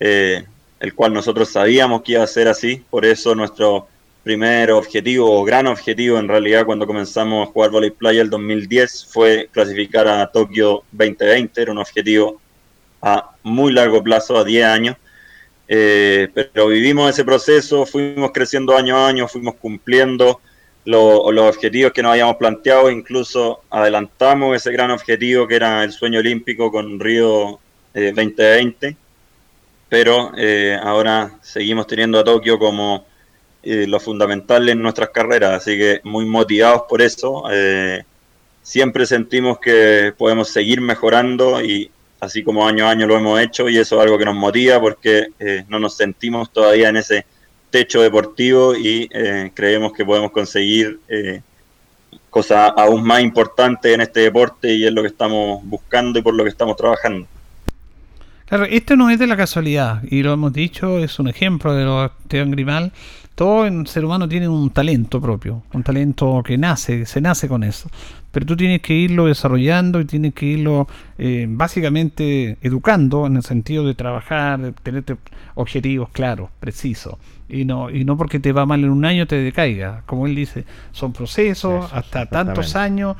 eh, 0.00 0.44
el 0.80 0.94
cual 0.94 1.12
nosotros 1.12 1.48
sabíamos 1.48 2.02
que 2.02 2.12
iba 2.12 2.24
a 2.24 2.26
ser 2.26 2.48
así, 2.48 2.82
por 2.90 3.04
eso 3.04 3.36
nuestro 3.36 3.86
primer 4.22 4.70
objetivo, 4.72 5.40
o 5.40 5.44
gran 5.44 5.66
objetivo 5.66 6.18
en 6.18 6.28
realidad 6.28 6.66
cuando 6.66 6.86
comenzamos 6.86 7.48
a 7.48 7.52
jugar 7.52 7.70
volley 7.70 7.90
playa 7.90 8.22
el 8.22 8.30
2010 8.30 9.06
fue 9.10 9.48
clasificar 9.52 10.08
a 10.08 10.26
Tokio 10.30 10.84
2020, 10.92 11.62
era 11.62 11.72
un 11.72 11.78
objetivo 11.78 12.40
a 13.02 13.30
muy 13.42 13.72
largo 13.72 14.02
plazo, 14.02 14.36
a 14.38 14.44
10 14.44 14.64
años, 14.66 14.96
Eh, 15.72 16.28
pero 16.34 16.66
vivimos 16.68 17.08
ese 17.10 17.24
proceso, 17.24 17.86
fuimos 17.86 18.32
creciendo 18.32 18.76
año 18.76 18.96
a 18.96 19.08
año, 19.08 19.28
fuimos 19.28 19.54
cumpliendo 19.56 20.40
lo- 20.84 21.30
los 21.30 21.44
objetivos 21.56 21.92
que 21.92 22.02
nos 22.02 22.10
habíamos 22.12 22.36
planteado, 22.36 22.90
incluso 22.90 23.62
adelantamos 23.70 24.56
ese 24.56 24.72
gran 24.72 24.90
objetivo 24.90 25.46
que 25.46 25.54
era 25.56 25.84
el 25.84 25.92
sueño 25.92 26.18
olímpico 26.20 26.72
con 26.72 26.98
Río 26.98 27.60
eh, 27.94 28.12
2020, 28.14 28.96
pero 29.88 30.32
eh, 30.36 30.78
ahora 30.82 31.38
seguimos 31.42 31.86
teniendo 31.86 32.18
a 32.18 32.24
Tokio 32.24 32.58
como 32.58 33.06
lo 33.62 34.00
fundamental 34.00 34.68
en 34.68 34.80
nuestras 34.80 35.10
carreras, 35.10 35.62
así 35.62 35.76
que 35.76 36.00
muy 36.04 36.24
motivados 36.24 36.82
por 36.88 37.02
eso. 37.02 37.44
eh, 37.50 38.04
siempre 38.62 39.06
sentimos 39.06 39.58
que 39.58 40.12
podemos 40.16 40.48
seguir 40.48 40.80
mejorando 40.80 41.62
y 41.62 41.90
así 42.20 42.42
como 42.42 42.66
año 42.66 42.86
a 42.86 42.90
año 42.90 43.06
lo 43.06 43.16
hemos 43.16 43.40
hecho 43.40 43.68
y 43.68 43.78
eso 43.78 43.96
es 43.96 44.02
algo 44.02 44.18
que 44.18 44.24
nos 44.24 44.34
motiva 44.34 44.80
porque 44.80 45.28
eh, 45.38 45.64
no 45.68 45.78
nos 45.78 45.96
sentimos 45.96 46.52
todavía 46.52 46.90
en 46.90 46.96
ese 46.98 47.24
techo 47.70 48.02
deportivo 48.02 48.74
y 48.76 49.08
eh, 49.12 49.50
creemos 49.54 49.92
que 49.92 50.04
podemos 50.04 50.30
conseguir 50.30 51.00
cosas 52.28 52.72
aún 52.76 53.02
más 53.02 53.22
importantes 53.22 53.92
en 53.92 54.00
este 54.02 54.20
deporte 54.20 54.72
y 54.72 54.86
es 54.86 54.92
lo 54.92 55.02
que 55.02 55.08
estamos 55.08 55.62
buscando 55.64 56.18
y 56.18 56.22
por 56.22 56.34
lo 56.34 56.44
que 56.44 56.50
estamos 56.50 56.76
trabajando. 56.76 57.26
Claro, 58.50 58.64
esto 58.64 58.96
no 58.96 59.10
es 59.10 59.18
de 59.20 59.28
la 59.28 59.36
casualidad, 59.36 60.02
y 60.02 60.24
lo 60.24 60.32
hemos 60.32 60.52
dicho, 60.52 60.98
es 60.98 61.20
un 61.20 61.28
ejemplo 61.28 61.72
de 61.72 61.84
lo 61.84 62.00
de 62.00 62.06
Esteban 62.06 62.50
Grimal. 62.50 62.92
Todo 63.40 63.86
ser 63.86 64.04
humano 64.04 64.28
tiene 64.28 64.46
un 64.48 64.68
talento 64.68 65.18
propio, 65.18 65.62
un 65.72 65.82
talento 65.82 66.42
que 66.44 66.58
nace, 66.58 67.06
se 67.06 67.22
nace 67.22 67.48
con 67.48 67.64
eso. 67.64 67.88
Pero 68.30 68.44
tú 68.44 68.54
tienes 68.54 68.82
que 68.82 68.92
irlo 68.92 69.24
desarrollando 69.24 69.98
y 69.98 70.04
tienes 70.04 70.34
que 70.34 70.44
irlo 70.44 70.86
eh, 71.16 71.46
básicamente 71.48 72.58
educando 72.60 73.26
en 73.26 73.36
el 73.36 73.42
sentido 73.42 73.86
de 73.86 73.94
trabajar, 73.94 74.60
de 74.60 74.72
tener 74.72 75.04
objetivos 75.54 76.10
claros, 76.10 76.50
precisos. 76.60 77.14
Y 77.48 77.64
no, 77.64 77.88
y 77.88 78.04
no 78.04 78.18
porque 78.18 78.40
te 78.40 78.52
va 78.52 78.66
mal 78.66 78.84
en 78.84 78.90
un 78.90 79.06
año 79.06 79.26
te 79.26 79.36
decaiga. 79.36 80.02
Como 80.04 80.26
él 80.26 80.34
dice, 80.34 80.66
son 80.92 81.14
procesos, 81.14 81.86
Eso, 81.86 81.96
hasta 81.96 82.26
tantos 82.26 82.76
años, 82.76 83.16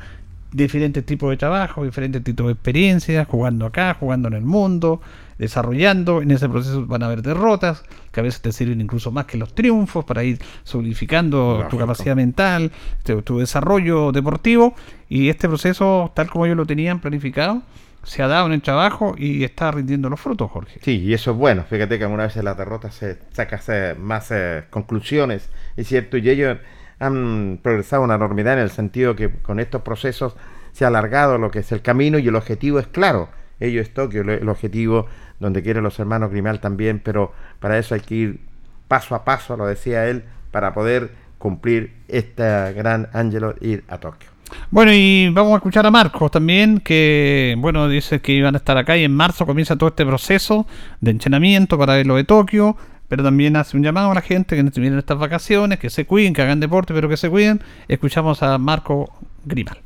diferentes 0.51 1.03
tipos 1.03 1.31
de 1.31 1.37
trabajo, 1.37 1.83
diferentes 1.83 2.23
tipos 2.23 2.45
de 2.45 2.53
experiencias, 2.53 3.27
jugando 3.27 3.65
acá, 3.65 3.95
jugando 3.99 4.27
en 4.27 4.35
el 4.35 4.43
mundo, 4.43 5.01
desarrollando. 5.41 6.21
En 6.21 6.29
ese 6.29 6.47
proceso 6.47 6.85
van 6.85 7.01
a 7.03 7.07
haber 7.07 7.23
derrotas, 7.23 7.83
que 8.11 8.19
a 8.19 8.23
veces 8.23 8.41
te 8.41 8.51
sirven 8.51 8.79
incluso 8.79 9.11
más 9.11 9.25
que 9.25 9.37
los 9.37 9.53
triunfos 9.53 10.05
para 10.05 10.23
ir 10.23 10.39
solidificando 10.63 11.65
tu 11.69 11.77
capacidad 11.77 12.15
mental, 12.15 12.71
tu, 13.03 13.23
tu 13.23 13.39
desarrollo 13.39 14.11
deportivo. 14.11 14.75
Y 15.09 15.29
este 15.29 15.47
proceso, 15.47 16.11
tal 16.15 16.29
como 16.29 16.45
ellos 16.45 16.57
lo 16.57 16.65
tenían 16.65 17.01
planificado, 17.01 17.63
se 18.03 18.21
ha 18.21 18.27
dado 18.27 18.45
en 18.45 18.53
el 18.53 18.61
trabajo 18.61 19.15
y 19.17 19.43
está 19.43 19.71
rindiendo 19.71 20.09
los 20.09 20.19
frutos, 20.19 20.49
Jorge. 20.51 20.79
Sí, 20.83 20.99
y 20.99 21.13
eso 21.13 21.31
es 21.31 21.37
bueno. 21.37 21.63
Fíjate 21.67 21.97
que 21.97 22.03
algunas 22.03 22.27
veces 22.27 22.43
las 22.43 22.57
derrotas 22.57 22.93
se 22.93 23.17
sacan 23.31 23.59
más 23.99 24.29
eh, 24.31 24.65
conclusiones, 24.69 25.49
es 25.75 25.87
cierto, 25.87 26.17
y 26.17 26.29
ellos 26.29 26.57
han 26.99 27.59
progresado 27.63 28.03
una 28.03 28.15
enormidad 28.15 28.53
en 28.53 28.59
el 28.59 28.69
sentido 28.69 29.15
que 29.15 29.31
con 29.41 29.59
estos 29.59 29.81
procesos 29.81 30.35
se 30.71 30.85
ha 30.85 30.89
alargado 30.89 31.39
lo 31.39 31.49
que 31.49 31.59
es 31.59 31.71
el 31.71 31.81
camino 31.81 32.19
y 32.19 32.27
el 32.27 32.35
objetivo 32.35 32.77
es 32.79 32.85
claro. 32.85 33.29
Ello 33.61 33.81
es 33.81 33.93
Tokio, 33.93 34.21
el 34.21 34.49
objetivo 34.49 35.05
donde 35.39 35.63
quieren 35.63 35.83
los 35.83 35.97
hermanos 35.99 36.31
Grimal 36.31 36.59
también, 36.59 36.99
pero 37.03 37.31
para 37.59 37.77
eso 37.77 37.95
hay 37.95 38.01
que 38.01 38.15
ir 38.15 38.39
paso 38.87 39.15
a 39.15 39.23
paso, 39.23 39.55
lo 39.55 39.65
decía 39.65 40.07
él, 40.07 40.23
para 40.51 40.73
poder 40.73 41.11
cumplir 41.37 41.93
este 42.07 42.43
gran 42.73 43.07
Ángelo, 43.13 43.55
ir 43.61 43.83
a 43.87 43.97
Tokio. 43.97 44.29
Bueno, 44.69 44.91
y 44.93 45.29
vamos 45.29 45.53
a 45.53 45.55
escuchar 45.57 45.85
a 45.85 45.91
Marcos 45.91 46.29
también, 46.31 46.79
que, 46.79 47.55
bueno, 47.57 47.87
dice 47.87 48.19
que 48.19 48.33
iban 48.33 48.53
a 48.55 48.57
estar 48.57 48.77
acá 48.77 48.97
y 48.97 49.03
en 49.03 49.13
marzo 49.13 49.45
comienza 49.45 49.77
todo 49.77 49.89
este 49.89 50.05
proceso 50.05 50.67
de 50.99 51.11
entrenamiento 51.11 51.77
para 51.77 51.95
ver 51.95 52.05
lo 52.05 52.17
de 52.17 52.25
Tokio, 52.25 52.75
pero 53.07 53.23
también 53.23 53.55
hace 53.55 53.77
un 53.77 53.83
llamado 53.83 54.11
a 54.11 54.13
la 54.13 54.21
gente 54.21 54.55
que 54.55 54.63
no 54.63 54.71
vienen 54.75 54.99
estas 54.99 55.17
vacaciones, 55.17 55.79
que 55.79 55.89
se 55.89 56.05
cuiden, 56.05 56.33
que 56.33 56.41
hagan 56.41 56.59
deporte, 56.59 56.93
pero 56.93 57.09
que 57.09 57.17
se 57.17 57.29
cuiden. 57.29 57.61
Escuchamos 57.87 58.43
a 58.43 58.57
Marco 58.57 59.11
Grimal. 59.45 59.77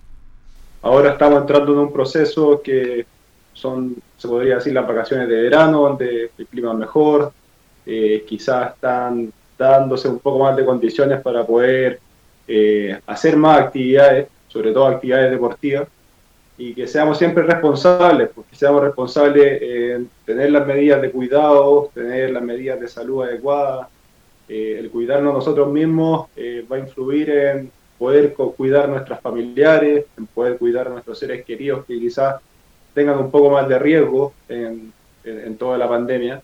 Ahora 0.82 1.11
estamos 1.11 1.41
entrando 1.41 1.73
en 1.73 1.80
un 1.80 1.93
proceso 1.93 2.61
que 2.63 3.05
son, 3.55 3.95
se 4.17 4.27
podría 4.27 4.55
decir, 4.55 4.73
las 4.73 4.87
vacaciones 4.87 5.27
de 5.27 5.41
verano, 5.41 5.81
donde 5.81 6.29
el 6.37 6.45
clima 6.47 6.73
es 6.73 6.77
mejor, 6.77 7.31
eh, 7.85 8.23
quizás 8.27 8.73
están 8.75 9.31
dándose 9.57 10.09
un 10.09 10.19
poco 10.19 10.39
más 10.39 10.55
de 10.55 10.65
condiciones 10.65 11.21
para 11.21 11.45
poder 11.45 11.99
eh, 12.47 12.99
hacer 13.07 13.37
más 13.37 13.59
actividades, 13.59 14.27
sobre 14.49 14.71
todo 14.71 14.87
actividades 14.87 15.31
deportivas, 15.31 15.87
y 16.57 16.73
que 16.73 16.87
seamos 16.87 17.17
siempre 17.17 17.43
responsables, 17.43 18.29
porque 18.33 18.55
seamos 18.55 18.81
responsables 18.81 19.61
en 19.61 20.09
tener 20.25 20.51
las 20.51 20.67
medidas 20.67 21.01
de 21.01 21.11
cuidado, 21.11 21.89
tener 21.93 22.31
las 22.31 22.43
medidas 22.43 22.79
de 22.79 22.87
salud 22.87 23.23
adecuadas, 23.23 23.87
eh, 24.47 24.77
el 24.79 24.89
cuidarnos 24.91 25.33
nosotros 25.33 25.71
mismos 25.71 26.27
va 26.71 26.75
a 26.75 26.79
influir 26.79 27.29
en 27.29 27.71
poder 27.97 28.33
cuidar 28.33 28.89
nuestras 28.89 29.21
familiares, 29.21 30.05
en 30.17 30.27
poder 30.27 30.57
cuidar 30.57 30.87
a 30.87 30.91
nuestros 30.91 31.17
seres 31.17 31.45
queridos 31.45 31.85
que 31.85 31.97
quizás 31.97 32.35
tengan 32.95 33.19
un 33.19 33.29
poco 33.29 33.51
más 33.51 33.67
de 33.67 33.77
riesgo 33.77 34.33
en, 34.49 34.91
en, 35.23 35.57
toda 35.57 35.77
la 35.77 35.87
pandemia. 35.87 36.41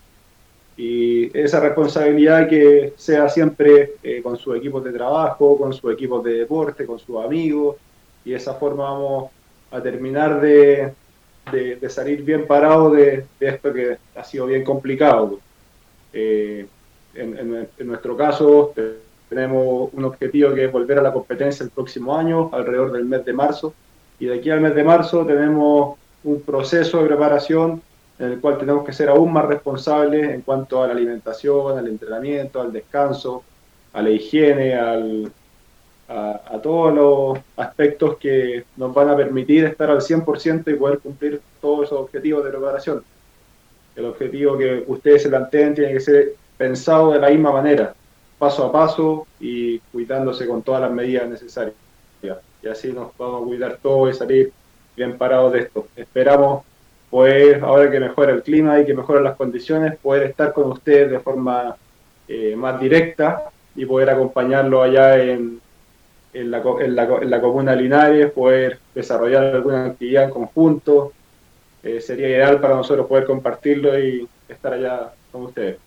Y 0.78 1.36
esa 1.38 1.60
responsabilidad 1.60 2.48
que 2.48 2.94
sea 2.98 3.30
siempre 3.30 3.94
eh, 4.04 4.22
con 4.22 4.38
sus 4.38 4.58
equipos 4.58 4.84
de 4.84 4.92
trabajo, 4.92 5.58
con 5.58 5.74
sus 5.74 5.92
equipos 5.94 6.24
de 6.24 6.34
deporte, 6.34 6.86
con 6.86 7.00
sus 7.00 7.24
amigos, 7.24 7.78
y 8.26 8.32
de 8.32 8.36
esa 8.36 8.56
forma 8.56 8.84
vamos 8.84 9.32
a 9.72 9.82
terminar 9.82 10.42
de, 10.42 10.94
de, 11.52 11.90
salir 11.90 12.24
bien 12.24 12.46
parados 12.46 12.94
de, 12.94 13.26
de, 13.40 13.48
esto 13.48 13.74
que 13.74 13.98
ha 14.16 14.24
sido 14.24 14.46
bien 14.48 14.64
complicado. 14.64 15.40
Eh, 16.14 16.66
en, 17.16 17.68
en, 17.78 17.88
nuestro 17.88 18.18
caso, 18.18 18.74
tenemos 19.30 19.90
un 19.94 20.04
objetivo 20.04 20.54
que 20.54 20.66
es 20.66 20.72
volver 20.72 21.00
a 21.00 21.02
la 21.02 21.14
competencia 21.14 21.64
el 21.64 21.70
próximo 21.70 22.16
año, 22.16 22.50
alrededor 22.52 22.92
del 22.92 23.06
mes 23.06 23.24
de 23.24 23.34
marzo. 23.34 23.74
Y 24.20 24.26
de 24.26 24.36
aquí 24.36 24.50
al 24.50 24.62
mes 24.62 24.76
de 24.76 24.84
marzo 24.84 25.26
tenemos 25.26 25.98
un 26.24 26.42
proceso 26.42 27.02
de 27.02 27.08
preparación 27.08 27.82
en 28.20 28.34
el 28.34 28.40
cual 28.40 28.58
tenemos 28.58 28.86
que 28.86 28.94
ser 28.94 29.10
aún 29.10 29.34
más 29.34 29.46
responsables 29.46 30.30
en 30.30 30.42
cuanto 30.42 30.84
a 30.84 30.88
la 30.88 30.94
alimentación, 30.94 31.78
al 31.78 31.88
entrenamiento, 31.88 32.62
al 32.62 32.72
descanso, 32.72 33.44
a 33.94 34.02
la 34.02 34.10
higiene, 34.12 34.76
al, 34.76 35.32
a, 36.08 36.60
todos 36.62 36.94
los 36.94 37.40
aspectos 37.58 38.18
que 38.18 38.66
nos 38.78 38.94
van 38.94 39.10
a 39.10 39.16
permitir 39.16 39.66
estar 39.66 39.90
al 39.90 40.02
100% 40.02 40.72
y 40.72 40.76
poder 40.76 41.00
cumplir 41.00 41.42
todos 41.60 41.86
esos 41.86 42.00
objetivos 42.00 42.44
de 42.44 42.52
preparación. 42.52 43.04
El 43.96 44.06
objetivo 44.06 44.58
que 44.58 44.84
ustedes 44.88 45.24
se 45.24 45.30
planteen 45.30 45.74
tiene 45.74 45.94
que 45.94 46.00
ser 46.00 46.36
pensado 46.58 47.12
de 47.12 47.20
la 47.20 47.30
misma 47.30 47.52
manera 47.52 47.96
paso 48.38 48.66
a 48.66 48.72
paso 48.72 49.28
y 49.40 49.78
cuidándose 49.92 50.48
con 50.48 50.64
todas 50.64 50.82
las 50.82 50.92
medidas 50.92 51.30
necesarias. 51.30 51.76
Y 52.64 52.68
así 52.68 52.92
nos 52.92 53.16
vamos 53.16 53.44
a 53.44 53.46
cuidar 53.46 53.80
todo 53.82 54.10
y 54.10 54.14
salir 54.14 54.52
bien 55.02 55.18
parados 55.18 55.54
de 55.54 55.60
esto. 55.60 55.88
Esperamos 55.96 56.64
poder, 57.10 57.64
ahora 57.64 57.90
que 57.90 58.00
mejora 58.00 58.32
el 58.32 58.44
clima 58.44 58.80
y 58.80 58.86
que 58.86 58.94
mejoran 58.94 59.24
las 59.24 59.36
condiciones, 59.36 59.98
poder 59.98 60.24
estar 60.24 60.54
con 60.54 60.72
ustedes 60.72 61.10
de 61.10 61.20
forma 61.20 61.76
eh, 62.28 62.56
más 62.56 62.80
directa 62.80 63.50
y 63.76 63.86
poder 63.86 64.12
acompañarlo 64.12 64.82
allá 64.82 65.22
en, 65.22 65.60
en, 66.34 66.52
la, 66.52 66.62
en, 66.80 66.96
la, 66.96 67.04
en 67.22 67.30
la 67.30 67.42
comuna 67.42 67.76
Linares, 67.76 68.32
poder 68.32 68.80
desarrollar 68.94 69.44
alguna 69.44 69.86
actividad 69.88 70.26
en 70.26 70.30
conjunto. 70.30 71.14
Eh, 71.84 72.00
sería 72.00 72.30
ideal 72.30 72.62
para 72.62 72.76
nosotros 72.76 73.08
poder 73.08 73.26
compartirlo 73.26 73.98
y 73.98 74.28
estar 74.48 74.74
allá 74.74 75.12
con 75.32 75.44
ustedes. 75.44 75.78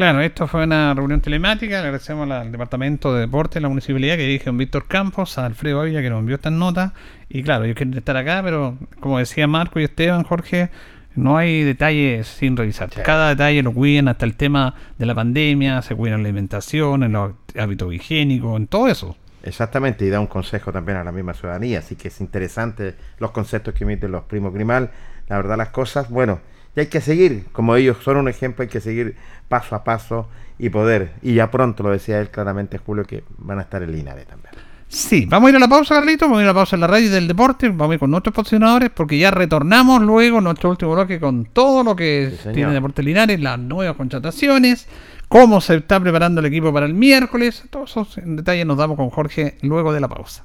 Claro, 0.00 0.22
esto 0.22 0.48
fue 0.48 0.64
una 0.64 0.94
reunión 0.94 1.20
telemática. 1.20 1.82
Le 1.82 1.88
agradecemos 1.88 2.30
al 2.30 2.50
Departamento 2.50 3.12
de 3.12 3.20
Deporte 3.20 3.56
de 3.56 3.60
la 3.60 3.68
Municipalidad 3.68 4.16
que 4.16 4.22
dirige 4.22 4.48
a 4.48 4.52
Víctor 4.52 4.86
Campos, 4.86 5.36
a 5.36 5.44
Alfredo 5.44 5.82
Ávila 5.82 6.00
que 6.00 6.08
nos 6.08 6.20
envió 6.20 6.36
estas 6.36 6.54
notas. 6.54 6.92
Y 7.28 7.42
claro, 7.42 7.64
ellos 7.64 7.76
quieren 7.76 7.92
estar 7.92 8.16
acá, 8.16 8.40
pero 8.42 8.78
como 9.00 9.18
decía 9.18 9.46
Marco 9.46 9.78
y 9.78 9.84
Esteban, 9.84 10.24
Jorge, 10.24 10.70
no 11.16 11.36
hay 11.36 11.64
detalles 11.64 12.28
sin 12.28 12.56
revisar. 12.56 12.88
Cada 12.88 13.28
detalle 13.28 13.62
lo 13.62 13.74
cuidan, 13.74 14.08
hasta 14.08 14.24
el 14.24 14.36
tema 14.36 14.74
de 14.96 15.04
la 15.04 15.14
pandemia, 15.14 15.82
se 15.82 15.94
cuidan 15.94 16.22
la 16.22 16.30
alimentación, 16.30 17.02
en 17.02 17.12
los 17.12 17.32
hábitos 17.58 17.92
higiénicos, 17.92 18.56
en 18.56 18.68
todo 18.68 18.88
eso. 18.88 19.18
Exactamente, 19.42 20.06
y 20.06 20.08
da 20.08 20.18
un 20.18 20.28
consejo 20.28 20.72
también 20.72 20.96
a 20.96 21.04
la 21.04 21.12
misma 21.12 21.34
ciudadanía, 21.34 21.80
así 21.80 21.96
que 21.96 22.08
es 22.08 22.22
interesante 22.22 22.94
los 23.18 23.32
conceptos 23.32 23.74
que 23.74 23.84
emiten 23.84 24.12
los 24.12 24.24
primos 24.24 24.54
Grimal. 24.54 24.92
La 25.28 25.36
verdad, 25.36 25.58
las 25.58 25.68
cosas, 25.68 26.08
bueno, 26.08 26.40
y 26.76 26.80
hay 26.80 26.86
que 26.86 27.00
seguir, 27.00 27.46
como 27.52 27.76
ellos 27.76 27.98
son 28.02 28.16
un 28.16 28.28
ejemplo, 28.28 28.62
hay 28.62 28.68
que 28.68 28.80
seguir 28.80 29.16
paso 29.48 29.74
a 29.74 29.84
paso 29.84 30.28
y 30.58 30.70
poder. 30.70 31.12
Y 31.22 31.34
ya 31.34 31.50
pronto, 31.50 31.82
lo 31.82 31.90
decía 31.90 32.20
él 32.20 32.30
claramente, 32.30 32.78
Julio, 32.78 33.04
que 33.04 33.24
van 33.38 33.58
a 33.58 33.62
estar 33.62 33.82
en 33.82 33.92
Linares 33.92 34.26
también. 34.26 34.54
Sí, 34.88 35.24
vamos 35.26 35.46
a 35.46 35.50
ir 35.50 35.56
a 35.56 35.60
la 35.60 35.68
pausa, 35.68 35.94
Carlito, 35.94 36.24
vamos 36.24 36.38
a 36.38 36.42
ir 36.42 36.46
a 36.46 36.50
la 36.50 36.54
pausa 36.54 36.74
en 36.74 36.80
la 36.80 36.88
radio 36.88 37.10
del 37.12 37.28
deporte, 37.28 37.68
vamos 37.68 37.92
a 37.92 37.94
ir 37.94 38.00
con 38.00 38.10
nuestros 38.10 38.34
posicionadores, 38.34 38.90
porque 38.90 39.18
ya 39.18 39.30
retornamos 39.30 40.02
luego 40.02 40.40
nuestro 40.40 40.68
último 40.68 40.94
bloque 40.94 41.20
con 41.20 41.44
todo 41.44 41.84
lo 41.84 41.94
que 41.94 42.32
tiene 42.52 42.72
Deporte 42.72 43.02
Linares, 43.04 43.40
las 43.40 43.58
nuevas 43.58 43.96
contrataciones, 43.96 44.88
cómo 45.28 45.60
se 45.60 45.76
está 45.76 46.00
preparando 46.00 46.40
el 46.40 46.46
equipo 46.46 46.72
para 46.72 46.86
el 46.86 46.94
miércoles, 46.94 47.62
todos 47.70 47.90
esos 47.90 48.18
detalles 48.24 48.66
nos 48.66 48.78
damos 48.78 48.96
con 48.96 49.10
Jorge 49.10 49.58
luego 49.62 49.92
de 49.92 50.00
la 50.00 50.08
pausa. 50.08 50.44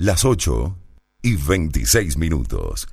Las 0.00 0.24
8 0.24 0.74
y 1.20 1.36
26 1.36 2.16
minutos. 2.16 2.88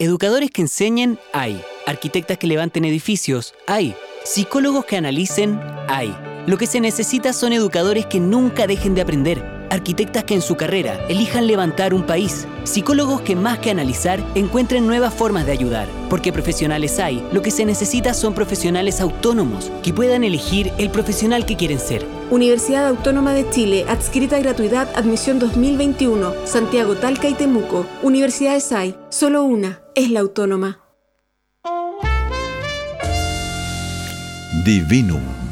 Educadores 0.00 0.50
que 0.50 0.62
enseñen, 0.62 1.20
hay. 1.32 1.62
Arquitectas 1.86 2.38
que 2.38 2.48
levanten 2.48 2.84
edificios, 2.84 3.54
hay. 3.68 3.94
Psicólogos 4.24 4.84
que 4.84 4.96
analicen, 4.96 5.60
hay. 5.86 6.12
Lo 6.48 6.58
que 6.58 6.66
se 6.66 6.80
necesita 6.80 7.32
son 7.34 7.52
educadores 7.52 8.06
que 8.06 8.18
nunca 8.18 8.66
dejen 8.66 8.96
de 8.96 9.02
aprender 9.02 9.59
arquitectas 9.70 10.24
que 10.24 10.34
en 10.34 10.42
su 10.42 10.56
carrera 10.56 10.98
elijan 11.08 11.46
levantar 11.46 11.94
un 11.94 12.02
país, 12.02 12.46
psicólogos 12.64 13.22
que 13.22 13.36
más 13.36 13.58
que 13.58 13.70
analizar 13.70 14.22
encuentren 14.34 14.86
nuevas 14.86 15.14
formas 15.14 15.46
de 15.46 15.52
ayudar, 15.52 15.88
porque 16.10 16.32
profesionales 16.32 16.98
hay, 16.98 17.26
lo 17.32 17.40
que 17.40 17.50
se 17.50 17.64
necesita 17.64 18.12
son 18.12 18.34
profesionales 18.34 19.00
autónomos 19.00 19.72
que 19.82 19.94
puedan 19.94 20.24
elegir 20.24 20.72
el 20.78 20.90
profesional 20.90 21.46
que 21.46 21.56
quieren 21.56 21.78
ser. 21.78 22.04
Universidad 22.30 22.86
Autónoma 22.86 23.32
de 23.32 23.48
Chile, 23.50 23.84
adscrita 23.88 24.36
a 24.36 24.40
gratuidad, 24.40 24.88
admisión 24.94 25.38
2021, 25.38 26.34
Santiago, 26.44 26.94
Talca 26.96 27.28
y 27.28 27.34
Temuco. 27.34 27.86
Universidades 28.02 28.70
hay, 28.72 28.94
solo 29.08 29.42
una, 29.42 29.82
es 29.94 30.10
la 30.10 30.20
autónoma. 30.20 30.80
Divinum 34.64 35.39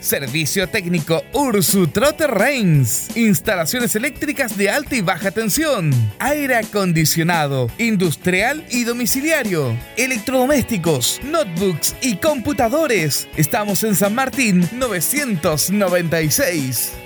Servicio 0.00 0.68
técnico 0.68 1.22
Ursu 1.32 1.88
Trotter 1.88 2.30
Reigns. 2.30 3.16
Instalaciones 3.16 3.96
eléctricas 3.96 4.56
de 4.56 4.70
alta 4.70 4.96
y 4.96 5.00
baja 5.00 5.30
tensión. 5.30 5.90
Aire 6.18 6.56
acondicionado, 6.56 7.70
industrial 7.78 8.64
y 8.70 8.84
domiciliario. 8.84 9.76
Electrodomésticos, 9.96 11.20
notebooks 11.24 11.94
y 12.00 12.16
computadores. 12.16 13.28
Estamos 13.36 13.84
en 13.84 13.94
San 13.94 14.14
Martín 14.14 14.68
996. 14.72 17.05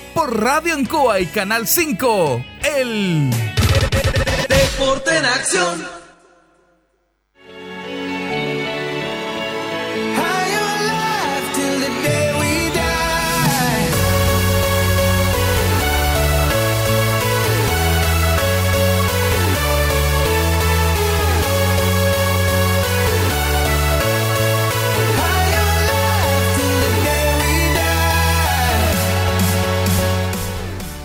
Radio 0.27 0.75
Ancoa 0.75 1.19
y 1.19 1.25
Canal 1.27 1.67
5. 1.67 2.45
El 2.77 3.29
Deporte 4.47 5.17
en 5.17 5.25
acción. 5.25 6.00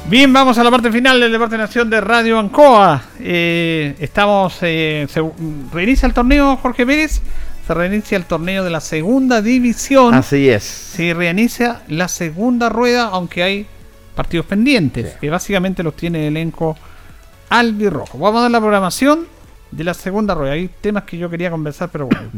Bien, 0.08 0.32
vamos 0.32 0.56
a 0.56 0.62
la 0.62 0.70
parte 0.70 0.92
final 0.92 1.18
del 1.18 1.32
Deporte 1.32 1.58
Nación 1.58 1.90
de 1.90 2.00
Radio 2.00 2.38
Ancoa. 2.38 3.02
Eh, 3.18 3.96
estamos. 3.98 4.56
Eh, 4.62 5.04
se, 5.10 5.20
reinicia 5.72 6.06
el 6.06 6.14
torneo, 6.14 6.56
Jorge 6.58 6.86
Pérez. 6.86 7.20
Se 7.66 7.74
reinicia 7.74 8.16
el 8.16 8.24
torneo 8.24 8.62
de 8.62 8.70
la 8.70 8.80
segunda 8.80 9.42
división. 9.42 10.14
Así 10.14 10.48
es. 10.48 10.62
Se 10.62 11.12
reinicia 11.12 11.82
la 11.88 12.06
segunda 12.06 12.68
rueda, 12.68 13.06
aunque 13.06 13.42
hay 13.42 13.66
partidos 14.14 14.46
pendientes, 14.46 15.16
que 15.20 15.28
básicamente 15.28 15.82
los 15.82 15.96
tiene 15.96 16.28
el 16.28 16.36
elenco 16.36 16.76
albirrojo. 17.48 18.16
Vamos 18.16 18.38
a 18.38 18.42
dar 18.42 18.50
la 18.52 18.60
programación 18.60 19.26
de 19.72 19.82
la 19.82 19.92
segunda 19.92 20.36
rueda. 20.36 20.52
Hay 20.52 20.70
temas 20.80 21.02
que 21.02 21.18
yo 21.18 21.28
quería 21.28 21.50
conversar, 21.50 21.88
pero 21.90 22.06
bueno. 22.06 22.30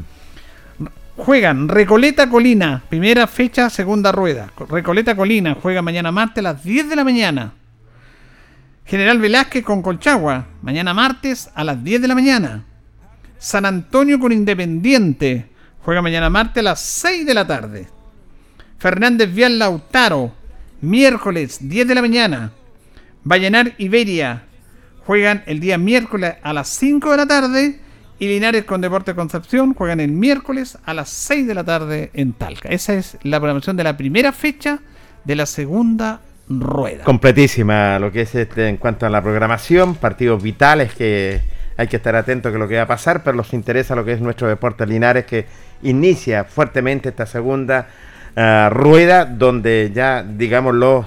Juegan 1.18 1.68
Recoleta 1.68 2.30
Colina, 2.30 2.82
primera 2.88 3.26
fecha, 3.26 3.68
segunda 3.68 4.10
rueda. 4.10 4.50
Recoleta 4.70 5.14
Colina 5.14 5.54
juega 5.60 5.82
mañana 5.82 6.10
martes 6.12 6.38
a 6.38 6.42
las 6.42 6.64
10 6.64 6.88
de 6.88 6.96
la 6.96 7.04
mañana. 7.04 7.52
General 8.88 9.18
Velázquez 9.18 9.62
con 9.64 9.82
Colchagua, 9.82 10.46
mañana 10.62 10.94
martes 10.94 11.50
a 11.54 11.62
las 11.62 11.84
10 11.84 12.00
de 12.00 12.08
la 12.08 12.14
mañana. 12.14 12.64
San 13.36 13.66
Antonio 13.66 14.18
con 14.18 14.32
Independiente, 14.32 15.50
juega 15.84 16.00
mañana 16.00 16.30
martes 16.30 16.62
a 16.62 16.62
las 16.62 16.80
6 16.80 17.26
de 17.26 17.34
la 17.34 17.46
tarde. 17.46 17.86
Fernández 18.78 19.34
Vial 19.34 19.58
Lautaro, 19.58 20.32
miércoles 20.80 21.58
10 21.68 21.86
de 21.86 21.94
la 21.94 22.00
mañana. 22.00 22.52
Vallenar 23.24 23.74
Iberia, 23.76 24.44
juegan 25.04 25.42
el 25.44 25.60
día 25.60 25.76
miércoles 25.76 26.36
a 26.42 26.54
las 26.54 26.68
5 26.70 27.10
de 27.10 27.16
la 27.18 27.26
tarde 27.26 27.80
y 28.18 28.26
Linares 28.26 28.64
con 28.64 28.80
Deporte 28.80 29.14
Concepción 29.14 29.74
juegan 29.74 30.00
el 30.00 30.12
miércoles 30.12 30.78
a 30.86 30.94
las 30.94 31.10
6 31.10 31.46
de 31.46 31.54
la 31.54 31.64
tarde 31.64 32.10
en 32.14 32.32
Talca. 32.32 32.70
Esa 32.70 32.94
es 32.94 33.18
la 33.22 33.38
programación 33.38 33.76
de 33.76 33.84
la 33.84 33.98
primera 33.98 34.32
fecha 34.32 34.78
de 35.26 35.36
la 35.36 35.44
segunda 35.44 36.22
rueda. 36.48 37.04
Completísima 37.04 37.98
lo 37.98 38.10
que 38.10 38.22
es 38.22 38.34
este 38.34 38.68
en 38.68 38.76
cuanto 38.76 39.06
a 39.06 39.10
la 39.10 39.22
programación, 39.22 39.94
partidos 39.94 40.42
vitales 40.42 40.94
que 40.94 41.40
hay 41.76 41.86
que 41.86 41.96
estar 41.96 42.16
atento 42.16 42.48
a 42.48 42.52
lo 42.52 42.66
que 42.66 42.76
va 42.76 42.82
a 42.82 42.86
pasar, 42.88 43.22
pero 43.22 43.36
nos 43.36 43.52
interesa 43.52 43.94
lo 43.94 44.04
que 44.04 44.12
es 44.12 44.20
nuestro 44.20 44.48
deporte 44.48 44.86
Linares 44.86 45.26
que 45.26 45.46
inicia 45.82 46.44
fuertemente 46.44 47.10
esta 47.10 47.24
segunda 47.26 47.88
uh, 48.36 48.68
rueda 48.70 49.24
donde 49.24 49.92
ya 49.94 50.24
digamos 50.24 50.74
los 50.74 51.06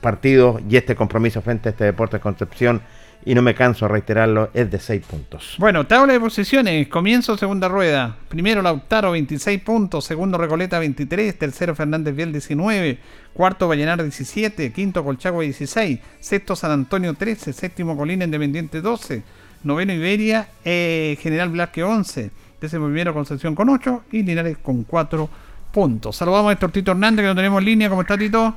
partidos 0.00 0.62
y 0.68 0.76
este 0.76 0.94
compromiso 0.94 1.42
frente 1.42 1.68
a 1.68 1.72
este 1.72 1.84
deporte 1.84 2.18
Concepción 2.18 2.80
y 3.26 3.34
no 3.34 3.42
me 3.42 3.56
canso 3.56 3.86
de 3.86 3.92
reiterarlo, 3.92 4.50
es 4.54 4.70
de 4.70 4.78
6 4.78 5.04
puntos. 5.04 5.56
Bueno, 5.58 5.84
tabla 5.84 6.12
de 6.12 6.20
posiciones, 6.20 6.86
comienzo 6.86 7.36
segunda 7.36 7.68
rueda. 7.68 8.14
Primero 8.28 8.62
Lautaro 8.62 9.10
26 9.10 9.60
puntos, 9.62 10.04
segundo 10.04 10.38
Recoleta 10.38 10.78
23, 10.78 11.36
tercero 11.36 11.74
Fernández 11.74 12.14
Vial 12.14 12.30
19, 12.30 12.98
cuarto 13.34 13.66
Vallenar 13.66 14.00
17, 14.00 14.72
quinto 14.72 15.02
Colchagua 15.02 15.42
16, 15.42 15.98
sexto 16.20 16.54
San 16.54 16.70
Antonio 16.70 17.14
13, 17.14 17.52
séptimo 17.52 17.96
Colina 17.96 18.24
Independiente 18.24 18.80
12, 18.80 19.24
noveno 19.64 19.92
Iberia, 19.92 20.46
eh, 20.64 21.18
General 21.20 21.48
Blasque 21.48 21.82
11, 21.82 22.30
décimo 22.60 22.86
primero 22.86 23.12
Concepción 23.12 23.56
con 23.56 23.68
8 23.68 24.04
y 24.12 24.22
Linares 24.22 24.58
con 24.58 24.84
4 24.84 25.28
puntos. 25.72 26.14
Saludamos 26.14 26.50
a 26.50 26.52
Héctor 26.52 26.70
Tito 26.70 26.92
Hernández 26.92 27.24
que 27.24 27.28
lo 27.28 27.34
tenemos 27.34 27.58
en 27.58 27.64
línea. 27.64 27.88
¿Cómo 27.88 28.02
está 28.02 28.16
Tito? 28.16 28.54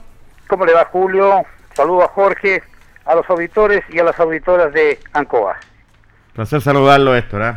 ¿Cómo 0.47 0.63
le 0.63 0.73
va 0.73 0.85
Julio? 0.85 1.43
Saludos 1.73 2.03
a 2.03 2.07
Jorge 2.09 2.61
a 3.09 3.15
los 3.15 3.27
auditores 3.27 3.81
y 3.89 3.97
a 3.97 4.03
las 4.03 4.19
auditoras 4.19 4.71
de 4.71 4.99
ANCOA. 5.13 5.57
Placer 6.33 6.61
saludarlo, 6.61 7.15
Héctor. 7.15 7.41
¿eh? 7.41 7.53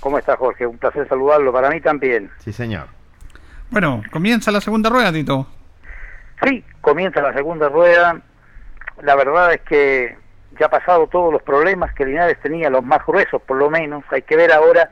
¿Cómo 0.00 0.18
está, 0.18 0.38
Jorge? 0.38 0.66
Un 0.66 0.78
placer 0.78 1.06
saludarlo, 1.06 1.52
para 1.52 1.68
mí 1.68 1.82
también. 1.82 2.30
Sí, 2.38 2.50
señor. 2.50 2.86
Bueno, 3.68 4.02
comienza 4.10 4.50
la 4.50 4.62
segunda 4.62 4.88
rueda, 4.88 5.12
Tito. 5.12 5.46
Sí, 6.42 6.64
comienza 6.80 7.20
la 7.20 7.34
segunda 7.34 7.68
rueda. 7.68 8.22
La 9.02 9.16
verdad 9.16 9.52
es 9.52 9.60
que 9.60 10.16
ya 10.58 10.66
ha 10.66 10.70
pasado 10.70 11.08
todos 11.08 11.30
los 11.30 11.42
problemas 11.42 11.92
que 11.92 12.06
Linares 12.06 12.40
tenía, 12.40 12.70
los 12.70 12.82
más 12.82 13.04
gruesos 13.06 13.42
por 13.42 13.58
lo 13.58 13.68
menos. 13.68 14.02
Hay 14.10 14.22
que 14.22 14.36
ver 14.36 14.50
ahora 14.50 14.88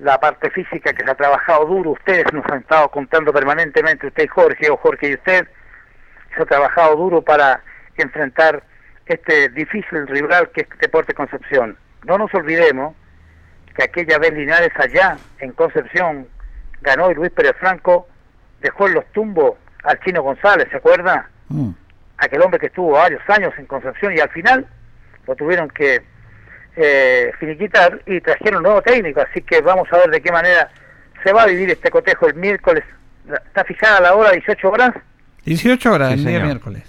la 0.00 0.20
parte 0.20 0.50
física 0.50 0.92
que 0.92 1.02
se 1.02 1.10
ha 1.10 1.14
trabajado 1.14 1.64
duro. 1.64 1.92
Ustedes 1.92 2.30
nos 2.34 2.44
han 2.44 2.60
estado 2.60 2.90
contando 2.90 3.32
permanentemente, 3.32 4.08
usted 4.08 4.28
Jorge, 4.28 4.68
o 4.68 4.76
Jorge 4.76 5.08
y 5.08 5.14
usted, 5.14 5.48
se 6.36 6.42
ha 6.42 6.44
trabajado 6.44 6.94
duro 6.94 7.22
para 7.22 7.62
enfrentar 7.96 8.62
este 9.06 9.48
difícil 9.50 10.06
rival 10.06 10.50
que 10.50 10.62
es 10.62 10.68
Deporte 10.80 11.14
Concepción. 11.14 11.76
No 12.04 12.18
nos 12.18 12.32
olvidemos 12.34 12.94
que 13.74 13.84
aquella 13.84 14.18
vez 14.18 14.32
Linares 14.32 14.72
allá 14.76 15.16
en 15.38 15.52
Concepción 15.52 16.26
ganó 16.80 17.10
y 17.10 17.14
Luis 17.14 17.30
Pérez 17.32 17.54
Franco 17.58 18.08
dejó 18.60 18.88
en 18.88 18.94
los 18.94 19.06
tumbos 19.12 19.54
al 19.84 19.98
Chino 20.00 20.22
González, 20.22 20.68
¿se 20.70 20.76
acuerda? 20.76 21.28
Mm. 21.48 21.70
Aquel 22.18 22.42
hombre 22.42 22.60
que 22.60 22.66
estuvo 22.66 22.92
varios 22.92 23.22
años 23.28 23.52
en 23.58 23.66
Concepción 23.66 24.16
y 24.16 24.20
al 24.20 24.30
final 24.30 24.66
lo 25.26 25.34
tuvieron 25.34 25.68
que 25.70 26.02
eh, 26.76 27.32
finiquitar 27.38 28.00
y 28.06 28.20
trajeron 28.20 28.58
un 28.58 28.62
nuevo 28.64 28.82
técnico, 28.82 29.20
así 29.20 29.42
que 29.42 29.60
vamos 29.60 29.88
a 29.92 29.98
ver 29.98 30.10
de 30.10 30.20
qué 30.20 30.30
manera 30.32 30.70
se 31.22 31.32
va 31.32 31.42
a 31.42 31.46
vivir 31.46 31.70
este 31.70 31.90
cotejo 31.90 32.26
el 32.28 32.34
miércoles. 32.34 32.84
¿Está 33.28 33.64
fijada 33.64 34.00
la 34.00 34.14
hora 34.14 34.30
18 34.32 34.70
horas? 34.70 34.92
18 35.44 35.92
horas 35.92 36.12
el 36.12 36.24
día 36.24 36.40
miércoles. 36.40 36.82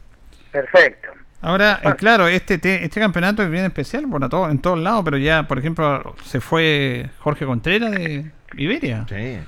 Perfecto. 0.52 1.10
Ahora, 1.44 1.82
eh, 1.84 1.94
claro, 1.98 2.30
este 2.30 2.54
este 2.56 3.00
campeonato 3.02 3.44
es 3.44 3.52
bien 3.52 3.66
especial, 3.66 4.06
bueno, 4.06 4.30
todo, 4.30 4.50
en 4.50 4.60
todos 4.60 4.80
lados, 4.80 5.02
pero 5.04 5.18
ya, 5.18 5.44
por 5.44 5.60
ejemplo, 5.60 6.16
se 6.24 6.40
fue 6.40 7.10
Jorge 7.20 7.46
Contreras 7.46 7.92
de 7.92 8.32
Iberia. 8.56 9.06
Sí. 9.10 9.40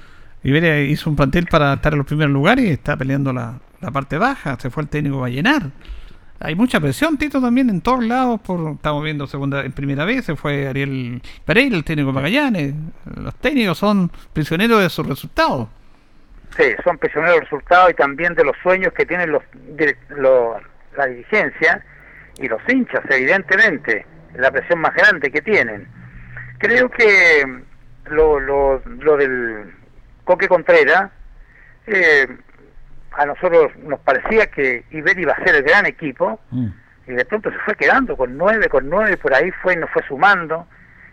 Iberia 0.44 0.82
hizo 0.82 1.10
un 1.10 1.16
plantel 1.16 1.48
para 1.48 1.76
estar 1.76 1.94
en 1.94 2.00
los 2.00 2.06
primeros 2.06 2.34
lugares 2.34 2.66
y 2.66 2.70
está 2.70 2.98
peleando 2.98 3.32
la, 3.32 3.60
parte 3.94 4.18
baja. 4.18 4.60
Se 4.60 4.70
fue 4.70 4.84
el 4.84 4.90
técnico 4.90 5.22
Vallenar. 5.22 5.64
Hay 6.42 6.54
mucha 6.54 6.82
presión, 6.82 7.18
Tito, 7.18 7.40
también 7.40 7.70
en 7.70 7.80
todos 7.80 8.04
lados. 8.04 8.42
Por, 8.42 8.74
estamos 8.74 9.02
viendo 9.02 9.26
segunda 9.26 9.64
en 9.64 9.72
primera 9.72 10.04
vez. 10.04 10.26
Se 10.26 10.36
fue 10.36 10.68
Ariel 10.68 11.22
Pereira, 11.46 11.78
el 11.78 11.86
técnico 11.86 12.12
Magallanes. 12.12 12.74
Los 13.16 13.36
técnicos 13.36 13.78
son 13.78 14.12
prisioneros 14.34 14.82
de 14.82 14.90
sus 14.90 15.08
resultados. 15.08 15.70
Sí, 16.58 16.66
son 16.84 16.98
prisioneros 16.98 17.36
de 17.36 17.40
los 17.40 17.50
resultados 17.50 17.92
y 17.92 17.94
también 17.94 18.36
de 18.36 18.44
los 18.44 18.56
sueños 18.62 18.92
que 18.92 19.06
tienen 19.06 19.32
los, 19.32 19.44
los 20.10 20.58
la 20.98 21.08
dirigencia 21.08 21.84
y 22.38 22.48
los 22.48 22.62
hinchas, 22.68 23.02
evidentemente, 23.10 24.06
la 24.36 24.52
presión 24.52 24.80
más 24.80 24.94
grande 24.94 25.32
que 25.32 25.42
tienen. 25.42 25.88
Creo 26.58 26.90
que 26.90 27.64
lo, 28.08 28.40
lo, 28.40 28.82
lo 28.86 29.18
del 29.18 29.74
Coque 30.24 30.48
Contreras, 30.48 31.12
eh, 31.88 32.28
a 33.14 33.26
nosotros 33.26 33.72
nos 33.78 34.00
parecía 34.02 34.48
que 34.48 34.84
Iber 34.92 35.18
iba 35.18 35.34
a 35.34 35.44
ser 35.44 35.56
el 35.56 35.64
gran 35.64 35.86
equipo, 35.86 36.40
mm. 36.52 36.68
y 37.08 37.12
de 37.14 37.26
pronto 37.26 37.52
se 37.52 37.58
fue 37.60 37.76
quedando 37.76 38.18
con 38.18 38.38
nueve, 38.38 38.68
con 38.68 38.90
nueve, 38.90 39.18
por 39.18 39.34
ahí 39.34 39.52
fue, 39.62 39.76
nos 39.76 39.90
fue 39.92 40.04
sumando, 40.08 40.68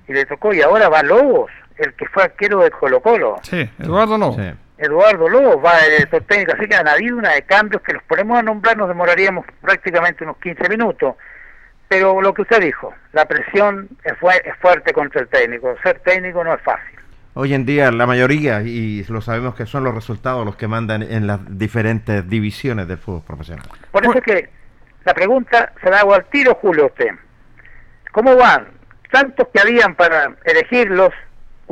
y 0.09 0.13
le 0.13 0.25
tocó, 0.27 0.53
y 0.53 0.63
ahora 0.63 0.89
va 0.89 1.03
Lobos, 1.03 1.51
el 1.77 1.95
que 1.95 2.07
fue 2.07 2.25
arquero 2.25 2.61
de 2.61 2.71
Colo 2.71 3.01
Colo. 3.01 3.37
Sí, 3.43 3.71
Eduardo 3.79 4.19
Lobos. 4.19 4.41
Eduardo 4.79 5.29
Lobos 5.29 5.65
va 5.65 5.79
el 5.81 5.93
director 5.93 6.23
técnico, 6.25 6.53
así 6.57 6.67
que 6.67 6.75
han 6.75 6.89
habido 6.89 7.17
una 7.17 7.31
de 7.31 7.43
cambios 7.43 7.83
que 7.83 7.93
los 7.93 8.03
ponemos 8.05 8.39
a 8.39 8.43
nombrar, 8.43 8.77
nos 8.77 8.89
demoraríamos 8.89 9.45
prácticamente 9.61 10.25
unos 10.25 10.39
15 10.39 10.69
minutos. 10.69 11.15
Pero 11.89 12.21
lo 12.23 12.33
que 12.33 12.43
usted 12.43 12.61
dijo, 12.61 12.93
la 13.13 13.27
presión 13.27 13.89
es, 14.03 14.15
es 14.45 14.57
fuerte 14.61 14.93
contra 14.93 15.21
el 15.21 15.29
técnico, 15.29 15.75
ser 15.83 16.01
técnico 16.01 16.43
no 16.43 16.55
es 16.55 16.63
fácil. 16.63 16.99
Hoy 17.35 17.55
en 17.55 17.65
día 17.65 17.91
la 17.91 18.07
mayoría, 18.07 18.61
y 18.63 19.05
lo 19.05 19.21
sabemos 19.21 19.55
que 19.55 19.65
son 19.65 19.85
los 19.85 19.95
resultados 19.95 20.45
los 20.45 20.57
que 20.57 20.69
mandan 20.69 21.03
en 21.03 21.27
las 21.27 21.41
diferentes 21.59 22.29
divisiones 22.29 22.89
del 22.89 22.99
fútbol 22.99 23.23
profesional. 23.23 23.67
Por 23.91 24.05
eso 24.05 24.19
es 24.19 24.23
que 24.23 24.51
la 25.05 25.15
pregunta 25.15 25.73
se 25.83 25.91
la 25.91 26.01
hago 26.01 26.15
al 26.15 26.25
tiro, 26.27 26.55
Julio, 26.57 26.87
usted. 26.87 27.11
¿Cómo 28.13 28.37
van? 28.37 28.69
Tantos 29.11 29.49
que 29.53 29.61
habían 29.61 29.95
para 29.95 30.35
elegirlos, 30.45 31.11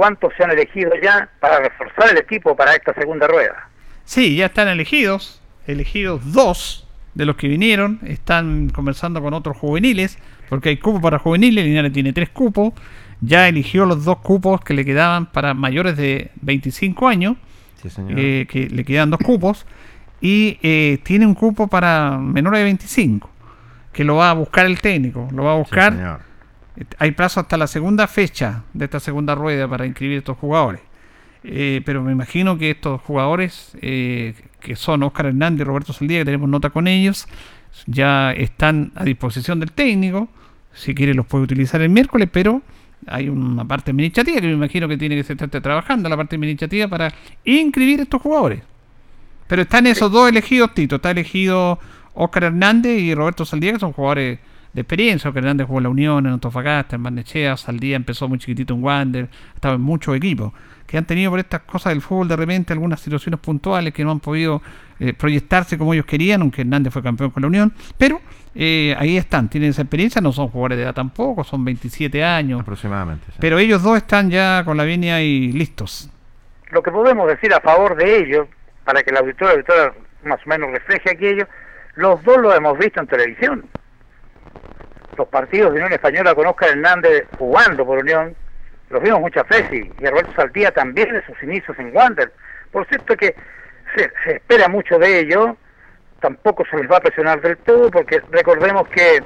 cuántos 0.00 0.32
se 0.34 0.42
han 0.42 0.50
elegido 0.50 0.92
ya 1.02 1.28
para 1.40 1.60
reforzar 1.60 2.08
el 2.12 2.16
equipo 2.16 2.56
para 2.56 2.74
esta 2.74 2.94
segunda 2.94 3.26
rueda. 3.26 3.68
Sí, 4.06 4.34
ya 4.34 4.46
están 4.46 4.68
elegidos, 4.68 5.42
elegidos 5.66 6.32
dos 6.32 6.88
de 7.12 7.26
los 7.26 7.36
que 7.36 7.48
vinieron, 7.48 8.00
están 8.06 8.70
conversando 8.70 9.20
con 9.20 9.34
otros 9.34 9.58
juveniles, 9.58 10.18
porque 10.48 10.70
hay 10.70 10.78
cupo 10.78 11.02
para 11.02 11.18
juveniles, 11.18 11.66
Linares 11.66 11.92
tiene 11.92 12.14
tres 12.14 12.30
cupos, 12.30 12.72
ya 13.20 13.46
eligió 13.46 13.84
los 13.84 14.02
dos 14.06 14.20
cupos 14.20 14.62
que 14.62 14.72
le 14.72 14.86
quedaban 14.86 15.26
para 15.26 15.52
mayores 15.52 15.98
de 15.98 16.30
25 16.40 17.06
años, 17.06 17.36
eh, 18.08 18.46
que 18.48 18.70
le 18.70 18.84
quedan 18.86 19.10
dos 19.10 19.20
cupos, 19.20 19.66
y 20.22 20.58
eh, 20.62 20.98
tiene 21.02 21.26
un 21.26 21.34
cupo 21.34 21.68
para 21.68 22.16
menores 22.16 22.60
de 22.60 22.64
25, 22.64 23.28
que 23.92 24.04
lo 24.04 24.16
va 24.16 24.30
a 24.30 24.32
buscar 24.32 24.64
el 24.64 24.80
técnico, 24.80 25.28
lo 25.30 25.44
va 25.44 25.52
a 25.52 25.56
buscar 25.56 26.20
hay 26.98 27.10
plazo 27.12 27.40
hasta 27.40 27.56
la 27.56 27.66
segunda 27.66 28.06
fecha 28.06 28.64
de 28.72 28.84
esta 28.84 29.00
segunda 29.00 29.34
rueda 29.34 29.68
para 29.68 29.86
inscribir 29.86 30.18
estos 30.18 30.38
jugadores. 30.38 30.80
Eh, 31.42 31.82
pero 31.84 32.02
me 32.02 32.12
imagino 32.12 32.58
que 32.58 32.70
estos 32.70 33.00
jugadores, 33.00 33.72
eh, 33.80 34.34
que 34.60 34.76
son 34.76 35.02
Oscar 35.02 35.26
Hernández 35.26 35.62
y 35.62 35.64
Roberto 35.64 35.92
Saldía, 35.92 36.18
que 36.18 36.26
tenemos 36.26 36.48
nota 36.48 36.70
con 36.70 36.86
ellos, 36.86 37.26
ya 37.86 38.32
están 38.32 38.92
a 38.94 39.04
disposición 39.04 39.60
del 39.60 39.72
técnico. 39.72 40.28
Si 40.72 40.94
quiere, 40.94 41.14
los 41.14 41.26
puede 41.26 41.44
utilizar 41.44 41.80
el 41.80 41.88
miércoles, 41.88 42.28
pero 42.30 42.62
hay 43.06 43.28
una 43.28 43.64
parte 43.64 43.90
administrativa 43.90 44.40
que 44.40 44.46
me 44.46 44.52
imagino 44.52 44.86
que 44.86 44.96
tiene 44.96 45.14
que 45.14 45.32
estar 45.32 45.48
trabajando, 45.48 46.08
la 46.08 46.16
parte 46.16 46.36
administrativa, 46.36 46.88
para 46.88 47.12
inscribir 47.44 48.00
estos 48.00 48.20
jugadores. 48.20 48.62
Pero 49.46 49.62
están 49.62 49.86
esos 49.86 50.12
dos 50.12 50.28
elegidos, 50.28 50.74
Tito. 50.74 50.96
Está 50.96 51.10
elegido 51.10 51.78
Oscar 52.14 52.44
Hernández 52.44 53.00
y 53.00 53.14
Roberto 53.14 53.44
Saldía, 53.44 53.72
que 53.72 53.78
son 53.80 53.92
jugadores 53.92 54.38
de 54.72 54.80
experiencia. 54.80 55.32
que 55.32 55.38
Hernández 55.38 55.66
jugó 55.66 55.78
en 55.78 55.84
la 55.84 55.88
Unión, 55.90 56.26
en 56.26 56.32
Antofagasta, 56.32 56.96
en 56.96 57.02
Bandechea, 57.02 57.56
Saldía 57.56 57.96
empezó 57.96 58.28
muy 58.28 58.38
chiquitito 58.38 58.74
en 58.74 58.82
Wander, 58.82 59.28
estaba 59.54 59.74
en 59.74 59.80
muchos 59.80 60.16
equipos 60.16 60.52
que 60.90 60.98
han 60.98 61.04
tenido 61.04 61.30
por 61.30 61.38
estas 61.38 61.60
cosas 61.60 61.92
del 61.92 62.02
fútbol 62.02 62.26
de 62.26 62.34
repente 62.34 62.72
algunas 62.72 62.98
situaciones 62.98 63.38
puntuales 63.38 63.94
que 63.94 64.02
no 64.02 64.10
han 64.10 64.18
podido 64.18 64.60
eh, 64.98 65.14
proyectarse 65.14 65.78
como 65.78 65.94
ellos 65.94 66.04
querían, 66.04 66.40
aunque 66.40 66.62
Hernández 66.62 66.92
fue 66.92 67.00
campeón 67.00 67.30
con 67.30 67.42
la 67.42 67.46
Unión, 67.46 67.72
pero 67.96 68.20
eh, 68.56 68.96
ahí 68.98 69.16
están, 69.16 69.48
tienen 69.48 69.70
esa 69.70 69.82
experiencia, 69.82 70.20
no 70.20 70.32
son 70.32 70.48
jugadores 70.48 70.78
de 70.78 70.84
edad 70.84 70.94
tampoco, 70.94 71.44
son 71.44 71.64
27 71.64 72.24
años 72.24 72.62
aproximadamente. 72.62 73.24
Pero 73.38 73.60
ellos 73.60 73.84
dos 73.84 73.98
están 73.98 74.30
ya 74.30 74.64
con 74.64 74.76
la 74.76 74.82
venia 74.82 75.22
y 75.22 75.52
listos. 75.52 76.10
Lo 76.72 76.82
que 76.82 76.90
podemos 76.90 77.28
decir 77.28 77.54
a 77.54 77.60
favor 77.60 77.94
de 77.96 78.18
ellos, 78.18 78.48
para 78.84 79.04
que 79.04 79.12
la 79.12 79.20
auditoría, 79.20 79.62
más 80.24 80.40
o 80.44 80.48
menos 80.48 80.72
refleje 80.72 81.10
aquello, 81.10 81.46
los 81.94 82.20
dos 82.24 82.38
lo 82.38 82.52
hemos 82.52 82.76
visto 82.76 82.98
en 82.98 83.06
televisión 83.06 83.64
los 85.16 85.28
partidos 85.28 85.72
de 85.72 85.80
Unión 85.80 85.92
Española 85.92 86.34
con 86.34 86.46
Oscar 86.46 86.70
Hernández 86.70 87.26
jugando 87.38 87.84
por 87.84 87.98
Unión, 87.98 88.34
los 88.88 89.02
vimos 89.02 89.20
muchas 89.20 89.46
veces, 89.48 89.86
y 89.98 90.06
Roberto 90.06 90.32
Saltía 90.34 90.72
también 90.72 91.14
en 91.14 91.24
sus 91.26 91.40
inicios 91.42 91.78
en 91.78 91.94
Wander. 91.94 92.32
Por 92.72 92.86
cierto 92.88 93.16
que 93.16 93.34
se, 93.94 94.10
espera 94.34 94.68
mucho 94.68 94.98
de 94.98 95.20
ellos, 95.20 95.50
tampoco 96.20 96.64
se 96.70 96.76
les 96.76 96.90
va 96.90 96.96
a 96.96 97.00
presionar 97.00 97.40
del 97.40 97.56
todo, 97.58 97.90
porque 97.90 98.20
recordemos 98.30 98.88
que 98.88 99.22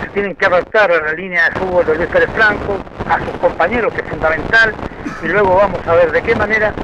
se 0.00 0.08
tienen 0.12 0.36
que 0.36 0.46
adaptar 0.46 0.90
a 0.92 1.00
la 1.00 1.12
línea 1.12 1.48
de 1.48 1.60
fútbol 1.60 1.86
de 1.86 1.96
Luis 1.96 2.08
Pérez 2.08 2.30
Franco, 2.34 2.78
a 3.08 3.18
sus 3.20 3.36
compañeros, 3.38 3.92
que 3.94 4.02
es 4.02 4.08
fundamental, 4.08 4.74
y 5.22 5.28
luego 5.28 5.56
vamos 5.56 5.86
a 5.86 5.94
ver 5.94 6.12
de 6.12 6.22
qué 6.22 6.34
manera 6.34 6.74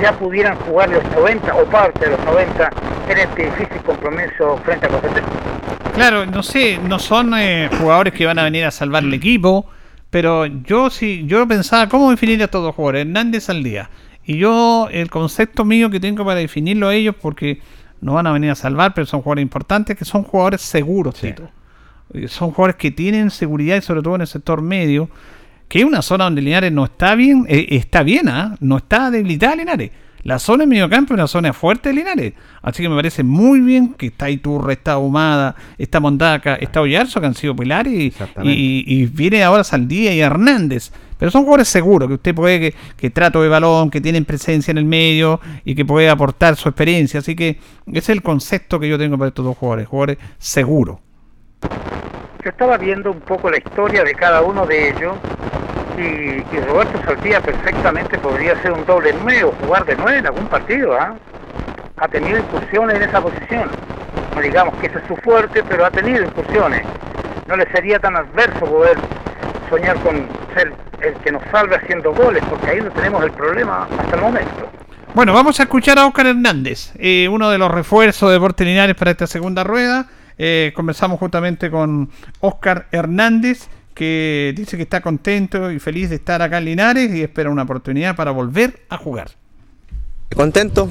ya 0.00 0.18
pudieran 0.18 0.56
jugar 0.56 0.90
los 0.90 1.04
90 1.12 1.54
o 1.54 1.64
parte 1.66 2.04
de 2.08 2.16
los 2.16 2.24
90 2.24 2.70
en 3.08 3.18
este 3.18 3.44
difícil 3.46 3.82
compromiso 3.84 4.58
frente 4.64 4.86
a 4.86 4.88
Concepción. 4.88 5.24
Claro, 5.94 6.26
no 6.26 6.42
sé, 6.42 6.78
no 6.78 6.98
son 6.98 7.34
eh, 7.36 7.68
jugadores 7.78 8.12
que 8.14 8.26
van 8.26 8.38
a 8.38 8.44
venir 8.44 8.64
a 8.64 8.70
salvar 8.70 9.02
el 9.02 9.12
equipo, 9.14 9.66
pero 10.10 10.46
yo 10.46 10.90
sí, 10.90 11.24
yo 11.26 11.46
pensaba 11.48 11.88
cómo 11.88 12.10
definir 12.10 12.40
a 12.40 12.44
estos 12.44 12.62
dos 12.62 12.74
jugadores, 12.74 13.02
Hernández 13.06 13.48
al 13.50 13.62
día. 13.62 13.90
Y 14.24 14.38
yo, 14.38 14.88
el 14.90 15.10
concepto 15.10 15.64
mío 15.64 15.90
que 15.90 16.00
tengo 16.00 16.24
para 16.24 16.38
definirlo 16.40 16.88
a 16.88 16.94
ellos, 16.94 17.14
porque 17.20 17.60
no 18.00 18.14
van 18.14 18.26
a 18.26 18.32
venir 18.32 18.50
a 18.50 18.54
salvar, 18.54 18.94
pero 18.94 19.06
son 19.06 19.22
jugadores 19.22 19.42
importantes, 19.42 19.96
que 19.96 20.04
son 20.04 20.22
jugadores 20.22 20.60
seguros, 20.60 21.14
Tito. 21.14 21.48
Eh, 22.14 22.28
Son 22.28 22.50
jugadores 22.50 22.76
que 22.76 22.90
tienen 22.90 23.30
seguridad 23.30 23.76
y 23.76 23.82
sobre 23.82 24.02
todo 24.02 24.14
en 24.14 24.22
el 24.22 24.26
sector 24.26 24.62
medio, 24.62 25.08
que 25.68 25.80
es 25.80 25.84
una 25.84 26.02
zona 26.02 26.24
donde 26.24 26.42
Linares 26.42 26.72
no 26.72 26.84
está 26.84 27.14
bien, 27.14 27.44
eh, 27.48 27.66
está 27.70 28.02
bien, 28.02 28.28
¿ah? 28.28 28.56
no 28.60 28.78
está 28.78 29.10
debilitada 29.10 29.56
Linares. 29.56 29.90
La 30.24 30.38
zona 30.38 30.64
en 30.64 30.70
mediocampo 30.70 31.14
es 31.14 31.18
una 31.18 31.28
zona 31.28 31.52
fuerte 31.52 31.90
de 31.90 31.94
Linares. 31.94 32.32
Así 32.60 32.82
que 32.82 32.88
me 32.88 32.96
parece 32.96 33.22
muy 33.22 33.60
bien 33.60 33.94
que 33.94 34.06
está 34.06 34.28
Iturre, 34.28 34.74
está 34.74 34.98
Humada, 34.98 35.54
está 35.78 36.00
Mondaca, 36.00 36.56
está 36.56 36.80
Ollarzo, 36.80 37.20
que 37.20 37.26
han 37.28 37.34
sido 37.34 37.54
pilares, 37.54 37.92
y, 37.94 38.12
y, 38.42 38.84
y 38.86 39.06
viene 39.06 39.42
ahora 39.44 39.62
Saldía 39.62 40.12
y 40.12 40.20
Hernández. 40.20 40.90
Pero 41.18 41.30
son 41.30 41.42
jugadores 41.42 41.68
seguros, 41.68 42.08
que 42.08 42.14
usted 42.14 42.34
puede, 42.34 42.60
que, 42.60 42.74
que 42.96 43.10
trato 43.10 43.42
de 43.42 43.48
balón, 43.48 43.90
que 43.90 44.00
tienen 44.00 44.24
presencia 44.24 44.70
en 44.70 44.78
el 44.78 44.84
medio 44.84 45.40
y 45.64 45.74
que 45.74 45.84
puede 45.84 46.08
aportar 46.10 46.56
su 46.56 46.68
experiencia. 46.68 47.20
Así 47.20 47.34
que 47.34 47.58
ese 47.86 47.98
es 47.98 48.08
el 48.10 48.22
concepto 48.22 48.78
que 48.78 48.88
yo 48.88 48.98
tengo 48.98 49.18
para 49.18 49.28
estos 49.28 49.44
dos 49.44 49.56
jugadores, 49.56 49.88
jugadores 49.88 50.18
seguros. 50.38 50.98
Yo 52.44 52.50
estaba 52.50 52.76
viendo 52.76 53.10
un 53.10 53.20
poco 53.20 53.50
la 53.50 53.58
historia 53.58 54.04
de 54.04 54.14
cada 54.14 54.42
uno 54.42 54.64
de 54.64 54.90
ellos 54.90 55.16
y, 55.96 56.00
y 56.00 56.60
Roberto 56.68 57.02
Saldía 57.04 57.40
perfectamente 57.40 58.16
podría 58.18 58.60
ser 58.62 58.72
un 58.72 58.86
doble 58.86 59.12
nueve 59.22 59.44
o 59.44 59.52
jugar 59.64 59.84
de 59.84 59.96
nueve 59.96 60.18
en 60.18 60.26
algún 60.26 60.46
partido. 60.46 60.96
¿ah? 60.98 61.16
Ha 61.96 62.08
tenido 62.08 62.38
incursiones 62.38 62.96
en 62.96 63.02
esa 63.02 63.20
posición. 63.20 63.68
No 64.34 64.40
digamos 64.40 64.74
que 64.76 64.86
ese 64.86 64.98
es 64.98 65.04
su 65.08 65.16
fuerte, 65.16 65.64
pero 65.68 65.84
ha 65.84 65.90
tenido 65.90 66.24
incursiones. 66.24 66.82
No 67.48 67.56
le 67.56 67.68
sería 67.72 67.98
tan 67.98 68.14
adverso 68.14 68.60
poder 68.60 68.96
soñar 69.68 69.96
con 70.00 70.28
ser 70.54 70.72
el 71.00 71.14
que 71.14 71.32
nos 71.32 71.42
salve 71.50 71.76
haciendo 71.76 72.12
goles, 72.14 72.42
porque 72.48 72.70
ahí 72.70 72.80
no 72.80 72.90
tenemos 72.92 73.24
el 73.24 73.32
problema 73.32 73.88
hasta 73.98 74.16
el 74.16 74.22
momento. 74.22 74.70
Bueno, 75.14 75.32
vamos 75.32 75.58
a 75.58 75.64
escuchar 75.64 75.98
a 75.98 76.06
Oscar 76.06 76.26
Hernández, 76.26 76.92
eh, 76.98 77.28
uno 77.28 77.50
de 77.50 77.58
los 77.58 77.70
refuerzos 77.70 78.28
de 78.28 78.34
Deportes 78.34 78.66
Linares 78.66 78.94
para 78.94 79.10
esta 79.10 79.26
segunda 79.26 79.64
rueda. 79.64 80.06
Eh, 80.38 80.72
conversamos 80.74 81.18
justamente 81.18 81.70
con 81.70 82.10
Oscar 82.40 82.86
Hernández, 82.92 83.68
que 83.92 84.54
dice 84.56 84.76
que 84.76 84.84
está 84.84 85.00
contento 85.00 85.72
y 85.72 85.80
feliz 85.80 86.08
de 86.10 86.16
estar 86.16 86.40
acá 86.40 86.58
en 86.58 86.66
Linares 86.66 87.12
y 87.12 87.22
espera 87.22 87.50
una 87.50 87.62
oportunidad 87.62 88.14
para 88.14 88.30
volver 88.30 88.80
a 88.88 88.96
jugar. 88.96 89.30
Contento, 90.36 90.88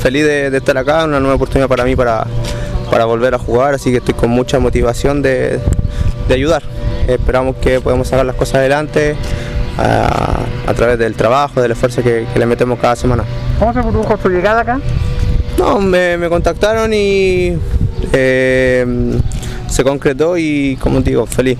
feliz 0.00 0.24
de, 0.24 0.50
de 0.50 0.58
estar 0.58 0.76
acá, 0.76 1.04
una 1.04 1.20
nueva 1.20 1.36
oportunidad 1.36 1.68
para 1.68 1.84
mí 1.84 1.94
para, 1.94 2.26
para 2.90 3.04
volver 3.04 3.34
a 3.34 3.38
jugar, 3.38 3.74
así 3.74 3.92
que 3.92 3.98
estoy 3.98 4.14
con 4.14 4.30
mucha 4.30 4.58
motivación 4.58 5.22
de, 5.22 5.60
de 6.26 6.34
ayudar. 6.34 6.64
Esperamos 7.06 7.56
que 7.56 7.80
podamos 7.80 8.08
sacar 8.08 8.26
las 8.26 8.34
cosas 8.34 8.56
adelante 8.56 9.14
a, 9.78 10.40
a 10.66 10.74
través 10.74 10.98
del 10.98 11.14
trabajo, 11.14 11.62
del 11.62 11.70
esfuerzo 11.70 12.02
que, 12.02 12.26
que 12.32 12.38
le 12.38 12.46
metemos 12.46 12.78
cada 12.80 12.96
semana. 12.96 13.24
¿Cómo 13.60 13.72
se 13.72 13.80
produjo 13.80 14.16
su 14.16 14.28
llegada 14.30 14.62
acá? 14.62 14.80
No, 15.58 15.80
me, 15.80 16.16
me 16.16 16.28
contactaron 16.28 16.94
y 16.94 17.52
eh, 18.12 18.86
se 19.68 19.84
concretó 19.84 20.38
y 20.38 20.78
como 20.80 21.00
digo, 21.00 21.26
feliz. 21.26 21.58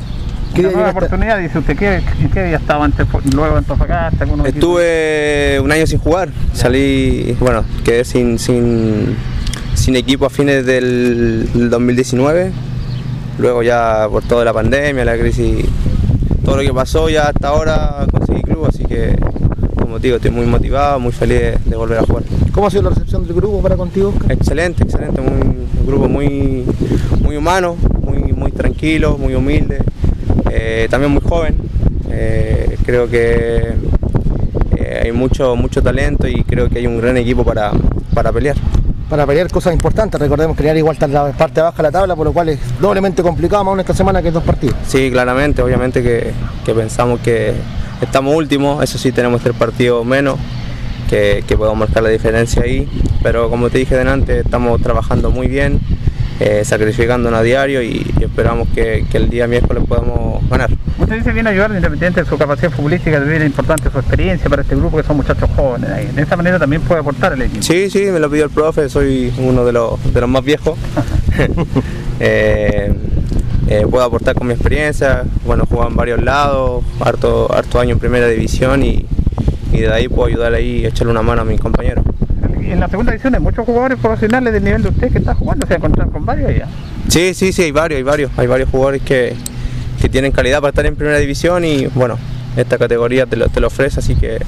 Una 0.57 0.71
nueva 0.71 0.91
oportunidad, 0.91 1.39
dice 1.39 1.59
usted, 1.59 1.77
¿qué, 1.77 1.97
¿en 2.21 2.31
qué 2.31 2.45
día 2.45 2.57
estaba 2.57 2.85
antes, 2.85 3.07
luego 3.33 3.53
en 3.53 3.59
Antofagasta? 3.59 4.25
Estuve 4.45 5.61
un 5.61 5.71
año 5.71 5.87
sin 5.87 5.99
jugar, 5.99 6.31
salí, 6.53 7.37
bueno, 7.39 7.65
quedé 7.85 8.05
sin, 8.05 8.39
sin, 8.39 9.17
sin 9.75 9.95
equipo 9.97 10.27
a 10.27 10.31
fines 10.31 10.65
del, 10.65 11.49
del 11.53 11.71
2019, 11.71 12.51
luego 13.39 13.63
ya 13.63 14.09
por 14.11 14.25
toda 14.25 14.45
la 14.45 14.53
pandemia, 14.53 15.05
la 15.05 15.19
crisis, 15.19 15.65
todo 16.45 16.57
lo 16.57 16.63
que 16.63 16.73
pasó 16.73 17.09
ya 17.09 17.29
hasta 17.29 17.49
ahora 17.49 18.07
conseguí 18.11 18.43
club, 18.43 18.67
así 18.67 18.85
que 18.85 19.17
como 19.99 20.03
te 20.03 20.07
digo, 20.07 20.17
estoy 20.19 20.31
muy 20.31 20.47
motivado, 20.47 21.01
muy 21.01 21.11
feliz 21.11 21.41
de, 21.41 21.59
de 21.65 21.77
volver 21.77 21.99
a 21.99 22.03
jugar. 22.03 22.23
¿Cómo 22.53 22.69
ha 22.69 22.71
sido 22.71 22.85
la 22.85 22.91
recepción 22.91 23.25
del 23.27 23.35
grupo 23.35 23.61
para 23.61 23.77
contigo, 23.77 24.11
Oscar? 24.11 24.31
Excelente, 24.31 24.85
excelente, 24.85 25.21
muy- 25.21 25.57
un 25.81 25.87
grupo 25.87 26.09
muy, 26.09 26.65
muy 27.21 27.37
humano, 27.37 27.77
muy, 28.05 28.33
muy 28.33 28.53
tranquilo, 28.53 29.19
muy 29.19 29.35
humilde, 29.35 29.79
eh, 30.53 30.87
también 30.89 31.11
muy 31.13 31.21
joven. 31.23 31.57
Eh, 32.11 32.77
creo 32.87 33.09
que 33.11 33.73
eh, 34.77 35.01
hay 35.05 35.11
mucho, 35.11 35.57
mucho 35.57 35.83
talento 35.83 36.29
y 36.29 36.45
creo 36.45 36.69
que 36.71 36.79
hay 36.79 36.87
un 36.87 36.99
gran 37.01 37.17
equipo 37.17 37.43
para, 37.43 37.73
para 38.15 38.31
pelear. 38.31 38.55
Para 39.11 39.27
pelear 39.27 39.51
cosas 39.51 39.73
importantes, 39.75 40.21
recordemos 40.21 40.57
que 40.57 40.79
igual 40.79 40.95
está 40.95 41.07
en 41.07 41.15
la 41.15 41.33
parte 41.33 41.61
baja 41.61 41.77
de 41.79 41.83
la 41.83 41.91
tabla, 41.91 42.15
por 42.15 42.27
lo 42.27 42.33
cual 42.33 42.51
es 42.51 42.61
doblemente 42.81 43.21
complicado 43.23 43.65
más 43.65 43.73
aún 43.73 43.81
esta 43.81 43.95
semana 43.95 44.23
que 44.23 44.31
dos 44.31 44.45
partidos. 44.45 44.77
Sí, 44.87 45.11
claramente, 45.11 45.61
obviamente 45.61 46.03
que, 46.05 46.31
que 46.65 46.73
pensamos 46.75 47.19
que 47.21 47.55
estamos 48.01 48.35
últimos, 48.35 48.83
eso 48.83 48.99
sí 48.99 49.13
tenemos 49.13 49.41
tres 49.43 49.55
partidos 49.57 50.05
menos, 50.05 50.39
que, 51.09 51.43
que 51.47 51.57
podemos 51.57 51.79
marcar 51.79 52.03
la 52.03 52.11
diferencia 52.11 52.63
ahí, 52.63 52.89
pero 53.23 53.49
como 53.49 53.71
te 53.71 53.79
dije 53.79 53.97
delante, 53.97 54.41
estamos 54.41 54.81
trabajando 54.83 55.31
muy 55.31 55.49
bien, 55.49 55.81
eh, 56.41 56.63
sacrificándonos 56.65 57.41
a 57.41 57.43
diario 57.43 57.83
y, 57.83 58.07
y 58.19 58.25
esperamos 58.25 58.69
que, 58.75 59.05
que 59.11 59.17
el 59.17 59.29
día 59.29 59.47
miércoles 59.49 59.83
podamos 59.89 60.49
ganar. 60.49 60.71
Usted 60.99 61.17
dice 61.17 61.31
que 61.31 61.35
viene 61.35 61.49
a 61.49 61.53
ayudar 61.53 61.71
independiente 61.73 62.23
de 62.23 62.29
su 62.29 62.37
capacidad 62.39 62.71
futbolística, 62.71 63.19
es 63.19 63.47
importante 63.47 63.91
su 63.91 63.99
experiencia 63.99 64.49
para 64.49 64.63
este 64.63 64.77
grupo 64.77 64.97
que 64.99 65.03
son 65.03 65.17
muchachos 65.17 65.49
jóvenes. 65.57 65.91
ahí. 65.91 66.07
De 66.07 66.23
esa 66.23 66.37
manera 66.37 66.59
también 66.59 66.83
puede 66.83 67.01
aportar 67.01 67.33
el 67.33 67.43
equipo. 67.43 67.63
Sí, 67.63 67.91
sí, 67.91 68.07
me 68.13 68.21
lo 68.21 68.31
pidió 68.31 68.45
el 68.45 68.51
profe, 68.51 68.89
soy 68.89 69.33
uno 69.39 69.65
de 69.65 69.73
los, 69.73 70.13
de 70.13 70.21
los 70.21 70.29
más 70.29 70.45
viejos. 70.45 70.79
Eh, 72.21 72.93
eh, 73.69 73.87
puedo 73.89 74.05
aportar 74.05 74.35
con 74.35 74.47
mi 74.47 74.55
experiencia, 74.55 75.25
bueno, 75.45 75.67
juego 75.67 75.87
en 75.87 75.95
varios 75.95 76.23
lados, 76.23 76.85
harto, 77.01 77.53
harto 77.53 77.79
año 77.79 77.93
en 77.93 77.99
primera 77.99 78.27
división 78.27 78.83
y, 78.83 79.05
y 79.73 79.81
de 79.81 79.93
ahí 79.93 80.09
puedo 80.09 80.27
ayudar 80.29 80.55
ahí 80.55 80.81
y 80.81 80.87
echarle 80.87 81.11
una 81.11 81.23
mano 81.23 81.43
a 81.43 81.45
mis 81.45 81.61
compañeros. 81.61 82.05
En 82.61 82.81
la 82.81 82.89
segunda 82.89 83.13
división 83.13 83.35
hay 83.35 83.41
muchos 83.41 83.65
jugadores 83.65 83.99
profesionales 83.99 84.53
del 84.53 84.65
nivel 84.65 84.83
de 84.83 84.89
usted 84.89 85.13
que 85.13 85.19
está 85.19 85.35
jugando, 85.35 85.67
se 85.67 85.75
encontrar 85.75 86.11
con 86.11 86.25
varios 86.25 86.55
ya. 86.57 86.69
Sí, 87.09 87.35
sí, 87.35 87.53
sí, 87.53 87.63
hay 87.63 87.73
varios, 87.73 87.99
hay 87.99 88.03
varios, 88.03 88.31
hay 88.37 88.47
varios 88.47 88.69
jugadores 88.71 89.03
que, 89.03 89.35
que 90.01 90.09
tienen 90.09 90.33
calidad 90.33 90.61
para 90.61 90.71
estar 90.71 90.87
en 90.87 90.97
primera 90.97 91.19
división 91.19 91.65
y 91.65 91.87
bueno, 91.89 92.19
esta 92.57 92.79
categoría 92.79 93.27
te 93.27 93.37
lo, 93.37 93.49
te 93.49 93.61
lo 93.61 93.67
ofrece, 93.69 94.01
así 94.01 94.15
que 94.17 94.39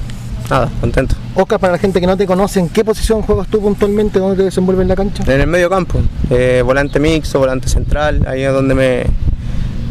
nada, 0.51 0.69
contento. 0.81 1.15
Oscar, 1.33 1.59
para 1.59 1.73
la 1.73 1.79
gente 1.79 1.99
que 1.99 2.07
no 2.07 2.17
te 2.17 2.27
conoce, 2.27 2.59
¿en 2.59 2.69
qué 2.69 2.83
posición 2.83 3.21
juegas 3.21 3.47
tú 3.47 3.61
puntualmente? 3.61 4.19
¿Dónde 4.19 4.37
te 4.37 4.43
desenvuelves 4.43 4.83
en 4.83 4.89
la 4.89 4.95
cancha? 4.95 5.23
En 5.25 5.41
el 5.41 5.47
medio 5.47 5.69
campo, 5.69 5.99
eh, 6.29 6.61
volante 6.63 6.99
mixto, 6.99 7.39
volante 7.39 7.69
central, 7.69 8.25
ahí 8.27 8.43
es 8.43 8.51
donde 8.51 8.75
me, 8.75 9.05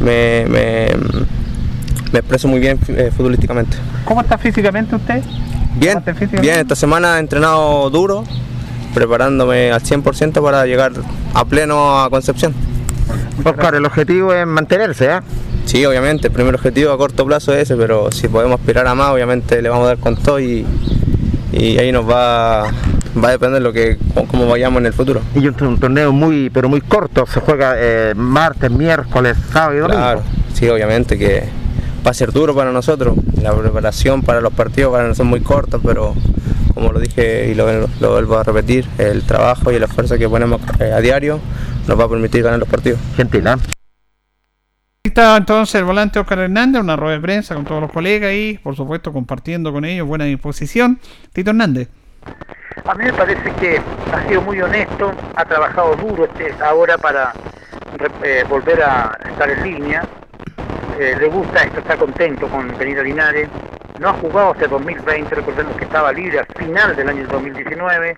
me, 0.00 0.44
me, 0.46 0.88
me 2.12 2.18
expreso 2.18 2.46
muy 2.46 2.60
bien 2.60 2.78
eh, 2.88 3.10
futbolísticamente. 3.16 3.76
¿Cómo 4.04 4.20
está 4.20 4.36
físicamente 4.36 4.94
usted? 4.94 5.22
Bien, 5.76 6.02
bien, 6.42 6.58
esta 6.58 6.74
semana 6.74 7.16
he 7.16 7.20
entrenado 7.20 7.88
duro, 7.90 8.24
preparándome 8.92 9.72
al 9.72 9.80
100% 9.80 10.42
para 10.42 10.66
llegar 10.66 10.92
a 11.32 11.44
pleno 11.44 12.02
a 12.02 12.10
Concepción. 12.10 12.54
Oscar, 13.44 13.76
el 13.76 13.86
objetivo 13.86 14.34
es 14.34 14.46
mantenerse, 14.46 15.06
¿eh? 15.06 15.20
Sí, 15.66 15.84
obviamente, 15.86 16.28
el 16.28 16.32
primer 16.32 16.54
objetivo 16.54 16.92
a 16.92 16.98
corto 16.98 17.24
plazo 17.24 17.52
es 17.54 17.62
ese, 17.62 17.76
pero 17.76 18.10
si 18.10 18.28
podemos 18.28 18.58
aspirar 18.58 18.86
a 18.88 18.94
más, 18.94 19.10
obviamente 19.10 19.62
le 19.62 19.68
vamos 19.68 19.84
a 19.84 19.88
dar 19.88 19.98
con 19.98 20.16
todo 20.16 20.40
y, 20.40 20.66
y 21.52 21.78
ahí 21.78 21.92
nos 21.92 22.08
va, 22.08 22.64
va 23.22 23.28
a 23.28 23.30
depender 23.30 23.62
lo 23.62 23.72
que 23.72 23.96
cómo 24.30 24.48
vayamos 24.48 24.80
en 24.80 24.86
el 24.86 24.92
futuro. 24.92 25.20
Y 25.34 25.46
un, 25.46 25.54
un 25.62 25.78
torneo 25.78 26.12
muy, 26.12 26.50
pero 26.50 26.68
muy 26.68 26.80
corto, 26.80 27.24
se 27.26 27.40
juega 27.40 27.74
eh, 27.76 28.14
martes, 28.16 28.70
miércoles, 28.70 29.36
sábado 29.52 29.76
y 29.76 29.78
domingo. 29.78 30.00
Claro, 30.00 30.22
sí, 30.54 30.68
obviamente 30.68 31.16
que 31.16 31.44
va 32.04 32.10
a 32.10 32.14
ser 32.14 32.32
duro 32.32 32.54
para 32.54 32.72
nosotros. 32.72 33.16
La 33.40 33.54
preparación 33.54 34.22
para 34.22 34.40
los 34.40 34.52
partidos 34.52 34.92
van 34.92 35.10
a 35.10 35.14
ser 35.14 35.26
muy 35.26 35.40
cortos, 35.40 35.80
pero 35.84 36.14
como 36.74 36.92
lo 36.92 36.98
dije 37.00 37.48
y 37.50 37.54
lo, 37.54 37.66
lo 38.00 38.10
vuelvo 38.10 38.38
a 38.38 38.42
repetir, 38.42 38.86
el 38.98 39.22
trabajo 39.22 39.70
y 39.70 39.76
el 39.76 39.82
esfuerzo 39.82 40.16
que 40.18 40.28
ponemos 40.28 40.60
eh, 40.80 40.92
a 40.92 41.00
diario 41.00 41.40
nos 41.86 41.98
va 41.98 42.04
a 42.04 42.08
permitir 42.08 42.42
ganar 42.42 42.58
los 42.58 42.68
partidos. 42.68 42.98
Gentil, 43.16 43.46
¿eh? 43.46 43.79
Está 45.02 45.34
entonces 45.38 45.76
el 45.76 45.84
volante 45.84 46.18
Oscar 46.18 46.40
Hernández, 46.40 46.82
una 46.82 46.94
rueda 46.94 47.14
de 47.14 47.20
prensa 47.22 47.54
con 47.54 47.64
todos 47.64 47.80
los 47.80 47.90
colegas 47.90 48.34
y, 48.34 48.58
por 48.62 48.76
supuesto, 48.76 49.14
compartiendo 49.14 49.72
con 49.72 49.86
ellos 49.86 50.06
buena 50.06 50.26
disposición. 50.26 51.00
Tito 51.32 51.52
Hernández. 51.52 51.88
A 52.84 52.94
mí 52.94 53.04
me 53.04 53.12
parece 53.14 53.50
que 53.52 53.80
ha 54.12 54.28
sido 54.28 54.42
muy 54.42 54.60
honesto, 54.60 55.10
ha 55.36 55.44
trabajado 55.46 55.96
duro 55.96 56.26
este, 56.26 56.52
ahora 56.62 56.98
para 56.98 57.32
eh, 58.22 58.44
volver 58.46 58.82
a 58.82 59.18
estar 59.26 59.48
en 59.48 59.62
línea. 59.62 60.02
Eh, 60.98 61.16
le 61.18 61.28
gusta 61.28 61.62
esto, 61.62 61.80
está 61.80 61.96
contento 61.96 62.46
con 62.48 62.76
venir 62.76 62.98
a 62.98 63.02
Linares. 63.02 63.48
No 64.00 64.08
ha 64.08 64.14
jugado 64.14 64.52
hasta 64.52 64.64
el 64.64 64.70
2020, 64.70 65.34
recordemos 65.34 65.76
que 65.76 65.84
estaba 65.84 66.10
libre 66.10 66.38
al 66.38 66.46
final 66.56 66.96
del 66.96 67.06
año 67.06 67.28
2019. 67.28 68.16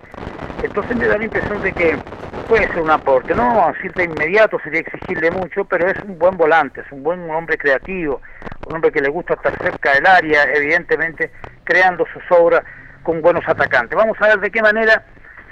Entonces 0.62 0.96
me 0.96 1.08
da 1.08 1.18
la 1.18 1.24
impresión 1.24 1.60
de 1.60 1.72
que 1.72 1.98
puede 2.46 2.68
ser 2.68 2.82
un 2.82 2.90
aporte, 2.90 3.34
no 3.34 3.66
decir 3.74 3.92
de 3.94 4.04
inmediato 4.04 4.60
sería 4.62 4.78
exigirle 4.78 5.32
mucho, 5.32 5.64
pero 5.64 5.88
es 5.88 6.00
un 6.04 6.16
buen 6.20 6.36
volante, 6.36 6.82
es 6.82 6.92
un 6.92 7.02
buen 7.02 7.28
hombre 7.28 7.58
creativo, 7.58 8.20
un 8.66 8.76
hombre 8.76 8.92
que 8.92 9.00
le 9.00 9.08
gusta 9.08 9.34
estar 9.34 9.52
cerca 9.60 9.92
del 9.94 10.06
área, 10.06 10.44
evidentemente 10.54 11.32
creando 11.64 12.06
sus 12.12 12.22
obras 12.30 12.62
con 13.02 13.20
buenos 13.20 13.42
atacantes. 13.48 13.98
Vamos 13.98 14.16
a 14.20 14.28
ver 14.28 14.38
de 14.38 14.52
qué 14.52 14.62
manera 14.62 15.04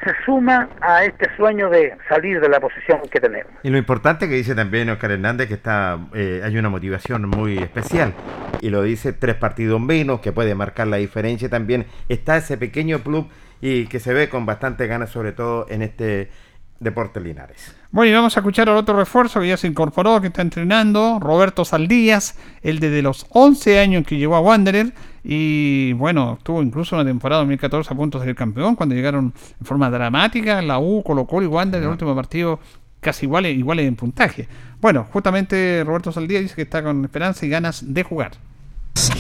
se 0.05 0.13
suma 0.25 0.69
a 0.81 1.05
este 1.05 1.27
sueño 1.37 1.69
de 1.69 1.97
salir 2.09 2.41
de 2.41 2.49
la 2.49 2.61
posición 2.61 3.01
que 3.11 3.21
tenemos. 3.21 3.53
Y 3.63 3.71
lo 3.71 3.79
importante 3.79 4.29
que 4.29 4.35
dice 4.35 4.55
también 4.55 4.89
Oscar 4.91 5.13
Hernández 5.13 5.49
que 5.49 5.55
está 5.55 5.99
eh, 6.15 6.41
hay 6.45 6.57
una 6.57 6.69
motivación 6.69 7.29
muy 7.29 7.59
especial 7.59 8.15
y 8.61 8.71
lo 8.71 8.83
dice 8.83 9.13
tres 9.13 9.37
partidos 9.37 9.81
menos 9.81 10.21
que 10.21 10.33
puede 10.33 10.55
marcar 10.55 10.87
la 10.87 10.97
diferencia 10.97 11.49
también 11.49 11.87
está 12.09 12.37
ese 12.37 12.57
pequeño 12.57 13.01
club 13.01 13.29
y 13.61 13.87
que 13.87 14.01
se 14.01 14.15
ve 14.15 14.29
con 14.29 14.47
bastante 14.47 14.87
ganas 14.87 15.11
sobre 15.11 15.33
todo 15.33 15.67
en 15.69 15.83
este 15.83 16.31
deporte 16.79 17.21
Linares. 17.21 17.77
Bueno, 17.91 18.11
y 18.11 18.15
vamos 18.15 18.37
a 18.37 18.41
escuchar 18.41 18.69
al 18.71 18.77
otro 18.77 18.97
refuerzo 18.97 19.41
que 19.41 19.49
ya 19.49 19.57
se 19.57 19.67
incorporó, 19.67 20.21
que 20.21 20.29
está 20.29 20.41
entrenando, 20.41 21.19
Roberto 21.21 21.65
Saldías, 21.65 22.39
el 22.63 22.81
desde 22.81 23.03
los 23.03 23.27
11 23.31 23.79
años 23.79 24.07
que 24.07 24.17
llegó 24.17 24.35
a 24.37 24.41
Wanderer 24.41 24.93
y 25.23 25.93
bueno, 25.95 26.39
tuvo 26.43 26.63
incluso 26.63 26.97
una 26.97 27.05
temporada 27.05 27.41
2014 27.43 27.93
a 27.93 27.97
punto 27.97 28.19
de 28.19 28.27
ser 28.27 28.35
campeón 28.35 28.75
cuando 28.75 28.95
llegaron 28.95 29.35
en 29.61 29.67
forma 29.67 29.91
dramática 29.91 30.63
la 30.63 30.79
U, 30.79 31.03
Colo 31.03 31.27
Colo 31.27 31.45
y 31.45 31.49
Wanderer, 31.49 31.85
el 31.85 31.91
último 31.91 32.15
partido 32.15 32.59
casi 33.01 33.27
iguales, 33.27 33.57
iguales 33.57 33.87
en 33.87 33.97
puntaje. 33.97 34.49
Bueno, 34.81 35.07
justamente 35.13 35.83
Roberto 35.85 36.13
Saldías 36.13 36.43
dice 36.43 36.55
que 36.55 36.63
está 36.63 36.83
con 36.83 37.05
esperanza 37.05 37.45
y 37.45 37.49
ganas 37.49 37.83
de 37.93 38.03
jugar. 38.03 38.33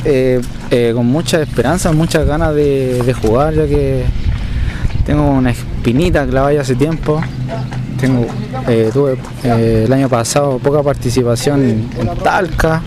Eh, 0.04 0.40
eh, 0.70 0.92
con 0.94 1.06
mucha 1.06 1.40
esperanza, 1.42 1.92
muchas 1.92 2.26
ganas 2.26 2.54
de, 2.54 3.02
de 3.02 3.12
jugar, 3.14 3.54
ya 3.54 3.66
que 3.66 4.04
tengo 5.04 5.30
una 5.30 5.50
espinita 5.50 6.26
clavada 6.26 6.54
ya 6.54 6.60
hace 6.62 6.74
tiempo. 6.74 7.20
Tengo, 7.98 8.26
eh, 8.66 8.90
tuve 8.92 9.18
el 9.44 9.92
año 9.92 10.08
pasado 10.08 10.58
poca 10.58 10.82
participación 10.82 11.62
en, 11.62 11.90
en 11.98 12.16
Talca 12.22 12.82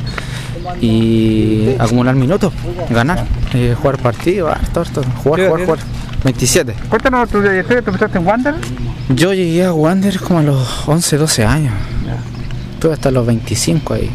y 0.82 1.76
acumular 1.80 2.16
minutos, 2.16 2.54
ganar, 2.90 3.26
eh, 3.54 3.76
jugar 3.80 3.98
partidos, 4.00 4.52
harto, 4.52 4.82
harto, 4.82 5.04
jugar, 5.24 5.48
jugar, 5.48 5.66
jugar. 5.66 5.80
27. 6.24 6.74
Cuéntanos 6.90 7.30
tu 7.30 7.42
trayectoria, 7.42 7.82
¿tú 7.82 7.90
empezaste 7.90 8.18
en 8.18 8.26
Wander? 8.26 8.56
Yo 9.10 9.34
llegué 9.34 9.66
a 9.66 9.74
Wander 9.74 10.20
como 10.20 10.40
a 10.40 10.44
los 10.44 10.88
11, 10.88 11.18
12 11.18 11.46
años. 11.46 11.74
Estuve 12.74 12.94
hasta 12.94 13.12
los 13.12 13.26
25 13.26 13.94
ahí. 13.94 14.10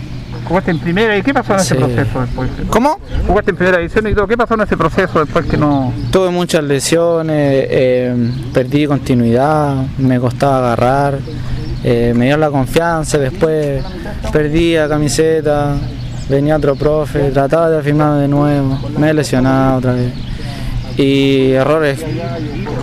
¿Jugaste 0.49 0.71
en 0.71 0.79
primera 0.79 1.17
y 1.17 1.23
qué 1.23 1.35
pasó 1.35 1.53
en 1.53 1.61
ese 1.61 1.75
proceso 1.75 2.21
después? 2.21 2.51
¿Cómo? 2.71 2.99
¿Jugaste 3.27 3.51
en 3.51 3.57
primera 3.57 3.79
división 3.79 4.07
y 4.07 4.15
todo? 4.15 4.27
¿Qué 4.27 4.37
pasó 4.37 4.55
en 4.55 4.63
ese 4.63 4.79
proceso 4.79 5.21
después 5.21 5.45
que 5.45 5.59
no...? 5.59 5.93
Tuve 6.11 6.31
muchas 6.31 6.65
lesiones, 6.65 7.67
eh, 7.69 8.31
perdí 8.55 8.87
continuidad, 8.87 9.75
me 9.99 10.19
costaba 10.19 10.59
agarrar, 10.59 11.19
eh, 11.85 12.15
me 12.17 12.27
dio 12.27 12.39
la 12.39 12.51
confianza, 12.51 13.19
después 13.19 13.85
perdí 14.33 14.75
la 14.75 14.89
camiseta, 14.89 15.77
venía 16.29 16.57
otro 16.57 16.77
profe, 16.77 17.31
trataba 17.31 17.71
de 17.71 17.79
afirmar 17.79 18.21
de 18.21 18.29
nuevo, 18.29 18.79
me 18.99 19.11
he 19.11 19.15
lesionado 19.15 19.79
otra 19.79 19.93
vez. 19.95 20.13
Y 20.97 21.53
errores 21.53 22.05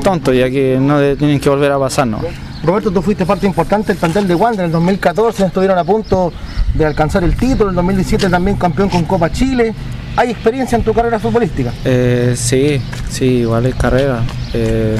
tontos, 0.03 0.35
ya 0.35 0.49
que 0.49 0.77
no 0.80 0.99
tienen 1.15 1.39
que 1.39 1.49
volver 1.49 1.72
a 1.72 1.80
pasar, 1.80 2.07
¿no? 2.07 2.19
Roberto, 2.63 2.89
tú 2.89 3.01
fuiste 3.01 3.26
parte 3.26 3.45
importante 3.45 3.89
del 3.89 3.97
plantel 3.97 4.27
de 4.27 4.34
Wander 4.34 4.61
en 4.61 4.65
el 4.67 4.72
2014, 4.72 5.45
estuvieron 5.45 5.77
a 5.77 5.84
punto 5.84 6.34
de 6.73 6.85
alcanzar 6.85 7.23
el 7.23 7.35
título, 7.35 7.65
en 7.65 7.69
el 7.69 7.76
2017 7.76 8.30
también 8.30 8.57
campeón 8.57 8.89
con 8.89 9.03
Copa 9.03 9.31
Chile. 9.31 9.73
¿Hay 10.15 10.31
experiencia 10.31 10.77
en 10.77 10.84
tu 10.84 10.93
carrera 10.93 11.19
futbolística? 11.19 11.72
Eh, 11.84 12.34
sí, 12.38 12.81
sí, 13.09 13.26
igual 13.26 13.65
es 13.65 13.76
carrera. 13.76 14.22
Eh, 14.53 14.97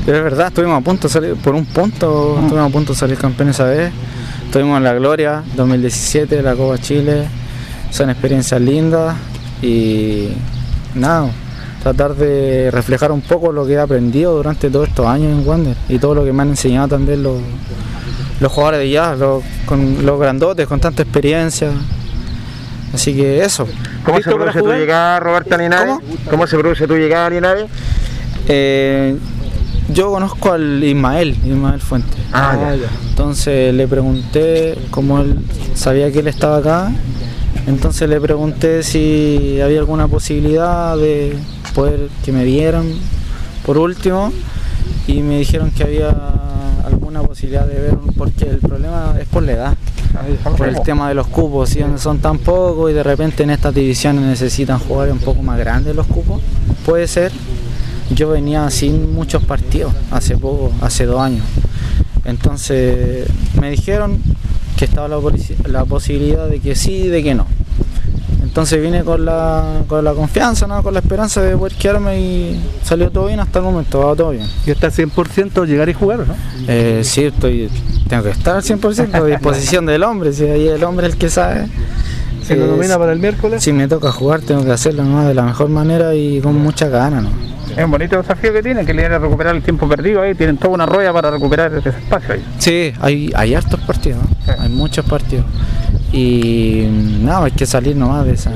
es 0.00 0.06
verdad, 0.06 0.48
estuvimos 0.48 0.78
a 0.78 0.84
punto 0.84 1.08
de 1.08 1.12
salir, 1.12 1.34
por 1.36 1.54
un 1.54 1.64
punto, 1.64 2.38
estuvimos 2.40 2.68
a 2.68 2.72
punto 2.72 2.92
de 2.92 2.98
salir 2.98 3.18
campeones 3.18 3.56
esa 3.56 3.64
vez. 3.64 3.90
Estuvimos 4.46 4.78
en 4.78 4.84
la 4.84 4.94
Gloria 4.94 5.42
2017, 5.54 6.40
la 6.40 6.54
Copa 6.54 6.78
Chile. 6.78 7.26
Son 7.90 8.08
experiencias 8.08 8.60
lindas 8.60 9.16
y 9.60 10.28
nada, 10.94 11.28
tratar 11.82 12.14
de 12.14 12.70
reflejar 12.70 13.10
un 13.10 13.20
poco 13.20 13.52
lo 13.52 13.66
que 13.66 13.72
he 13.72 13.78
aprendido 13.78 14.36
durante 14.36 14.70
todos 14.70 14.88
estos 14.88 15.04
años 15.04 15.32
en 15.32 15.46
Wander 15.46 15.76
y 15.88 15.98
todo 15.98 16.14
lo 16.14 16.24
que 16.24 16.32
me 16.32 16.42
han 16.42 16.50
enseñado 16.50 16.88
también 16.88 17.24
los, 17.24 17.40
los 18.40 18.52
jugadores 18.52 18.80
de 18.80 18.90
ya, 18.90 19.14
los, 19.16 19.42
con, 19.66 20.06
los 20.06 20.18
grandotes, 20.18 20.66
con 20.66 20.80
tanta 20.80 21.02
experiencia. 21.02 21.72
Así 22.94 23.14
que 23.14 23.44
eso. 23.44 23.66
¿Cómo 24.04 24.22
se 24.22 24.30
produce 24.30 24.60
tu 24.62 24.72
llegada, 24.72 25.20
Roberto 25.20 25.58
Linares? 25.58 25.96
¿Cómo? 26.30 26.46
se 26.46 26.56
produce 26.56 26.86
tu 26.86 26.94
llegada, 26.94 27.28
Linares? 27.28 27.66
Eh, 28.48 29.16
yo 29.92 30.10
conozco 30.10 30.52
al 30.52 30.82
Ismael, 30.82 31.36
Ismael 31.44 31.80
Fuentes. 31.80 32.18
Ah, 32.32 32.74
ya. 32.76 32.88
Entonces 33.10 33.72
le 33.74 33.86
pregunté, 33.88 34.76
como 34.90 35.20
él 35.20 35.38
sabía 35.74 36.10
que 36.12 36.18
él 36.20 36.28
estaba 36.28 36.58
acá, 36.58 36.92
entonces 37.66 38.08
le 38.08 38.20
pregunté 38.20 38.82
si 38.82 39.60
había 39.62 39.78
alguna 39.80 40.08
posibilidad 40.08 40.96
de 40.96 41.36
poder 41.74 42.08
que 42.24 42.32
me 42.32 42.44
vieran 42.44 42.86
por 43.64 43.78
último 43.78 44.32
y 45.06 45.22
me 45.22 45.38
dijeron 45.38 45.70
que 45.70 45.82
había 45.84 46.14
alguna 46.84 47.22
posibilidad 47.22 47.66
de 47.66 47.80
ver, 47.80 47.94
un- 47.94 48.12
porque 48.14 48.44
el 48.48 48.58
problema 48.58 49.14
es 49.20 49.26
por 49.28 49.42
la 49.42 49.52
edad, 49.52 49.74
por 50.56 50.68
el 50.68 50.80
tema 50.82 51.08
de 51.08 51.14
los 51.14 51.26
cupos, 51.26 51.70
si 51.70 51.80
son 51.98 52.18
tan 52.18 52.38
pocos 52.38 52.90
y 52.90 52.94
de 52.94 53.02
repente 53.02 53.42
en 53.42 53.50
estas 53.50 53.74
divisiones 53.74 54.22
necesitan 54.24 54.78
jugar 54.78 55.10
un 55.10 55.18
poco 55.18 55.42
más 55.42 55.58
grandes 55.58 55.94
los 55.96 56.06
cupos, 56.06 56.40
puede 56.84 57.06
ser. 57.08 57.32
Yo 58.14 58.30
venía 58.30 58.70
sin 58.70 59.14
muchos 59.14 59.42
partidos, 59.44 59.92
hace 60.10 60.36
poco, 60.36 60.72
hace 60.80 61.06
dos 61.06 61.20
años. 61.20 61.44
Entonces 62.24 63.28
me 63.60 63.70
dijeron 63.70 64.20
que 64.76 64.84
estaba 64.84 65.08
la, 65.08 65.84
posibilidad 65.84 66.48
de 66.48 66.60
que 66.60 66.74
sí 66.74 66.92
y 66.92 67.08
de 67.08 67.22
que 67.22 67.34
no. 67.34 67.46
Entonces 68.42 68.80
vine 68.80 69.04
con 69.04 69.24
la, 69.24 69.82
con 69.86 70.04
la 70.04 70.12
confianza, 70.12 70.66
¿no? 70.66 70.82
con 70.82 70.94
la 70.94 71.00
esperanza 71.00 71.42
de 71.42 71.56
poder 71.56 71.74
quedarme 71.74 72.20
y 72.20 72.60
salió 72.82 73.10
todo 73.10 73.26
bien 73.26 73.40
hasta 73.40 73.58
el 73.58 73.64
momento, 73.66 74.00
va 74.00 74.16
todo 74.16 74.30
bien. 74.30 74.46
¿Y 74.66 74.70
está 74.70 74.88
100% 74.88 75.66
llegar 75.66 75.88
y 75.88 75.92
jugar, 75.92 76.20
no? 76.20 76.34
Eh, 76.66 77.02
sí, 77.04 77.24
estoy, 77.24 77.70
tengo 78.08 78.22
que 78.22 78.30
estar 78.30 78.56
al 78.56 78.62
100% 78.62 79.14
a 79.14 79.24
disposición 79.24 79.86
del 79.86 80.02
hombre, 80.02 80.32
si 80.32 80.44
ahí 80.44 80.68
el 80.68 80.82
hombre 80.84 81.06
es 81.08 81.12
el 81.14 81.18
que 81.18 81.28
sabe. 81.28 81.68
¿Se 82.46 82.56
lo 82.56 82.66
Eh, 82.66 82.68
nomina 82.68 82.98
para 82.98 83.12
el 83.12 83.18
miércoles? 83.18 83.62
Si 83.62 83.72
me 83.72 83.88
toca 83.88 84.12
jugar, 84.12 84.40
tengo 84.40 84.64
que 84.64 84.70
hacerlo 84.70 85.04
¿no? 85.04 85.26
de 85.26 85.34
la 85.34 85.42
mejor 85.42 85.68
manera 85.68 86.14
y 86.14 86.40
con 86.40 86.54
mucha 86.56 86.88
ganas. 86.88 87.24
¿no? 87.24 87.55
Es 87.76 87.84
un 87.84 87.90
bonito 87.90 88.16
desafío 88.16 88.52
que 88.54 88.62
tienen, 88.62 88.86
que 88.86 88.94
le 88.94 89.02
viene 89.02 89.16
a 89.16 89.18
recuperar 89.18 89.54
el 89.54 89.62
tiempo 89.62 89.86
perdido 89.88 90.22
ahí, 90.22 90.34
tienen 90.34 90.56
toda 90.56 90.72
una 90.74 90.86
rueda 90.86 91.12
para 91.12 91.30
recuperar 91.30 91.74
ese 91.74 91.90
espacio 91.90 92.34
ahí. 92.34 92.44
Sí, 92.58 92.92
hay, 93.00 93.30
hay 93.34 93.54
hartos 93.54 93.78
partidos, 93.80 94.20
¿no? 94.22 94.62
hay 94.62 94.68
muchos 94.70 95.04
partidos. 95.04 95.44
Y 96.12 96.86
nada, 97.20 97.44
hay 97.44 97.50
que 97.52 97.66
salir 97.66 97.94
nomás 97.96 98.24
de 98.24 98.32
esa, 98.32 98.50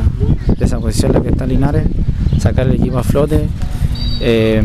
de 0.57 0.65
esa 0.65 0.79
posición 0.79 1.11
en 1.11 1.17
la 1.19 1.23
que 1.23 1.29
está 1.31 1.47
Linares, 1.47 1.85
sacar 2.39 2.67
el 2.67 2.75
equipo 2.77 2.99
a 2.99 3.03
flote. 3.05 3.47
eh, 4.21 4.63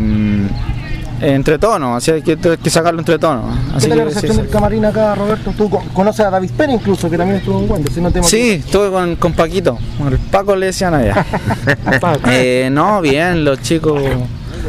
entre 1.18 1.58
todos, 1.58 1.80
¿no? 1.80 1.96
Así 1.96 2.10
hay 2.10 2.20
que, 2.20 2.32
hay 2.32 2.56
que 2.58 2.68
sacarlo 2.68 3.00
entre 3.00 3.18
todos. 3.18 3.36
¿no? 3.42 3.50
¿Qué 3.70 3.76
Así 3.78 3.88
tal 3.88 3.98
la 3.98 4.04
recepción 4.04 4.36
sí. 4.36 4.42
del 4.42 4.50
camarín 4.50 4.84
acá, 4.84 5.14
Roberto? 5.14 5.50
Tú 5.56 5.70
con- 5.70 5.88
conoces 5.88 6.26
a 6.26 6.30
David 6.30 6.50
Pérez 6.54 6.74
incluso, 6.76 7.08
que 7.08 7.16
también 7.16 7.38
estuvo 7.38 7.58
en 7.62 7.70
Wander, 7.70 7.90
si 7.90 8.00
no 8.02 8.10
te 8.10 8.22
Sí, 8.22 8.50
estuve 8.62 8.90
con, 8.90 9.16
con 9.16 9.32
Paquito, 9.32 9.78
con 9.96 10.08
el 10.08 10.18
Paco 10.18 10.54
le 10.54 10.66
decían 10.66 10.92
allá. 10.94 11.24
Eh, 12.30 12.68
no, 12.70 13.00
bien, 13.00 13.44
los 13.46 13.62
chicos 13.62 13.98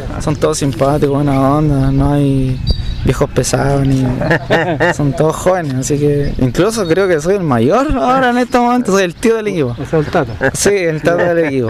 son 0.20 0.36
todos 0.36 0.58
simpáticos, 0.58 1.14
buena 1.16 1.54
onda, 1.56 1.90
no 1.90 2.12
hay 2.12 2.58
viejos 3.04 3.30
pesados 3.30 3.86
ni 3.86 4.04
son 4.94 5.12
todos 5.14 5.34
jóvenes, 5.36 5.74
así 5.74 5.98
que 5.98 6.34
incluso 6.38 6.86
creo 6.86 7.08
que 7.08 7.20
soy 7.20 7.36
el 7.36 7.42
mayor 7.42 7.92
ahora 7.96 8.30
en 8.30 8.38
este 8.38 8.58
momento, 8.58 8.92
soy 8.92 9.04
el 9.04 9.14
tío 9.14 9.36
del 9.36 9.48
equipo. 9.48 9.76
el 9.92 10.06
tata. 10.06 10.50
Sí, 10.52 10.70
el 10.74 11.00
tata 11.02 11.32
del 11.34 11.46
equipo. 11.46 11.68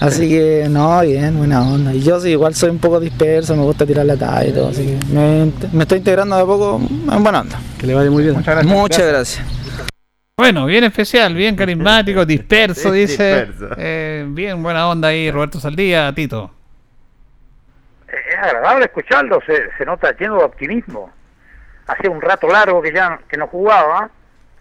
Así 0.00 0.28
que 0.28 0.66
no, 0.68 1.00
bien, 1.00 1.38
buena 1.38 1.62
onda. 1.62 1.94
Y 1.94 2.00
yo 2.02 2.20
sí, 2.20 2.30
igual 2.30 2.54
soy 2.54 2.70
un 2.70 2.78
poco 2.78 3.00
disperso, 3.00 3.54
me 3.56 3.62
gusta 3.62 3.86
tirar 3.86 4.04
la 4.06 4.16
talla 4.16 4.48
y 4.48 4.52
todo, 4.52 4.68
así 4.68 4.84
que 4.84 4.98
me, 5.14 5.50
me 5.72 5.82
estoy 5.84 5.98
integrando 5.98 6.36
de 6.36 6.42
a 6.42 6.46
poco 6.46 6.80
en 6.80 7.22
buena 7.22 7.40
onda. 7.40 7.58
Que 7.78 7.86
le 7.86 7.94
vaya 7.94 8.10
muy 8.10 8.22
bien. 8.24 8.34
Muchas 8.36 8.64
Muchas 8.64 9.06
gracias. 9.06 9.46
Bueno, 10.36 10.66
bien 10.66 10.82
especial, 10.82 11.32
bien 11.34 11.54
carismático, 11.54 12.26
disperso, 12.26 12.92
Sí, 12.92 12.98
dice. 13.00 13.46
disperso. 13.46 13.68
Eh, 13.78 14.26
bien 14.28 14.62
buena 14.62 14.88
onda 14.88 15.08
ahí, 15.08 15.30
Roberto 15.30 15.60
Saldía, 15.60 16.12
Tito. 16.12 16.50
Es 18.34 18.42
agradable 18.42 18.86
escucharlo, 18.86 19.40
se, 19.46 19.70
se 19.76 19.84
nota 19.84 20.12
lleno 20.12 20.38
de 20.38 20.44
optimismo. 20.44 21.12
Hacía 21.86 22.10
un 22.10 22.20
rato 22.20 22.48
largo 22.48 22.82
que 22.82 22.92
ya 22.92 23.18
que 23.28 23.36
no 23.36 23.46
jugaba, 23.46 24.10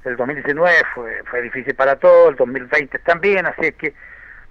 el 0.03 0.17
2019 0.17 0.77
fue, 0.93 1.23
fue 1.29 1.41
difícil 1.41 1.75
para 1.75 1.95
todos, 1.95 2.31
el 2.31 2.35
2020 2.35 2.99
también, 2.99 3.45
así 3.45 3.67
es 3.67 3.75
que, 3.75 3.93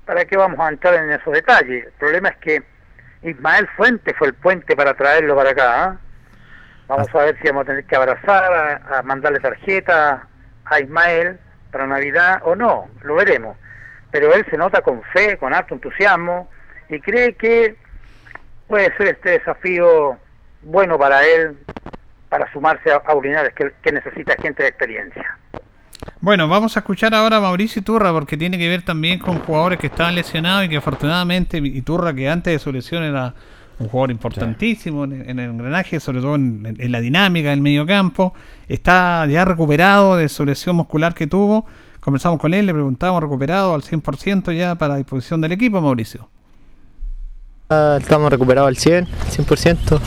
¿para 0.06 0.24
qué 0.24 0.36
vamos 0.36 0.58
a 0.60 0.68
entrar 0.68 0.94
en 0.94 1.10
esos 1.10 1.32
detalles? 1.32 1.86
El 1.86 1.92
problema 1.92 2.30
es 2.30 2.36
que 2.36 2.62
Ismael 3.22 3.68
Fuentes 3.76 4.16
fue 4.16 4.28
el 4.28 4.34
puente 4.34 4.74
para 4.74 4.94
traerlo 4.94 5.36
para 5.36 5.50
acá. 5.50 5.84
¿ah? 5.84 5.96
Vamos 6.88 7.14
a 7.14 7.18
ver 7.18 7.38
si 7.40 7.48
vamos 7.48 7.62
a 7.62 7.66
tener 7.66 7.84
que 7.84 7.96
abrazar, 7.96 8.52
a, 8.52 8.98
a 8.98 9.02
mandarle 9.02 9.40
tarjeta 9.40 10.26
a 10.64 10.80
Ismael 10.80 11.38
para 11.70 11.86
Navidad 11.86 12.40
o 12.44 12.56
no, 12.56 12.88
lo 13.02 13.14
veremos. 13.14 13.56
Pero 14.10 14.32
él 14.34 14.44
se 14.50 14.56
nota 14.56 14.82
con 14.82 15.02
fe, 15.04 15.36
con 15.38 15.54
alto 15.54 15.74
entusiasmo 15.74 16.50
y 16.88 17.00
cree 17.00 17.34
que 17.34 17.76
puede 18.72 18.96
ser 18.96 19.08
este 19.08 19.32
desafío 19.32 20.16
bueno 20.62 20.98
para 20.98 21.22
él, 21.26 21.58
para 22.30 22.50
sumarse 22.54 22.90
a, 22.90 23.02
a 23.04 23.14
Linares, 23.22 23.52
que, 23.54 23.70
que 23.82 23.92
necesita 23.92 24.34
gente 24.40 24.62
de 24.62 24.70
experiencia. 24.70 25.38
Bueno, 26.22 26.48
vamos 26.48 26.74
a 26.78 26.80
escuchar 26.80 27.14
ahora 27.14 27.36
a 27.36 27.40
Mauricio 27.40 27.80
Iturra 27.80 28.12
porque 28.12 28.38
tiene 28.38 28.56
que 28.56 28.66
ver 28.70 28.80
también 28.80 29.18
con 29.18 29.40
jugadores 29.40 29.78
que 29.78 29.88
estaban 29.88 30.14
lesionados 30.14 30.64
y 30.64 30.70
que 30.70 30.78
afortunadamente 30.78 31.58
Iturra, 31.58 32.14
que 32.14 32.30
antes 32.30 32.50
de 32.50 32.58
su 32.58 32.72
lesión 32.72 33.02
era 33.02 33.34
un 33.78 33.88
jugador 33.88 34.10
importantísimo 34.10 35.04
en, 35.04 35.28
en 35.28 35.38
el 35.38 35.50
engranaje, 35.50 36.00
sobre 36.00 36.22
todo 36.22 36.36
en, 36.36 36.74
en 36.78 36.92
la 36.92 37.00
dinámica 37.02 37.50
del 37.50 37.60
medio 37.60 37.84
campo, 37.84 38.32
está 38.68 39.26
ya 39.26 39.44
recuperado 39.44 40.16
de 40.16 40.30
su 40.30 40.46
lesión 40.46 40.76
muscular 40.76 41.12
que 41.12 41.26
tuvo. 41.26 41.66
Conversamos 42.00 42.40
con 42.40 42.54
él, 42.54 42.64
le 42.64 42.72
preguntamos, 42.72 43.22
recuperado 43.22 43.74
al 43.74 43.82
100% 43.82 44.56
ya 44.56 44.76
para 44.76 44.96
disposición 44.96 45.42
del 45.42 45.52
equipo, 45.52 45.78
Mauricio. 45.82 46.30
Estamos 48.00 48.30
recuperados 48.30 48.68
al 48.68 48.76
100, 48.76 49.06
100% 49.36 50.00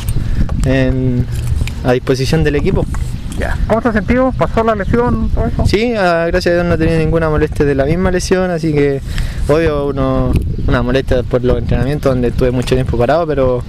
en, 0.65 1.25
a 1.83 1.91
disposición 1.93 2.43
del 2.43 2.55
equipo. 2.55 2.85
¿Cómo 3.67 3.81
se 3.81 3.89
ha 3.89 3.93
sentido? 3.93 4.31
¿Pasó 4.37 4.63
la 4.63 4.75
lesión? 4.75 5.29
Todo 5.29 5.47
eso? 5.47 5.65
Sí, 5.65 5.93
ah, 5.93 6.25
gracias 6.27 6.53
a 6.53 6.55
Dios 6.55 6.65
no 6.65 6.75
he 6.75 6.77
tenido 6.77 6.99
ninguna 6.99 7.29
molestia 7.29 7.65
de 7.65 7.75
la 7.75 7.85
misma 7.85 8.11
lesión, 8.11 8.49
así 8.49 8.73
que 8.73 9.01
obvio 9.47 9.87
uno, 9.87 10.31
una 10.67 10.81
molestia 10.81 11.23
por 11.23 11.43
los 11.43 11.57
entrenamientos 11.57 12.11
donde 12.11 12.29
estuve 12.29 12.51
mucho 12.51 12.75
tiempo 12.75 12.97
parado, 12.97 13.27
pero 13.27 13.61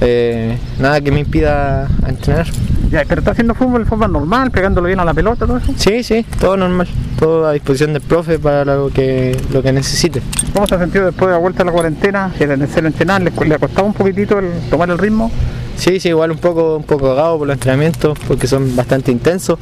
eh, 0.00 0.58
nada 0.78 1.00
que 1.00 1.10
me 1.10 1.20
impida 1.20 1.88
entrenar. 2.06 2.46
Ya, 2.90 3.04
pero 3.06 3.20
está 3.20 3.30
haciendo 3.30 3.54
fútbol, 3.54 3.86
fútbol 3.86 4.12
normal, 4.12 4.50
pegándolo 4.50 4.88
bien 4.88 4.98
a 4.98 5.04
la 5.04 5.14
pelota, 5.14 5.46
todo 5.46 5.58
eso. 5.58 5.72
Sí, 5.76 6.02
sí, 6.02 6.26
todo 6.40 6.56
normal, 6.56 6.88
todo 7.18 7.46
a 7.46 7.52
disposición 7.52 7.92
del 7.92 8.02
profe 8.02 8.38
para 8.38 8.64
lo 8.64 8.90
que, 8.90 9.36
lo 9.52 9.62
que 9.62 9.72
necesite. 9.72 10.20
¿Cómo 10.52 10.66
se 10.66 10.74
ha 10.74 10.78
sentido 10.78 11.06
después 11.06 11.28
de 11.28 11.32
la 11.34 11.38
vuelta 11.38 11.62
a 11.62 11.66
la 11.66 11.72
cuarentena? 11.72 12.32
¿Era 12.38 12.56
necesario 12.56 12.88
entrenar? 12.88 13.22
¿Le, 13.22 13.30
le 13.46 13.54
ha 13.54 13.58
costado 13.58 13.86
un 13.86 13.94
poquitito 13.94 14.40
el 14.40 14.50
tomar 14.70 14.90
el 14.90 14.98
ritmo? 14.98 15.30
Sí, 15.80 15.98
sí, 15.98 16.10
igual 16.10 16.30
un 16.30 16.36
poco, 16.36 16.76
un 16.76 16.82
poco 16.82 17.10
agado 17.10 17.38
por 17.38 17.46
los 17.46 17.54
entrenamientos, 17.54 18.18
porque 18.28 18.46
son 18.46 18.76
bastante 18.76 19.10
intensos, 19.10 19.58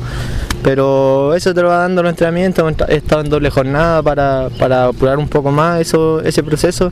pero 0.64 1.32
eso 1.36 1.54
te 1.54 1.62
lo 1.62 1.68
va 1.68 1.78
dando 1.78 2.02
los 2.02 2.10
entrenamientos, 2.10 2.74
he 2.88 2.96
estado 2.96 3.20
en 3.20 3.30
doble 3.30 3.50
jornada 3.50 4.02
para, 4.02 4.48
para 4.58 4.86
apurar 4.86 5.18
un 5.18 5.28
poco 5.28 5.52
más 5.52 5.80
eso, 5.80 6.20
ese 6.22 6.42
proceso 6.42 6.90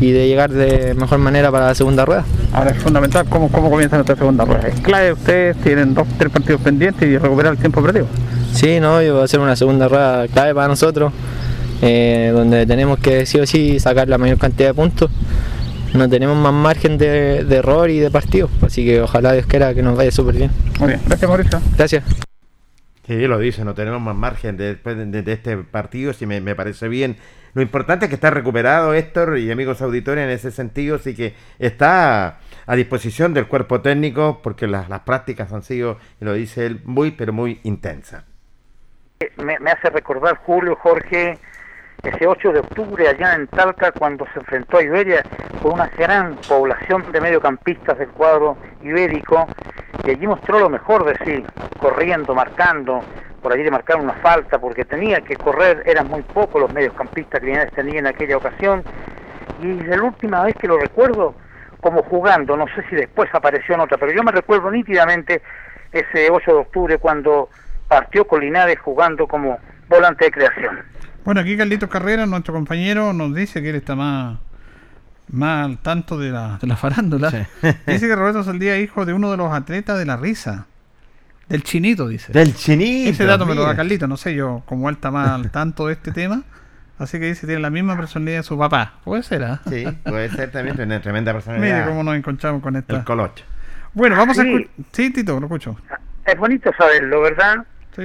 y 0.00 0.12
de 0.12 0.28
llegar 0.28 0.52
de 0.52 0.94
mejor 0.94 1.18
manera 1.18 1.50
para 1.50 1.66
la 1.66 1.74
segunda 1.74 2.04
rueda. 2.04 2.24
Ahora 2.52 2.70
es 2.70 2.80
fundamental 2.80 3.26
cómo, 3.28 3.50
cómo 3.50 3.68
comienza 3.68 3.96
nuestra 3.96 4.14
segunda 4.14 4.44
rueda. 4.44 4.68
Es 4.68 4.78
clave, 4.80 5.12
ustedes 5.12 5.56
tienen 5.56 5.92
dos, 5.92 6.06
tres 6.16 6.30
partidos 6.30 6.60
pendientes 6.60 7.08
y 7.08 7.18
recuperar 7.18 7.54
el 7.54 7.58
tiempo 7.58 7.82
perdido. 7.82 8.06
Sí, 8.52 8.78
no, 8.78 9.02
yo 9.02 9.14
voy 9.14 9.22
a 9.22 9.24
hacer 9.24 9.40
una 9.40 9.56
segunda 9.56 9.88
rueda 9.88 10.28
clave 10.28 10.54
para 10.54 10.68
nosotros, 10.68 11.12
eh, 11.82 12.30
donde 12.32 12.64
tenemos 12.64 13.00
que 13.00 13.26
sí 13.26 13.40
o 13.40 13.46
sí 13.46 13.80
sacar 13.80 14.08
la 14.08 14.18
mayor 14.18 14.38
cantidad 14.38 14.68
de 14.68 14.74
puntos. 14.74 15.10
No 15.94 16.08
tenemos 16.08 16.36
más 16.36 16.52
margen 16.54 16.96
de, 16.96 17.44
de 17.44 17.56
error 17.56 17.90
y 17.90 17.98
de 17.98 18.10
partido, 18.10 18.48
así 18.62 18.84
que 18.84 19.02
ojalá 19.02 19.32
Dios 19.32 19.46
quiera 19.46 19.74
que 19.74 19.82
nos 19.82 19.96
vaya 19.96 20.10
súper 20.10 20.36
bien. 20.36 20.50
Muy 20.78 20.88
bien, 20.88 21.00
gracias 21.06 21.28
Mauricio. 21.28 21.60
Gracias. 21.76 22.04
Sí, 23.06 23.26
lo 23.26 23.38
dice, 23.38 23.64
no 23.64 23.74
tenemos 23.74 24.00
más 24.00 24.14
margen 24.14 24.56
de- 24.56 24.68
después 24.74 24.96
de, 24.96 25.06
de- 25.06 25.22
de 25.22 25.32
este 25.32 25.56
partido, 25.58 26.12
si 26.14 26.24
me, 26.24 26.40
me 26.40 26.54
parece 26.54 26.88
bien. 26.88 27.16
Lo 27.52 27.60
importante 27.60 28.06
es 28.06 28.08
que 28.08 28.14
está 28.14 28.30
recuperado 28.30 28.94
Héctor 28.94 29.36
y 29.38 29.50
amigos 29.50 29.82
auditores 29.82 30.24
en 30.24 30.30
ese 30.30 30.50
sentido, 30.50 30.98
sí 30.98 31.14
que 31.14 31.34
está 31.58 32.38
a 32.66 32.76
disposición 32.76 33.34
del 33.34 33.46
cuerpo 33.46 33.82
técnico 33.82 34.40
porque 34.42 34.66
las, 34.66 34.88
las 34.88 35.00
prácticas 35.00 35.52
han 35.52 35.62
sido, 35.62 35.98
y 36.20 36.24
lo 36.24 36.32
dice 36.32 36.64
él, 36.64 36.80
muy, 36.84 37.10
pero 37.10 37.34
muy 37.34 37.60
intensas. 37.64 38.24
me, 39.36 39.58
me 39.58 39.70
hace 39.72 39.90
recordar 39.90 40.36
Julio, 40.46 40.76
Jorge, 40.76 41.38
ese 42.02 42.26
8 42.26 42.52
de 42.52 42.60
octubre 42.60 43.08
allá 43.08 43.34
en 43.34 43.46
Talca 43.46 43.92
cuando 43.92 44.26
se 44.32 44.40
enfrentó 44.40 44.78
a 44.78 44.82
Iberia 44.82 45.22
con 45.62 45.74
una 45.74 45.86
gran 45.86 46.36
población 46.48 47.10
de 47.12 47.20
mediocampistas 47.20 47.98
del 47.98 48.08
cuadro 48.08 48.56
ibérico 48.82 49.46
y 50.04 50.10
allí 50.10 50.26
mostró 50.26 50.58
lo 50.58 50.68
mejor 50.68 51.04
de 51.04 51.16
sí, 51.24 51.44
corriendo, 51.78 52.34
marcando, 52.34 53.00
por 53.40 53.52
allí 53.52 53.62
le 53.62 53.70
marcaron 53.70 54.04
una 54.04 54.14
falta 54.14 54.58
porque 54.58 54.84
tenía 54.84 55.20
que 55.20 55.36
correr, 55.36 55.82
eran 55.86 56.08
muy 56.08 56.22
pocos 56.22 56.60
los 56.60 56.72
mediocampistas 56.72 57.40
que 57.40 57.46
Linares 57.46 57.72
tenía 57.72 58.00
en 58.00 58.06
aquella 58.06 58.36
ocasión 58.36 58.82
y 59.62 59.78
es 59.78 59.88
la 59.88 60.02
última 60.02 60.42
vez 60.42 60.56
que 60.56 60.66
lo 60.66 60.78
recuerdo 60.78 61.34
como 61.80 62.02
jugando, 62.04 62.56
no 62.56 62.66
sé 62.74 62.84
si 62.88 62.96
después 62.96 63.28
apareció 63.32 63.74
en 63.74 63.80
otra, 63.80 63.98
pero 63.98 64.12
yo 64.12 64.22
me 64.22 64.32
recuerdo 64.32 64.70
nítidamente 64.70 65.42
ese 65.92 66.30
8 66.30 66.50
de 66.52 66.58
octubre 66.58 66.98
cuando 66.98 67.48
partió 67.88 68.26
con 68.26 68.40
Linares 68.40 68.78
jugando 68.78 69.26
como 69.26 69.58
volante 69.88 70.24
de 70.24 70.30
creación. 70.30 70.80
Bueno, 71.24 71.40
aquí 71.40 71.56
Carlitos 71.56 71.88
Carrera, 71.88 72.26
nuestro 72.26 72.52
compañero, 72.54 73.12
nos 73.12 73.34
dice 73.34 73.62
que 73.62 73.70
él 73.70 73.76
está 73.76 73.94
más, 73.94 74.38
más 75.30 75.64
al 75.66 75.78
tanto 75.78 76.18
de 76.18 76.30
la, 76.30 76.58
de 76.60 76.66
la 76.66 76.76
farándula. 76.76 77.30
Dice 77.86 78.08
que 78.08 78.16
Roberto 78.16 78.42
Saldía 78.42 78.76
es 78.76 78.84
hijo 78.84 79.04
de 79.06 79.12
uno 79.12 79.30
de 79.30 79.36
los 79.36 79.52
atletas 79.52 79.98
de 79.98 80.04
la 80.04 80.16
risa. 80.16 80.66
Del 81.48 81.62
chinito, 81.62 82.08
dice. 82.08 82.32
Del 82.32 82.54
chinito. 82.54 83.10
Ese 83.10 83.24
dato 83.24 83.46
me 83.46 83.54
lo 83.54 83.62
da. 83.64 83.76
Carlito, 83.76 84.06
no 84.08 84.16
sé 84.16 84.34
yo, 84.34 84.62
como 84.66 84.88
él 84.88 84.94
está 84.96 85.10
más 85.10 85.28
al 85.30 85.50
tanto 85.52 85.86
de 85.86 85.92
este 85.94 86.10
tema. 86.12 86.42
Así 86.98 87.18
que 87.18 87.26
dice 87.26 87.46
tiene 87.46 87.60
la 87.62 87.70
misma 87.70 87.96
personalidad 87.96 88.38
de 88.38 88.42
su 88.44 88.56
papá. 88.58 88.94
Puede 89.04 89.22
ser, 89.22 89.44
¿ah? 89.44 89.60
Sí, 89.68 89.84
puede 90.04 90.28
ser 90.30 90.50
también, 90.52 90.76
tiene 90.76 90.98
tremenda 91.00 91.32
Mire 91.32 91.42
personalidad. 91.44 91.88
cómo 91.88 92.02
nos 92.04 92.16
encontramos 92.16 92.62
con 92.62 92.76
esta. 92.76 92.96
El 92.96 93.04
colocho. 93.04 93.44
Bueno, 93.92 94.16
vamos 94.16 94.38
a 94.38 94.42
Sí. 94.42 94.48
escuchar. 94.54 94.70
Sí, 94.92 95.10
Tito, 95.10 95.38
lo 95.38 95.46
escucho. 95.46 95.76
Es 96.24 96.38
bonito 96.38 96.70
saberlo, 96.78 97.20
¿verdad? 97.22 97.64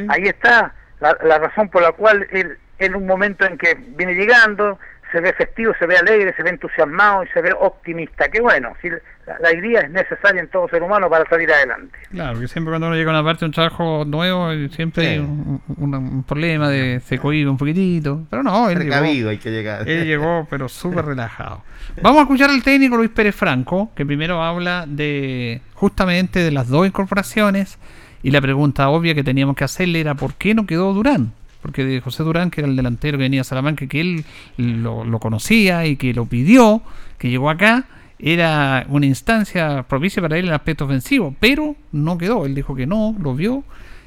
Ahí 0.10 0.24
está 0.24 0.74
la, 1.00 1.16
la 1.24 1.38
razón 1.40 1.70
por 1.70 1.82
la 1.84 1.92
cual 1.94 2.26
él, 2.32 2.58
en 2.80 2.96
un 2.96 3.06
momento 3.06 3.46
en 3.46 3.58
que 3.58 3.76
viene 3.98 4.14
llegando, 4.14 4.78
se 5.12 5.22
ve 5.22 5.32
festivo, 5.34 5.74
se 5.80 5.88
ve 5.88 5.96
alegre, 5.98 6.34
se 6.36 6.44
ve 6.44 6.50
entusiasmado 6.50 7.24
y 7.24 7.28
se 7.30 7.42
ve 7.42 7.54
optimista. 7.58 8.28
Qué 8.30 8.42
bueno, 8.42 8.74
si 8.82 8.90
la, 8.90 8.98
la 9.40 9.48
alegría 9.50 9.80
es 9.80 9.90
necesaria 9.90 10.42
en 10.42 10.50
todo 10.50 10.68
ser 10.68 10.84
humano 10.84 11.10
para 11.10 11.24
salir 11.30 11.50
adelante. 11.50 11.98
Claro, 12.12 12.38
que 12.42 12.48
siempre 12.50 12.72
cuando 12.72 12.88
uno 12.88 12.96
llega 12.98 13.10
a 13.12 13.14
una 13.14 13.24
parte 13.24 13.40
de 13.40 13.46
un 13.46 13.52
trabajo 13.54 14.04
nuevo, 14.06 14.52
eh, 14.52 14.68
siempre 14.70 15.08
hay 15.08 15.20
un, 15.20 15.62
un- 15.78 15.96
un 15.96 16.24
problema 16.24 16.68
de 16.70 17.00
se 17.00 17.18
cohibe 17.20 17.50
un 17.50 17.58
poquitito. 17.58 18.24
Pero 18.30 18.44
no, 18.44 18.70
él 18.70 18.80
Precavido 18.80 19.14
llegó, 19.14 19.30
hay 19.30 19.38
que 19.38 19.50
llegar. 19.50 19.88
él 19.90 20.06
llegó, 20.06 20.46
pero 20.50 20.68
súper 20.68 21.06
relajado. 21.06 21.64
Vamos 22.02 22.20
a 22.20 22.22
escuchar 22.24 22.50
al 22.50 22.62
técnico 22.62 22.98
Luis 22.98 23.10
Pérez 23.10 23.34
Franco, 23.34 23.92
que 23.96 24.06
primero 24.06 24.44
habla 24.44 24.84
de 24.88 25.62
justamente 25.74 26.40
de 26.40 26.52
las 26.52 26.68
dos 26.68 26.86
incorporaciones. 26.86 27.80
Y 28.24 28.32
la 28.32 28.42
pregunta 28.42 28.90
obvia 28.90 29.16
que 29.16 29.24
teníamos 29.24 29.56
que 29.56 29.64
hacerle 29.64 30.02
era: 30.02 30.16
¿por 30.16 30.34
qué 30.34 30.54
no 30.54 30.66
quedó 30.66 30.94
Durán? 30.94 31.32
Porque 31.62 32.02
José 32.02 32.24
Durán, 32.24 32.52
que 32.52 32.62
era 32.62 32.70
el 32.70 32.76
delantero 32.76 33.18
que 33.18 33.24
venía 33.24 33.42
a 33.42 33.44
Salamanca, 33.44 33.88
que 33.88 34.02
él 34.02 34.26
lo, 34.58 35.20
conocía 35.20 35.86
y 35.86 35.96
que 35.96 36.14
lo 36.14 36.26
pidió, 36.26 36.82
que 37.18 37.30
llegó 37.30 37.50
acá, 37.50 37.86
era 38.20 38.86
una 38.90 39.06
instancia 39.06 39.84
propicia 39.84 40.22
para 40.22 40.38
él 40.38 40.46
en 40.46 40.50
el 40.50 40.56
aspecto 40.56 40.86
ofensivo, 40.86 41.36
pero 41.40 41.76
no 41.92 42.18
quedó. 42.18 42.46
Él 42.46 42.56
dijo 42.56 42.76
que 42.76 42.88
no, 42.88 43.16
lo 43.20 43.36
vio. 43.36 43.64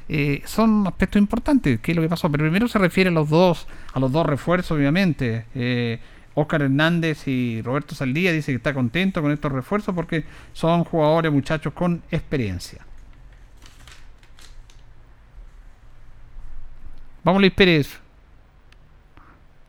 Eh, 0.09 0.41
son 0.45 0.87
aspectos 0.87 1.21
importantes. 1.21 1.79
¿Qué 1.79 1.91
es 1.91 1.95
lo 1.95 2.01
que 2.01 2.09
pasó? 2.09 2.29
Pero 2.29 2.43
primero 2.43 2.67
se 2.67 2.79
refiere 2.79 3.09
a 3.09 3.13
los 3.13 3.29
dos, 3.29 3.67
a 3.93 3.99
los 3.99 4.11
dos 4.11 4.25
refuerzos, 4.25 4.77
obviamente. 4.77 5.45
Eh, 5.55 5.99
Oscar 6.33 6.61
Hernández 6.61 7.27
y 7.27 7.61
Roberto 7.61 7.95
Saldía 7.95 8.31
dice 8.31 8.51
que 8.51 8.57
está 8.57 8.73
contento 8.73 9.21
con 9.21 9.31
estos 9.31 9.51
refuerzos 9.51 9.93
porque 9.93 10.23
son 10.53 10.83
jugadores, 10.83 11.31
muchachos 11.31 11.73
con 11.73 12.01
experiencia. 12.11 12.85
Vamos 17.23 17.41
Luis 17.41 17.53
Pérez. 17.53 17.87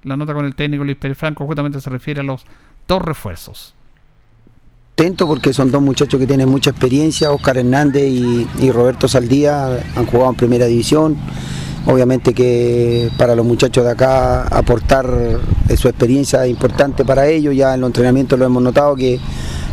La 0.04 0.16
nota 0.16 0.34
con 0.34 0.44
el 0.44 0.54
técnico 0.54 0.84
Luis 0.84 0.96
Pérez 0.96 1.18
Franco 1.18 1.46
justamente 1.46 1.80
se 1.80 1.90
refiere 1.90 2.20
a 2.20 2.24
los 2.24 2.44
dos 2.88 3.02
refuerzos. 3.02 3.74
porque 5.26 5.52
son 5.52 5.70
dos 5.70 5.82
muchachos 5.82 6.18
que 6.18 6.26
tienen 6.26 6.48
mucha 6.48 6.70
experiencia, 6.70 7.30
Oscar 7.32 7.58
Hernández 7.58 8.04
y, 8.04 8.70
Roberto 8.70 9.08
Saldía 9.08 9.84
han 9.96 10.06
jugado 10.06 10.30
en 10.30 10.36
primera 10.36 10.66
división. 10.66 11.16
Obviamente 11.86 12.32
que 12.32 13.10
para 13.18 13.34
los 13.34 13.44
muchachos 13.44 13.84
de 13.84 13.90
acá 13.90 14.44
aportar 14.44 15.06
su 15.76 15.88
experiencia 15.88 16.44
es 16.44 16.50
importante 16.50 17.04
para 17.04 17.26
ellos, 17.26 17.56
ya 17.56 17.74
en 17.74 17.80
los 17.80 17.88
entrenamientos 17.88 18.38
lo 18.38 18.44
hemos 18.44 18.62
notado 18.62 18.94
que, 18.94 19.18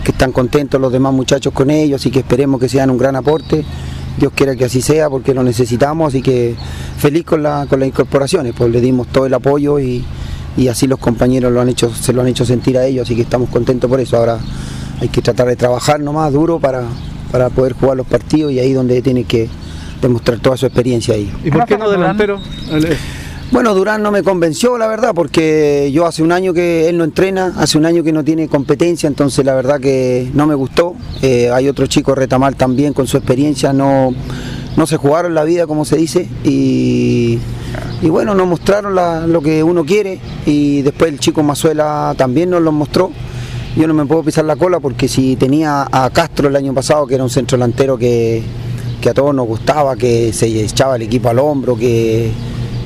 que 0.04 0.12
están 0.12 0.32
contentos 0.32 0.82
los 0.82 0.92
demás 0.92 1.14
muchachos 1.14 1.54
con 1.54 1.70
ellos 1.70 2.04
y 2.08 2.12
que 2.12 2.20
esperemos 2.20 2.60
que 2.60 2.68
sean 2.68 2.90
un 2.90 2.98
gran 2.98 3.16
aporte. 3.16 3.64
Dios 4.18 4.32
quiera 4.36 4.56
que 4.56 4.66
así 4.66 4.82
sea 4.82 5.10
porque 5.10 5.34
lo 5.34 5.44
necesitamos, 5.44 6.10
así 6.10 6.22
que 6.22 6.56
feliz 6.98 7.24
con, 7.24 7.44
la, 7.44 7.66
con 7.70 7.80
las 7.80 7.88
incorporaciones, 7.88 8.54
pues 8.58 8.72
le 8.72 8.82
dimos 8.82 9.08
todo 9.08 9.26
el 9.26 9.34
apoyo 9.34 9.80
y, 9.80 10.04
y 10.58 10.68
así 10.68 10.88
los 10.88 11.00
compañeros 11.00 11.52
lo 11.52 11.62
han 11.62 11.70
hecho, 11.70 11.94
se 11.94 12.14
lo 12.14 12.22
han 12.22 12.28
hecho 12.28 12.46
sentir 12.46 12.78
a 12.78 12.86
ellos, 12.86 13.08
así 13.08 13.16
que 13.16 13.22
estamos 13.22 13.50
contentos 13.50 13.90
por 13.90 14.00
eso. 14.00 14.18
Ahora 14.18 14.40
hay 15.00 15.08
que 15.08 15.22
tratar 15.22 15.48
de 15.48 15.56
trabajar 15.56 16.00
nomás 16.00 16.34
duro 16.34 16.60
para, 16.60 16.84
para 17.32 17.50
poder 17.50 17.74
jugar 17.74 17.98
los 17.98 18.08
partidos 18.08 18.52
y 18.52 18.60
ahí 18.60 18.74
donde 18.74 19.02
tiene 19.02 19.24
que 19.24 19.48
demostrar 20.02 20.40
toda 20.40 20.58
su 20.58 20.66
experiencia 20.66 21.16
ahí. 21.16 21.32
¿Y 21.44 21.52
por 21.52 21.66
qué 21.66 21.78
no 21.78 21.90
delantero? 21.90 22.40
Bueno, 23.52 23.74
Durán 23.74 24.04
no 24.04 24.12
me 24.12 24.22
convenció, 24.22 24.78
la 24.78 24.86
verdad, 24.86 25.14
porque 25.16 25.90
yo 25.92 26.06
hace 26.06 26.22
un 26.22 26.32
año 26.32 26.54
que 26.54 26.88
él 26.88 27.00
no 27.00 27.04
entrena, 27.04 27.56
hace 27.58 27.80
un 27.80 27.86
año 27.88 28.04
que 28.04 28.12
no 28.12 28.24
tiene 28.24 28.48
competencia, 28.48 29.08
entonces 29.08 29.44
la 29.44 29.56
verdad 29.56 29.80
que 29.80 30.30
no 30.36 30.46
me 30.46 30.54
gustó. 30.54 30.94
Eh, 31.24 31.50
hay 31.52 31.68
otro 31.68 31.88
chico, 31.88 32.14
Retamal, 32.14 32.56
también 32.56 32.94
con 32.94 33.08
su 33.08 33.18
experiencia, 33.18 33.74
no, 33.74 34.14
no 34.78 34.86
se 34.86 34.98
jugaron 34.98 35.34
la 35.34 35.44
vida, 35.46 35.66
como 35.66 35.84
se 35.84 35.98
dice, 35.98 36.30
y, 36.44 37.40
y 38.04 38.10
bueno, 38.10 38.36
nos 38.36 38.46
mostraron 38.46 38.94
lo 39.34 39.42
que 39.42 39.64
uno 39.64 39.84
quiere, 39.84 40.20
y 40.46 40.84
después 40.84 41.12
el 41.12 41.20
chico 41.20 41.42
Mazuela 41.42 42.14
también 42.16 42.52
nos 42.52 42.62
lo 42.62 42.72
mostró. 42.72 43.10
Yo 43.76 43.88
no 43.88 43.96
me 43.96 44.06
puedo 44.06 44.22
pisar 44.24 44.46
la 44.46 44.58
cola 44.58 44.80
porque 44.80 45.08
si 45.08 45.36
tenía 45.38 45.88
a 45.92 46.12
Castro 46.12 46.50
el 46.50 46.56
año 46.56 46.76
pasado, 46.76 47.08
que 47.08 47.16
era 47.16 47.24
un 47.24 47.32
centro 47.32 47.58
delantero 47.58 47.98
que, 47.98 48.44
que 49.02 49.10
a 49.10 49.14
todos 49.16 49.34
nos 49.34 49.48
gustaba, 49.48 49.96
que 49.96 50.34
se 50.34 50.46
echaba 50.64 50.98
el 50.98 51.02
equipo 51.02 51.30
al 51.30 51.40
hombro, 51.40 51.76
que 51.76 52.32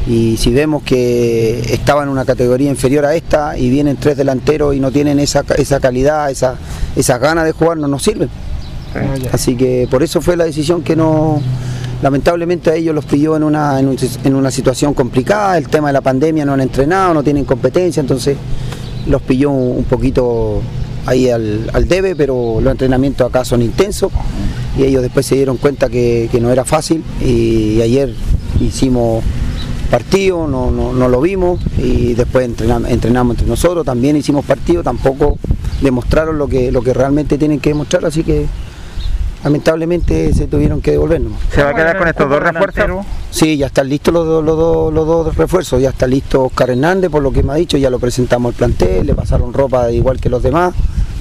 y 0.07 0.35
si 0.37 0.51
vemos 0.51 0.83
que 0.83 1.59
estaba 1.73 2.03
en 2.03 2.09
una 2.09 2.25
categoría 2.25 2.69
inferior 2.69 3.05
a 3.05 3.15
esta 3.15 3.57
y 3.57 3.69
vienen 3.69 3.95
tres 3.97 4.17
delanteros 4.17 4.75
y 4.75 4.79
no 4.79 4.91
tienen 4.91 5.19
esa, 5.19 5.43
esa 5.57 5.79
calidad, 5.79 6.29
esa, 6.29 6.55
esas 6.95 7.19
ganas 7.21 7.45
de 7.45 7.53
jugar, 7.53 7.77
no 7.77 7.87
nos 7.87 8.03
sirven. 8.03 8.29
Así 9.31 9.55
que 9.55 9.87
por 9.89 10.03
eso 10.03 10.21
fue 10.21 10.35
la 10.37 10.43
decisión 10.43 10.83
que 10.83 10.95
no, 10.95 11.41
lamentablemente 12.01 12.69
a 12.69 12.75
ellos 12.75 12.93
los 12.93 13.05
pilló 13.05 13.35
en 13.35 13.43
una, 13.43 13.79
en, 13.79 13.87
un- 13.87 13.97
en 14.23 14.35
una 14.35 14.51
situación 14.51 14.93
complicada, 14.93 15.57
el 15.57 15.67
tema 15.69 15.87
de 15.87 15.93
la 15.93 16.01
pandemia 16.01 16.45
no 16.45 16.53
han 16.53 16.61
entrenado, 16.61 17.13
no 17.13 17.23
tienen 17.23 17.45
competencia, 17.45 18.01
entonces 18.01 18.37
los 19.07 19.21
pilló 19.21 19.49
un, 19.51 19.77
un 19.77 19.83
poquito 19.85 20.61
ahí 21.05 21.29
al, 21.29 21.69
al 21.73 21.87
debe, 21.87 22.15
pero 22.15 22.59
los 22.61 22.71
entrenamientos 22.71 23.27
acá 23.27 23.43
son 23.43 23.61
intensos 23.61 24.11
y 24.77 24.83
ellos 24.83 25.01
después 25.01 25.25
se 25.25 25.35
dieron 25.35 25.57
cuenta 25.57 25.89
que, 25.89 26.29
que 26.31 26.39
no 26.39 26.51
era 26.51 26.63
fácil 26.65 27.03
y, 27.21 27.81
ayer 27.81 28.13
hicimos 28.61 29.23
partido, 29.97 30.47
no, 30.47 30.71
no, 30.71 30.91
no 30.91 31.07
lo 31.07 31.21
vimos 31.21 31.59
y 31.77 32.15
después 32.15 32.49
entrenam- 32.49 32.89
entrenamos 32.89 33.35
entre 33.35 33.47
nosotros, 33.47 33.85
también 33.85 34.15
hicimos 34.17 34.43
partido, 34.43 34.81
tampoco 34.81 35.37
demostraron 35.83 36.39
lo 36.39 36.47
que, 36.47 36.71
lo 36.71 36.81
que 36.81 36.95
realmente 36.95 37.37
tienen 37.37 37.59
que 37.59 37.69
demostrar, 37.69 38.03
así 38.03 38.23
que 38.23 38.47
lamentablemente 39.43 40.33
se 40.33 40.47
tuvieron 40.47 40.81
que 40.81 40.91
devolvernos. 40.91 41.33
¿Se 41.53 41.61
va 41.63 41.69
a 41.69 41.75
quedar 41.75 41.97
con 41.99 42.07
estos 42.07 42.27
dos 42.27 42.39
refuerzos? 42.41 43.05
Sí, 43.29 43.55
ya 43.57 43.67
están 43.67 43.87
listos 43.87 44.11
los, 44.15 44.25
dos- 44.25 44.43
los, 44.43 44.57
dos- 44.57 44.93
los 44.93 45.05
dos 45.05 45.35
refuerzos, 45.35 45.79
ya 45.79 45.89
está 45.89 46.07
listo 46.07 46.43
Oscar 46.45 46.71
Hernández, 46.71 47.11
por 47.11 47.21
lo 47.21 47.31
que 47.31 47.43
me 47.43 47.51
ha 47.53 47.55
dicho, 47.55 47.77
ya 47.77 47.91
lo 47.91 47.99
presentamos 47.99 48.49
al 48.53 48.55
plantel, 48.57 49.05
le 49.05 49.13
pasaron 49.13 49.53
ropa 49.53 49.91
igual 49.91 50.19
que 50.19 50.29
los 50.29 50.41
demás, 50.41 50.73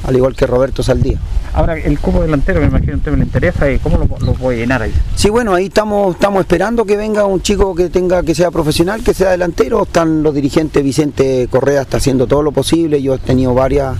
al 0.04 0.16
igual 0.16 0.34
que 0.34 0.46
Roberto 0.46 0.82
Saldía. 0.82 1.18
Ahora, 1.52 1.76
el 1.76 1.98
cubo 1.98 2.22
delantero, 2.22 2.60
me 2.60 2.66
imagino 2.66 2.96
usted 2.96 3.14
le 3.14 3.24
interesa, 3.24 3.70
¿y 3.70 3.78
¿cómo 3.78 3.98
lo, 3.98 4.06
lo 4.24 4.34
voy 4.34 4.56
a 4.56 4.58
llenar 4.58 4.82
ahí? 4.82 4.92
Sí, 5.14 5.30
bueno, 5.30 5.54
ahí 5.54 5.66
estamos, 5.66 6.14
estamos 6.14 6.40
esperando 6.40 6.84
que 6.84 6.96
venga 6.96 7.26
un 7.26 7.42
chico 7.42 7.74
que 7.74 7.88
tenga, 7.90 8.22
que 8.22 8.34
sea 8.34 8.50
profesional, 8.50 9.02
que 9.02 9.14
sea 9.14 9.30
delantero. 9.30 9.82
Están 9.82 10.22
los 10.22 10.34
dirigentes, 10.34 10.82
Vicente 10.82 11.48
Correa 11.50 11.82
está 11.82 11.98
haciendo 11.98 12.26
todo 12.26 12.42
lo 12.42 12.52
posible. 12.52 13.02
Yo 13.02 13.14
he 13.14 13.18
tenido 13.18 13.54
varias, 13.54 13.96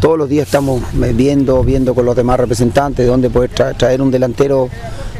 todos 0.00 0.16
los 0.18 0.28
días 0.28 0.46
estamos 0.46 0.80
eh, 1.02 1.12
viendo, 1.14 1.62
viendo 1.64 1.94
con 1.94 2.04
los 2.04 2.14
demás 2.16 2.38
representantes 2.38 3.04
de 3.04 3.10
dónde 3.10 3.30
poder 3.30 3.50
tra- 3.50 3.76
traer 3.76 4.00
un 4.02 4.10
delantero 4.10 4.68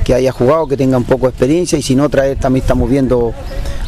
que 0.04 0.14
haya 0.14 0.32
jugado, 0.32 0.66
que 0.66 0.76
tenga 0.76 0.96
un 0.96 1.04
poco 1.04 1.26
de 1.26 1.30
experiencia 1.30 1.78
y 1.78 1.82
si 1.82 1.94
no 1.94 2.08
traer 2.08 2.38
también 2.38 2.62
estamos 2.62 2.88
viendo 2.88 3.34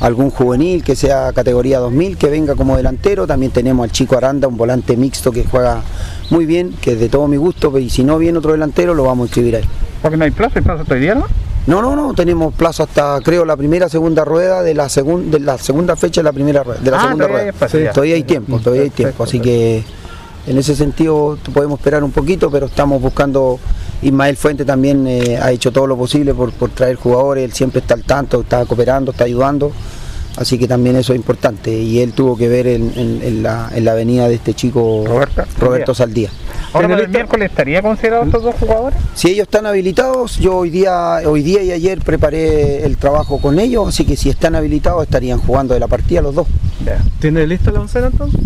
algún 0.01 0.31
juvenil 0.31 0.83
que 0.85 0.95
sea 0.97 1.33
categoría 1.33 1.79
2000 1.79 2.17
que 2.19 2.29
venga 2.29 2.55
como 2.55 2.77
delantero. 2.77 3.27
También 3.27 3.53
tenemos 3.53 3.85
al 3.85 3.91
chico 3.93 4.17
Aranda, 4.17 4.47
un 4.49 4.57
volante 4.57 4.97
mixto 4.97 5.31
que 5.33 5.45
juega 5.45 5.83
muy 6.31 6.45
bien, 6.47 6.75
que 6.81 6.93
es 6.93 7.01
de 7.01 7.09
todo 7.09 7.27
mi 7.27 7.37
gusto, 7.39 7.77
y 7.79 7.89
si 7.91 8.05
no 8.05 8.19
viene 8.19 8.39
otro 8.39 8.53
delantero 8.53 8.95
lo 8.95 9.05
vamos 9.05 9.25
a 9.25 9.27
inscribir 9.29 9.57
ahí. 9.57 9.65
Porque 10.03 10.17
no 10.17 10.25
hay 10.25 10.31
plazo, 10.31 10.55
hay 10.59 10.63
plazo 10.63 10.83
hasta 10.83 10.95
hoy 10.95 11.01
día, 11.01 11.15
¿no? 11.15 11.25
No, 11.67 11.83
no, 11.83 11.95
no, 11.95 12.15
tenemos 12.15 12.55
plazo 12.55 12.83
hasta 12.83 13.21
creo 13.23 13.45
la 13.45 13.57
primera 13.57 13.89
segunda 13.89 14.25
rueda 14.25 14.63
de 14.63 14.75
la 14.75 14.89
segunda 14.89 15.39
de 15.39 15.45
la 15.45 15.59
segunda 15.59 15.95
fecha 15.95 16.21
de 16.21 16.25
la 16.25 16.33
primera 16.33 16.63
rueda, 16.63 16.81
de 16.81 16.91
la 16.91 16.97
Ah, 16.99 17.03
segunda 17.03 17.27
todavía 17.29 17.53
rueda. 17.53 17.93
todavía 17.93 18.15
hay 18.17 18.23
tiempo, 18.25 18.59
todavía 18.59 18.83
hay 18.85 18.91
tiempo, 18.91 19.25
así 19.25 19.41
que 19.41 19.85
en 20.47 20.59
ese 20.59 20.75
sentido 20.75 21.39
podemos 21.53 21.79
esperar 21.79 22.03
un 22.05 22.11
poquito, 22.13 22.51
pero 22.51 22.67
estamos 22.67 23.01
buscando 23.01 23.59
Ismael 24.03 24.37
Fuente 24.37 24.65
también 24.65 25.07
eh, 25.07 25.39
ha 25.41 25.51
hecho 25.53 25.71
todo 25.73 25.87
lo 25.87 25.97
posible 25.97 26.33
por, 26.35 26.53
por 26.53 26.71
traer 26.71 26.97
jugadores, 26.97 27.45
él 27.45 27.53
siempre 27.53 27.81
está 27.81 27.95
al 27.95 28.03
tanto, 28.05 28.41
está 28.41 28.65
cooperando, 28.65 29.11
está 29.13 29.25
ayudando, 29.25 29.71
así 30.39 30.59
que 30.59 30.67
también 30.67 30.97
eso 30.97 31.13
es 31.13 31.17
importante 31.19 31.71
y 31.79 32.01
él 32.01 32.13
tuvo 32.13 32.37
que 32.37 32.49
ver 32.49 32.67
en, 32.67 32.91
en- 32.97 33.21
en 33.23 33.43
la, 33.43 33.71
en 33.75 33.85
la 33.85 33.95
venida 33.95 34.27
de 34.29 34.35
este 34.37 34.55
chico 34.55 35.05
Roberto, 35.59 35.95
Saldía. 35.95 36.31
Ahora, 36.73 36.87
para 36.89 37.03
el 37.03 37.09
miércoles, 37.11 37.51
¿estaría 37.51 37.83
considerado 37.83 38.23
estos 38.25 38.43
dos 38.45 38.55
jugadores? 38.61 38.99
Si 39.15 39.29
ellos 39.29 39.43
están 39.43 39.67
habilitados, 39.67 40.39
yo 40.39 40.57
hoy 40.57 40.71
día, 40.71 41.19
hoy 41.27 41.43
día 41.43 41.63
y 41.65 41.73
ayer 41.73 42.01
preparé 42.01 42.85
el 42.87 42.97
trabajo 42.97 43.39
con 43.41 43.59
ellos, 43.59 43.89
así 43.89 44.05
que 44.05 44.17
si 44.17 44.31
están 44.31 44.55
habilitados 44.55 45.03
estarían 45.03 45.41
jugando 45.41 45.75
de 45.75 45.81
la 45.81 45.89
partida 45.89 46.23
los 46.23 46.35
dos. 46.37 46.47
¿Tiene 47.21 47.47
lista 47.47 47.71
la 47.73 47.81
oncena 47.81 48.07
entonces? 48.07 48.41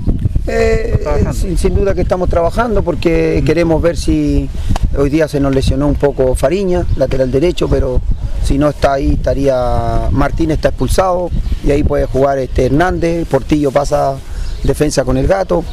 Eh, 0.46 1.02
sin, 1.32 1.56
sin 1.56 1.74
duda 1.74 1.94
que 1.94 2.02
estamos 2.02 2.28
trabajando 2.28 2.82
porque 2.82 3.42
queremos 3.46 3.80
ver 3.80 3.96
si 3.96 4.48
hoy 4.96 5.08
día 5.08 5.26
se 5.26 5.40
nos 5.40 5.54
lesionó 5.54 5.86
un 5.86 5.94
poco 5.94 6.34
Fariña, 6.34 6.84
lateral 6.96 7.30
derecho, 7.30 7.66
pero 7.68 8.00
si 8.42 8.58
no 8.58 8.68
está 8.68 8.94
ahí 8.94 9.12
estaría 9.14 10.08
Martínez 10.10 10.56
está 10.56 10.68
expulsado 10.68 11.30
y 11.64 11.70
ahí 11.70 11.82
puede 11.82 12.04
jugar 12.06 12.38
este 12.38 12.66
Hernández, 12.66 13.26
Portillo 13.26 13.70
pasa 13.70 14.16
defensa 14.62 15.04
con 15.04 15.16
el 15.16 15.26
gato. 15.26 15.64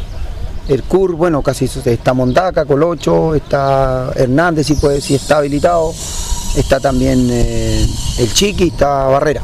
El 0.67 0.83
Cur, 0.83 1.15
bueno, 1.15 1.41
casi 1.41 1.65
está 1.65 2.13
Mondaca, 2.13 2.65
Colocho, 2.65 3.35
está 3.35 4.13
Hernández 4.15 4.67
si 4.67 4.75
puede, 4.75 5.01
si 5.01 5.15
está 5.15 5.39
habilitado, 5.39 5.91
está 6.55 6.79
también 6.79 7.27
eh, 7.29 7.85
el 8.19 8.33
Chiqui, 8.33 8.67
está 8.67 9.05
Barrera. 9.07 9.41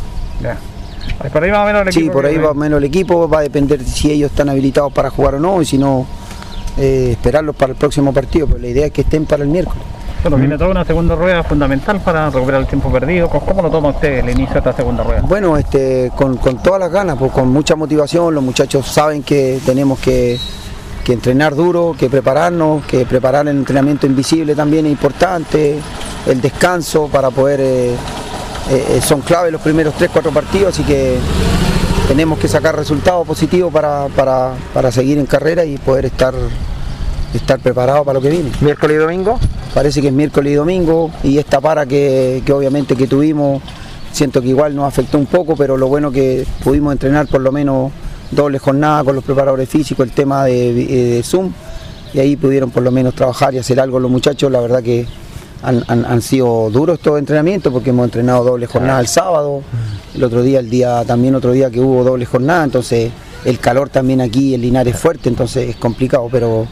Por 1.32 1.44
ahí 1.44 1.52
o 1.52 1.66
menos 1.66 1.88
el 1.88 1.94
Sí, 1.94 2.00
equipo 2.00 2.14
por 2.14 2.24
que 2.24 2.30
ahí 2.30 2.38
va 2.38 2.54
menos 2.54 2.78
el 2.78 2.84
equipo, 2.84 3.28
va 3.28 3.40
a 3.40 3.42
depender 3.42 3.84
si 3.84 4.12
ellos 4.12 4.32
están 4.32 4.50
habilitados 4.50 4.92
para 4.94 5.10
jugar 5.10 5.36
o 5.36 5.40
no, 5.40 5.62
y 5.62 5.66
si 5.66 5.78
no, 5.78 6.06
eh, 6.78 7.10
esperarlos 7.12 7.56
para 7.56 7.72
el 7.74 7.78
próximo 7.78 8.14
partido, 8.14 8.48
pero 8.48 8.60
la 8.60 8.68
idea 8.68 8.86
es 8.88 8.92
que 8.92 9.02
estén 9.02 9.26
para 9.26 9.44
el 9.44 9.50
miércoles. 9.50 9.82
Bueno, 10.24 10.38
viene 10.38 10.58
toda 10.58 10.72
una 10.72 10.84
segunda 10.84 11.16
rueda 11.16 11.44
fundamental 11.44 12.02
para 12.02 12.30
recuperar 12.30 12.62
el 12.62 12.68
tiempo 12.68 12.92
perdido. 12.92 13.30
¿Cómo 13.30 13.46
cómo 13.46 13.62
lo 13.62 13.70
toma 13.70 13.90
usted 13.90 14.20
el 14.20 14.30
inicio 14.32 14.54
de 14.54 14.60
esta 14.60 14.74
segunda 14.74 15.04
rueda? 15.04 15.22
Bueno, 15.22 15.56
este, 15.58 16.12
con, 16.16 16.38
con 16.38 16.58
todas 16.58 16.80
las 16.80 16.92
ganas, 16.92 17.18
pues, 17.18 17.32
con 17.32 17.48
mucha 17.50 17.76
motivación, 17.76 18.34
los 18.34 18.44
muchachos 18.44 18.88
saben 18.88 19.24
que 19.24 19.60
tenemos 19.66 20.00
que, 20.00 20.38
que 21.06 21.14
entrenar 21.14 21.56
duro, 21.56 21.96
que 21.98 22.10
prepararnos, 22.10 22.84
que 22.86 23.06
preparar 23.06 23.48
el 23.48 23.58
entrenamiento 23.58 24.06
invisible 24.08 24.56
también 24.56 24.86
es 24.88 24.92
importante, 24.92 25.80
el 26.26 26.42
descanso 26.42 27.08
para 27.08 27.30
poder, 27.30 27.60
eh, 27.62 27.96
eh, 28.70 29.00
son 29.02 29.22
clave 29.22 29.52
los 29.52 29.62
primeros 29.62 29.94
3-4 29.96 30.32
partidos, 30.34 30.74
así 30.74 30.84
que 30.84 31.18
tenemos 32.08 32.40
que 32.40 32.48
sacar 32.48 32.76
resultados 32.76 33.28
positivos 33.28 33.72
para, 33.72 34.08
para, 34.16 34.54
para 34.74 34.92
seguir 34.92 35.18
en 35.18 35.26
carrera 35.26 35.66
y 35.66 35.78
poder 35.78 36.06
estar, 36.06 36.34
estar 37.34 37.60
preparados 37.60 38.06
para 38.06 38.20
lo 38.20 38.22
que 38.22 38.30
viene. 38.30 38.52
¿Miércoles 38.62 38.96
y 38.96 39.00
domingo? 39.00 39.40
Parece 39.74 40.02
que 40.02 40.08
es 40.08 40.14
miércoles 40.14 40.54
y 40.54 40.56
domingo 40.56 41.12
y 41.24 41.38
esta 41.38 41.60
para 41.60 41.86
que, 41.86 42.42
que 42.46 42.54
obviamente 42.54 42.96
que 42.96 43.08
tuvimos, 43.08 43.62
siento 44.12 44.42
que 44.42 44.48
igual 44.50 44.76
nos 44.76 44.86
afectó 44.86 45.18
un 45.18 45.26
poco, 45.26 45.56
pero 45.56 45.78
lo 45.78 45.88
bueno 45.88 46.12
que 46.12 46.46
pudimos 46.64 46.94
entrenar 46.94 47.28
por 47.28 47.42
lo 47.42 47.52
menos 47.52 47.92
doble 48.32 48.60
jornada 48.60 49.04
con 49.04 49.16
los 49.16 49.24
preparadores 49.24 49.70
físicos, 49.70 50.06
el 50.06 50.14
tema 50.14 50.46
de, 50.46 50.70
eh, 50.70 51.16
de 51.16 51.24
Zoom, 51.24 51.52
y 52.14 52.20
ahí 52.20 52.36
pudieron 52.36 52.72
por 52.72 52.84
lo 52.84 52.92
menos 52.92 53.14
trabajar 53.16 53.54
y 53.54 53.58
hacer 53.58 53.80
algo 53.80 54.00
los 54.00 54.12
muchachos, 54.12 54.52
la 54.52 54.60
verdad 54.60 54.82
que 54.82 55.06
han, 55.64 55.84
han- 55.88 56.06
han 56.06 56.22
sido 56.22 56.70
duros 56.70 56.98
estos 57.00 57.20
entrenamientos 57.20 57.72
porque 57.74 57.90
hemos 57.92 58.06
entrenado 58.06 58.44
doble 58.44 58.68
jornada 58.68 59.00
el 59.00 59.08
sábado, 59.08 59.62
el 60.16 60.24
otro 60.24 60.42
día, 60.44 60.60
el 60.60 60.70
día, 60.70 61.04
también 61.06 61.36
otro 61.36 61.52
día 61.52 61.70
que 61.70 61.80
hubo 61.80 62.04
doble 62.04 62.26
jornada, 62.26 62.64
entonces 62.64 63.12
el 63.46 63.60
calor 63.60 63.90
también 63.90 64.22
aquí 64.22 64.54
en 64.54 64.62
Linares 64.62 64.96
es 64.96 65.00
fuerte, 65.00 65.30
entonces 65.30 65.70
es 65.70 65.76
complicado, 65.76 66.28
pero 66.32 66.68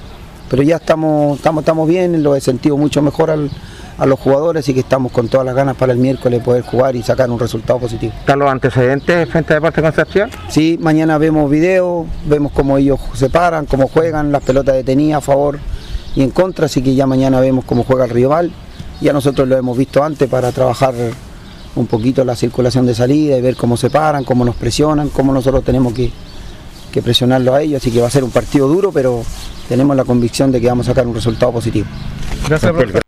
pero 0.47 0.61
ya 0.61 0.75
estamos, 0.75 1.37
estamos, 1.37 1.63
estamos 1.63 1.87
bien, 1.87 2.21
lo 2.21 2.35
he 2.35 2.41
sentido 2.41 2.77
mucho 2.77 3.01
mejor 3.01 3.31
al- 3.31 3.49
a 3.97 4.05
los 4.05 4.19
jugadores 4.19 4.67
y 4.69 4.73
que 4.73 4.81
estamos 4.81 5.11
con 5.11 5.27
todas 5.29 5.45
las 5.45 5.55
ganas 5.55 5.75
para 5.75 5.91
el 5.93 5.97
miércoles 5.97 6.43
poder 6.43 6.61
jugar 6.63 6.95
y 6.97 7.01
sacar 7.01 7.31
un 7.31 7.39
resultado 7.39 7.79
positivo. 7.79 8.13
¿Están 8.19 8.39
los 8.39 8.49
antecedentes 8.51 9.27
frente 9.29 9.53
a 9.53 9.55
Deportes 9.55 9.81
Concepción? 9.81 10.29
Sí, 10.49 10.77
mañana 10.81 11.17
vemos 11.17 11.49
videos, 11.49 12.05
vemos 12.27 12.51
cómo 12.51 12.77
ellos 12.77 12.99
se 13.15 13.29
paran, 13.29 13.65
cómo 13.65 13.87
juegan, 13.87 14.31
las 14.31 14.43
pelotas 14.43 14.75
detenidas 14.75 15.17
a 15.19 15.21
favor 15.21 15.59
y 16.15 16.21
en 16.21 16.29
contra, 16.29 16.65
así 16.67 16.81
que 16.83 16.93
ya 16.93 17.07
mañana 17.07 17.39
vemos 17.39 17.65
cómo 17.65 17.83
juega 17.83 18.03
el 18.05 18.11
rival. 18.11 18.51
Ya 19.01 19.13
nosotros 19.13 19.47
lo 19.47 19.57
hemos 19.57 19.77
visto 19.77 20.03
antes 20.03 20.29
para 20.29 20.51
trabajar 20.51 20.93
un 21.75 21.87
poquito 21.87 22.23
la 22.23 22.35
circulación 22.35 22.85
de 22.85 22.95
salida 22.95 23.37
y 23.37 23.41
ver 23.41 23.55
cómo 23.55 23.77
se 23.77 23.89
paran, 23.89 24.23
cómo 24.23 24.45
nos 24.45 24.55
presionan, 24.55 25.09
cómo 25.09 25.33
nosotros 25.33 25.63
tenemos 25.63 25.93
que, 25.93 26.11
que 26.91 27.01
presionarlo 27.01 27.53
a 27.53 27.61
ellos, 27.61 27.81
así 27.81 27.91
que 27.91 27.99
va 27.99 28.07
a 28.07 28.11
ser 28.11 28.23
un 28.23 28.31
partido 28.31 28.67
duro, 28.67 28.91
pero 28.91 29.23
tenemos 29.67 29.95
la 29.95 30.05
convicción 30.05 30.51
de 30.51 30.61
que 30.61 30.67
vamos 30.67 30.87
a 30.87 30.91
sacar 30.91 31.05
un 31.05 31.13
resultado 31.13 31.51
positivo. 31.51 31.87
Gracias, 32.47 32.71
profesor. 32.71 33.01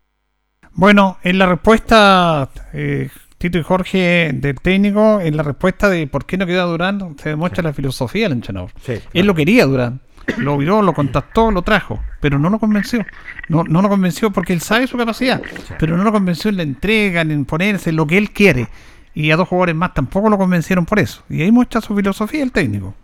Bueno, 0.72 1.18
en 1.22 1.38
la 1.38 1.46
respuesta, 1.46 2.50
eh, 2.72 3.08
Tito 3.38 3.58
y 3.58 3.62
Jorge, 3.62 4.30
del 4.34 4.56
técnico, 4.60 5.20
en 5.20 5.36
la 5.36 5.42
respuesta 5.42 5.88
de 5.88 6.06
por 6.06 6.26
qué 6.26 6.36
no 6.36 6.46
queda 6.46 6.64
Durán, 6.64 7.16
se 7.20 7.30
demuestra 7.30 7.62
la 7.62 7.72
filosofía 7.72 8.24
del 8.24 8.32
entrenador. 8.32 8.70
Él 9.12 9.26
lo 9.26 9.34
quería 9.34 9.64
Durán, 9.64 10.00
lo 10.36 10.56
miró, 10.56 10.82
lo 10.82 10.92
contactó, 10.92 11.50
lo 11.50 11.62
trajo, 11.62 11.98
pero 12.20 12.38
no 12.38 12.50
lo 12.50 12.58
convenció. 12.58 13.04
No, 13.48 13.64
no 13.64 13.82
lo 13.82 13.88
convenció 13.88 14.30
porque 14.30 14.52
él 14.52 14.60
sabe 14.60 14.86
su 14.86 14.98
capacidad, 14.98 15.40
pero 15.78 15.96
no 15.96 16.04
lo 16.04 16.12
convenció 16.12 16.50
en 16.50 16.58
la 16.58 16.62
entrega, 16.62 17.22
en 17.22 17.44
ponerse, 17.44 17.90
en 17.90 17.96
lo 17.96 18.06
que 18.06 18.18
él 18.18 18.30
quiere. 18.30 18.68
Y 19.14 19.30
a 19.32 19.36
dos 19.36 19.48
jugadores 19.48 19.74
más 19.74 19.94
tampoco 19.94 20.28
lo 20.28 20.38
convencieron 20.38 20.84
por 20.84 20.98
eso. 20.98 21.24
Y 21.28 21.42
ahí 21.42 21.50
muestra 21.50 21.80
su 21.80 21.96
filosofía 21.96 22.42
el 22.42 22.52
técnico. 22.52 22.94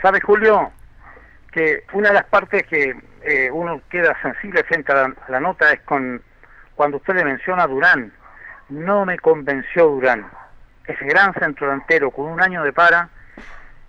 ¿Sabe, 0.00 0.20
Julio? 0.20 0.70
Que 1.52 1.84
una 1.92 2.08
de 2.08 2.14
las 2.14 2.24
partes 2.26 2.66
que 2.66 2.94
eh, 3.22 3.50
uno 3.52 3.82
queda 3.90 4.16
sensible 4.22 4.64
frente 4.64 4.92
a 4.92 4.94
la, 4.94 5.02
a 5.26 5.30
la 5.30 5.40
nota 5.40 5.70
es 5.72 5.80
con 5.80 6.22
cuando 6.74 6.96
usted 6.96 7.14
le 7.14 7.24
menciona 7.24 7.64
a 7.64 7.66
Durán. 7.66 8.12
No 8.70 9.04
me 9.04 9.18
convenció 9.18 9.88
Durán. 9.88 10.26
Ese 10.86 11.04
gran 11.04 11.34
centro 11.34 11.66
delantero 11.66 12.10
con 12.10 12.26
un 12.26 12.40
año 12.40 12.62
de 12.62 12.72
para, 12.72 13.10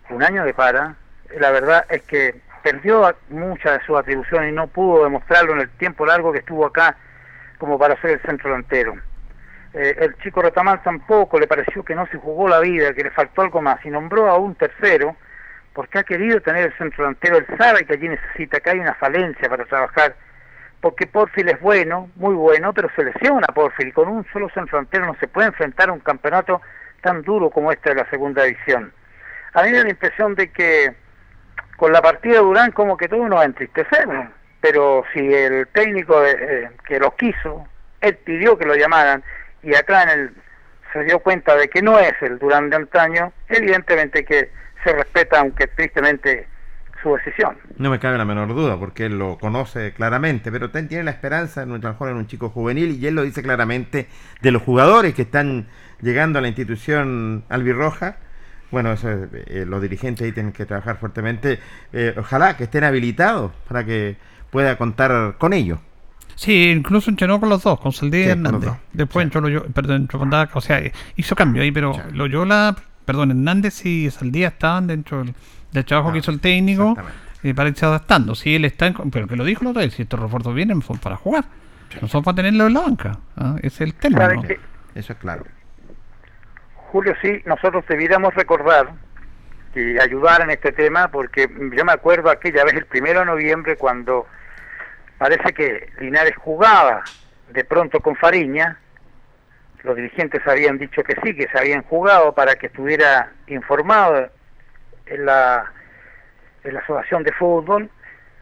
un 0.09 0.21
año 0.21 0.43
de 0.43 0.53
para, 0.53 0.95
la 1.39 1.51
verdad 1.51 1.85
es 1.89 2.01
que 2.03 2.35
perdió 2.63 3.15
muchas 3.29 3.79
de 3.79 3.85
sus 3.85 3.97
atribuciones 3.97 4.51
y 4.51 4.55
no 4.55 4.67
pudo 4.67 5.03
demostrarlo 5.03 5.53
en 5.53 5.61
el 5.61 5.69
tiempo 5.71 6.05
largo 6.05 6.31
que 6.31 6.39
estuvo 6.39 6.65
acá 6.65 6.95
como 7.57 7.77
para 7.77 7.99
ser 8.01 8.11
el 8.11 8.21
centro 8.21 8.49
delantero. 8.49 8.95
eh, 9.73 9.95
el 9.99 10.17
chico 10.17 10.41
Retamán 10.41 10.81
tampoco 10.83 11.39
le 11.39 11.47
pareció 11.47 11.83
que 11.83 11.95
no 11.95 12.05
se 12.07 12.17
jugó 12.17 12.47
la 12.49 12.59
vida, 12.59 12.93
que 12.93 13.03
le 13.03 13.11
faltó 13.11 13.41
algo 13.41 13.61
más, 13.61 13.83
y 13.85 13.89
nombró 13.89 14.29
a 14.29 14.37
un 14.37 14.55
tercero, 14.55 15.15
porque 15.73 15.99
ha 15.99 16.03
querido 16.03 16.41
tener 16.41 16.65
el 16.65 16.77
centro 16.77 17.03
delantero, 17.05 17.37
él 17.37 17.45
sabe 17.57 17.85
que 17.85 17.93
allí 17.93 18.09
necesita, 18.09 18.59
que 18.59 18.69
hay 18.71 18.79
una 18.79 18.95
falencia 18.95 19.47
para 19.47 19.65
trabajar, 19.65 20.15
porque 20.81 21.07
Porfil 21.07 21.47
es 21.49 21.59
bueno, 21.61 22.09
muy 22.15 22.33
bueno, 22.33 22.73
pero 22.73 22.89
se 22.95 23.03
lesiona 23.03 23.47
Porfil, 23.47 23.87
y 23.87 23.91
con 23.91 24.09
un 24.09 24.25
solo 24.33 24.49
centro 24.49 24.77
delantero 24.77 25.05
no 25.05 25.15
se 25.19 25.27
puede 25.27 25.47
enfrentar 25.47 25.89
un 25.89 25.99
campeonato 25.99 26.61
tan 27.01 27.21
duro 27.21 27.49
como 27.49 27.71
este 27.71 27.89
de 27.89 27.95
la 27.95 28.09
segunda 28.09 28.43
división. 28.43 28.91
A 29.53 29.63
mí 29.63 29.71
me 29.71 29.77
da 29.77 29.83
la 29.83 29.89
impresión 29.91 30.35
de 30.35 30.51
que 30.51 30.93
con 31.81 31.91
la 31.91 32.01
partida 32.03 32.33
de 32.33 32.41
Durán 32.41 32.71
como 32.73 32.95
que 32.95 33.07
todo 33.07 33.27
nos 33.27 33.43
entristecemos, 33.43 34.27
pero 34.61 35.03
si 35.11 35.33
el 35.33 35.67
técnico 35.69 36.23
eh, 36.23 36.69
que 36.87 36.99
lo 36.99 37.15
quiso, 37.15 37.65
él 38.01 38.15
pidió 38.17 38.55
que 38.55 38.67
lo 38.67 38.75
llamaran, 38.75 39.23
y 39.63 39.73
acá 39.73 40.03
en 40.03 40.09
el 40.09 40.31
se 40.93 41.03
dio 41.05 41.17
cuenta 41.17 41.55
de 41.55 41.69
que 41.69 41.81
no 41.81 41.97
es 41.97 42.13
el 42.21 42.37
Durán 42.37 42.69
de 42.69 42.75
antaño, 42.75 43.33
evidentemente 43.49 44.23
que 44.23 44.51
se 44.83 44.93
respeta, 44.93 45.39
aunque 45.39 45.65
tristemente, 45.65 46.47
su 47.01 47.15
decisión. 47.15 47.57
No 47.77 47.89
me 47.89 47.97
cabe 47.97 48.19
la 48.19 48.25
menor 48.25 48.49
duda, 48.49 48.77
porque 48.77 49.07
él 49.07 49.17
lo 49.17 49.39
conoce 49.39 49.91
claramente, 49.93 50.51
pero 50.51 50.69
tiene 50.69 51.01
la 51.01 51.09
esperanza, 51.09 51.63
en 51.63 51.71
un, 51.71 51.79
mejor 51.79 52.09
en 52.09 52.17
un 52.17 52.27
chico 52.27 52.49
juvenil, 52.49 52.91
y 52.91 53.07
él 53.07 53.15
lo 53.15 53.23
dice 53.23 53.41
claramente, 53.41 54.07
de 54.43 54.51
los 54.51 54.61
jugadores 54.61 55.15
que 55.15 55.23
están 55.23 55.65
llegando 55.99 56.37
a 56.37 56.43
la 56.43 56.47
institución 56.47 57.43
albirroja. 57.49 58.17
Bueno, 58.71 58.93
eso, 58.93 59.09
eh, 59.09 59.65
los 59.67 59.81
dirigentes 59.81 60.25
ahí 60.25 60.31
tienen 60.31 60.53
que 60.53 60.65
trabajar 60.65 60.97
fuertemente. 60.97 61.59
Eh, 61.91 62.15
ojalá 62.17 62.55
que 62.55 62.63
estén 62.63 62.83
habilitados 62.83 63.51
para 63.67 63.85
que 63.85 64.15
pueda 64.49 64.77
contar 64.77 65.35
con 65.37 65.53
ellos. 65.53 65.79
Sí, 66.35 66.71
incluso 66.71 67.09
entrenó 67.09 67.39
con 67.39 67.49
los 67.49 67.61
dos, 67.61 67.79
con 67.79 67.91
Saldía 67.91 68.27
y 68.27 68.29
Hernández. 68.29 68.71
Después 68.93 69.23
entró 69.23 69.41
Loyola, 69.41 69.67
perdón, 69.73 69.97
entró 69.97 70.19
con 70.19 70.33
o 70.33 70.61
sea, 70.61 70.81
hizo 71.15 71.35
cambio 71.35 71.61
ahí, 71.61 71.71
pero 71.71 71.93
Loyola, 72.13 72.75
perdón, 73.05 73.31
Hernández 73.31 73.85
y 73.85 74.09
Saldía 74.09 74.47
estaban 74.47 74.87
dentro 74.87 75.23
del, 75.71 75.85
trabajo 75.85 76.11
que 76.11 76.19
hizo 76.19 76.31
el 76.31 76.39
técnico 76.39 76.95
eh, 77.43 77.53
para 77.53 77.69
irse 77.69 77.85
adaptando. 77.85 78.33
Si 78.33 78.55
él 78.55 78.65
está, 78.65 78.91
pero 79.11 79.27
que 79.27 79.35
lo 79.35 79.45
dijo 79.45 79.63
la 79.63 79.71
otra 79.71 79.83
vez, 79.83 79.93
si 79.93 80.03
estos 80.03 80.19
refuerzos 80.19 80.55
vienen 80.55 80.81
son 80.81 80.97
para 80.97 81.15
jugar, 81.15 81.45
no 82.01 82.07
son 82.07 82.23
para 82.23 82.35
tenerlo 82.35 82.67
en 82.67 82.73
la 82.73 82.79
banca. 82.79 83.19
¿ah? 83.37 83.57
Es 83.61 83.81
el 83.81 83.93
tema. 83.93 84.31
Eso 84.95 85.13
es 85.13 85.19
claro. 85.19 85.45
Julio, 86.91 87.15
sí, 87.21 87.41
nosotros 87.45 87.85
debiéramos 87.87 88.35
recordar 88.35 88.89
y 89.73 89.97
ayudar 89.97 90.41
en 90.41 90.49
este 90.49 90.73
tema, 90.73 91.07
porque 91.07 91.47
yo 91.47 91.85
me 91.85 91.93
acuerdo 91.93 92.29
aquella 92.29 92.65
vez, 92.65 92.73
el 92.73 92.85
primero 92.85 93.21
de 93.21 93.27
noviembre, 93.27 93.77
cuando 93.77 94.27
parece 95.17 95.53
que 95.53 95.89
Linares 96.01 96.35
jugaba 96.35 97.01
de 97.49 97.63
pronto 97.63 98.01
con 98.01 98.17
Fariña, 98.17 98.77
los 99.83 99.95
dirigentes 99.95 100.45
habían 100.45 100.77
dicho 100.77 101.01
que 101.03 101.15
sí, 101.23 101.33
que 101.33 101.47
se 101.47 101.57
habían 101.57 101.83
jugado 101.83 102.35
para 102.35 102.55
que 102.55 102.67
estuviera 102.67 103.31
informado 103.47 104.29
en 105.05 105.25
la, 105.25 105.71
en 106.65 106.73
la 106.73 106.81
asociación 106.81 107.23
de 107.23 107.31
fútbol, 107.31 107.89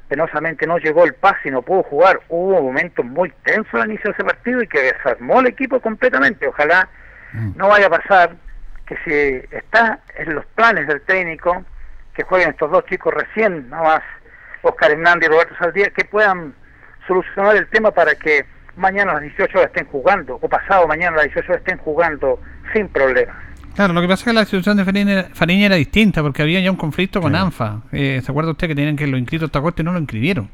penosamente 0.07 0.65
no 0.65 0.80
llegó 0.80 1.03
el 1.03 1.13
pase 1.13 1.49
y 1.49 1.51
no 1.51 1.61
pudo 1.61 1.84
jugar, 1.84 2.19
hubo 2.30 2.59
momentos 2.63 3.05
muy 3.05 3.30
tensos 3.43 3.76
al 3.76 3.91
inicio 3.91 4.09
de 4.09 4.15
ese 4.15 4.23
partido 4.23 4.63
y 4.63 4.67
que 4.67 4.81
desarmó 4.81 5.39
el 5.39 5.47
equipo 5.47 5.80
completamente, 5.80 6.47
ojalá. 6.47 6.89
No 7.34 7.68
vaya 7.68 7.88
a 7.88 7.89
pasar 7.89 8.35
que 8.85 8.97
si 9.06 9.56
está 9.56 9.99
en 10.15 10.35
los 10.35 10.45
planes 10.47 10.88
del 10.88 11.01
técnico 11.01 11.64
que 12.14 12.23
jueguen 12.23 12.49
estos 12.49 12.72
dos 12.72 12.85
chicos 12.85 13.14
recién, 13.14 13.69
nada 13.69 13.84
más 13.84 14.01
Oscar 14.61 14.91
Hernández 14.91 15.30
y 15.30 15.31
Roberto 15.31 15.56
Saldía, 15.57 15.89
que 15.91 16.06
puedan 16.06 16.53
solucionar 17.07 17.56
el 17.56 17.68
tema 17.69 17.91
para 17.91 18.15
que 18.15 18.45
mañana 18.76 19.11
a 19.11 19.14
las 19.15 19.23
18 19.23 19.57
horas 19.57 19.72
estén 19.72 19.88
jugando, 19.88 20.38
o 20.41 20.49
pasado 20.49 20.88
mañana 20.88 21.14
a 21.14 21.23
las 21.23 21.26
18 21.26 21.51
horas 21.51 21.61
estén 21.61 21.77
jugando 21.77 22.41
sin 22.73 22.88
problemas. 22.89 23.35
Claro, 23.80 23.93
lo 23.93 24.01
que 24.01 24.10
pasa 24.10 24.23
es 24.23 24.26
que 24.26 24.34
la 24.34 24.43
situación 24.43 24.76
de 24.76 24.84
Fariña, 25.34 25.65
era 25.65 25.77
distinta, 25.77 26.22
porque 26.22 26.41
había 26.41 26.60
ya 26.60 26.69
un 26.69 26.76
conflicto 26.76 27.22
con 27.22 27.34
ANFA. 27.34 27.80
Eh, 27.93 28.22
¿Se 28.22 28.30
acuerda 28.30 28.51
usted 28.51 28.68
que 28.68 28.76
tenían 28.76 28.97
que 28.97 29.07
lo 29.07 29.18
inscritos 29.18 29.45
esta 29.45 29.61
coste 29.61 29.84
y 29.84 29.85
no 29.85 29.93
lo 29.93 29.99
inscribieron? 29.99 30.49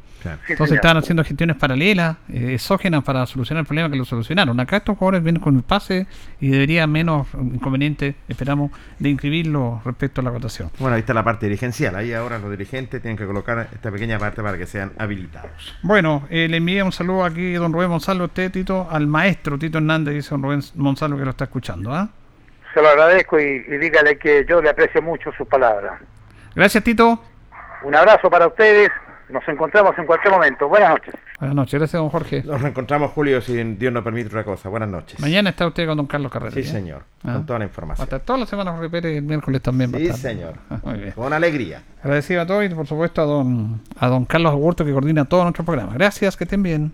Entonces 0.47 0.76
estaban 0.76 0.97
haciendo 0.97 1.23
gestiones 1.23 1.56
paralelas, 1.56 2.18
eh, 2.30 2.53
exógenas 2.53 3.03
para 3.03 3.26
solucionar 3.26 3.61
el 3.61 3.65
problema 3.65 3.89
que 3.89 3.95
lo 3.95 4.06
solucionaron. 4.06 4.60
Acá 4.60 4.77
estos 4.77 4.95
jugadores 4.95 5.23
vienen 5.23 5.41
con 5.41 5.56
el 5.56 5.64
pase 5.64 6.06
y 6.39 6.49
debería 6.49 6.85
menos 6.85 7.26
inconveniente, 7.34 8.14
esperamos, 8.27 8.69
de 8.99 9.10
inscribirlo 9.10 9.81
respecto 9.84 10.22
a 10.22 10.23
la 10.23 10.30
votación. 10.30 10.69
Bueno, 10.77 10.93
ahí 10.93 10.99
está 10.99 11.15
la 11.15 11.23
parte 11.23 11.47
dirigencial. 11.47 11.95
Ahí 11.95 12.14
ahora 12.14 12.38
los 12.38 12.52
dirigentes 12.52 13.02
tienen 13.02 13.18
que 13.18 13.26
colocar 13.26 13.69
esta 13.73 13.89
pequeña 13.89 14.19
parte 14.19 14.43
para 14.43 14.56
que 14.56 14.68
sean 14.68 14.91
habilitados. 14.99 15.76
Bueno, 15.81 16.27
eh, 16.30 16.47
le 16.47 16.57
envié 16.57 16.84
un 16.84 16.91
saludo 16.91 17.26
aquí, 17.26 17.53
don 17.53 17.73
Rubén 17.73 17.89
Gonzalo, 17.89 18.26
usted, 18.26 18.52
Tito, 18.52 18.88
al 18.88 19.07
maestro 19.07 19.57
Tito 19.57 19.80
Hernández, 19.80 20.14
dice 20.14 20.30
don 20.30 20.43
Rubén 20.43 20.61
Gonzalo 20.76 21.18
que 21.18 21.23
lo 21.23 21.31
está 21.31 21.45
escuchando. 21.45 21.91
¿ah? 21.91 22.07
Se 22.76 22.81
lo 22.81 22.89
agradezco 22.89 23.39
y, 23.39 23.65
y 23.68 23.77
dígale 23.77 24.19
que 24.19 24.45
yo 24.47 24.61
le 24.61 24.69
aprecio 24.69 25.02
mucho 25.02 25.31
sus 25.38 25.47
palabras. 25.47 26.02
Gracias, 26.53 26.84
Tito. 26.84 27.19
Un 27.84 27.95
abrazo 27.95 28.30
para 28.30 28.47
ustedes 28.47 28.91
nos 29.30 29.47
encontramos 29.47 29.97
en 29.97 30.06
cualquier 30.06 30.34
momento. 30.34 30.68
Buenas 30.68 30.89
noches. 30.89 31.14
Buenas 31.39 31.56
noches, 31.56 31.80
gracias, 31.80 32.02
don 32.02 32.10
Jorge. 32.10 32.43
Nos 32.43 32.61
reencontramos, 32.61 33.11
Julio, 33.11 33.41
si 33.41 33.64
Dios 33.64 33.93
nos 33.93 34.03
permite 34.03 34.27
otra 34.27 34.43
cosa. 34.43 34.68
Buenas 34.69 34.89
noches. 34.89 35.19
Mañana 35.22 35.52
está 35.52 35.65
usted 35.68 35.88
con 35.88 35.95
don 35.95 36.06
Carlos 36.06 36.31
Carrera. 36.31 36.52
Sí, 36.52 36.60
¿eh? 36.60 36.64
señor, 36.64 37.03
con 37.22 37.31
ah. 37.31 37.43
toda 37.45 37.60
la 37.60 37.65
información. 37.65 38.03
Hasta 38.03 38.19
todas 38.19 38.41
las 38.41 38.49
semanas 38.49 38.77
repite 38.77 39.18
el 39.18 39.23
miércoles 39.23 39.61
también. 39.61 39.91
Sí, 39.93 40.11
señor. 40.11 40.56
Muy 40.84 40.99
bien. 40.99 41.11
Con 41.14 41.31
alegría. 41.31 41.81
Agradecido 42.03 42.41
a 42.41 42.45
todos 42.45 42.65
y, 42.65 42.69
por 42.69 42.88
supuesto, 42.88 43.22
a 43.22 43.26
don, 43.26 43.81
a 43.97 44.07
don 44.07 44.26
Carlos 44.26 44.52
Augusto, 44.52 44.84
que 44.84 44.91
coordina 44.91 45.23
todo 45.26 45.43
nuestro 45.43 45.64
programa. 45.64 45.93
Gracias, 45.93 46.35
que 46.35 46.43
estén 46.43 46.61
bien. 46.61 46.93